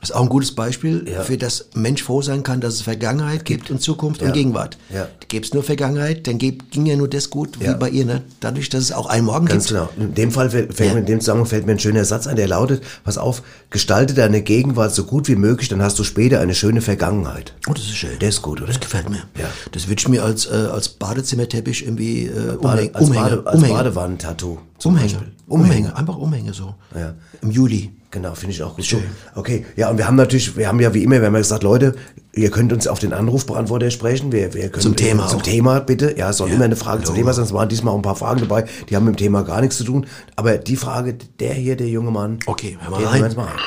Das 0.00 0.10
ist 0.10 0.16
auch 0.16 0.22
ein 0.22 0.28
gutes 0.28 0.54
Beispiel 0.54 1.06
für 1.24 1.38
das 1.38 1.66
Mensch 1.74 2.02
froh 2.02 2.20
sein 2.20 2.42
kann, 2.42 2.60
dass 2.60 2.74
es 2.74 2.82
Vergangenheit 2.82 3.46
gibt 3.46 3.70
und 3.70 3.80
Zukunft 3.80 4.20
Ja. 4.20 4.26
und 4.28 4.34
Gegenwart. 4.34 4.76
Ja. 4.92 5.08
Gäbe 5.28 5.46
es 5.46 5.54
nur 5.54 5.62
Vergangenheit, 5.62 6.26
dann 6.26 6.36
gäb, 6.36 6.70
ging 6.70 6.84
ja 6.84 6.94
nur 6.94 7.08
das 7.08 7.30
gut 7.30 7.58
wie 7.58 7.64
Ja. 7.64 7.72
bei 7.72 7.88
ihr. 7.88 8.04
Ne? 8.04 8.20
Dadurch, 8.40 8.68
dass 8.68 8.82
es 8.82 8.92
auch 8.92 9.06
einen 9.06 9.24
Morgen 9.24 9.46
Ganz 9.46 9.68
gibt. 9.68 9.78
genau. 9.78 9.88
In 9.96 10.14
dem 10.14 10.30
Fall 10.30 10.50
fällt, 10.50 10.78
Ja. 10.78 10.92
mir, 10.92 11.00
in 11.00 11.06
dem 11.06 11.20
Zusammenhang 11.20 11.46
fällt 11.48 11.64
mir 11.64 11.72
ein 11.72 11.78
schöner 11.78 12.04
Satz 12.04 12.26
ein, 12.26 12.36
der 12.36 12.48
lautet, 12.48 12.82
pass 13.02 13.16
auf, 13.16 13.42
gestalte 13.70 14.12
deine 14.12 14.42
Gegenwart 14.42 14.94
so 14.94 15.04
gut 15.04 15.26
wie 15.28 15.36
möglich, 15.36 15.70
dann 15.70 15.80
hast 15.82 15.98
du 15.98 16.04
später 16.04 16.40
eine 16.40 16.54
schöne 16.54 16.82
Vergangenheit. 16.82 17.54
Oh, 17.66 17.72
das 17.72 17.84
ist 17.84 17.96
schön. 17.96 18.18
Der 18.18 18.28
ist 18.28 18.42
gut, 18.42 18.58
oder? 18.60 18.68
Das 18.68 18.80
gefällt 18.80 19.08
mir. 19.08 19.22
Ja. 19.38 19.48
Das 19.72 19.88
würde 19.88 20.00
ich 20.00 20.08
mir 20.08 20.22
als, 20.22 20.44
äh, 20.44 20.50
als 20.50 20.90
Badezimmerteppich 20.90 21.82
irgendwie 21.84 22.26
äh, 22.26 22.56
Bade, 22.60 22.90
umhängen. 22.90 22.94
als. 22.94 23.08
Bade, 23.10 23.42
als 23.46 23.56
Umhänge. 23.56 23.74
Badewand-Tattoo. 23.74 24.58
zum 24.78 24.98
Umhänge. 25.46 25.96
Einfach 25.96 26.16
Umhänge 26.16 26.52
so. 26.54 26.74
Ja. 26.94 27.14
Im 27.42 27.50
Juli. 27.50 27.90
Genau, 28.10 28.34
finde 28.34 28.54
ich 28.54 28.62
auch 28.62 28.76
gut. 28.76 28.84
Schön. 28.84 29.02
Okay, 29.34 29.66
ja, 29.76 29.90
und 29.90 29.98
wir 29.98 30.06
haben 30.06 30.14
natürlich, 30.14 30.56
wir 30.56 30.68
haben 30.68 30.78
ja 30.78 30.94
wie 30.94 31.02
immer, 31.02 31.18
wir 31.20 31.26
haben 31.26 31.34
ja 31.34 31.40
gesagt, 31.40 31.64
Leute, 31.64 31.96
ihr 32.32 32.48
könnt 32.50 32.72
uns 32.72 32.86
auf 32.86 33.00
den 33.00 33.12
Anrufbeantworter 33.12 33.90
sprechen. 33.90 34.30
Wir, 34.30 34.54
wir 34.54 34.68
können, 34.68 34.82
Zum 34.82 34.94
Thema 34.96 35.26
Zum 35.26 35.40
auch. 35.40 35.42
Thema, 35.42 35.80
bitte. 35.80 36.14
Ja, 36.16 36.30
es 36.30 36.36
soll 36.36 36.48
Ja, 36.48 36.54
immer 36.54 36.64
eine 36.64 36.76
Frage 36.76 37.02
zum 37.02 37.14
hallo. 37.14 37.22
Thema 37.22 37.32
sein. 37.32 37.44
Es 37.44 37.52
waren 37.52 37.68
diesmal 37.68 37.92
auch 37.92 37.98
ein 37.98 38.02
paar 38.02 38.14
Fragen 38.16 38.40
dabei, 38.40 38.66
die 38.88 38.94
haben 38.94 39.04
mit 39.04 39.14
dem 39.16 39.18
Thema 39.18 39.42
gar 39.42 39.60
nichts 39.60 39.76
zu 39.78 39.84
tun. 39.84 40.06
Aber 40.36 40.56
die 40.58 40.76
Frage, 40.76 41.14
der 41.40 41.54
hier, 41.54 41.76
der 41.76 41.88
junge 41.88 42.12
Mann. 42.12 42.38
Okay, 42.46 42.78
hör 42.80 42.90
mal 42.90 43.04
rein. 43.04 43.24
uns 43.24 43.34
mal 43.36 43.46
rein. 43.46 43.58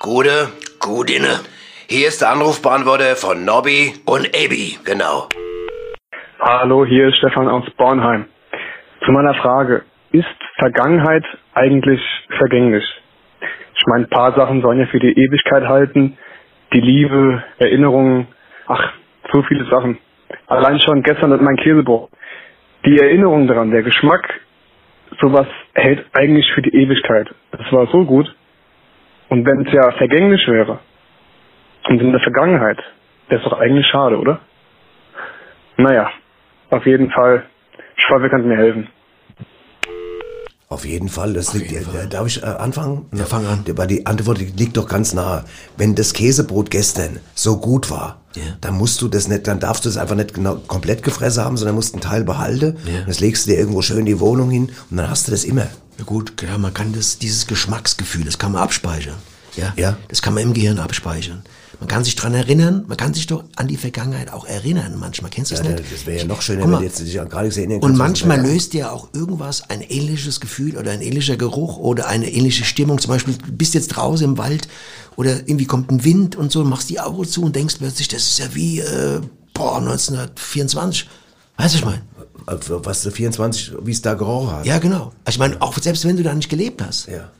Gute, 0.00 0.48
Gudine. 0.80 1.40
hier 1.88 2.08
ist 2.08 2.20
der 2.20 2.30
Anrufbeantworter 2.30 3.16
von 3.16 3.44
Nobby. 3.44 3.94
Und 4.04 4.28
Abby. 4.28 4.78
Genau. 4.84 5.28
Hallo, 6.48 6.86
hier 6.86 7.08
ist 7.08 7.16
Stefan 7.16 7.48
aus 7.48 7.68
Bornheim. 7.76 8.26
Zu 9.04 9.10
meiner 9.10 9.34
Frage, 9.34 9.82
ist 10.12 10.28
Vergangenheit 10.60 11.24
eigentlich 11.54 12.00
vergänglich? 12.38 12.84
Ich 13.74 13.84
meine, 13.88 14.04
ein 14.04 14.10
paar 14.10 14.32
Sachen 14.36 14.62
sollen 14.62 14.78
ja 14.78 14.86
für 14.86 15.00
die 15.00 15.10
Ewigkeit 15.10 15.64
halten. 15.64 16.16
Die 16.72 16.80
Liebe, 16.80 17.42
Erinnerungen, 17.58 18.28
ach, 18.68 18.92
so 19.32 19.42
viele 19.42 19.64
Sachen. 19.64 19.98
Allein 20.46 20.78
schon 20.78 21.02
gestern 21.02 21.30
mit 21.30 21.40
meinem 21.40 21.56
Käsebrot. 21.56 22.10
Die 22.84 22.96
Erinnerung 22.96 23.48
daran, 23.48 23.72
der 23.72 23.82
Geschmack, 23.82 24.32
sowas 25.20 25.48
hält 25.74 26.06
eigentlich 26.12 26.48
für 26.52 26.62
die 26.62 26.76
Ewigkeit. 26.76 27.28
Das 27.50 27.72
war 27.72 27.88
so 27.88 28.04
gut. 28.04 28.32
Und 29.30 29.44
wenn 29.44 29.66
es 29.66 29.72
ja 29.72 29.90
vergänglich 29.98 30.46
wäre 30.46 30.78
und 31.88 32.00
in 32.00 32.12
der 32.12 32.20
Vergangenheit, 32.20 32.78
wäre 33.30 33.42
es 33.42 33.50
doch 33.50 33.58
eigentlich 33.58 33.88
schade, 33.88 34.16
oder? 34.16 34.38
Naja, 35.76 36.08
auf 36.70 36.84
jeden 36.86 37.10
Fall. 37.10 37.44
Ich 37.96 38.04
hoffe, 38.10 38.24
ihr 38.24 38.30
könnt 38.30 38.46
mir 38.46 38.56
helfen. 38.56 38.88
Auf 40.68 40.84
jeden 40.84 41.08
Fall. 41.08 41.32
Das 41.32 41.54
liegt, 41.54 41.70
jeden 41.70 41.84
Fall. 41.86 42.06
äh, 42.06 42.08
Darf 42.08 42.26
ich 42.26 42.42
äh, 42.42 42.46
anfangen? 42.46 43.06
Ja, 43.14 43.24
fang 43.24 43.46
an. 43.46 43.64
Aber 43.70 43.86
die 43.86 44.04
Antwort 44.04 44.38
liegt 44.40 44.76
doch 44.76 44.88
ganz 44.88 45.14
nahe. 45.14 45.44
Wenn 45.76 45.94
das 45.94 46.12
Käsebrot 46.12 46.70
gestern 46.70 47.20
so 47.34 47.58
gut 47.58 47.88
war, 47.88 48.20
Ja. 48.34 48.42
dann 48.60 48.74
musst 48.74 49.00
du 49.00 49.06
das 49.08 49.28
nicht, 49.28 49.46
dann 49.46 49.60
darfst 49.60 49.84
du 49.84 49.88
es 49.88 49.96
einfach 49.96 50.16
nicht 50.16 50.34
genau 50.34 50.56
komplett 50.56 51.04
gefressen 51.04 51.44
haben, 51.44 51.56
sondern 51.56 51.76
musst 51.76 51.94
einen 51.94 52.02
Teil 52.02 52.24
behalten. 52.24 52.76
Ja. 52.84 53.00
Und 53.00 53.08
das 53.08 53.20
legst 53.20 53.46
du 53.46 53.50
dir 53.52 53.58
irgendwo 53.58 53.80
schön 53.80 53.98
in 53.98 54.06
die 54.06 54.18
Wohnung 54.18 54.50
hin 54.50 54.72
und 54.90 54.96
dann 54.96 55.08
hast 55.08 55.28
du 55.28 55.30
das 55.30 55.44
immer. 55.44 55.68
Ja 55.98 56.04
gut, 56.04 56.36
klar, 56.36 56.58
man 56.58 56.74
kann 56.74 56.92
das, 56.92 57.18
dieses 57.18 57.46
Geschmacksgefühl, 57.46 58.24
das 58.24 58.36
kann 58.38 58.50
man 58.52 58.62
abspeichern. 58.62 59.14
Ja? 59.54 59.72
Ja. 59.76 59.96
Das 60.08 60.20
kann 60.20 60.34
man 60.34 60.42
im 60.42 60.52
Gehirn 60.52 60.78
abspeichern. 60.80 61.42
Man 61.78 61.88
kann 61.88 62.04
sich 62.04 62.16
dran 62.16 62.32
erinnern, 62.32 62.84
man 62.88 62.96
kann 62.96 63.12
sich 63.12 63.26
doch 63.26 63.44
an 63.56 63.68
die 63.68 63.76
Vergangenheit 63.76 64.32
auch 64.32 64.46
erinnern 64.46 64.96
manchmal. 64.98 65.30
Kennst 65.30 65.50
du 65.50 65.56
Ja, 65.56 65.62
das 65.62 65.72
nicht? 65.80 65.92
das 65.92 66.06
wäre 66.06 66.18
ja 66.20 66.24
noch 66.24 66.40
schöner, 66.40 66.66
mal, 66.66 66.78
wenn 66.78 66.84
jetzt 66.84 67.00
dich 67.00 67.20
an 67.20 67.28
nichts 67.42 67.56
erinnern 67.58 67.80
Und 67.80 67.92
was 67.92 67.98
manchmal 67.98 68.40
löst 68.40 68.72
dir 68.72 68.92
auch 68.92 69.08
irgendwas 69.12 69.68
ein 69.68 69.82
ähnliches 69.82 70.40
Gefühl 70.40 70.76
oder 70.78 70.90
ein 70.92 71.02
ähnlicher 71.02 71.36
Geruch 71.36 71.76
oder 71.76 72.08
eine 72.08 72.30
ähnliche 72.30 72.64
Stimmung. 72.64 72.98
Zum 72.98 73.10
Beispiel, 73.10 73.34
du 73.34 73.52
bist 73.52 73.74
jetzt 73.74 73.88
draußen 73.88 74.24
im 74.24 74.38
Wald 74.38 74.68
oder 75.16 75.36
irgendwie 75.40 75.66
kommt 75.66 75.90
ein 75.90 76.02
Wind 76.04 76.34
und 76.36 76.50
so, 76.50 76.64
machst 76.64 76.88
die 76.88 76.98
Augen 77.00 77.24
zu 77.26 77.42
und 77.42 77.54
denkst 77.54 77.76
plötzlich, 77.78 78.08
das 78.08 78.22
ist 78.22 78.38
ja 78.38 78.46
wie, 78.54 78.80
äh, 78.80 79.20
boah, 79.52 79.76
1924. 79.78 81.08
Weißt 81.58 81.58
du, 81.58 81.62
was 81.62 81.74
ich 81.74 81.84
meine? 81.84 82.02
Also, 82.46 82.84
Was 82.84 83.02
du 83.02 83.10
24, 83.10 83.72
wie 83.82 83.90
es 83.90 84.02
da 84.02 84.14
gerochen 84.14 84.52
hat. 84.52 84.66
Ja, 84.66 84.78
genau. 84.78 85.12
Also 85.24 85.36
ich 85.36 85.38
meine, 85.38 85.60
auch 85.60 85.76
selbst 85.78 86.04
wenn 86.04 86.16
du 86.16 86.22
da 86.22 86.32
nicht 86.34 86.48
gelebt 86.48 86.80
hast. 86.80 87.08
Ja. 87.08 87.30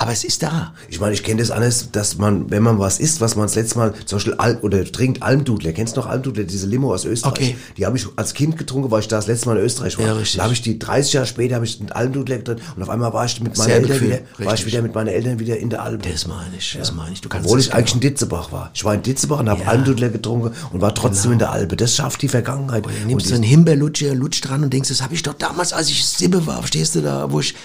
Aber 0.00 0.12
es 0.12 0.22
ist 0.22 0.44
da. 0.44 0.74
Ich 0.88 1.00
meine, 1.00 1.12
ich 1.14 1.24
kenne 1.24 1.40
das 1.40 1.50
alles, 1.50 1.90
dass 1.90 2.18
man, 2.18 2.48
wenn 2.52 2.62
man 2.62 2.78
was 2.78 3.00
isst, 3.00 3.20
was 3.20 3.34
man 3.34 3.46
das 3.46 3.56
letzte 3.56 3.78
Mal, 3.78 3.94
zum 4.06 4.18
Beispiel 4.18 4.34
Al 4.34 4.56
oder 4.62 4.84
trinkt 4.84 5.24
Almdudler. 5.24 5.72
Kennst 5.72 5.96
du 5.96 6.00
noch 6.00 6.06
Almdudler, 6.06 6.44
diese 6.44 6.68
Limo 6.68 6.94
aus 6.94 7.04
Österreich? 7.04 7.32
Okay. 7.32 7.56
Die 7.76 7.84
habe 7.84 7.96
ich 7.96 8.06
als 8.14 8.32
Kind 8.32 8.56
getrunken, 8.56 8.92
weil 8.92 9.00
ich 9.00 9.08
da 9.08 9.16
das 9.16 9.26
letzte 9.26 9.48
Mal 9.48 9.56
in 9.58 9.64
Österreich 9.64 9.98
war. 9.98 10.06
Ja, 10.06 10.12
richtig. 10.12 10.36
Da 10.36 10.44
habe 10.44 10.52
ich 10.54 10.62
die 10.62 10.78
30 10.78 11.14
Jahre 11.14 11.26
später 11.26 11.56
habe 11.56 11.64
ich 11.64 11.80
einen 11.80 11.90
Almdudler 11.90 12.38
drin 12.38 12.58
und 12.76 12.82
auf 12.84 12.88
einmal 12.90 13.12
war 13.12 13.24
ich 13.24 13.40
mit 13.40 13.58
meinen 13.58 13.70
Eltern 13.70 13.88
Gefühl, 13.88 14.08
wieder, 14.08 14.46
war 14.46 14.54
ich 14.54 14.66
wieder 14.66 14.82
mit 14.82 14.94
meinen 14.94 15.08
Eltern 15.08 15.40
wieder 15.40 15.56
in 15.56 15.68
der 15.68 15.82
Alm. 15.82 16.00
Das 16.00 16.28
meine 16.28 16.56
ich, 16.56 16.76
das 16.78 16.94
meine 16.94 17.12
ich. 17.12 17.20
Du 17.20 17.28
kannst 17.28 17.46
Obwohl 17.46 17.58
ich 17.58 17.74
eigentlich 17.74 17.86
genau. 17.94 18.04
in 18.04 18.10
Ditzebach 18.10 18.52
war. 18.52 18.70
Ich 18.74 18.84
war 18.84 18.94
in 18.94 19.02
Ditzebach 19.02 19.40
und 19.40 19.48
habe 19.50 19.62
Ja. 19.62 19.68
Almdudler 19.68 20.10
getrunken 20.10 20.52
und 20.72 20.80
war 20.80 20.94
trotzdem 20.94 21.32
in 21.32 21.40
der 21.40 21.50
Alpe. 21.50 21.74
Das 21.76 21.96
schafft 21.96 22.22
die 22.22 22.28
Vergangenheit. 22.28 22.84
Du 22.84 22.90
Und 22.90 23.06
nimmst 23.08 23.26
so 23.26 23.34
einen 23.34 23.42
Himbeerlutscher, 23.42 24.14
lutscht 24.14 24.48
dran 24.48 24.62
und 24.62 24.72
denkst, 24.72 24.90
das 24.90 25.02
habe 25.02 25.14
ich 25.14 25.24
doch 25.24 25.34
damals, 25.34 25.72
als 25.72 25.88
ich 25.88 26.06
Sibbe 26.06 26.46
war, 26.46 26.58
verstehst 26.58 26.94
du 26.94 27.00
da, 27.00 27.32
wo 27.32 27.40
ich 27.40 27.56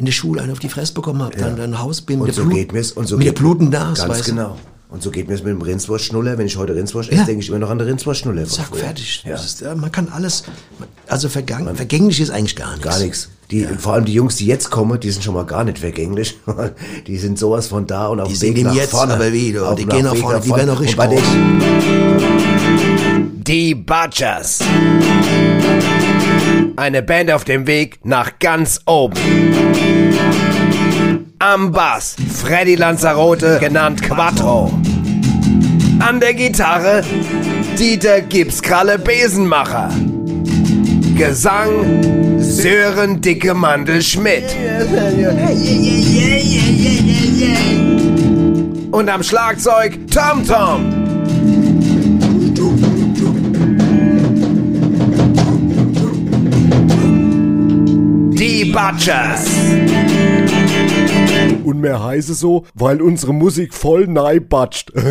in 0.00 0.06
der 0.06 0.12
Schule 0.12 0.40
einen 0.40 0.50
auf 0.50 0.58
die 0.58 0.70
Fresse 0.70 0.94
bekommen 0.94 1.22
habe, 1.22 1.36
dann 1.36 1.60
ein 1.60 1.78
Haus 1.78 2.00
bin 2.00 2.20
und 2.20 2.26
mit 2.26 2.34
so 2.34 2.40
der 2.40 2.46
Blut, 2.48 2.58
geht 2.58 2.72
mir's 2.72 2.90
und 2.92 3.06
so 3.06 3.18
mit 3.18 3.26
der 3.26 3.34
geht 3.34 3.40
blutenden 3.40 3.78
Nase, 3.78 4.06
Ganz 4.08 4.24
genau. 4.24 4.56
Und 4.88 5.02
so 5.02 5.10
geht 5.10 5.28
mir's 5.28 5.42
mit 5.42 5.52
dem 5.52 5.60
Rindswurstschnuller. 5.60 6.38
Wenn 6.38 6.46
ich 6.46 6.56
heute 6.56 6.74
Rindswurst 6.74 7.10
esse, 7.10 7.18
Ja. 7.20 7.24
denke 7.26 7.42
ich 7.42 7.48
immer 7.50 7.58
noch 7.58 7.68
an 7.68 7.76
der 7.78 7.86
Rindswurstschnuller. 7.86 8.46
Zack, 8.46 8.74
fertig. 8.74 9.22
Ja. 9.26 9.34
Ist, 9.34 9.60
ja, 9.60 9.74
man 9.74 9.92
kann 9.92 10.08
alles, 10.08 10.42
also 11.06 11.28
vergangen, 11.28 11.76
vergänglich 11.76 12.18
ist 12.18 12.30
eigentlich 12.30 12.56
gar 12.56 12.70
nichts. 12.72 12.84
Gar 12.88 12.98
nichts. 12.98 13.28
Die, 13.50 13.64
Vor 13.78 13.92
allem 13.92 14.06
die 14.06 14.14
Jungs, 14.14 14.36
die 14.36 14.46
jetzt 14.46 14.70
kommen, 14.70 14.98
die 14.98 15.10
sind 15.10 15.22
schon 15.22 15.34
mal 15.34 15.44
gar 15.44 15.64
nicht 15.64 15.78
vergänglich. 15.78 16.38
die 17.06 17.18
sind 17.18 17.38
sowas 17.38 17.66
von 17.66 17.86
da 17.86 18.06
und 18.08 18.20
auf 18.20 18.28
Die 18.28 18.34
dem 18.34 18.38
sind 18.38 18.54
Weg 18.54 18.60
im 18.62 18.66
nach 18.68 18.74
Jetzt, 18.74 18.90
vorne. 18.92 19.12
aber 19.14 19.30
wie, 19.34 19.52
du, 19.52 19.74
die 19.76 19.84
gehen 19.84 20.04
nach 20.04 20.14
Weg 20.14 20.20
vorne, 20.22 20.40
die 20.40 20.48
werden 20.50 20.66
noch 20.68 20.80
richtig 20.80 20.98
den- 20.98 21.22
Die 23.44 23.74
Butchers. 23.74 24.60
Eine 26.76 27.02
Band 27.02 27.30
auf 27.30 27.44
dem 27.44 27.66
Weg 27.66 28.00
nach 28.04 28.38
ganz 28.38 28.80
oben. 28.86 29.14
Am 31.38 31.72
Bass 31.72 32.16
Freddy 32.32 32.74
Lanzarote, 32.74 33.58
genannt 33.60 34.02
Quattro. 34.02 34.72
An 36.00 36.20
der 36.20 36.34
Gitarre 36.34 37.02
Dieter 37.78 38.20
Gipskralle 38.20 38.98
Besenmacher. 38.98 39.90
Gesang 41.16 42.38
Sören 42.38 43.20
Dicke 43.20 43.54
Mandel 43.54 44.02
Schmidt. 44.02 44.44
Und 48.90 49.08
am 49.08 49.22
Schlagzeug 49.22 49.98
Tom 50.12 50.46
Tom. 50.46 50.99
Die 58.40 58.64
Butchers. 58.64 59.44
Und 61.62 61.78
mehr 61.82 62.02
heiße 62.02 62.32
so, 62.32 62.64
weil 62.74 63.02
unsere 63.02 63.34
Musik 63.34 63.74
voll 63.74 64.06
nei 64.06 64.40
batscht. 64.40 64.90
ähm, 64.96 65.04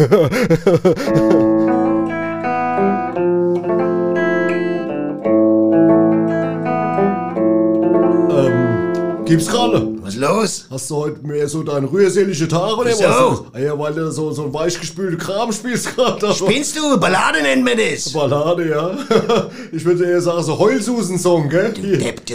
gibt's 9.25 9.47
gerade? 9.47 9.99
Los? 10.20 10.65
Hast 10.70 10.89
du 10.89 10.97
heute 10.97 11.26
mehr 11.26 11.47
so 11.47 11.63
deine 11.63 11.89
rührselige 11.89 12.45
Tage 12.49 12.76
oder 12.76 12.89
Wieso? 12.89 13.03
was? 13.03 13.41
Ah 13.53 13.59
ja, 13.59 13.80
weil 13.80 13.93
du 13.93 14.11
so, 14.11 14.32
so 14.32 14.43
ein 14.43 14.53
weichgespülten 14.53 15.17
Kram 15.17 15.49
spielst 15.53 15.95
gerade. 15.95 16.34
Spinnst 16.34 16.76
du? 16.78 16.99
Ballade 16.99 17.41
nennt 17.41 17.63
man 17.63 17.78
das. 17.78 18.11
Ballade, 18.11 18.70
ja. 18.70 18.97
Ich 19.72 19.86
würde 19.86 20.03
eher 20.03 20.20
sagen, 20.22 20.43
so 20.43 20.59
Heulsusen-Song, 20.59 21.47
gell? 21.47 21.72
Depp, 21.72 22.26
du. 22.26 22.34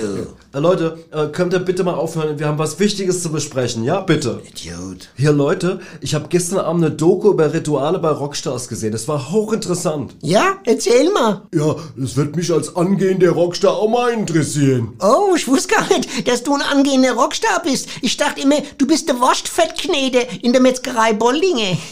Äh, 0.54 0.60
Leute, 0.60 0.98
äh, 1.10 1.26
könnt 1.26 1.52
ihr 1.52 1.58
bitte 1.58 1.84
mal 1.84 1.92
aufhören? 1.94 2.38
Wir 2.38 2.46
haben 2.46 2.58
was 2.58 2.78
Wichtiges 2.78 3.22
zu 3.22 3.30
besprechen, 3.30 3.84
ja? 3.84 4.00
Bitte. 4.00 4.40
Idiot. 4.48 5.08
Hier, 5.16 5.32
Leute, 5.32 5.80
ich 6.00 6.14
habe 6.14 6.28
gestern 6.28 6.60
Abend 6.60 6.84
eine 6.84 6.94
Doku 6.94 7.30
über 7.32 7.52
Rituale 7.52 7.98
bei 7.98 8.08
Rockstars 8.10 8.68
gesehen. 8.68 8.92
Das 8.92 9.06
war 9.08 9.30
hochinteressant. 9.30 10.16
Ja, 10.22 10.54
erzähl 10.64 11.10
mal. 11.12 11.42
Ja, 11.54 11.76
das 11.96 12.16
wird 12.16 12.34
mich 12.36 12.50
als 12.50 12.74
angehender 12.76 13.30
Rockstar 13.32 13.72
auch 13.76 13.88
mal 13.88 14.12
interessieren. 14.12 14.94
Oh, 15.00 15.34
ich 15.36 15.46
wusste 15.48 15.74
gar 15.74 15.86
nicht, 15.88 16.26
dass 16.26 16.42
du 16.42 16.54
ein 16.54 16.62
angehender 16.62 17.12
Rockstar 17.12 17.60
bist. 17.62 17.73
Ich 18.02 18.16
dachte 18.16 18.40
immer, 18.42 18.56
du 18.78 18.86
bist 18.86 19.08
der 19.08 19.18
Wurstfettknete 19.20 20.26
in 20.42 20.52
der 20.52 20.60
Metzgerei 20.62 21.12
Bollinge. 21.12 21.76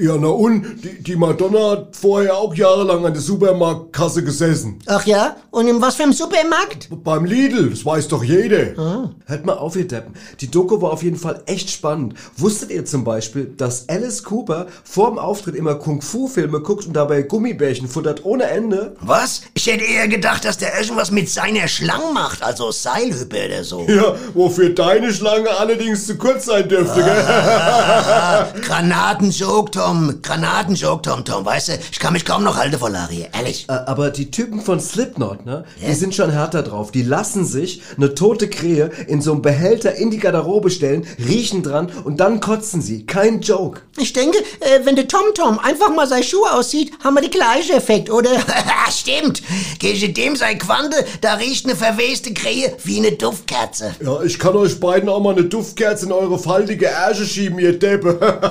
Ja, 0.00 0.16
na 0.18 0.28
und? 0.28 0.82
Die, 0.82 1.02
die 1.02 1.16
Madonna 1.16 1.70
hat 1.72 1.96
vorher 1.96 2.36
auch 2.36 2.54
jahrelang 2.54 3.04
an 3.04 3.12
der 3.12 3.22
Supermarktkasse 3.22 4.24
gesessen. 4.24 4.78
Ach 4.86 5.04
ja? 5.06 5.36
Und 5.50 5.68
in 5.68 5.80
was 5.80 5.96
für 5.96 6.02
einem 6.04 6.12
Supermarkt? 6.12 6.88
Beim 7.04 7.24
Lidl, 7.24 7.70
das 7.70 7.84
weiß 7.84 8.08
doch 8.08 8.24
jeder. 8.24 9.12
Hört 9.26 9.46
mal 9.46 9.58
auf, 9.58 9.76
ihr 9.76 9.86
Deppen. 9.86 10.14
Die 10.40 10.50
Doku 10.50 10.80
war 10.80 10.92
auf 10.92 11.02
jeden 11.02 11.16
Fall 11.18 11.42
echt 11.46 11.70
spannend. 11.70 12.14
Wusstet 12.36 12.70
ihr 12.70 12.84
zum 12.84 13.04
Beispiel, 13.04 13.52
dass 13.56 13.88
Alice 13.88 14.24
Cooper 14.24 14.66
vorm 14.84 15.18
Auftritt 15.18 15.54
immer 15.54 15.74
Kung-Fu-Filme 15.76 16.60
guckt 16.60 16.86
und 16.86 16.94
dabei 16.94 17.22
Gummibärchen 17.22 17.86
futtert 17.88 18.24
ohne 18.24 18.44
Ende? 18.44 18.96
Was? 19.00 19.42
Ich 19.54 19.66
hätte 19.66 19.84
eher 19.84 20.08
gedacht, 20.08 20.44
dass 20.44 20.58
der 20.58 20.78
irgendwas 20.80 21.10
mit 21.10 21.28
seiner 21.28 21.68
Schlange 21.68 22.12
macht, 22.12 22.42
also 22.42 22.70
Seilhüppe 22.72 23.46
oder 23.46 23.62
so. 23.64 23.86
Ja, 23.88 24.16
wofür 24.34 24.70
deine 24.70 25.12
Schlange 25.12 25.21
allerdings 25.26 26.06
zu 26.06 26.16
kurz 26.16 26.46
sein 26.46 26.68
dürfte, 26.68 27.02
Ah, 27.04 28.46
gell? 28.52 28.62
Granatenjoke, 28.62 29.70
Tom. 29.70 30.20
Granatenjoke, 30.22 31.02
Tom, 31.02 31.24
Tom. 31.24 31.44
Weißt 31.44 31.68
du, 31.68 31.72
ich 31.90 31.98
kann 31.98 32.12
mich 32.12 32.24
kaum 32.24 32.42
noch 32.44 32.56
halten 32.56 32.78
vor 32.78 32.90
Larry. 32.90 33.26
Ehrlich. 33.32 33.66
Aber 33.68 34.10
die 34.10 34.30
Typen 34.30 34.60
von 34.60 34.80
Slipknot, 34.80 35.46
ne, 35.46 35.64
die 35.86 35.94
sind 35.94 36.14
schon 36.14 36.30
härter 36.30 36.62
drauf. 36.62 36.90
Die 36.92 37.02
lassen 37.02 37.44
sich 37.44 37.82
eine 37.96 38.14
tote 38.14 38.48
Krähe 38.48 38.90
in 39.06 39.20
so 39.22 39.32
einem 39.32 39.42
Behälter 39.42 39.94
in 39.94 40.10
die 40.10 40.18
Garderobe 40.18 40.70
stellen, 40.70 41.06
riechen 41.18 41.62
dran 41.62 41.90
und 42.04 42.18
dann 42.18 42.40
kotzen 42.40 42.80
sie. 42.82 43.06
Kein 43.06 43.40
Joke. 43.40 43.80
Ich 43.98 44.12
denke, 44.12 44.38
äh, 44.60 44.80
wenn 44.84 44.96
der 44.96 45.08
TomTom 45.08 45.58
einfach 45.58 45.90
mal 45.94 46.06
seine 46.06 46.24
Schuhe 46.24 46.52
aussieht, 46.52 46.92
haben 47.04 47.14
wir 47.14 47.20
den 47.22 47.30
gleichen 47.30 47.76
Effekt, 47.76 48.10
oder? 48.10 48.30
Stimmt. 48.90 49.42
In 49.82 50.14
dem 50.14 50.36
sein 50.36 50.58
Quante, 50.58 50.96
da 51.20 51.34
riecht 51.34 51.66
eine 51.66 51.76
verweste 51.76 52.32
Krähe 52.34 52.76
wie 52.84 52.98
eine 52.98 53.12
Duftkerze. 53.12 53.94
Ja, 54.04 54.22
ich 54.22 54.38
kann 54.38 54.56
euch 54.56 54.78
beiden 54.80 55.08
auch 55.12 55.20
mal 55.20 55.34
eine 55.34 55.44
Duftkerze 55.44 56.06
in 56.06 56.12
eure 56.12 56.38
faltige 56.38 56.86
Ärsche 56.86 57.24
schieben, 57.24 57.58
ihr 57.58 57.78
Deppe. 57.78 58.18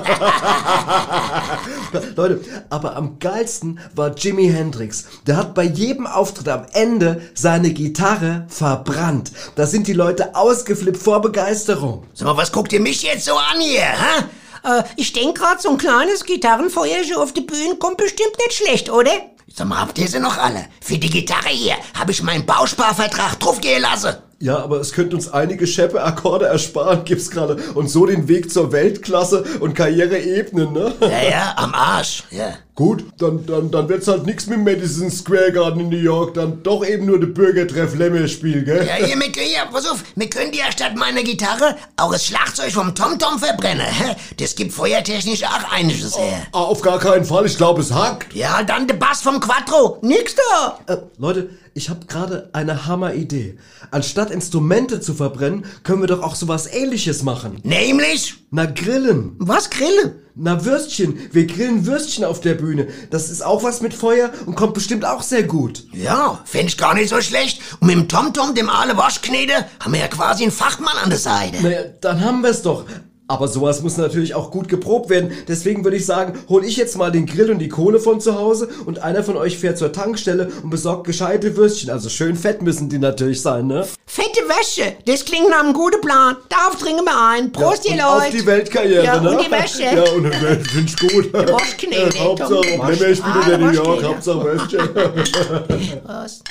Leute, 2.15 2.41
aber 2.69 2.95
am 2.95 3.19
geilsten 3.19 3.79
war 3.95 4.15
Jimi 4.15 4.47
Hendrix. 4.47 5.05
Der 5.27 5.37
hat 5.37 5.53
bei 5.53 5.63
jedem 5.63 6.07
Auftritt 6.07 6.49
am 6.49 6.65
Ende 6.73 7.21
seine 7.33 7.71
Gitarre 7.71 8.45
verbrannt. 8.47 9.31
Da 9.55 9.65
sind 9.65 9.87
die 9.87 9.93
Leute 9.93 10.35
ausgeflippt 10.35 11.01
vor 11.01 11.21
Begeisterung. 11.21 12.03
Sag 12.13 12.27
mal, 12.27 12.37
was 12.37 12.51
guckt 12.51 12.73
ihr 12.73 12.81
mich 12.81 13.03
jetzt 13.03 13.25
so 13.25 13.35
an 13.35 13.59
hier, 13.59 13.81
hä? 13.81 14.23
Äh, 14.63 14.83
ich 14.95 15.13
denke 15.13 15.41
gerade, 15.41 15.61
so 15.61 15.69
ein 15.69 15.77
kleines 15.77 16.25
Gitarrenfeuerchen 16.25 17.15
auf 17.15 17.33
der 17.33 17.41
Bühne 17.41 17.75
kommt 17.77 17.97
bestimmt 17.97 18.37
nicht 18.37 18.53
schlecht, 18.53 18.89
oder? 18.89 19.11
Sag 19.53 19.67
mal, 19.67 19.81
habt 19.81 19.97
ihr 19.97 20.07
sie 20.07 20.19
noch 20.19 20.37
alle? 20.37 20.67
Für 20.81 20.97
die 20.97 21.09
Gitarre 21.09 21.49
hier 21.49 21.75
habe 21.97 22.11
ich 22.11 22.23
meinen 22.23 22.45
Bausparvertrag 22.45 23.39
draufgehen 23.39 23.81
lassen. 23.81 24.15
Ja, 24.41 24.57
aber 24.57 24.79
es 24.79 24.91
könnte 24.91 25.15
uns 25.15 25.31
einige 25.31 25.67
scheppe 25.67 26.01
Akkorde 26.03 26.45
ersparen, 26.47 27.05
gibt's 27.05 27.29
gerade. 27.29 27.57
Und 27.75 27.89
so 27.89 28.05
den 28.05 28.27
Weg 28.27 28.51
zur 28.51 28.71
Weltklasse 28.71 29.43
und 29.59 29.75
Karriere 29.75 30.17
ebnen, 30.19 30.73
ne? 30.73 30.93
Ja, 30.99 31.29
ja, 31.29 31.53
am 31.57 31.73
Arsch, 31.73 32.23
ja. 32.31 32.55
Gut, 32.73 33.03
dann, 33.19 33.45
dann, 33.45 33.69
dann 33.69 33.87
wird's 33.89 34.07
halt 34.07 34.25
nix 34.25 34.47
mit 34.47 34.63
Madison 34.63 35.11
Square 35.11 35.51
Garden 35.51 35.81
in 35.81 35.89
New 35.89 35.97
York, 35.97 36.33
dann 36.33 36.63
doch 36.63 36.83
eben 36.83 37.05
nur 37.05 37.19
der 37.19 37.27
Bürgertreff 37.27 37.93
Lemmer-Spiel, 37.95 38.63
gell? 38.63 38.87
Ja, 38.87 38.95
hier, 39.05 39.15
können- 39.19 39.51
ja, 39.53 39.65
pass 39.71 39.87
auf, 39.87 40.03
wir 40.15 40.29
können 40.29 40.51
dir 40.51 40.63
statt 40.71 40.95
meiner 40.95 41.21
Gitarre 41.21 41.75
auch 41.97 42.11
das 42.11 42.25
Schlagzeug 42.25 42.71
vom 42.71 42.95
TomTom 42.95 43.37
verbrennen. 43.37 43.85
hä? 43.85 44.15
Das 44.39 44.55
gibt 44.55 44.73
feuertechnisch 44.73 45.43
auch 45.43 45.71
einiges 45.71 46.17
her. 46.17 46.47
Ah, 46.53 46.61
auf 46.61 46.81
gar 46.81 46.97
keinen 46.97 47.25
Fall, 47.25 47.45
ich 47.45 47.57
glaube, 47.57 47.81
es 47.81 47.93
hackt. 47.93 48.33
Ja, 48.33 48.63
dann 48.63 48.87
der 48.87 48.95
Bass 48.95 49.21
vom 49.21 49.39
Quattro. 49.39 49.99
Nix 50.01 50.33
da. 50.35 50.79
Äh, 50.93 50.97
Leute, 51.19 51.49
ich 51.73 51.89
habe 51.89 52.05
gerade 52.05 52.49
eine 52.53 52.85
Hammeridee. 52.85 53.57
Anstatt 53.91 54.31
Instrumente 54.31 54.99
zu 54.99 55.13
verbrennen, 55.13 55.65
können 55.83 56.01
wir 56.01 56.07
doch 56.07 56.21
auch 56.21 56.35
sowas 56.35 56.67
ähnliches 56.67 57.23
machen. 57.23 57.59
Nämlich? 57.63 58.35
Na, 58.51 58.65
grillen. 58.65 59.35
Was 59.39 59.69
grillen? 59.69 60.15
Na, 60.35 60.65
Würstchen. 60.65 61.17
Wir 61.31 61.47
grillen 61.47 61.85
Würstchen 61.85 62.25
auf 62.25 62.41
der 62.41 62.55
Bühne. 62.55 62.87
Das 63.09 63.29
ist 63.29 63.41
auch 63.41 63.63
was 63.63 63.81
mit 63.81 63.93
Feuer 63.93 64.31
und 64.45 64.55
kommt 64.55 64.73
bestimmt 64.73 65.05
auch 65.05 65.21
sehr 65.21 65.43
gut. 65.43 65.85
Ja, 65.93 66.41
fänd 66.45 66.69
ich 66.69 66.77
gar 66.77 66.93
nicht 66.93 67.09
so 67.09 67.21
schlecht. 67.21 67.61
Und 67.79 67.87
mit 67.87 67.95
dem 67.95 68.07
TomTom, 68.07 68.53
dem 68.55 68.69
Aale 68.69 68.97
Waschknete, 68.97 69.53
haben 69.79 69.93
wir 69.93 70.01
ja 70.01 70.07
quasi 70.07 70.43
einen 70.43 70.51
Fachmann 70.51 70.97
an 71.01 71.09
der 71.09 71.19
Seite. 71.19 71.61
Naja, 71.61 71.83
dann 72.01 72.21
haben 72.21 72.43
wir's 72.43 72.61
doch. 72.61 72.85
Aber 73.31 73.47
sowas 73.47 73.81
muss 73.81 73.95
natürlich 73.95 74.35
auch 74.35 74.51
gut 74.51 74.67
geprobt 74.67 75.09
werden. 75.09 75.31
Deswegen 75.47 75.85
würde 75.85 75.95
ich 75.95 76.05
sagen, 76.05 76.37
hol 76.49 76.65
ich 76.65 76.75
jetzt 76.75 76.97
mal 76.97 77.13
den 77.13 77.25
Grill 77.25 77.49
und 77.49 77.59
die 77.59 77.69
Kohle 77.69 77.97
von 77.97 78.19
zu 78.19 78.37
Hause 78.37 78.67
und 78.85 79.03
einer 79.03 79.23
von 79.23 79.37
euch 79.37 79.57
fährt 79.57 79.77
zur 79.77 79.93
Tankstelle 79.93 80.51
und 80.61 80.69
besorgt 80.69 81.07
gescheite 81.07 81.55
Würstchen. 81.55 81.91
Also 81.91 82.09
schön 82.09 82.35
fett 82.35 82.61
müssen 82.61 82.89
die 82.89 82.99
natürlich 82.99 83.41
sein, 83.41 83.67
ne? 83.67 83.87
Fette 84.05 84.41
Wäsche, 84.49 84.97
das 85.05 85.23
klingt 85.23 85.49
nach 85.49 85.63
einem 85.63 85.71
guten 85.73 86.01
Plan. 86.01 86.35
Darauf 86.49 86.75
trinken 86.75 87.05
wir 87.05 87.29
ein. 87.29 87.53
Prost, 87.53 87.85
ihr 87.85 87.91
und 87.91 87.99
Leute. 87.99 88.25
Auf 88.25 88.29
die 88.31 88.45
Weltkarriere, 88.45 89.05
ja, 89.05 89.21
ne? 89.21 89.29
und 89.31 89.45
die 89.45 89.51
Wäsche. 89.51 89.83
Ja, 89.83 90.11
und 90.11 90.23
die 90.25 90.41
Welt 90.41 90.67
finde 90.67 90.91
ich 90.91 90.97
gut. 90.97 91.33
Waschknete, 91.33 92.17
Ja, 92.17 92.23
Hauptsache, 92.25 92.79
Waschknete. 92.79 94.03
Hauptsache 94.03 94.43
Wäsche. 94.43 96.01
Prost. 96.05 96.43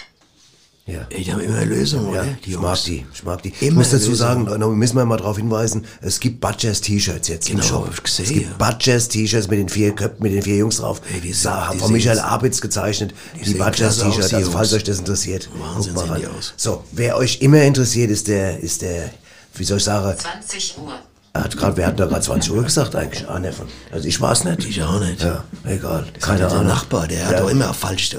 Ja. 0.92 1.04
Die 1.16 1.32
haben 1.32 1.40
immer 1.40 1.64
Lösungen, 1.64 2.06
Ja, 2.12 2.22
oder? 2.22 2.36
Die 2.44 2.50
ich 2.50 2.58
mag 2.58 2.78
die, 2.84 3.06
ich 3.12 3.24
mag 3.24 3.42
die. 3.42 3.48
Ich 3.50 3.62
Immer 3.62 3.78
muss 3.78 3.90
dazu 3.90 4.14
sagen, 4.14 4.46
da 4.46 4.58
müssen 4.68 4.96
wir 4.96 5.04
mal 5.04 5.16
darauf 5.18 5.36
hinweisen, 5.36 5.84
es 6.00 6.18
gibt 6.20 6.40
Budjazz 6.40 6.80
T-Shirts 6.80 7.28
jetzt 7.28 7.48
im 7.48 7.56
Genau, 7.56 7.68
Shop. 7.68 7.86
hab 7.86 7.94
ich 7.94 8.02
gesehen, 8.02 8.24
Es 8.26 8.32
gibt 8.32 8.46
ja. 8.60 8.70
Budjazz 8.70 9.08
T-Shirts 9.08 9.48
mit 9.48 9.58
den 9.58 9.68
vier 9.68 9.94
Köpfen, 9.94 10.22
mit 10.22 10.32
den 10.32 10.42
vier 10.42 10.56
Jungs 10.56 10.76
drauf. 10.78 11.00
Ey, 11.12 11.20
die 11.20 11.28
die 11.28 11.32
sind- 11.32 11.50
haben 11.52 11.72
die 11.74 11.78
von 11.78 11.92
Michael 11.92 12.18
Abitz 12.20 12.60
gezeichnet. 12.60 13.14
Die, 13.44 13.54
klasse 13.54 13.86
aus, 13.86 13.98
T-Shirts, 14.14 14.28
die 14.30 14.34
also 14.36 14.50
falls 14.50 14.70
Jungs. 14.70 14.80
euch 14.82 14.84
das 14.84 14.98
interessiert. 14.98 15.48
Wahnsinn 15.58 15.94
guckt 15.94 16.08
mal 16.08 16.18
die 16.20 16.26
aus. 16.26 16.54
So, 16.56 16.84
wer 16.92 17.16
euch 17.16 17.40
immer 17.40 17.62
interessiert, 17.62 18.10
ist 18.10 18.28
der, 18.28 18.58
ist 18.60 18.82
der, 18.82 19.10
wie 19.54 19.64
soll 19.64 19.78
ich 19.78 19.84
sagen, 19.84 20.18
20 20.18 20.76
Uhr. 20.78 20.92
Er 21.32 21.44
hat 21.44 21.56
gerade, 21.56 21.76
wer 21.76 21.86
hat 21.86 22.00
da 22.00 22.06
gerade 22.06 22.22
20 22.22 22.50
Uhr 22.52 22.64
gesagt 22.64 22.96
eigentlich? 22.96 23.28
Ah, 23.28 23.38
ne, 23.38 23.52
von, 23.52 23.66
also 23.92 24.08
ich 24.08 24.20
war's 24.20 24.42
nicht. 24.44 24.68
Ich 24.68 24.82
auch 24.82 24.98
nicht. 24.98 25.22
Ja, 25.22 25.44
egal. 25.64 26.04
Das 26.14 26.24
Keine 26.24 26.42
hat 26.42 26.50
der 26.50 26.58
Ahnung. 26.58 26.72
Nachbar, 26.72 27.06
der 27.06 27.24
hat 27.24 27.32
Ja. 27.34 27.40
doch 27.42 27.50
immer 27.50 27.72
falsch, 27.72 28.12
äh, 28.14 28.18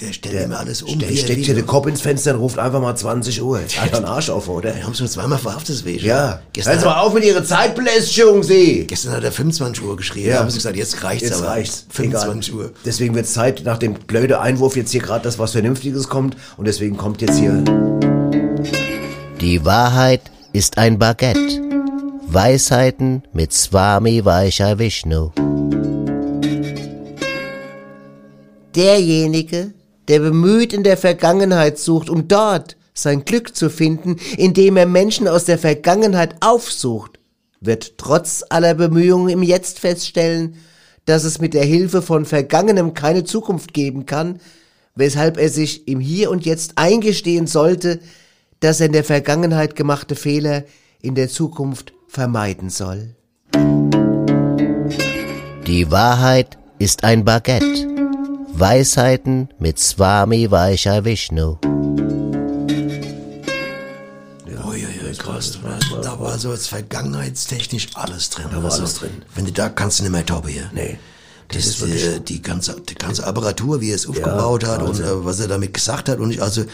der 0.00 0.12
stellt 0.12 0.44
immer 0.44 0.60
alles 0.60 0.82
um. 0.82 0.96
Der 0.96 1.10
er 1.10 1.16
steckt 1.16 1.44
hier 1.44 1.56
den 1.56 1.66
Kopf 1.66 1.88
ins 1.88 2.00
Fenster 2.00 2.34
und 2.34 2.40
ruft 2.40 2.58
einfach 2.60 2.80
mal 2.80 2.94
20 2.94 3.42
Uhr. 3.42 3.60
Jetzt 3.60 3.80
hat 3.80 3.90
er 3.90 3.96
einen 3.96 4.04
Arsch 4.06 4.30
auf, 4.30 4.48
oder? 4.48 4.72
Wir 4.76 4.84
haben 4.84 4.94
schon 4.94 5.08
zweimal 5.08 5.38
verhaftet, 5.38 5.70
deswegen. 5.76 6.04
Ja. 6.06 6.38
Gestern, 6.52 6.74
Hören 6.74 6.80
Sie 6.80 6.86
mal 6.86 7.00
auf 7.00 7.14
mit 7.14 7.24
Ihrer 7.24 7.44
Zeitbelästigung, 7.44 8.42
Sie. 8.44 8.84
gestern 8.86 9.12
hat 9.12 9.24
er 9.24 9.32
25 9.32 9.82
Uhr 9.82 9.96
geschrieben. 9.96 10.28
Ja. 10.28 10.34
Da 10.34 10.40
haben 10.42 10.50
sie 10.50 10.58
gesagt, 10.58 10.76
jetzt 10.76 11.02
reicht's 11.02 11.24
Jetzt 11.28 11.38
aber. 11.38 11.48
reicht's. 11.48 11.84
25 11.90 12.52
Egal. 12.54 12.66
Uhr. 12.66 12.72
Deswegen 12.84 13.14
wird 13.16 13.26
es 13.26 13.32
Zeit, 13.32 13.62
nach 13.64 13.78
dem 13.78 13.94
blöden 13.94 14.36
Einwurf 14.36 14.76
jetzt 14.76 14.92
hier 14.92 15.00
gerade 15.02 15.24
das, 15.24 15.40
was 15.40 15.50
Vernünftiges 15.50 16.08
kommt. 16.08 16.36
Und 16.56 16.66
deswegen 16.68 16.96
kommt 16.96 17.20
jetzt 17.22 17.38
hier... 17.38 17.64
Die 19.40 19.64
Wahrheit 19.64 20.22
ist 20.52 20.78
ein 20.78 20.98
Baguette. 20.98 21.60
Weisheiten 22.28 23.22
mit 23.32 23.52
Swami 23.52 24.24
Vaishya 24.24 24.78
Vishnu. 24.78 25.30
Derjenige, 28.74 29.72
der 30.08 30.18
bemüht 30.18 30.72
in 30.72 30.82
der 30.82 30.96
Vergangenheit 30.96 31.78
sucht, 31.78 32.10
um 32.10 32.26
dort 32.26 32.76
sein 32.94 33.24
Glück 33.24 33.54
zu 33.54 33.70
finden, 33.70 34.16
indem 34.36 34.76
er 34.76 34.86
Menschen 34.86 35.28
aus 35.28 35.44
der 35.44 35.56
Vergangenheit 35.56 36.34
aufsucht, 36.40 37.20
wird 37.60 37.96
trotz 37.96 38.44
aller 38.48 38.74
Bemühungen 38.74 39.28
im 39.28 39.42
Jetzt 39.42 39.78
feststellen, 39.78 40.56
dass 41.04 41.22
es 41.22 41.40
mit 41.40 41.54
der 41.54 41.64
Hilfe 41.64 42.02
von 42.02 42.24
Vergangenem 42.24 42.92
keine 42.92 43.22
Zukunft 43.22 43.72
geben 43.72 44.04
kann, 44.04 44.40
weshalb 44.96 45.38
er 45.38 45.48
sich 45.48 45.86
im 45.86 46.00
Hier 46.00 46.30
und 46.30 46.44
Jetzt 46.44 46.72
eingestehen 46.74 47.46
sollte, 47.46 48.00
dass 48.58 48.80
er 48.80 48.86
in 48.86 48.92
der 48.92 49.04
Vergangenheit 49.04 49.76
gemachte 49.76 50.16
Fehler 50.16 50.64
in 51.00 51.14
der 51.14 51.28
Zukunft 51.28 51.92
vermeiden 52.16 52.70
soll. 52.70 53.14
Die 55.66 55.90
Wahrheit 55.90 56.56
ist 56.78 57.04
ein 57.04 57.26
Baguette. 57.26 57.86
Weisheiten 58.54 59.50
mit 59.58 59.78
Swami 59.78 60.50
Vaishya 60.50 61.04
Vishnu. 61.04 61.58
Da, 66.02 66.18
war 66.18 66.38
so 66.38 66.52
jetzt 66.52 66.68
vergangenheitstechnisch 66.68 67.88
alles 67.94 68.30
drin. 68.30 68.46
Da 68.50 68.62
war 68.62 68.72
alles 68.72 68.94
drin. 68.94 69.10
Wenn 69.34 69.44
du 69.44 69.52
da 69.52 69.68
kannst 69.68 69.98
du 69.98 70.04
nicht 70.04 70.12
mehr 70.12 70.24
toppen 70.24 70.48
hier. 70.50 70.70
Nee. 70.72 70.98
Das, 71.48 71.66
ist 71.66 71.82
die, 71.84 72.20
die, 72.20 72.42
ganze, 72.42 72.80
die 72.80 72.94
ganze 72.94 73.26
Apparatur, 73.26 73.82
wie 73.82 73.90
er 73.90 73.96
es 73.96 74.06
aufgebaut 74.06 74.64
hat 74.64 74.82
und 74.82 74.98
äh, 75.00 75.24
was 75.24 75.38
er 75.40 75.48
damit 75.48 75.74
gesagt 75.74 76.08
hat. 76.08 76.18
Und 76.18 76.30
ich, 76.30 76.42
also, 76.42 76.64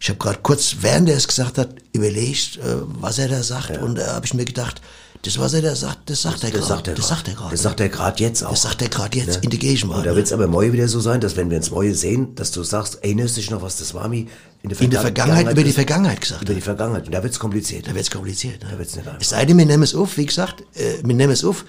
ich 0.00 0.08
habe 0.08 0.18
gerade 0.18 0.38
kurz, 0.42 0.76
während 0.80 1.08
er 1.08 1.16
es 1.16 1.26
gesagt 1.26 1.58
hat, 1.58 1.70
überlegt, 1.92 2.56
äh, 2.58 2.60
was 3.00 3.18
er 3.18 3.28
da 3.28 3.42
sagt. 3.42 3.78
Und 3.78 3.96
da 3.96 4.14
habe 4.14 4.26
ich 4.26 4.34
mir 4.34 4.44
gedacht, 4.44 4.80
das, 5.22 5.36
was 5.38 5.52
er 5.54 5.62
da 5.62 5.74
sagt, 5.74 6.08
das 6.10 6.22
sagt 6.22 6.44
er 6.44 6.50
Das 6.52 6.68
gerade. 6.68 6.90
er 6.92 6.94
Das 6.94 7.06
grad. 7.08 7.16
sagt 7.18 7.28
er 7.28 7.34
gerade. 7.34 7.50
Das 7.50 7.62
sagt 7.62 7.80
er 7.80 7.88
gerade 7.88 8.22
jetzt 8.22 8.44
auch. 8.44 8.50
Das 8.50 8.62
sagt 8.62 8.82
er 8.82 8.88
gerade 8.88 9.18
jetzt 9.18 9.34
Ja. 9.36 9.40
in 9.42 9.50
der 9.50 9.58
Gegenwart. 9.58 9.98
Und 9.98 10.06
da 10.06 10.14
wird 10.14 10.26
es 10.26 10.32
aber 10.32 10.46
morgen 10.46 10.72
wieder 10.72 10.86
so 10.86 11.00
sein, 11.00 11.20
dass 11.20 11.34
wenn 11.36 11.50
wir 11.50 11.56
uns 11.56 11.70
morgen 11.72 11.92
sehen, 11.94 12.36
dass 12.36 12.52
du 12.52 12.62
sagst, 12.62 13.02
erinnerst 13.02 13.36
dich 13.36 13.50
noch, 13.50 13.60
was 13.60 13.76
das 13.78 13.88
Swami 13.88 14.28
in 14.62 14.68
der, 14.70 14.80
In 14.80 14.90
der 14.90 15.00
Vergangenheit 15.00 15.50
über 15.50 15.64
die 15.64 15.72
Vergangenheit 15.72 16.20
gesagt 16.20 16.42
Über 16.42 16.54
die 16.54 16.60
Vergangenheit. 16.60 17.06
Und 17.06 17.12
da 17.12 17.22
wird 17.22 17.32
es 17.32 17.38
kompliziert. 17.40 17.88
Da 17.88 17.94
wird's 17.96 18.10
kompliziert. 18.10 18.62
Ne? 18.62 18.68
Da 18.72 18.78
wird's 18.78 18.94
nicht 18.94 19.06
einfach. 19.08 19.20
Es 19.20 19.28
sei 19.30 19.44
denn, 19.44 19.58
wir 19.58 19.66
nehmen 19.66 19.82
es 19.82 19.94
auf, 19.96 20.16
wie 20.16 20.26
gesagt, 20.26 20.60
äh, 20.76 20.98
wir 21.02 21.14
nehmen 21.14 21.32
es 21.32 21.44
auf. 21.44 21.64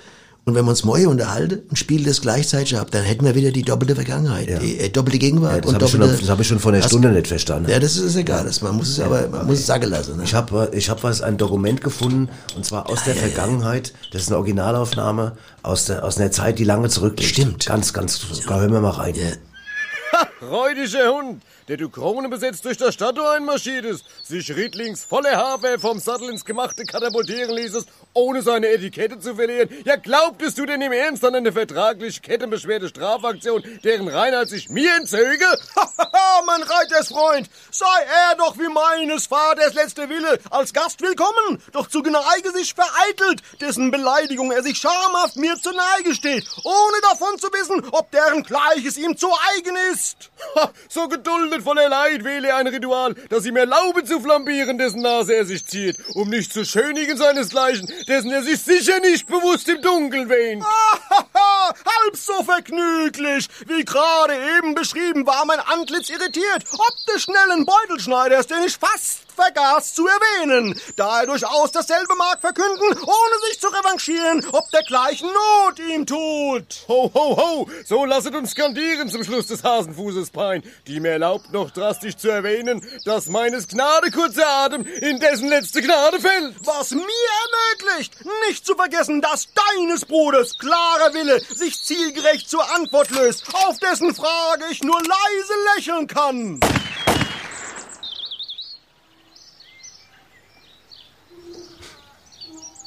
Und 0.50 0.56
wenn 0.56 0.66
wir 0.66 0.72
uns 0.72 0.84
morgen 0.84 1.06
unterhalten 1.06 1.60
und 1.70 1.78
spielen 1.78 2.04
das 2.06 2.22
gleichzeitig 2.22 2.76
ab, 2.76 2.88
dann 2.90 3.04
hätten 3.04 3.24
wir 3.24 3.36
wieder 3.36 3.52
die 3.52 3.62
doppelte 3.62 3.94
Vergangenheit, 3.94 4.48
die 4.62 4.80
äh, 4.80 4.90
doppelte 4.90 5.20
Gegenwart 5.20 5.58
Ja, 5.58 5.62
das 5.62 5.74
habe 5.76 5.86
ich, 5.86 5.92
schon- 5.92 6.30
hab 6.30 6.40
ich 6.40 6.48
schon 6.48 6.60
vor 6.60 6.74
einer 6.74 6.82
Stunde 6.82 7.10
nicht 7.12 7.28
verstanden. 7.28 7.70
Ja, 7.70 7.80
das 7.80 7.98
ist 7.98 8.16
egal. 8.16 8.46
Das, 8.46 8.62
man 8.62 8.76
muss 8.76 8.90
es 8.90 9.00
aber, 9.00 9.28
man 9.28 9.46
muss 9.46 9.60
es 9.60 9.68
sagen 9.68 9.88
lassen. 9.90 10.18
Ne? 10.18 10.24
Ich 10.24 10.34
habe 10.34 10.70
ich 10.74 10.90
hab 10.90 11.04
was, 11.04 11.22
ein 11.22 11.38
Dokument 11.38 11.82
gefunden, 11.84 12.30
und 12.56 12.66
zwar 12.66 12.90
aus 12.90 13.04
der 13.04 13.14
Vergangenheit. 13.16 13.94
Das 14.12 14.24
ist 14.24 14.30
eine 14.30 14.38
Originalaufnahme 14.38 15.34
aus, 15.62 15.86
der, 15.86 16.04
aus 16.04 16.18
einer 16.18 16.32
Zeit, 16.32 16.58
die 16.58 16.64
lange 16.64 16.90
zurückliegt. 16.90 17.30
Stimmt. 17.32 17.66
Ganz, 17.68 17.94
ganz, 17.94 18.20
da 18.48 18.60
hören 18.60 18.72
wir 18.74 18.82
mal 18.82 18.90
rein. 18.90 19.14
Räudischer 20.42 21.14
Hund, 21.14 21.44
der 21.68 21.76
du 21.76 21.90
Krone 21.90 22.30
besetzt 22.30 22.64
durch 22.64 22.78
das 22.78 22.94
Statue 22.94 23.30
einmarschiert 23.30 23.84
ist, 23.84 24.06
sich 24.24 24.56
Riedlings 24.56 25.04
volle 25.04 25.36
Hafer 25.36 25.78
vom 25.80 26.00
Sattel 26.00 26.30
ins 26.30 26.46
Gemachte 26.46 26.86
katapultieren 26.86 27.54
ließest, 27.54 27.90
ohne 28.14 28.42
seine 28.42 28.70
Etikette 28.70 29.20
zu 29.20 29.36
verlieren. 29.36 29.70
Ja, 29.84 29.98
glaubtest 29.98 30.58
du 30.58 30.66
denn 30.66 30.82
im 30.82 30.94
Ernst 30.94 31.26
an 31.26 31.36
eine 31.36 31.52
vertraglich 31.52 32.22
kettenbeschwerte 32.22 32.88
Strafaktion, 32.88 33.64
deren 33.84 34.08
Reinheit 34.08 34.48
sich 34.48 34.70
mir 34.70 34.96
entzöge? 34.96 35.46
Hahaha, 35.76 36.44
mein 36.46 36.64
Reitersfreund, 36.64 37.50
sei 37.70 37.86
er 38.30 38.36
doch 38.38 38.58
wie 38.58 38.70
meines 38.70 39.28
Vaters 39.28 39.74
letzter 39.74 40.08
Wille, 40.08 40.40
als 40.52 40.72
Gast 40.72 41.02
willkommen, 41.02 41.62
doch 41.74 41.90
zu 41.90 42.02
Geneige 42.02 42.52
sich 42.54 42.74
vereitelt, 42.74 43.42
dessen 43.60 43.92
Beleidigung 43.92 44.54
er 44.54 44.64
sich 44.64 44.78
schamhaft 44.78 45.36
mir 45.36 45.56
zur 45.56 45.74
Neige 45.74 46.16
steht, 46.16 46.48
ohne 46.64 47.02
davon 47.12 47.38
zu 47.38 47.48
wissen, 47.48 47.86
ob 47.92 48.10
deren 48.12 48.44
Gleiches 48.44 48.98
ihm 48.98 49.18
zu 49.18 49.28
eigen 49.54 49.76
ist. 49.92 50.29
Ha, 50.56 50.72
so 50.88 51.08
geduldet 51.08 51.64
voller 51.64 51.90
Leid 51.90 52.24
wähle 52.24 52.56
ein 52.56 52.68
Ritual, 52.68 53.14
das 53.30 53.46
ihm 53.46 53.56
erlaube 53.56 54.04
zu 54.04 54.20
flambieren, 54.20 54.78
dessen 54.78 55.02
Nase 55.02 55.36
er 55.36 55.46
sich 55.46 55.66
zieht, 55.66 55.98
um 56.16 56.30
nicht 56.30 56.54
zu 56.54 56.66
schönigen 56.66 57.18
seinesgleichen, 57.18 57.92
dessen 58.08 58.32
er 58.32 58.44
sich 58.44 58.60
sicher 58.60 59.00
nicht 59.00 59.28
bewusst 59.28 59.68
im 59.70 59.82
Dunkeln 59.82 60.30
wähnt. 60.30 60.64
Hahaha, 60.64 61.74
halb 61.86 62.16
so 62.16 62.44
vergnüglich, 62.44 63.48
wie 63.68 63.86
gerade 63.86 64.34
eben 64.58 64.76
beschrieben 64.76 65.26
war 65.28 65.46
mein 65.46 65.60
Antlitz 65.60 66.10
irritiert, 66.10 66.66
ob 66.74 67.14
des 67.14 67.24
schnellen 67.24 67.66
Beutelschneiders, 67.66 68.48
den 68.48 68.64
ich 68.66 68.78
fast 68.78 69.29
vergaß 69.40 69.94
zu 69.94 70.08
erwähnen, 70.08 70.80
da 70.96 71.22
er 71.22 71.28
durchaus 71.28 71.72
dasselbe 71.72 72.16
mag 72.16 72.42
verkünden, 72.42 72.98
ohne 73.02 73.40
sich 73.48 73.60
zu 73.60 73.68
revanchieren, 73.68 74.46
ob 74.52 74.70
dergleichen 74.72 75.30
Not 75.30 75.80
ihm 75.80 76.06
tut. 76.06 76.86
Ho, 76.88 77.12
ho, 77.14 77.38
ho! 77.38 77.70
So 77.86 78.06
lasset 78.06 78.36
uns 78.36 78.52
skandieren 78.52 79.10
zum 79.10 79.24
Schluss 79.24 79.48
des 79.48 79.64
Hasenfußes 79.64 80.32
Pein, 80.32 80.64
die 80.88 81.00
mir 81.00 81.12
erlaubt 81.12 81.52
noch 81.54 81.72
drastisch 81.72 82.18
zu 82.18 82.30
erwähnen, 82.30 82.86
dass 83.06 83.28
meines 83.28 83.68
Gnade 83.68 84.12
kurzer 84.12 84.48
Atem 84.48 84.86
in 84.86 85.20
dessen 85.20 85.50
letzte 85.50 85.82
Gnade 85.82 86.20
fällt. 86.20 86.56
Was 86.66 86.92
mir 86.92 87.02
ermöglicht, 87.02 88.14
nicht 88.48 88.66
zu 88.66 88.76
vergessen, 88.76 89.22
dass 89.22 89.48
deines 89.54 90.06
Bruders 90.06 90.58
klarer 90.58 91.14
Wille 91.14 91.40
sich 91.56 91.82
zielgerecht 91.82 92.50
zur 92.50 92.64
Antwort 92.76 93.10
löst, 93.12 93.44
auf 93.54 93.78
dessen 93.80 94.14
Frage 94.14 94.66
ich 94.72 94.84
nur 94.84 95.00
leise 95.00 95.54
lächeln 95.76 96.08
kann. 96.08 96.60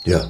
Ja. 0.05 0.29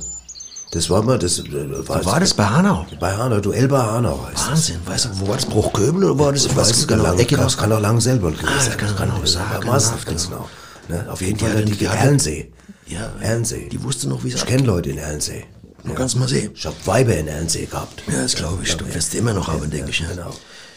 Das 0.70 0.88
war 0.88 1.02
mal, 1.02 1.18
das 1.18 1.38
äh, 1.38 1.88
war, 1.88 2.02
Wo 2.02 2.06
war 2.10 2.20
das 2.20 2.32
bei 2.32 2.44
Hanau? 2.46 2.86
Bei 2.98 3.14
Hanau, 3.14 3.40
Duell 3.40 3.68
bei 3.68 3.78
Hanau 3.78 4.26
heißt 4.26 4.48
Wahnsinn, 4.48 4.76
weißt 4.86 5.04
du, 5.06 5.20
wo 5.20 5.28
war 5.28 5.36
das? 5.36 5.44
Bruchköbel 5.44 6.04
oder 6.04 6.18
war 6.18 6.32
das? 6.32 6.44
das. 6.44 6.56
Was 6.56 6.68
Das 6.68 6.78
ist 6.78 6.88
kann, 6.88 6.98
genau? 6.98 7.10
lang, 7.10 7.18
Ecke 7.18 7.36
das 7.36 7.56
kann 7.58 7.72
auch 7.72 7.80
lang 7.80 8.00
selber 8.00 8.30
gewesen 8.30 8.48
Ah, 8.48 8.60
sein. 8.60 8.76
das 8.80 8.96
kann 8.96 9.10
gewesen 9.14 9.32
sagen, 9.34 9.66
ganz 10.06 10.28
genau. 10.28 10.48
Ne? 10.88 11.06
Auf 11.10 11.20
jeden 11.20 11.38
Fall 11.38 11.64
die, 11.64 11.72
die 11.76 11.84
Erlensee. 11.84 12.52
Ja, 12.86 13.10
Erlensee. 13.20 13.68
die 13.70 13.82
wusste 13.82 14.08
noch, 14.08 14.24
wie 14.24 14.28
es 14.28 14.36
Ich 14.36 14.46
kenne 14.46 14.62
Leute 14.64 14.90
in 14.90 14.98
Erlensee. 14.98 15.44
Du 15.84 15.92
kannst 15.94 16.16
mal 16.16 16.28
sehen. 16.28 16.52
Ich 16.54 16.64
hab 16.64 16.74
Weiber 16.86 17.16
in 17.16 17.28
Erlensee 17.28 17.66
gehabt. 17.66 18.02
Ja, 18.10 18.22
das 18.22 18.34
glaube 18.34 18.62
ich. 18.62 18.74
Du 18.76 18.94
wirst 18.94 19.14
immer 19.14 19.34
noch 19.34 19.48
haben, 19.48 19.68
denke 19.70 19.90
ich. 19.90 20.00
Ja. 20.00 20.06
Genau. 20.08 20.30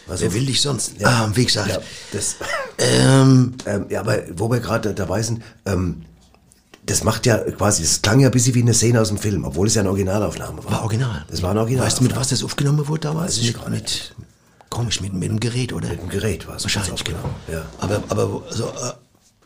Wer 0.08 0.32
will 0.34 0.44
dich 0.46 0.60
sonst? 0.60 0.92
Ja. 0.98 1.08
Ah, 1.08 1.30
wie 1.34 1.44
gesagt. 1.46 1.68
Ja, 1.70 1.78
das, 2.12 2.36
Ähm, 2.78 3.54
ähm, 3.66 3.86
ja, 3.88 4.00
aber 4.00 4.18
wo 4.36 4.50
wir 4.50 4.60
gerade 4.60 4.94
dabei 4.94 5.22
sind, 5.22 5.42
ähm, 5.64 6.02
das 6.86 7.02
macht 7.02 7.26
ja 7.26 7.38
quasi, 7.38 7.82
das 7.82 8.00
klang 8.00 8.20
ja 8.20 8.28
ein 8.28 8.32
bisschen 8.32 8.54
wie 8.54 8.62
eine 8.62 8.72
Szene 8.72 9.00
aus 9.00 9.08
dem 9.08 9.18
Film, 9.18 9.44
obwohl 9.44 9.66
es 9.66 9.74
ja 9.74 9.82
eine 9.82 9.90
Originalaufnahme 9.90 10.64
war. 10.64 10.70
War 10.70 10.82
original. 10.82 11.24
Das 11.28 11.42
war 11.42 11.50
eine 11.50 11.60
Originalaufnahme. 11.60 11.86
Weißt 11.86 12.00
du, 12.00 12.04
mit 12.04 12.16
was 12.16 12.28
das 12.28 12.44
aufgenommen 12.44 12.86
wurde 12.86 13.00
damals? 13.00 13.36
Weiß 13.36 13.42
ich 13.42 13.52
mit, 13.52 13.60
gar 13.60 13.70
mit, 13.70 14.14
komisch, 14.70 15.00
mit, 15.00 15.12
mit 15.12 15.28
dem 15.28 15.40
Gerät, 15.40 15.72
oder? 15.72 15.88
Mit 15.88 16.00
dem 16.00 16.08
Gerät 16.08 16.46
war 16.46 16.56
es. 16.56 16.62
Wahrscheinlich, 16.62 17.02
genau. 17.02 17.18
Ja. 17.50 17.66
Aber, 17.80 18.02
aber 18.08 18.42
so, 18.50 18.70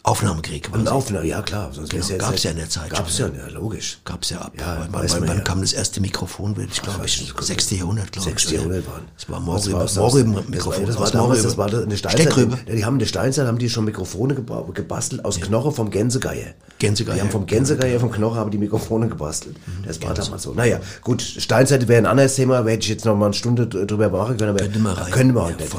Aufnahmegerät 0.02 0.72
Und 0.72 0.88
Aufnahme, 0.88 1.26
ja 1.26 1.42
klar. 1.42 1.70
Sonst 1.72 1.90
Genau, 1.90 2.06
jetzt- 2.06 2.18
gab's 2.18 2.42
ja 2.42 2.50
in 2.52 2.56
der 2.56 2.70
Zeit 2.70 2.88
Gab's 2.90 3.16
schon, 3.18 3.34
ja, 3.36 3.46
ja, 3.46 3.52
logisch. 3.52 3.98
Gab's 4.04 4.30
ja 4.30 4.38
ab. 4.38 4.52
Ja, 4.58 4.86
wann, 4.90 5.02
weiß 5.02 5.12
wann, 5.14 5.28
wann 5.28 5.36
ja. 5.38 5.42
kam 5.44 5.60
das 5.60 5.74
erste 5.74 6.00
Mikrofon? 6.00 6.56
Ich 6.72 6.80
glaube, 6.80 7.04
ich, 7.04 7.32
6. 7.38 7.70
Jahrhundert, 7.70 8.10
glaube 8.12 8.30
ich. 8.30 8.34
6. 8.34 8.46
oder? 8.48 8.56
Jahrhundert 8.56 8.86
waren. 8.86 9.02
Das 9.16 9.28
war 9.28 9.80
Das 9.80 9.96
Morgenmikrofon. 9.96 10.86
Das 10.86 10.96
war, 10.98 11.04
das 11.10 11.14
war 11.14 11.30
das 11.30 11.56
war 11.58 11.66
eine 11.82 11.96
Steinzeit. 11.96 12.36
Ja, 12.66 12.74
die 12.74 12.84
haben 12.84 12.94
in 12.94 12.98
der 13.00 13.06
Steinzeit 13.06 13.46
haben 13.46 13.58
die 13.58 13.68
schon 13.68 13.84
Mikrofone 13.84 14.34
geba- 14.34 14.72
gebastelt 14.72 15.24
aus 15.24 15.38
Knochen 15.40 15.72
vom 15.72 15.90
Gänsegeier. 15.90 16.54
Gänsegeier. 16.78 17.16
Die 17.16 17.20
haben 17.20 17.30
vom 17.30 17.44
Gänsegeier, 17.44 18.00
vom 18.00 18.10
Knochen 18.10 18.38
haben 18.38 18.50
die 18.50 18.56
Mikrofone 18.58 19.06
gebastelt. 19.08 19.56
Das 19.86 20.00
war 20.02 20.14
damals 20.14 20.42
so. 20.44 20.54
Naja, 20.54 20.80
gut, 21.02 21.20
Steinzeit 21.20 21.88
wäre 21.88 21.98
ein 21.98 22.06
anderes 22.06 22.36
Thema, 22.36 22.64
hätte 22.64 22.84
ich 22.84 22.88
jetzt 22.88 23.04
noch 23.04 23.14
mal 23.16 23.26
eine 23.26 23.34
Stunde 23.34 23.66
dr- 23.66 23.84
drüber 23.84 24.08
machen 24.08 24.38
können, 24.38 24.50
aber 24.58 24.62
rein. 24.96 25.10
können 25.10 25.34
wir 25.34 25.42
heute 25.44 25.58
Ja, 25.58 25.64
nicht. 25.64 25.78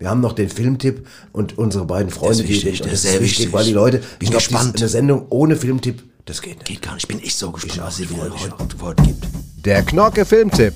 Wir 0.00 0.10
haben 0.10 0.20
noch, 0.20 0.32
den 0.34 0.50
Filmtipp 0.50 1.06
und 1.32 1.56
unsere 1.56 1.86
beiden 1.86 2.10
Freunde, 2.10 2.42
Das 2.42 2.46
die, 2.46 2.78
das 2.78 2.92
ist 2.92 3.02
sehr 3.02 3.20
wichtig. 3.22 3.53
Weil 3.54 3.64
die 3.64 3.72
Leute, 3.72 3.98
Bin 3.98 4.06
ich 4.20 4.30
glaube, 4.30 4.36
gespannt. 4.44 4.76
eine 4.76 4.88
Sendung 4.88 5.26
ohne 5.30 5.56
Filmtipp, 5.56 6.02
das 6.24 6.40
geht 6.42 6.56
nicht. 6.58 6.66
Geht 6.66 6.82
gar 6.82 6.94
nicht. 6.94 7.04
Ich 7.04 7.08
bin 7.08 7.20
echt 7.20 7.38
so 7.38 7.50
gespannt, 7.50 7.80
was 7.82 7.96
sie 7.96 8.04
ich 8.04 8.10
wieder 8.10 8.22
heute, 8.30 8.82
heute 8.82 9.02
gibt. 9.02 9.26
Der 9.64 9.82
Knorke 9.82 10.24
Filmtipp 10.24 10.74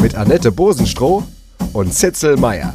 mit 0.00 0.14
Annette 0.14 0.50
Bosenstroh 0.52 1.22
und 1.72 1.92
Zitzel 1.92 2.36
Meyer. 2.36 2.74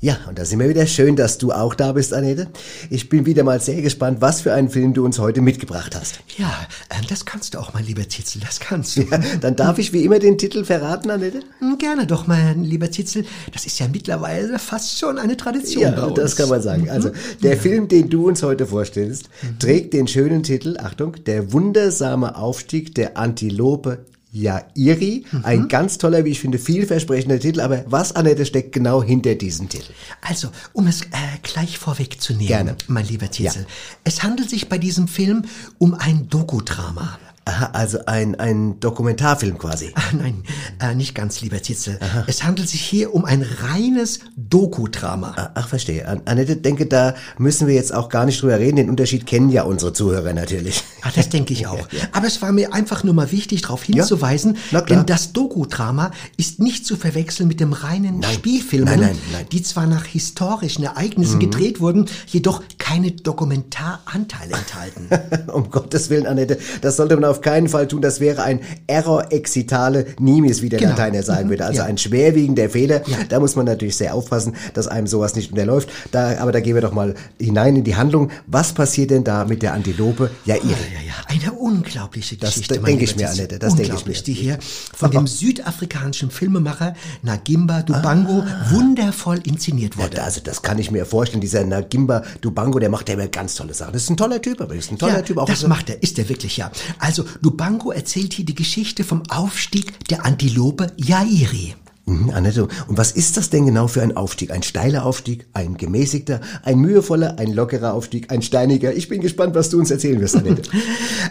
Ja, 0.00 0.16
und 0.28 0.38
da 0.38 0.44
sind 0.44 0.60
wir 0.60 0.68
wieder. 0.68 0.86
Schön, 0.86 1.16
dass 1.16 1.38
du 1.38 1.50
auch 1.50 1.74
da 1.74 1.90
bist, 1.90 2.14
Annette. 2.14 2.46
Ich 2.88 3.08
bin 3.08 3.26
wieder 3.26 3.42
mal 3.42 3.60
sehr 3.60 3.82
gespannt, 3.82 4.20
was 4.20 4.40
für 4.42 4.54
einen 4.54 4.70
Film 4.70 4.94
du 4.94 5.04
uns 5.04 5.18
heute 5.18 5.40
mitgebracht 5.40 5.96
hast. 5.96 6.20
Ja, 6.36 6.54
ähm, 6.90 7.04
das 7.08 7.24
kannst 7.24 7.54
du 7.54 7.58
auch, 7.58 7.74
mein 7.74 7.84
lieber 7.84 8.08
Zitzel, 8.08 8.40
das 8.40 8.60
kannst 8.60 8.96
du. 8.96 9.02
Ja, 9.02 9.18
dann 9.40 9.56
darf 9.56 9.78
ich 9.78 9.92
wie 9.92 10.04
immer 10.04 10.20
den 10.20 10.38
Titel 10.38 10.64
verraten, 10.64 11.10
Annette? 11.10 11.40
Hm, 11.58 11.78
Gerne 11.78 12.06
doch, 12.06 12.28
mein 12.28 12.62
lieber 12.62 12.92
Zitzel. 12.92 13.24
Das 13.52 13.66
ist 13.66 13.80
ja 13.80 13.88
mittlerweile 13.88 14.60
fast 14.60 14.96
schon 15.00 15.18
eine 15.18 15.36
Tradition 15.36 15.82
Ja, 15.82 16.10
das 16.10 16.36
kann 16.36 16.48
man 16.48 16.62
sagen. 16.62 16.88
Also, 16.88 17.10
der 17.42 17.56
Film, 17.56 17.88
den 17.88 18.08
du 18.08 18.28
uns 18.28 18.44
heute 18.44 18.66
vorstellst, 18.66 19.28
trägt 19.58 19.94
den 19.94 20.06
schönen 20.06 20.44
Titel, 20.44 20.76
Achtung, 20.78 21.16
Der 21.26 21.52
wundersame 21.52 22.36
Aufstieg 22.36 22.94
der 22.94 23.16
Antilope 23.16 24.04
Yairi. 24.42 25.24
Ein 25.42 25.68
ganz 25.68 25.98
toller, 25.98 26.24
wie 26.24 26.30
ich 26.30 26.40
finde, 26.40 26.58
vielversprechender 26.58 27.38
Titel. 27.40 27.60
Aber 27.60 27.84
was, 27.86 28.14
Annette, 28.14 28.46
steckt 28.46 28.72
genau 28.72 29.02
hinter 29.02 29.34
diesem 29.34 29.68
Titel? 29.68 29.92
Also, 30.20 30.48
um 30.72 30.86
es 30.86 31.02
äh, 31.02 31.06
gleich 31.42 31.78
vorwegzunehmen, 31.78 32.46
Gerne. 32.48 32.76
mein 32.86 33.06
lieber 33.06 33.30
Zitzel. 33.30 33.66
Es 34.04 34.22
handelt 34.22 34.50
sich 34.50 34.68
bei 34.68 34.78
diesem 34.78 35.08
Film 35.08 35.44
um 35.78 35.94
ein 35.94 36.28
Dokudrama. 36.28 37.18
Aha, 37.48 37.70
also 37.72 37.98
ein, 38.04 38.34
ein 38.38 38.78
Dokumentarfilm 38.78 39.56
quasi. 39.56 39.90
Ah, 39.94 40.02
nein, 40.12 40.42
äh, 40.80 40.94
nicht 40.94 41.14
ganz, 41.14 41.40
lieber 41.40 41.62
Zitzel. 41.62 41.98
Es 42.26 42.44
handelt 42.44 42.68
sich 42.68 42.82
hier 42.82 43.14
um 43.14 43.24
ein 43.24 43.42
reines 43.42 44.20
Dokudrama. 44.36 45.32
Ah, 45.34 45.50
Ach, 45.54 45.66
verstehe. 45.68 46.06
An 46.06 46.20
Annette, 46.26 46.56
denke, 46.56 46.84
da 46.84 47.14
müssen 47.38 47.66
wir 47.66 47.74
jetzt 47.74 47.94
auch 47.94 48.10
gar 48.10 48.26
nicht 48.26 48.42
drüber 48.42 48.58
reden. 48.58 48.76
Den 48.76 48.90
Unterschied 48.90 49.24
kennen 49.24 49.48
ja 49.48 49.62
unsere 49.62 49.94
Zuhörer 49.94 50.34
natürlich. 50.34 50.82
Ah, 51.00 51.10
das 51.14 51.30
denke 51.30 51.54
ich 51.54 51.66
auch. 51.66 51.88
Aber 52.12 52.26
es 52.26 52.42
war 52.42 52.52
mir 52.52 52.74
einfach 52.74 53.02
nur 53.02 53.14
mal 53.14 53.32
wichtig, 53.32 53.62
darauf 53.62 53.82
hinzuweisen, 53.82 54.58
klar. 54.68 54.82
denn 54.84 55.06
das 55.06 55.32
Dokudrama 55.32 56.10
ist 56.36 56.58
nicht 56.60 56.84
zu 56.84 56.96
verwechseln 56.96 57.48
mit 57.48 57.60
dem 57.60 57.72
reinen 57.72 58.22
Spielfilm, 58.24 58.84
Nein, 58.84 59.00
nein, 59.00 59.18
nein. 59.32 59.46
die 59.52 59.62
zwar 59.62 59.86
nach 59.86 60.04
historischen 60.04 60.84
Ereignissen 60.84 61.40
gedreht 61.40 61.80
wurden, 61.80 62.06
jedoch 62.26 62.62
keine 62.76 63.12
Dokumentaranteile 63.12 64.54
enthalten. 64.54 65.50
um 65.52 65.70
Gottes 65.70 66.10
Willen, 66.10 66.26
Annette, 66.26 66.58
das 66.82 66.96
sollte 66.96 67.14
man 67.14 67.24
auf 67.24 67.37
keinen 67.40 67.68
Fall 67.68 67.88
tun. 67.88 68.02
Das 68.02 68.20
wäre 68.20 68.42
ein 68.42 68.60
Error 68.86 69.32
excitale 69.32 70.06
nimis, 70.18 70.62
wie 70.62 70.68
der 70.68 70.78
Genau. 70.78 70.90
Lateiner 70.92 71.22
sagen 71.22 71.46
Mhm, 71.46 71.50
würde. 71.50 71.64
Also 71.66 71.78
ja. 71.80 71.84
ein 71.86 71.98
schwerwiegender 71.98 72.68
Fehler. 72.70 73.02
Ja. 73.06 73.16
Da 73.28 73.40
muss 73.40 73.56
man 73.56 73.66
natürlich 73.66 73.96
sehr 73.96 74.14
aufpassen, 74.14 74.54
dass 74.74 74.86
einem 74.88 75.06
sowas 75.06 75.34
nicht 75.36 75.50
unterläuft. 75.52 75.88
Da, 76.12 76.38
aber 76.38 76.52
da 76.52 76.60
gehen 76.60 76.74
wir 76.74 76.82
doch 76.82 76.92
mal 76.92 77.14
hinein 77.40 77.76
in 77.76 77.84
die 77.84 77.96
Handlung. 77.96 78.30
Was 78.46 78.72
passiert 78.72 79.10
denn 79.10 79.24
da 79.24 79.44
mit 79.44 79.62
der 79.62 79.72
Antilope 79.74 80.30
Jair? 80.44 80.60
Ja, 80.64 80.70
ja, 81.06 81.14
eine 81.26 81.57
unglaubliche 81.68 82.36
Das 82.36 82.50
Geschichte. 82.54 82.74
mein 82.80 82.84
denke 82.98 83.04
ich 83.04 83.16
mir. 83.16 83.28
Annette, 83.30 83.58
das 83.58 83.74
denke 83.76 83.94
ich 83.96 84.06
mir. 84.06 84.14
die 84.14 84.32
hier 84.32 84.58
von 84.94 85.10
dem 85.10 85.26
südafrikanischen 85.26 86.30
Filmemacher 86.30 86.94
Nagimba 87.22 87.82
Dubango 87.82 88.44
wundervoll 88.70 89.38
inszeniert 89.44 89.94
Ja, 89.96 90.04
wurde. 90.04 90.16
da- 90.16 90.24
also 90.24 90.40
das 90.42 90.62
kann 90.62 90.78
ich 90.78 90.90
mir 90.90 91.04
vorstellen. 91.06 91.40
Dieser 91.40 91.64
Nagimba 91.64 92.22
Dubango, 92.40 92.78
der 92.78 92.88
macht 92.90 93.08
ja 93.08 93.14
immer 93.14 93.28
ganz 93.28 93.54
tolle 93.54 93.74
Sachen. 93.74 93.92
Das 93.92 94.02
ist 94.04 94.10
ein 94.10 94.16
toller 94.16 94.40
Typ, 94.40 94.60
aber 94.60 94.74
ist 94.74 94.90
ein 94.90 94.98
toller 94.98 95.16
ja, 95.16 95.22
Typ. 95.22 95.38
Auch 95.38 95.46
das 95.46 95.60
so- 95.60 95.68
macht 95.68 95.90
er, 95.90 96.02
ist 96.02 96.18
er 96.18 96.28
wirklich, 96.28 96.56
ja. 96.56 96.70
Also, 96.98 97.24
Dubango 97.42 97.90
erzählt 97.92 98.32
hier 98.34 98.44
die 98.44 98.54
Geschichte 98.54 99.04
vom 99.04 99.22
Aufstieg 99.28 100.06
der 100.08 100.24
Antilope 100.24 100.88
Yairi. 100.96 101.74
Mhm, 102.08 102.30
Annette, 102.30 102.62
und 102.86 102.96
was 102.96 103.12
ist 103.12 103.36
das 103.36 103.50
denn 103.50 103.66
genau 103.66 103.86
für 103.86 104.00
ein 104.02 104.16
Aufstieg? 104.16 104.50
Ein 104.50 104.62
steiler 104.62 105.04
Aufstieg, 105.04 105.46
ein 105.52 105.76
gemäßigter, 105.76 106.40
ein 106.62 106.78
mühevoller, 106.78 107.38
ein 107.38 107.52
lockerer 107.52 107.92
Aufstieg, 107.92 108.32
ein 108.32 108.40
steiniger? 108.40 108.94
Ich 108.94 109.08
bin 109.08 109.20
gespannt, 109.20 109.54
was 109.54 109.68
du 109.68 109.78
uns 109.78 109.90
erzählen 109.90 110.20
wirst, 110.20 110.36
Annette. 110.36 110.62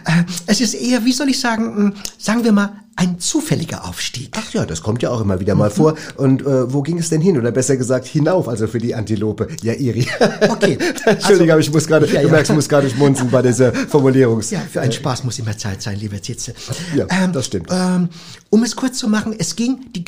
Äh, 0.05 0.23
es 0.45 0.61
ist 0.61 0.73
eher, 0.75 1.03
wie 1.05 1.11
soll 1.11 1.29
ich 1.29 1.39
sagen, 1.39 1.85
mh, 1.87 1.93
sagen 2.17 2.43
wir 2.43 2.51
mal, 2.51 2.71
ein 2.95 3.19
zufälliger 3.19 3.85
Aufstieg. 3.87 4.29
Ach 4.35 4.53
ja, 4.53 4.65
das 4.65 4.81
kommt 4.81 5.03
ja 5.03 5.11
auch 5.11 5.21
immer 5.21 5.39
wieder 5.39 5.53
mal 5.53 5.69
vor. 5.69 5.95
Und 6.17 6.41
äh, 6.41 6.73
wo 6.73 6.81
ging 6.81 6.97
es 6.97 7.09
denn 7.09 7.21
hin? 7.21 7.37
Oder 7.37 7.51
besser 7.51 7.77
gesagt, 7.77 8.07
hinauf, 8.07 8.47
also 8.47 8.67
für 8.67 8.79
die 8.79 8.95
Antilope 8.95 9.47
Jairi. 9.61 10.07
Okay. 10.49 10.77
Entschuldige, 11.05 11.51
aber 11.53 11.61
ich 11.61 11.71
muss 11.71 11.85
gerade, 11.85 12.07
Ja, 12.07 12.13
ja. 12.15 12.21
du 12.23 12.29
merkst, 12.29 12.49
ich 12.49 12.55
muss 12.55 12.67
gerade 12.69 12.89
schmunzeln 12.89 13.29
bei 13.29 13.41
dieser 13.41 13.71
Formulierung. 13.73 14.41
Ja, 14.49 14.59
für 14.61 14.81
einen 14.81 14.91
Spaß 14.91 15.23
muss 15.23 15.37
immer 15.39 15.55
Zeit 15.57 15.81
sein, 15.81 15.99
lieber 15.99 16.21
Zitze. 16.21 16.53
Ja, 16.95 17.05
das 17.27 17.45
stimmt. 17.45 17.67
Ähm, 17.71 18.09
um 18.49 18.63
es 18.63 18.75
kurz 18.75 18.97
zu 18.97 19.07
machen, 19.07 19.35
es 19.37 19.55
ging 19.55 19.77
die 19.95 20.03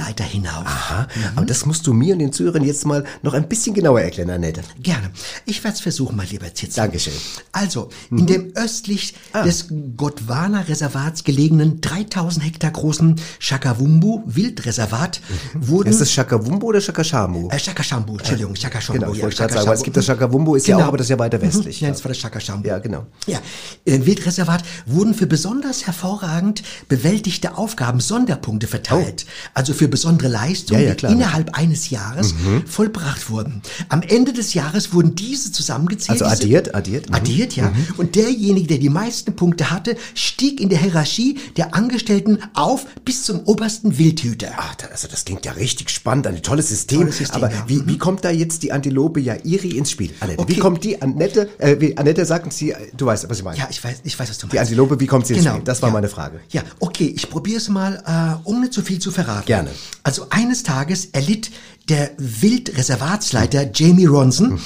Karriereleiter 0.00 0.24
hinauf. 0.24 0.64
Aha, 0.66 1.06
aber 1.36 1.46
das 1.46 1.66
musst 1.66 1.86
du 1.86 1.92
mir 1.92 2.14
und 2.14 2.20
den 2.20 2.32
Zuhörern 2.32 2.64
jetzt 2.64 2.86
mal 2.86 3.04
noch 3.22 3.34
ein 3.34 3.48
bisschen 3.48 3.74
genauer 3.74 4.00
erklären, 4.00 4.30
Annette. 4.30 4.62
Gerne. 4.82 5.10
Ich 5.46 5.62
werde 5.62 5.74
es 5.76 5.80
versuchen, 5.80 6.16
mein 6.16 6.28
lieber 6.28 6.52
Zitze. 6.54 6.76
Dankeschön. 6.80 7.12
Also, 7.52 7.90
Mhm. 8.08 8.18
in 8.18 8.26
dem 8.26 8.52
östlich 8.56 9.14
Ah. 9.32 9.42
des 9.42 9.66
Gondwana-Reservats 9.96 11.24
gelegenen 11.24 11.80
3000 11.80 12.44
Hektar 12.44 12.70
großen 12.70 13.20
Shakawumbu-Wildreservat 13.38 15.20
wurden... 15.54 15.90
Ist 15.90 16.00
das 16.00 16.12
Shakawumbu 16.12 16.68
oder 16.68 16.80
Shakashamu? 16.80 17.48
Äh, 17.50 17.58
Shakashambu, 17.58 18.16
Entschuldigung, 18.16 18.54
Shakashambu. 18.56 19.00
Genau, 19.00 19.12
ich 19.12 19.18
ja, 19.20 19.28
gerade 19.28 19.52
sagen, 19.52 19.66
weil 19.66 19.74
es 19.74 19.82
gibt 19.82 19.96
das 19.96 20.06
Shakawumbu, 20.06 20.54
ist 20.56 20.66
ja 20.66 20.74
Genau. 20.76 20.84
auch, 20.84 20.88
aber 20.88 20.96
das 20.98 21.06
ist 21.06 21.10
ja 21.10 21.18
weiter 21.18 21.40
westlich. 21.40 21.80
Mhm. 21.80 21.86
Ja, 21.86 21.92
das 21.92 22.04
war 22.04 22.08
das 22.10 22.18
Shakashambu. 22.18 22.68
Ja, 22.68 22.78
genau. 22.78 23.06
Ja, 23.26 23.38
im 23.84 24.06
Wildreservat 24.06 24.62
wurden 24.86 25.14
für 25.14 25.26
besonders 25.26 25.86
hervorragend 25.86 26.62
bewältigte 26.88 27.56
Aufgaben 27.56 28.00
Sonderpunkte 28.00 28.66
verteilt. 28.66 29.26
Also 29.54 29.74
für 29.74 29.88
besondere 29.90 30.28
Leistungen. 30.28 30.80
Ja, 30.82 30.88
ja, 30.88 30.94
die 30.94 31.06
innerhalb 31.06 31.56
eines 31.58 31.90
Jahres 31.90 32.34
Mhm. 32.34 32.64
vollbracht 32.66 33.28
wurden. 33.30 33.62
Am 33.88 34.02
Ende 34.02 34.32
des 34.32 34.54
Jahres 34.54 34.92
wurden 34.92 35.14
diese 35.14 35.52
zusammengezählt. 35.52 36.22
Also 36.22 36.24
diese- 36.24 36.44
addiert, 36.44 36.74
addiert. 36.74 37.08
Mhm. 37.08 37.14
Addiert, 37.14 37.56
ja. 37.56 37.72
Und 37.96 38.14
derjenige, 38.14 38.66
der 38.68 38.78
die 38.78 38.88
meisten 38.88 39.34
Punkte 39.36 39.70
hatte, 39.70 39.96
stieg 40.14 40.60
in 40.60 40.68
der 40.68 40.78
Hierarchie 40.78 41.38
der 41.56 41.74
Angestellten 41.74 42.38
auf 42.54 42.86
bis 43.04 43.24
zum 43.24 43.40
obersten 43.40 43.98
Wildhüter. 43.98 44.48
Ach, 44.56 44.74
also 44.90 45.08
das 45.08 45.24
klingt 45.24 45.44
ja 45.44 45.52
richtig 45.52 45.90
spannend, 45.90 46.26
ein 46.26 46.42
tolles 46.42 46.68
System. 46.68 47.00
Tolles 47.00 47.18
System, 47.18 47.42
aber 47.44 47.52
wie, 47.66 47.86
wie 47.86 47.98
kommt 47.98 48.24
da 48.24 48.30
jetzt 48.30 48.62
die 48.62 48.72
Antilope 48.72 49.20
Jairi 49.20 49.70
ins 49.76 49.90
Spiel? 49.90 50.10
Annette, 50.20 50.38
wie 50.38 50.52
Okay. 50.52 50.60
kommt 50.60 50.84
die 50.84 51.00
Annette, 51.02 51.48
äh, 51.58 51.76
wie 51.80 51.96
Annette 51.96 52.24
sagt 52.24 52.52
sie, 52.52 52.74
du 52.96 53.06
weißt, 53.06 53.28
was 53.28 53.38
ich 53.38 53.44
meine. 53.44 53.58
Ja, 53.58 53.68
ich 53.70 53.82
weiß, 53.82 53.98
ich 54.04 54.18
weiß, 54.18 54.30
was 54.30 54.38
du 54.38 54.46
meinst. 54.46 54.54
Die 54.54 54.58
Antilope, 54.58 54.98
wie 55.00 55.06
kommt 55.06 55.26
sie 55.26 55.34
ins 55.34 55.42
Genau, 55.42 55.56
Spiel? 55.56 55.64
Das 55.64 55.82
war 55.82 55.88
ja. 55.88 55.92
meine 55.94 56.08
Frage. 56.08 56.40
Ja, 56.50 56.62
okay, 56.78 57.12
ich 57.14 57.28
probiere 57.28 57.58
es 57.58 57.68
mal, 57.68 58.02
äh, 58.44 58.48
um 58.48 58.60
nicht 58.60 58.72
zu 58.72 58.82
viel 58.82 58.98
zu 58.98 59.10
verraten. 59.10 59.46
Gerne. 59.46 59.70
Also 60.02 60.26
eines 60.30 60.62
Tages 60.62 61.06
erlitt 61.06 61.50
der 61.88 62.12
Wildreservatsleiter 62.18 63.70
Jamie 63.74 64.06
Ronson 64.06 64.60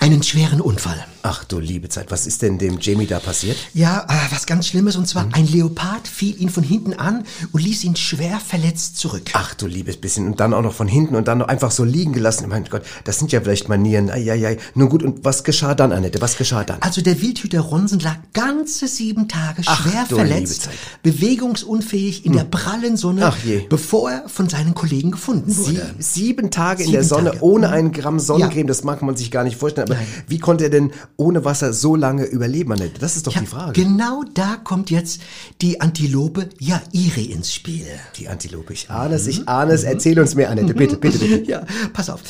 einen 0.00 0.22
schweren 0.22 0.60
Unfall. 0.60 1.04
Ach 1.30 1.44
du 1.44 1.58
liebe 1.58 1.90
Zeit, 1.90 2.10
was 2.10 2.26
ist 2.26 2.40
denn 2.40 2.56
dem 2.56 2.78
Jamie 2.80 3.06
da 3.06 3.18
passiert? 3.20 3.58
Ja, 3.74 4.06
äh, 4.08 4.32
was 4.32 4.46
ganz 4.46 4.66
Schlimmes, 4.66 4.96
und 4.96 5.06
zwar 5.06 5.28
ein 5.32 5.46
Leopard 5.46 6.08
fiel 6.08 6.40
ihn 6.40 6.48
von 6.48 6.62
hinten 6.64 6.94
an 6.94 7.24
und 7.52 7.62
ließ 7.62 7.84
ihn 7.84 7.96
schwer 7.96 8.40
verletzt 8.40 8.96
zurück. 8.96 9.24
Ach 9.34 9.52
du 9.52 9.66
liebes 9.66 9.98
bisschen. 9.98 10.26
Und 10.26 10.40
dann 10.40 10.54
auch 10.54 10.62
noch 10.62 10.72
von 10.72 10.88
hinten 10.88 11.16
und 11.16 11.28
dann 11.28 11.36
noch 11.38 11.48
einfach 11.48 11.70
so 11.70 11.84
liegen 11.84 12.14
gelassen. 12.14 12.48
Mein 12.48 12.64
Gott, 12.64 12.80
das 13.04 13.18
sind 13.18 13.30
ja 13.30 13.42
vielleicht 13.42 13.68
Manieren. 13.68 14.08
Eieiei. 14.10 14.56
Nun 14.74 14.88
gut, 14.88 15.02
und 15.02 15.22
was 15.26 15.44
geschah 15.44 15.74
dann, 15.74 15.92
Annette? 15.92 16.22
Was 16.22 16.38
geschah 16.38 16.64
dann? 16.64 16.80
Also 16.80 17.02
der 17.02 17.20
Wildhüter 17.20 17.60
Ronsen 17.60 18.00
lag 18.00 18.16
ganze 18.32 18.88
sieben 18.88 19.28
Tage 19.28 19.60
Ach, 19.66 19.82
schwer 19.82 20.04
liebe 20.08 20.14
verletzt, 20.16 20.70
bewegungsunfähig 21.02 22.24
in 22.24 22.32
der 22.32 22.44
prallen 22.44 22.96
Sonne, 22.96 23.26
Ach 23.26 23.36
je. 23.44 23.66
bevor 23.68 24.10
er 24.10 24.28
von 24.30 24.48
seinen 24.48 24.74
Kollegen 24.74 25.10
gefunden 25.10 25.50
Sie, 25.52 25.76
wurde. 25.76 25.94
sieben 25.98 26.50
Tage 26.50 26.84
in 26.84 26.86
Sieben 26.86 26.92
der 26.92 27.04
Sonne 27.04 27.30
Tage. 27.32 27.42
ohne 27.44 27.66
Mhm. 27.68 27.72
einen 27.74 27.92
Gramm 27.92 28.18
Sonnencreme, 28.18 28.66
das 28.66 28.82
mag 28.82 29.02
man 29.02 29.14
sich 29.16 29.30
gar 29.30 29.44
nicht 29.44 29.56
vorstellen. 29.58 29.88
Aber 29.88 29.96
Nein. 29.98 30.06
wie 30.26 30.38
konnte 30.38 30.64
er 30.64 30.70
denn 30.70 30.90
ohne 31.20 31.44
Wasser 31.44 31.72
so 31.72 31.96
lange 31.96 32.24
überleben, 32.26 32.72
Annette? 32.72 33.00
Das 33.00 33.16
ist 33.16 33.26
doch 33.26 33.34
Ja, 33.34 33.40
die 33.40 33.46
Frage. 33.48 33.72
Genau 33.72 34.22
da 34.34 34.56
kommt 34.56 34.88
jetzt 34.88 35.20
die 35.60 35.80
Antilope 35.80 36.48
Jairi 36.60 37.24
ins 37.24 37.52
Spiel. 37.52 37.84
Die 38.16 38.28
Antilope, 38.28 38.72
ich 38.72 38.88
ahne 38.88 39.16
es, 39.16 39.26
ich 39.26 39.48
ahne 39.48 39.72
es. 39.72 39.82
Erzähl 39.82 40.18
uns 40.20 40.36
mehr, 40.36 40.48
Annette, 40.48 40.74
bitte, 40.74 40.96
bitte, 40.96 41.18
bitte. 41.18 41.44
Ja, 41.50 41.64
pass 41.92 42.08
auf. 42.08 42.20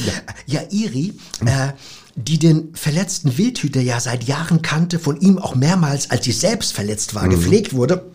Jairi, 0.46 1.12
äh, 1.44 1.68
die 2.16 2.38
den 2.38 2.70
verletzten 2.74 3.36
Wildhüter 3.36 3.82
ja 3.82 4.00
seit 4.00 4.24
Jahren 4.24 4.62
kannte, 4.62 4.98
von 4.98 5.20
ihm 5.20 5.38
auch 5.38 5.54
mehrmals, 5.54 6.10
als 6.10 6.24
sie 6.24 6.32
selbst 6.32 6.72
verletzt 6.72 7.14
war, 7.14 7.26
Mhm. 7.26 7.30
gepflegt 7.30 7.74
wurde, 7.74 8.10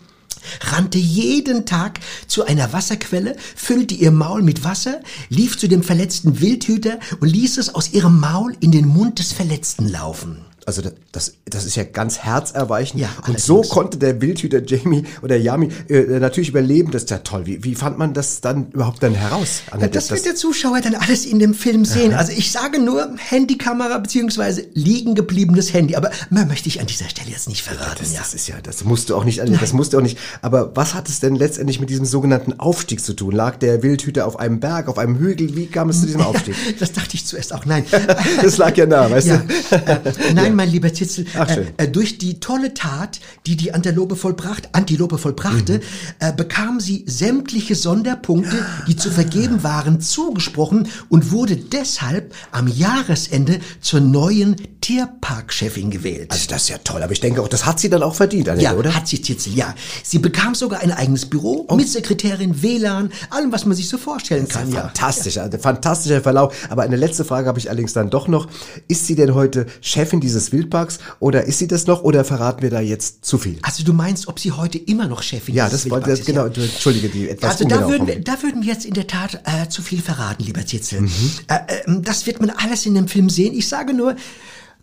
rannte 0.72 0.98
jeden 0.98 1.66
Tag 1.66 2.00
zu 2.26 2.44
einer 2.46 2.72
Wasserquelle, 2.72 3.36
füllte 3.54 3.94
ihr 3.94 4.10
Maul 4.10 4.42
mit 4.42 4.64
Wasser, 4.64 5.00
lief 5.28 5.56
zu 5.56 5.68
dem 5.68 5.84
verletzten 5.84 6.40
Wildhüter 6.40 6.98
und 7.20 7.28
ließ 7.28 7.58
es 7.58 7.74
aus 7.76 7.92
ihrem 7.92 8.18
Maul 8.18 8.56
in 8.58 8.72
den 8.72 8.86
Mund 8.88 9.20
des 9.20 9.32
Verletzten 9.32 9.88
laufen. 9.88 10.38
Also 10.66 10.82
das- 11.12 11.34
das, 11.44 11.64
ist 11.64 11.76
ja 11.76 11.84
ganz 11.84 12.18
herzerweichend. 12.18 13.00
Ja, 13.00 13.08
und 13.26 13.38
so 13.38 13.62
konnte 13.62 13.98
der 13.98 14.20
Wildhüter 14.20 14.62
Jamie 14.64 15.04
oder 15.22 15.36
Yami 15.36 15.68
äh, 15.88 16.18
natürlich 16.18 16.48
überleben. 16.48 16.90
Das 16.90 17.04
ist 17.04 17.10
ja 17.10 17.18
toll. 17.18 17.46
Wie, 17.46 17.64
wie 17.64 17.74
fand 17.74 17.98
man 17.98 18.14
das 18.14 18.40
dann 18.40 18.70
überhaupt 18.72 19.02
dann 19.02 19.14
heraus? 19.14 19.62
Ja, 19.78 19.86
das 19.88 20.10
wird 20.10 20.24
der 20.24 20.34
Zuschauer 20.34 20.80
dann 20.80 20.94
alles 20.94 21.26
in 21.26 21.38
dem 21.38 21.54
Film 21.54 21.84
sehen. 21.84 22.14
Also 22.14 22.32
ich 22.32 22.52
sage 22.52 22.80
nur 22.80 23.14
Handykamera 23.16 23.98
beziehungsweise 23.98 24.66
liegen 24.74 25.14
gebliebenes 25.14 25.72
Handy. 25.72 25.96
Aber 25.96 26.10
mehr 26.30 26.46
möchte 26.46 26.68
ich 26.68 26.80
an 26.80 26.86
dieser 26.86 27.08
Stelle 27.08 27.30
jetzt 27.30 27.48
nicht 27.48 27.62
verraten. 27.62 27.96
das, 27.98 28.12
ja. 28.12 28.18
das 28.20 28.34
ist 28.34 28.48
ja, 28.48 28.56
das 28.62 28.84
musst 28.84 29.10
du 29.10 29.16
auch 29.16 29.24
nicht, 29.24 29.40
das 29.60 29.72
musst 29.72 29.92
du 29.92 29.98
auch 29.98 30.02
nicht. 30.02 30.18
Aber 30.42 30.74
was 30.76 30.94
hat 30.94 31.08
es 31.08 31.20
denn 31.20 31.36
letztendlich 31.36 31.80
mit 31.80 31.90
diesem 31.90 32.06
sogenannten 32.06 32.58
Aufstieg 32.58 33.04
zu 33.04 33.14
tun? 33.14 33.32
Lag 33.34 33.56
der 33.56 33.82
Wildhüter 33.82 34.26
auf 34.26 34.38
einem 34.38 34.60
Berg, 34.60 34.88
auf 34.88 34.98
einem 34.98 35.18
Hügel? 35.18 35.56
Wie 35.56 35.66
kam 35.66 35.88
es 35.90 36.00
zu 36.00 36.06
diesem 36.06 36.20
Aufstieg? 36.22 36.54
Das 36.78 36.92
dachte 36.92 37.14
ich 37.14 37.26
zuerst 37.26 37.52
auch. 37.52 37.64
Nein. 37.64 37.84
Das 38.42 38.58
lag 38.58 38.76
ja 38.76 38.86
nah, 38.86 39.10
weißt 39.10 39.28
ja. 39.28 39.38
du? 39.38 39.74
Äh, 39.76 40.34
nein, 40.56 40.66
mein 40.66 40.70
lieber 40.72 40.92
Zitzel. 40.92 41.26
Ach. 41.38 41.48
Äh, 41.48 41.66
äh, 41.76 41.88
durch 41.88 42.18
die 42.18 42.40
tolle 42.40 42.74
Tat, 42.74 43.20
die 43.46 43.56
die 43.56 43.72
Antilope 43.74 44.16
vollbracht, 44.16 44.68
Antilope 44.72 45.18
vollbrachte, 45.18 45.74
Mhm. 45.74 45.80
äh, 46.20 46.32
bekam 46.32 46.80
sie 46.80 47.04
sämtliche 47.06 47.74
Sonderpunkte, 47.74 48.56
die 48.86 48.96
zu 48.96 49.10
vergeben 49.10 49.62
waren, 49.62 50.00
zugesprochen 50.00 50.88
und 51.08 51.30
wurde 51.32 51.56
deshalb 51.56 52.34
am 52.52 52.68
Jahresende 52.68 53.58
zur 53.80 54.00
neuen 54.00 54.56
Tierparkchefin 54.80 55.90
gewählt. 55.90 56.30
Also 56.30 56.46
das 56.48 56.62
ist 56.64 56.68
ja 56.68 56.78
toll, 56.78 57.02
aber 57.02 57.12
ich 57.12 57.20
denke 57.20 57.40
auch, 57.42 57.48
das 57.48 57.66
hat 57.66 57.80
sie 57.80 57.88
dann 57.90 58.02
auch 58.02 58.14
verdient, 58.14 58.48
Annette, 58.48 58.64
ja, 58.64 58.74
oder? 58.74 58.94
hat 58.94 59.08
sie 59.08 59.20
Zitzel, 59.20 59.54
ja. 59.54 59.74
Sie 60.02 60.18
bekam 60.18 60.54
sogar 60.54 60.80
ein 60.80 60.92
eigenes 60.92 61.26
Büro 61.26 61.64
Oh. 61.68 61.76
mit 61.76 61.88
Sekretärin, 61.88 62.62
WLAN, 62.62 63.10
allem, 63.30 63.52
was 63.52 63.64
man 63.64 63.76
sich 63.76 63.88
so 63.88 63.96
vorstellen 63.98 64.48
kann. 64.48 64.70
Ja. 64.72 64.82
Fantastisch, 64.82 65.38
also 65.38 65.58
fantastischer 65.58 66.20
Verlauf. 66.20 66.54
Aber 66.68 66.82
eine 66.82 66.96
letzte 66.96 67.24
Frage 67.24 67.48
habe 67.48 67.58
ich 67.58 67.68
allerdings 67.70 67.92
dann 67.92 68.10
doch 68.10 68.28
noch. 68.28 68.48
Ist 68.88 69.06
sie 69.06 69.14
denn 69.14 69.34
heute 69.34 69.66
Chefin 69.80 70.20
dieses 70.20 70.43
Wildparks 70.52 70.98
oder 71.20 71.44
ist 71.44 71.58
sie 71.58 71.66
das 71.68 71.86
noch 71.86 72.02
oder 72.02 72.24
verraten 72.24 72.62
wir 72.62 72.70
da 72.70 72.80
jetzt 72.80 73.24
zu 73.24 73.38
viel? 73.38 73.58
Also 73.62 73.84
du 73.84 73.92
meinst, 73.92 74.28
ob 74.28 74.38
sie 74.40 74.52
heute 74.52 74.78
immer 74.78 75.06
noch 75.08 75.22
Chefin 75.22 75.54
Ja, 75.54 75.66
dieses 75.68 75.82
das 75.84 75.90
wollte 75.90 76.06
Wildparks 76.06 76.20
das 76.20 76.20
ist, 76.20 76.26
genau. 76.26 76.42
ja. 76.44 76.48
du- 76.48 76.60
Entschuldige 76.62 77.08
die 77.08 77.28
etwas 77.28 77.50
Also 77.52 77.64
da 77.68 77.88
würden, 77.88 78.06
wir, 78.06 78.20
da 78.20 78.42
würden 78.42 78.62
wir 78.62 78.72
jetzt 78.72 78.84
in 78.84 78.94
der 78.94 79.06
Tat 79.06 79.40
äh, 79.44 79.68
zu 79.68 79.82
viel 79.82 80.00
verraten, 80.02 80.42
lieber 80.44 80.64
Zitzel. 80.66 81.02
Mhm. 81.02 81.10
Äh, 81.48 81.54
äh, 81.54 82.00
das 82.02 82.26
wird 82.26 82.40
man 82.40 82.50
alles 82.50 82.86
in 82.86 82.94
dem 82.94 83.08
Film 83.08 83.28
sehen. 83.30 83.54
Ich 83.54 83.68
sage 83.68 83.94
nur, 83.94 84.16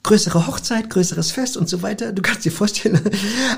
größere 0.03 0.47
Hochzeit, 0.47 0.89
größeres 0.89 1.31
Fest 1.31 1.57
und 1.57 1.69
so 1.69 1.83
weiter. 1.83 2.11
Du 2.11 2.21
kannst 2.23 2.43
dir 2.43 2.51
vorstellen. 2.51 2.99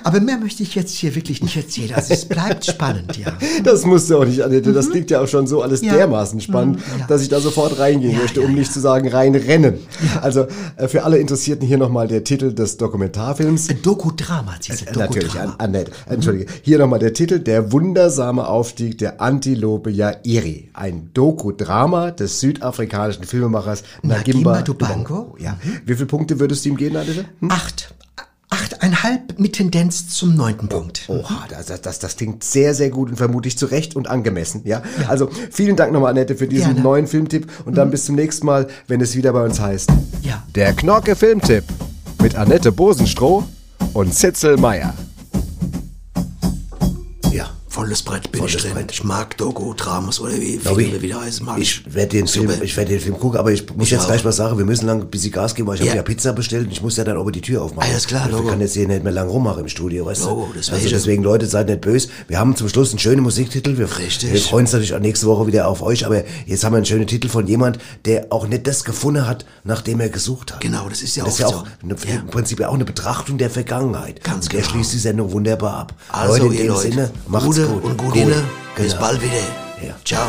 Aber 0.03 0.20
mehr 0.20 0.38
möchte 0.38 0.61
ich 0.64 0.76
jetzt 0.76 0.94
hier 0.94 1.15
wirklich 1.15 1.41
nicht 1.41 1.56
erzählen. 1.56 1.94
Also 1.95 2.14
es 2.14 2.26
bleibt 2.26 2.65
spannend, 2.65 3.18
ja. 3.18 3.32
Das 3.64 3.86
musst 3.86 4.10
du 4.10 4.18
auch 4.18 4.26
nicht, 4.26 4.41
Annette. 4.41 4.74
Das 4.74 4.90
klingt 4.90 5.10
ja 5.10 5.22
auch 5.22 5.28
schon 5.28 5.48
so 5.48 5.61
alles 5.61 5.82
Ja. 5.82 5.94
dermaßen 5.95 6.41
spannend, 6.41 6.78
Mhm, 6.78 6.99
ja. 6.99 7.07
dass 7.07 7.22
ich 7.22 7.30
da 7.30 7.40
sofort 7.40 7.80
reingehen 7.80 8.18
möchte, 8.18 8.41
um 8.41 8.53
nicht 8.53 8.74
zu 8.74 8.82
sagen 8.82 9.07
reinrennen. 9.07 9.76
Also 10.22 10.45
äh, 10.76 10.88
für 10.90 11.03
alle 11.03 11.18
Interessierten 11.18 11.65
hier 11.65 11.78
nochmal 11.78 12.07
der 12.10 12.24
Titel 12.26 12.53
des 12.53 12.76
Dokumentarfilms. 12.78 13.70
Dokudrama, 13.82 14.56
Zitzel. 14.60 14.90
Äh, 14.90 14.98
Natürlich, 14.98 15.30
Dokudrama. 15.32 15.53
An 15.53 15.60
Annette. 15.70 15.91
Entschuldige. 16.07 16.52
Hier 16.61 16.78
nochmal 16.78 16.99
der 16.99 17.14
Titel, 17.14 17.40
der 17.40 17.72
wundersame 17.72 18.48
Aufstieg 18.48 18.98
der 18.98 19.22
Antilope 19.22 19.90
Jairi. 19.91 20.70
Ein 20.74 21.10
Dokudrama 21.14 22.11
des 22.11 22.40
südafrikanischen 22.41 23.24
Filmemachers 23.24 23.84
Nagimba 24.02 24.56
Nagimba 24.56 24.61
Dubango. 24.61 25.36
Ja. 25.40 25.57
Wie 25.86 25.94
viele 25.94 26.06
Punkte 26.07 26.32
würdest 26.39 26.65
du 26.65 26.69
ihm 26.69 26.77
geben, 26.77 26.95
Annette? 26.95 27.26
Hm? 27.39 27.51
Acht. 27.51 27.93
Achteinhalb 28.49 29.39
mit 29.39 29.53
Tendenz 29.53 30.10
zum 30.10 30.35
neunten 30.35 30.69
Punkt. 30.69 31.05
Oha, 31.07 31.45
das, 31.49 31.65
das, 31.65 31.81
das, 31.81 31.97
das 31.97 32.18
klingt 32.18 32.43
sehr, 32.43 32.76
sehr 32.76 32.91
gut 32.91 33.10
und 33.10 33.15
vermutlich 33.15 33.57
zu 33.57 33.65
Recht 33.65 33.95
und 33.95 34.07
angemessen. 34.07 34.61
Ja? 34.64 34.84
Also 35.07 35.27
vielen 35.49 35.76
Dank 35.76 35.91
nochmal, 35.91 36.11
Annette, 36.11 36.35
für 36.35 36.47
diesen 36.47 36.73
Gerne. 36.73 36.81
neuen 36.81 37.07
Filmtipp 37.07 37.51
und 37.65 37.76
dann 37.76 37.89
bis 37.89 38.05
zum 38.05 38.14
nächsten 38.14 38.45
Mal, 38.45 38.68
wenn 38.88 39.01
es 39.01 39.15
wieder 39.15 39.34
bei 39.34 39.43
uns 39.43 39.60
heißt. 39.60 39.89
Ja. 40.22 40.43
Der 40.53 40.73
Knorke 40.73 41.15
Filmtipp 41.15 41.64
mit 42.22 42.35
Annette 42.35 42.72
Bosenstroh 42.72 43.43
und 43.93 44.14
Zitzel 44.14 44.57
Meier. 44.57 44.93
Ja. 47.73 47.79
Volles 47.81 48.03
Brett 48.03 48.31
bin 48.31 48.39
Volles 48.39 48.55
ich 48.55 48.61
drin. 48.61 48.73
Brett. 48.73 48.91
Ich 48.91 49.03
mag 49.03 49.35
Doku-Dramas 49.37 50.19
oder 50.19 50.33
wie 50.33 50.57
Filme 50.57 51.01
wieder 51.01 51.21
heißen. 51.21 51.45
Mag 51.45 51.57
Ich 51.59 51.83
werde 51.93 52.09
den 52.17 52.27
Film, 52.27 52.51
ich 52.61 52.77
werde 52.77 52.91
den 52.91 52.99
Film 52.99 53.19
gucken, 53.19 53.39
aber 53.39 53.51
ich 53.51 53.65
muss 53.75 53.85
Ich 53.87 53.91
jetzt 53.91 54.03
auch. 54.03 54.07
gleich 54.07 54.23
mal 54.23 54.31
sagen, 54.31 54.57
wir 54.57 54.65
müssen 54.65 54.85
lang 54.85 55.01
ein 55.01 55.07
bisschen 55.09 55.31
Gas 55.31 55.55
geben, 55.55 55.67
weil 55.67 55.75
ich 55.75 55.81
Ja. 55.81 55.87
habe 55.87 55.97
ja 55.97 56.03
Pizza 56.03 56.33
bestellt 56.33 56.65
und 56.67 56.71
ich 56.71 56.81
muss 56.81 56.97
ja 56.97 57.03
dann 57.03 57.17
aber 57.17 57.31
die 57.31 57.41
Tür 57.41 57.63
aufmachen. 57.63 57.89
Alles 57.89 58.05
klar, 58.07 58.27
Ich 58.27 58.31
Logo. 58.31 58.49
kann 58.49 58.61
jetzt 58.61 58.73
hier 58.73 58.87
nicht 58.87 59.03
mehr 59.03 59.11
lang 59.11 59.27
rummachen 59.27 59.61
im 59.61 59.67
Studio, 59.69 60.05
weißt 60.05 60.23
Logo, 60.25 60.49
du? 60.53 60.59
also 60.59 60.75
ich. 60.75 60.91
deswegen, 60.91 61.23
Leute, 61.23 61.45
seid 61.47 61.67
nicht 61.67 61.81
böse. 61.81 62.09
Wir 62.27 62.39
haben 62.39 62.55
zum 62.55 62.69
Schluss 62.69 62.91
einen 62.91 62.99
schönen 62.99 63.21
Musiktitel. 63.23 63.77
Wir, 63.77 63.89
Richtig. 63.97 64.31
wir 64.31 64.39
freuen 64.41 64.65
uns 64.65 64.73
natürlich 64.73 64.93
auch 64.93 64.99
nächste 64.99 65.25
Woche 65.25 65.47
wieder 65.47 65.67
auf 65.67 65.81
euch, 65.81 66.05
aber 66.05 66.23
jetzt 66.45 66.63
haben 66.63 66.73
wir 66.73 66.77
einen 66.77 66.85
schönen 66.85 67.07
Titel 67.07 67.27
von 67.27 67.47
jemand, 67.47 67.79
der 68.05 68.27
auch 68.29 68.47
nicht 68.47 68.67
das 68.67 68.83
gefunden 68.83 69.25
hat, 69.27 69.45
nach 69.63 69.81
dem 69.81 69.99
er 69.99 70.09
gesucht 70.09 70.53
hat. 70.53 70.61
Genau, 70.61 70.87
das 70.89 71.01
ist 71.01 71.15
ja 71.15 71.23
das 71.25 71.33
ist 71.33 71.39
ja 71.39 71.47
auch 71.47 71.65
eine, 71.81 71.93
im 71.93 72.27
Prinzip 72.27 72.59
ja 72.59 72.69
auch 72.69 72.73
eine 72.75 72.85
Betrachtung 72.85 73.37
der 73.37 73.49
Vergangenheit. 73.49 74.23
Ganz 74.23 74.45
und 74.45 74.53
der 74.53 74.61
genau. 74.61 74.73
schließt 74.73 74.93
die 74.93 74.97
Sendung 74.99 75.31
wunderbar 75.31 75.73
ab. 75.77 75.93
Also, 76.11 76.33
Leute, 76.33 76.45
in 76.45 76.51
ihr 76.53 76.59
dem 76.59 76.67
Leute, 76.67 76.81
Sinne, 76.81 77.11
macht's 77.27 77.62
Gute 77.68 77.81
gut. 77.81 77.84
und 77.91 77.98
Gudine. 77.98 78.44
Bis 78.76 78.91
Genau. 78.94 79.02
bald 79.02 79.22
wieder. 79.22 79.34
Ja. 79.81 79.95
Ciao. 80.06 80.27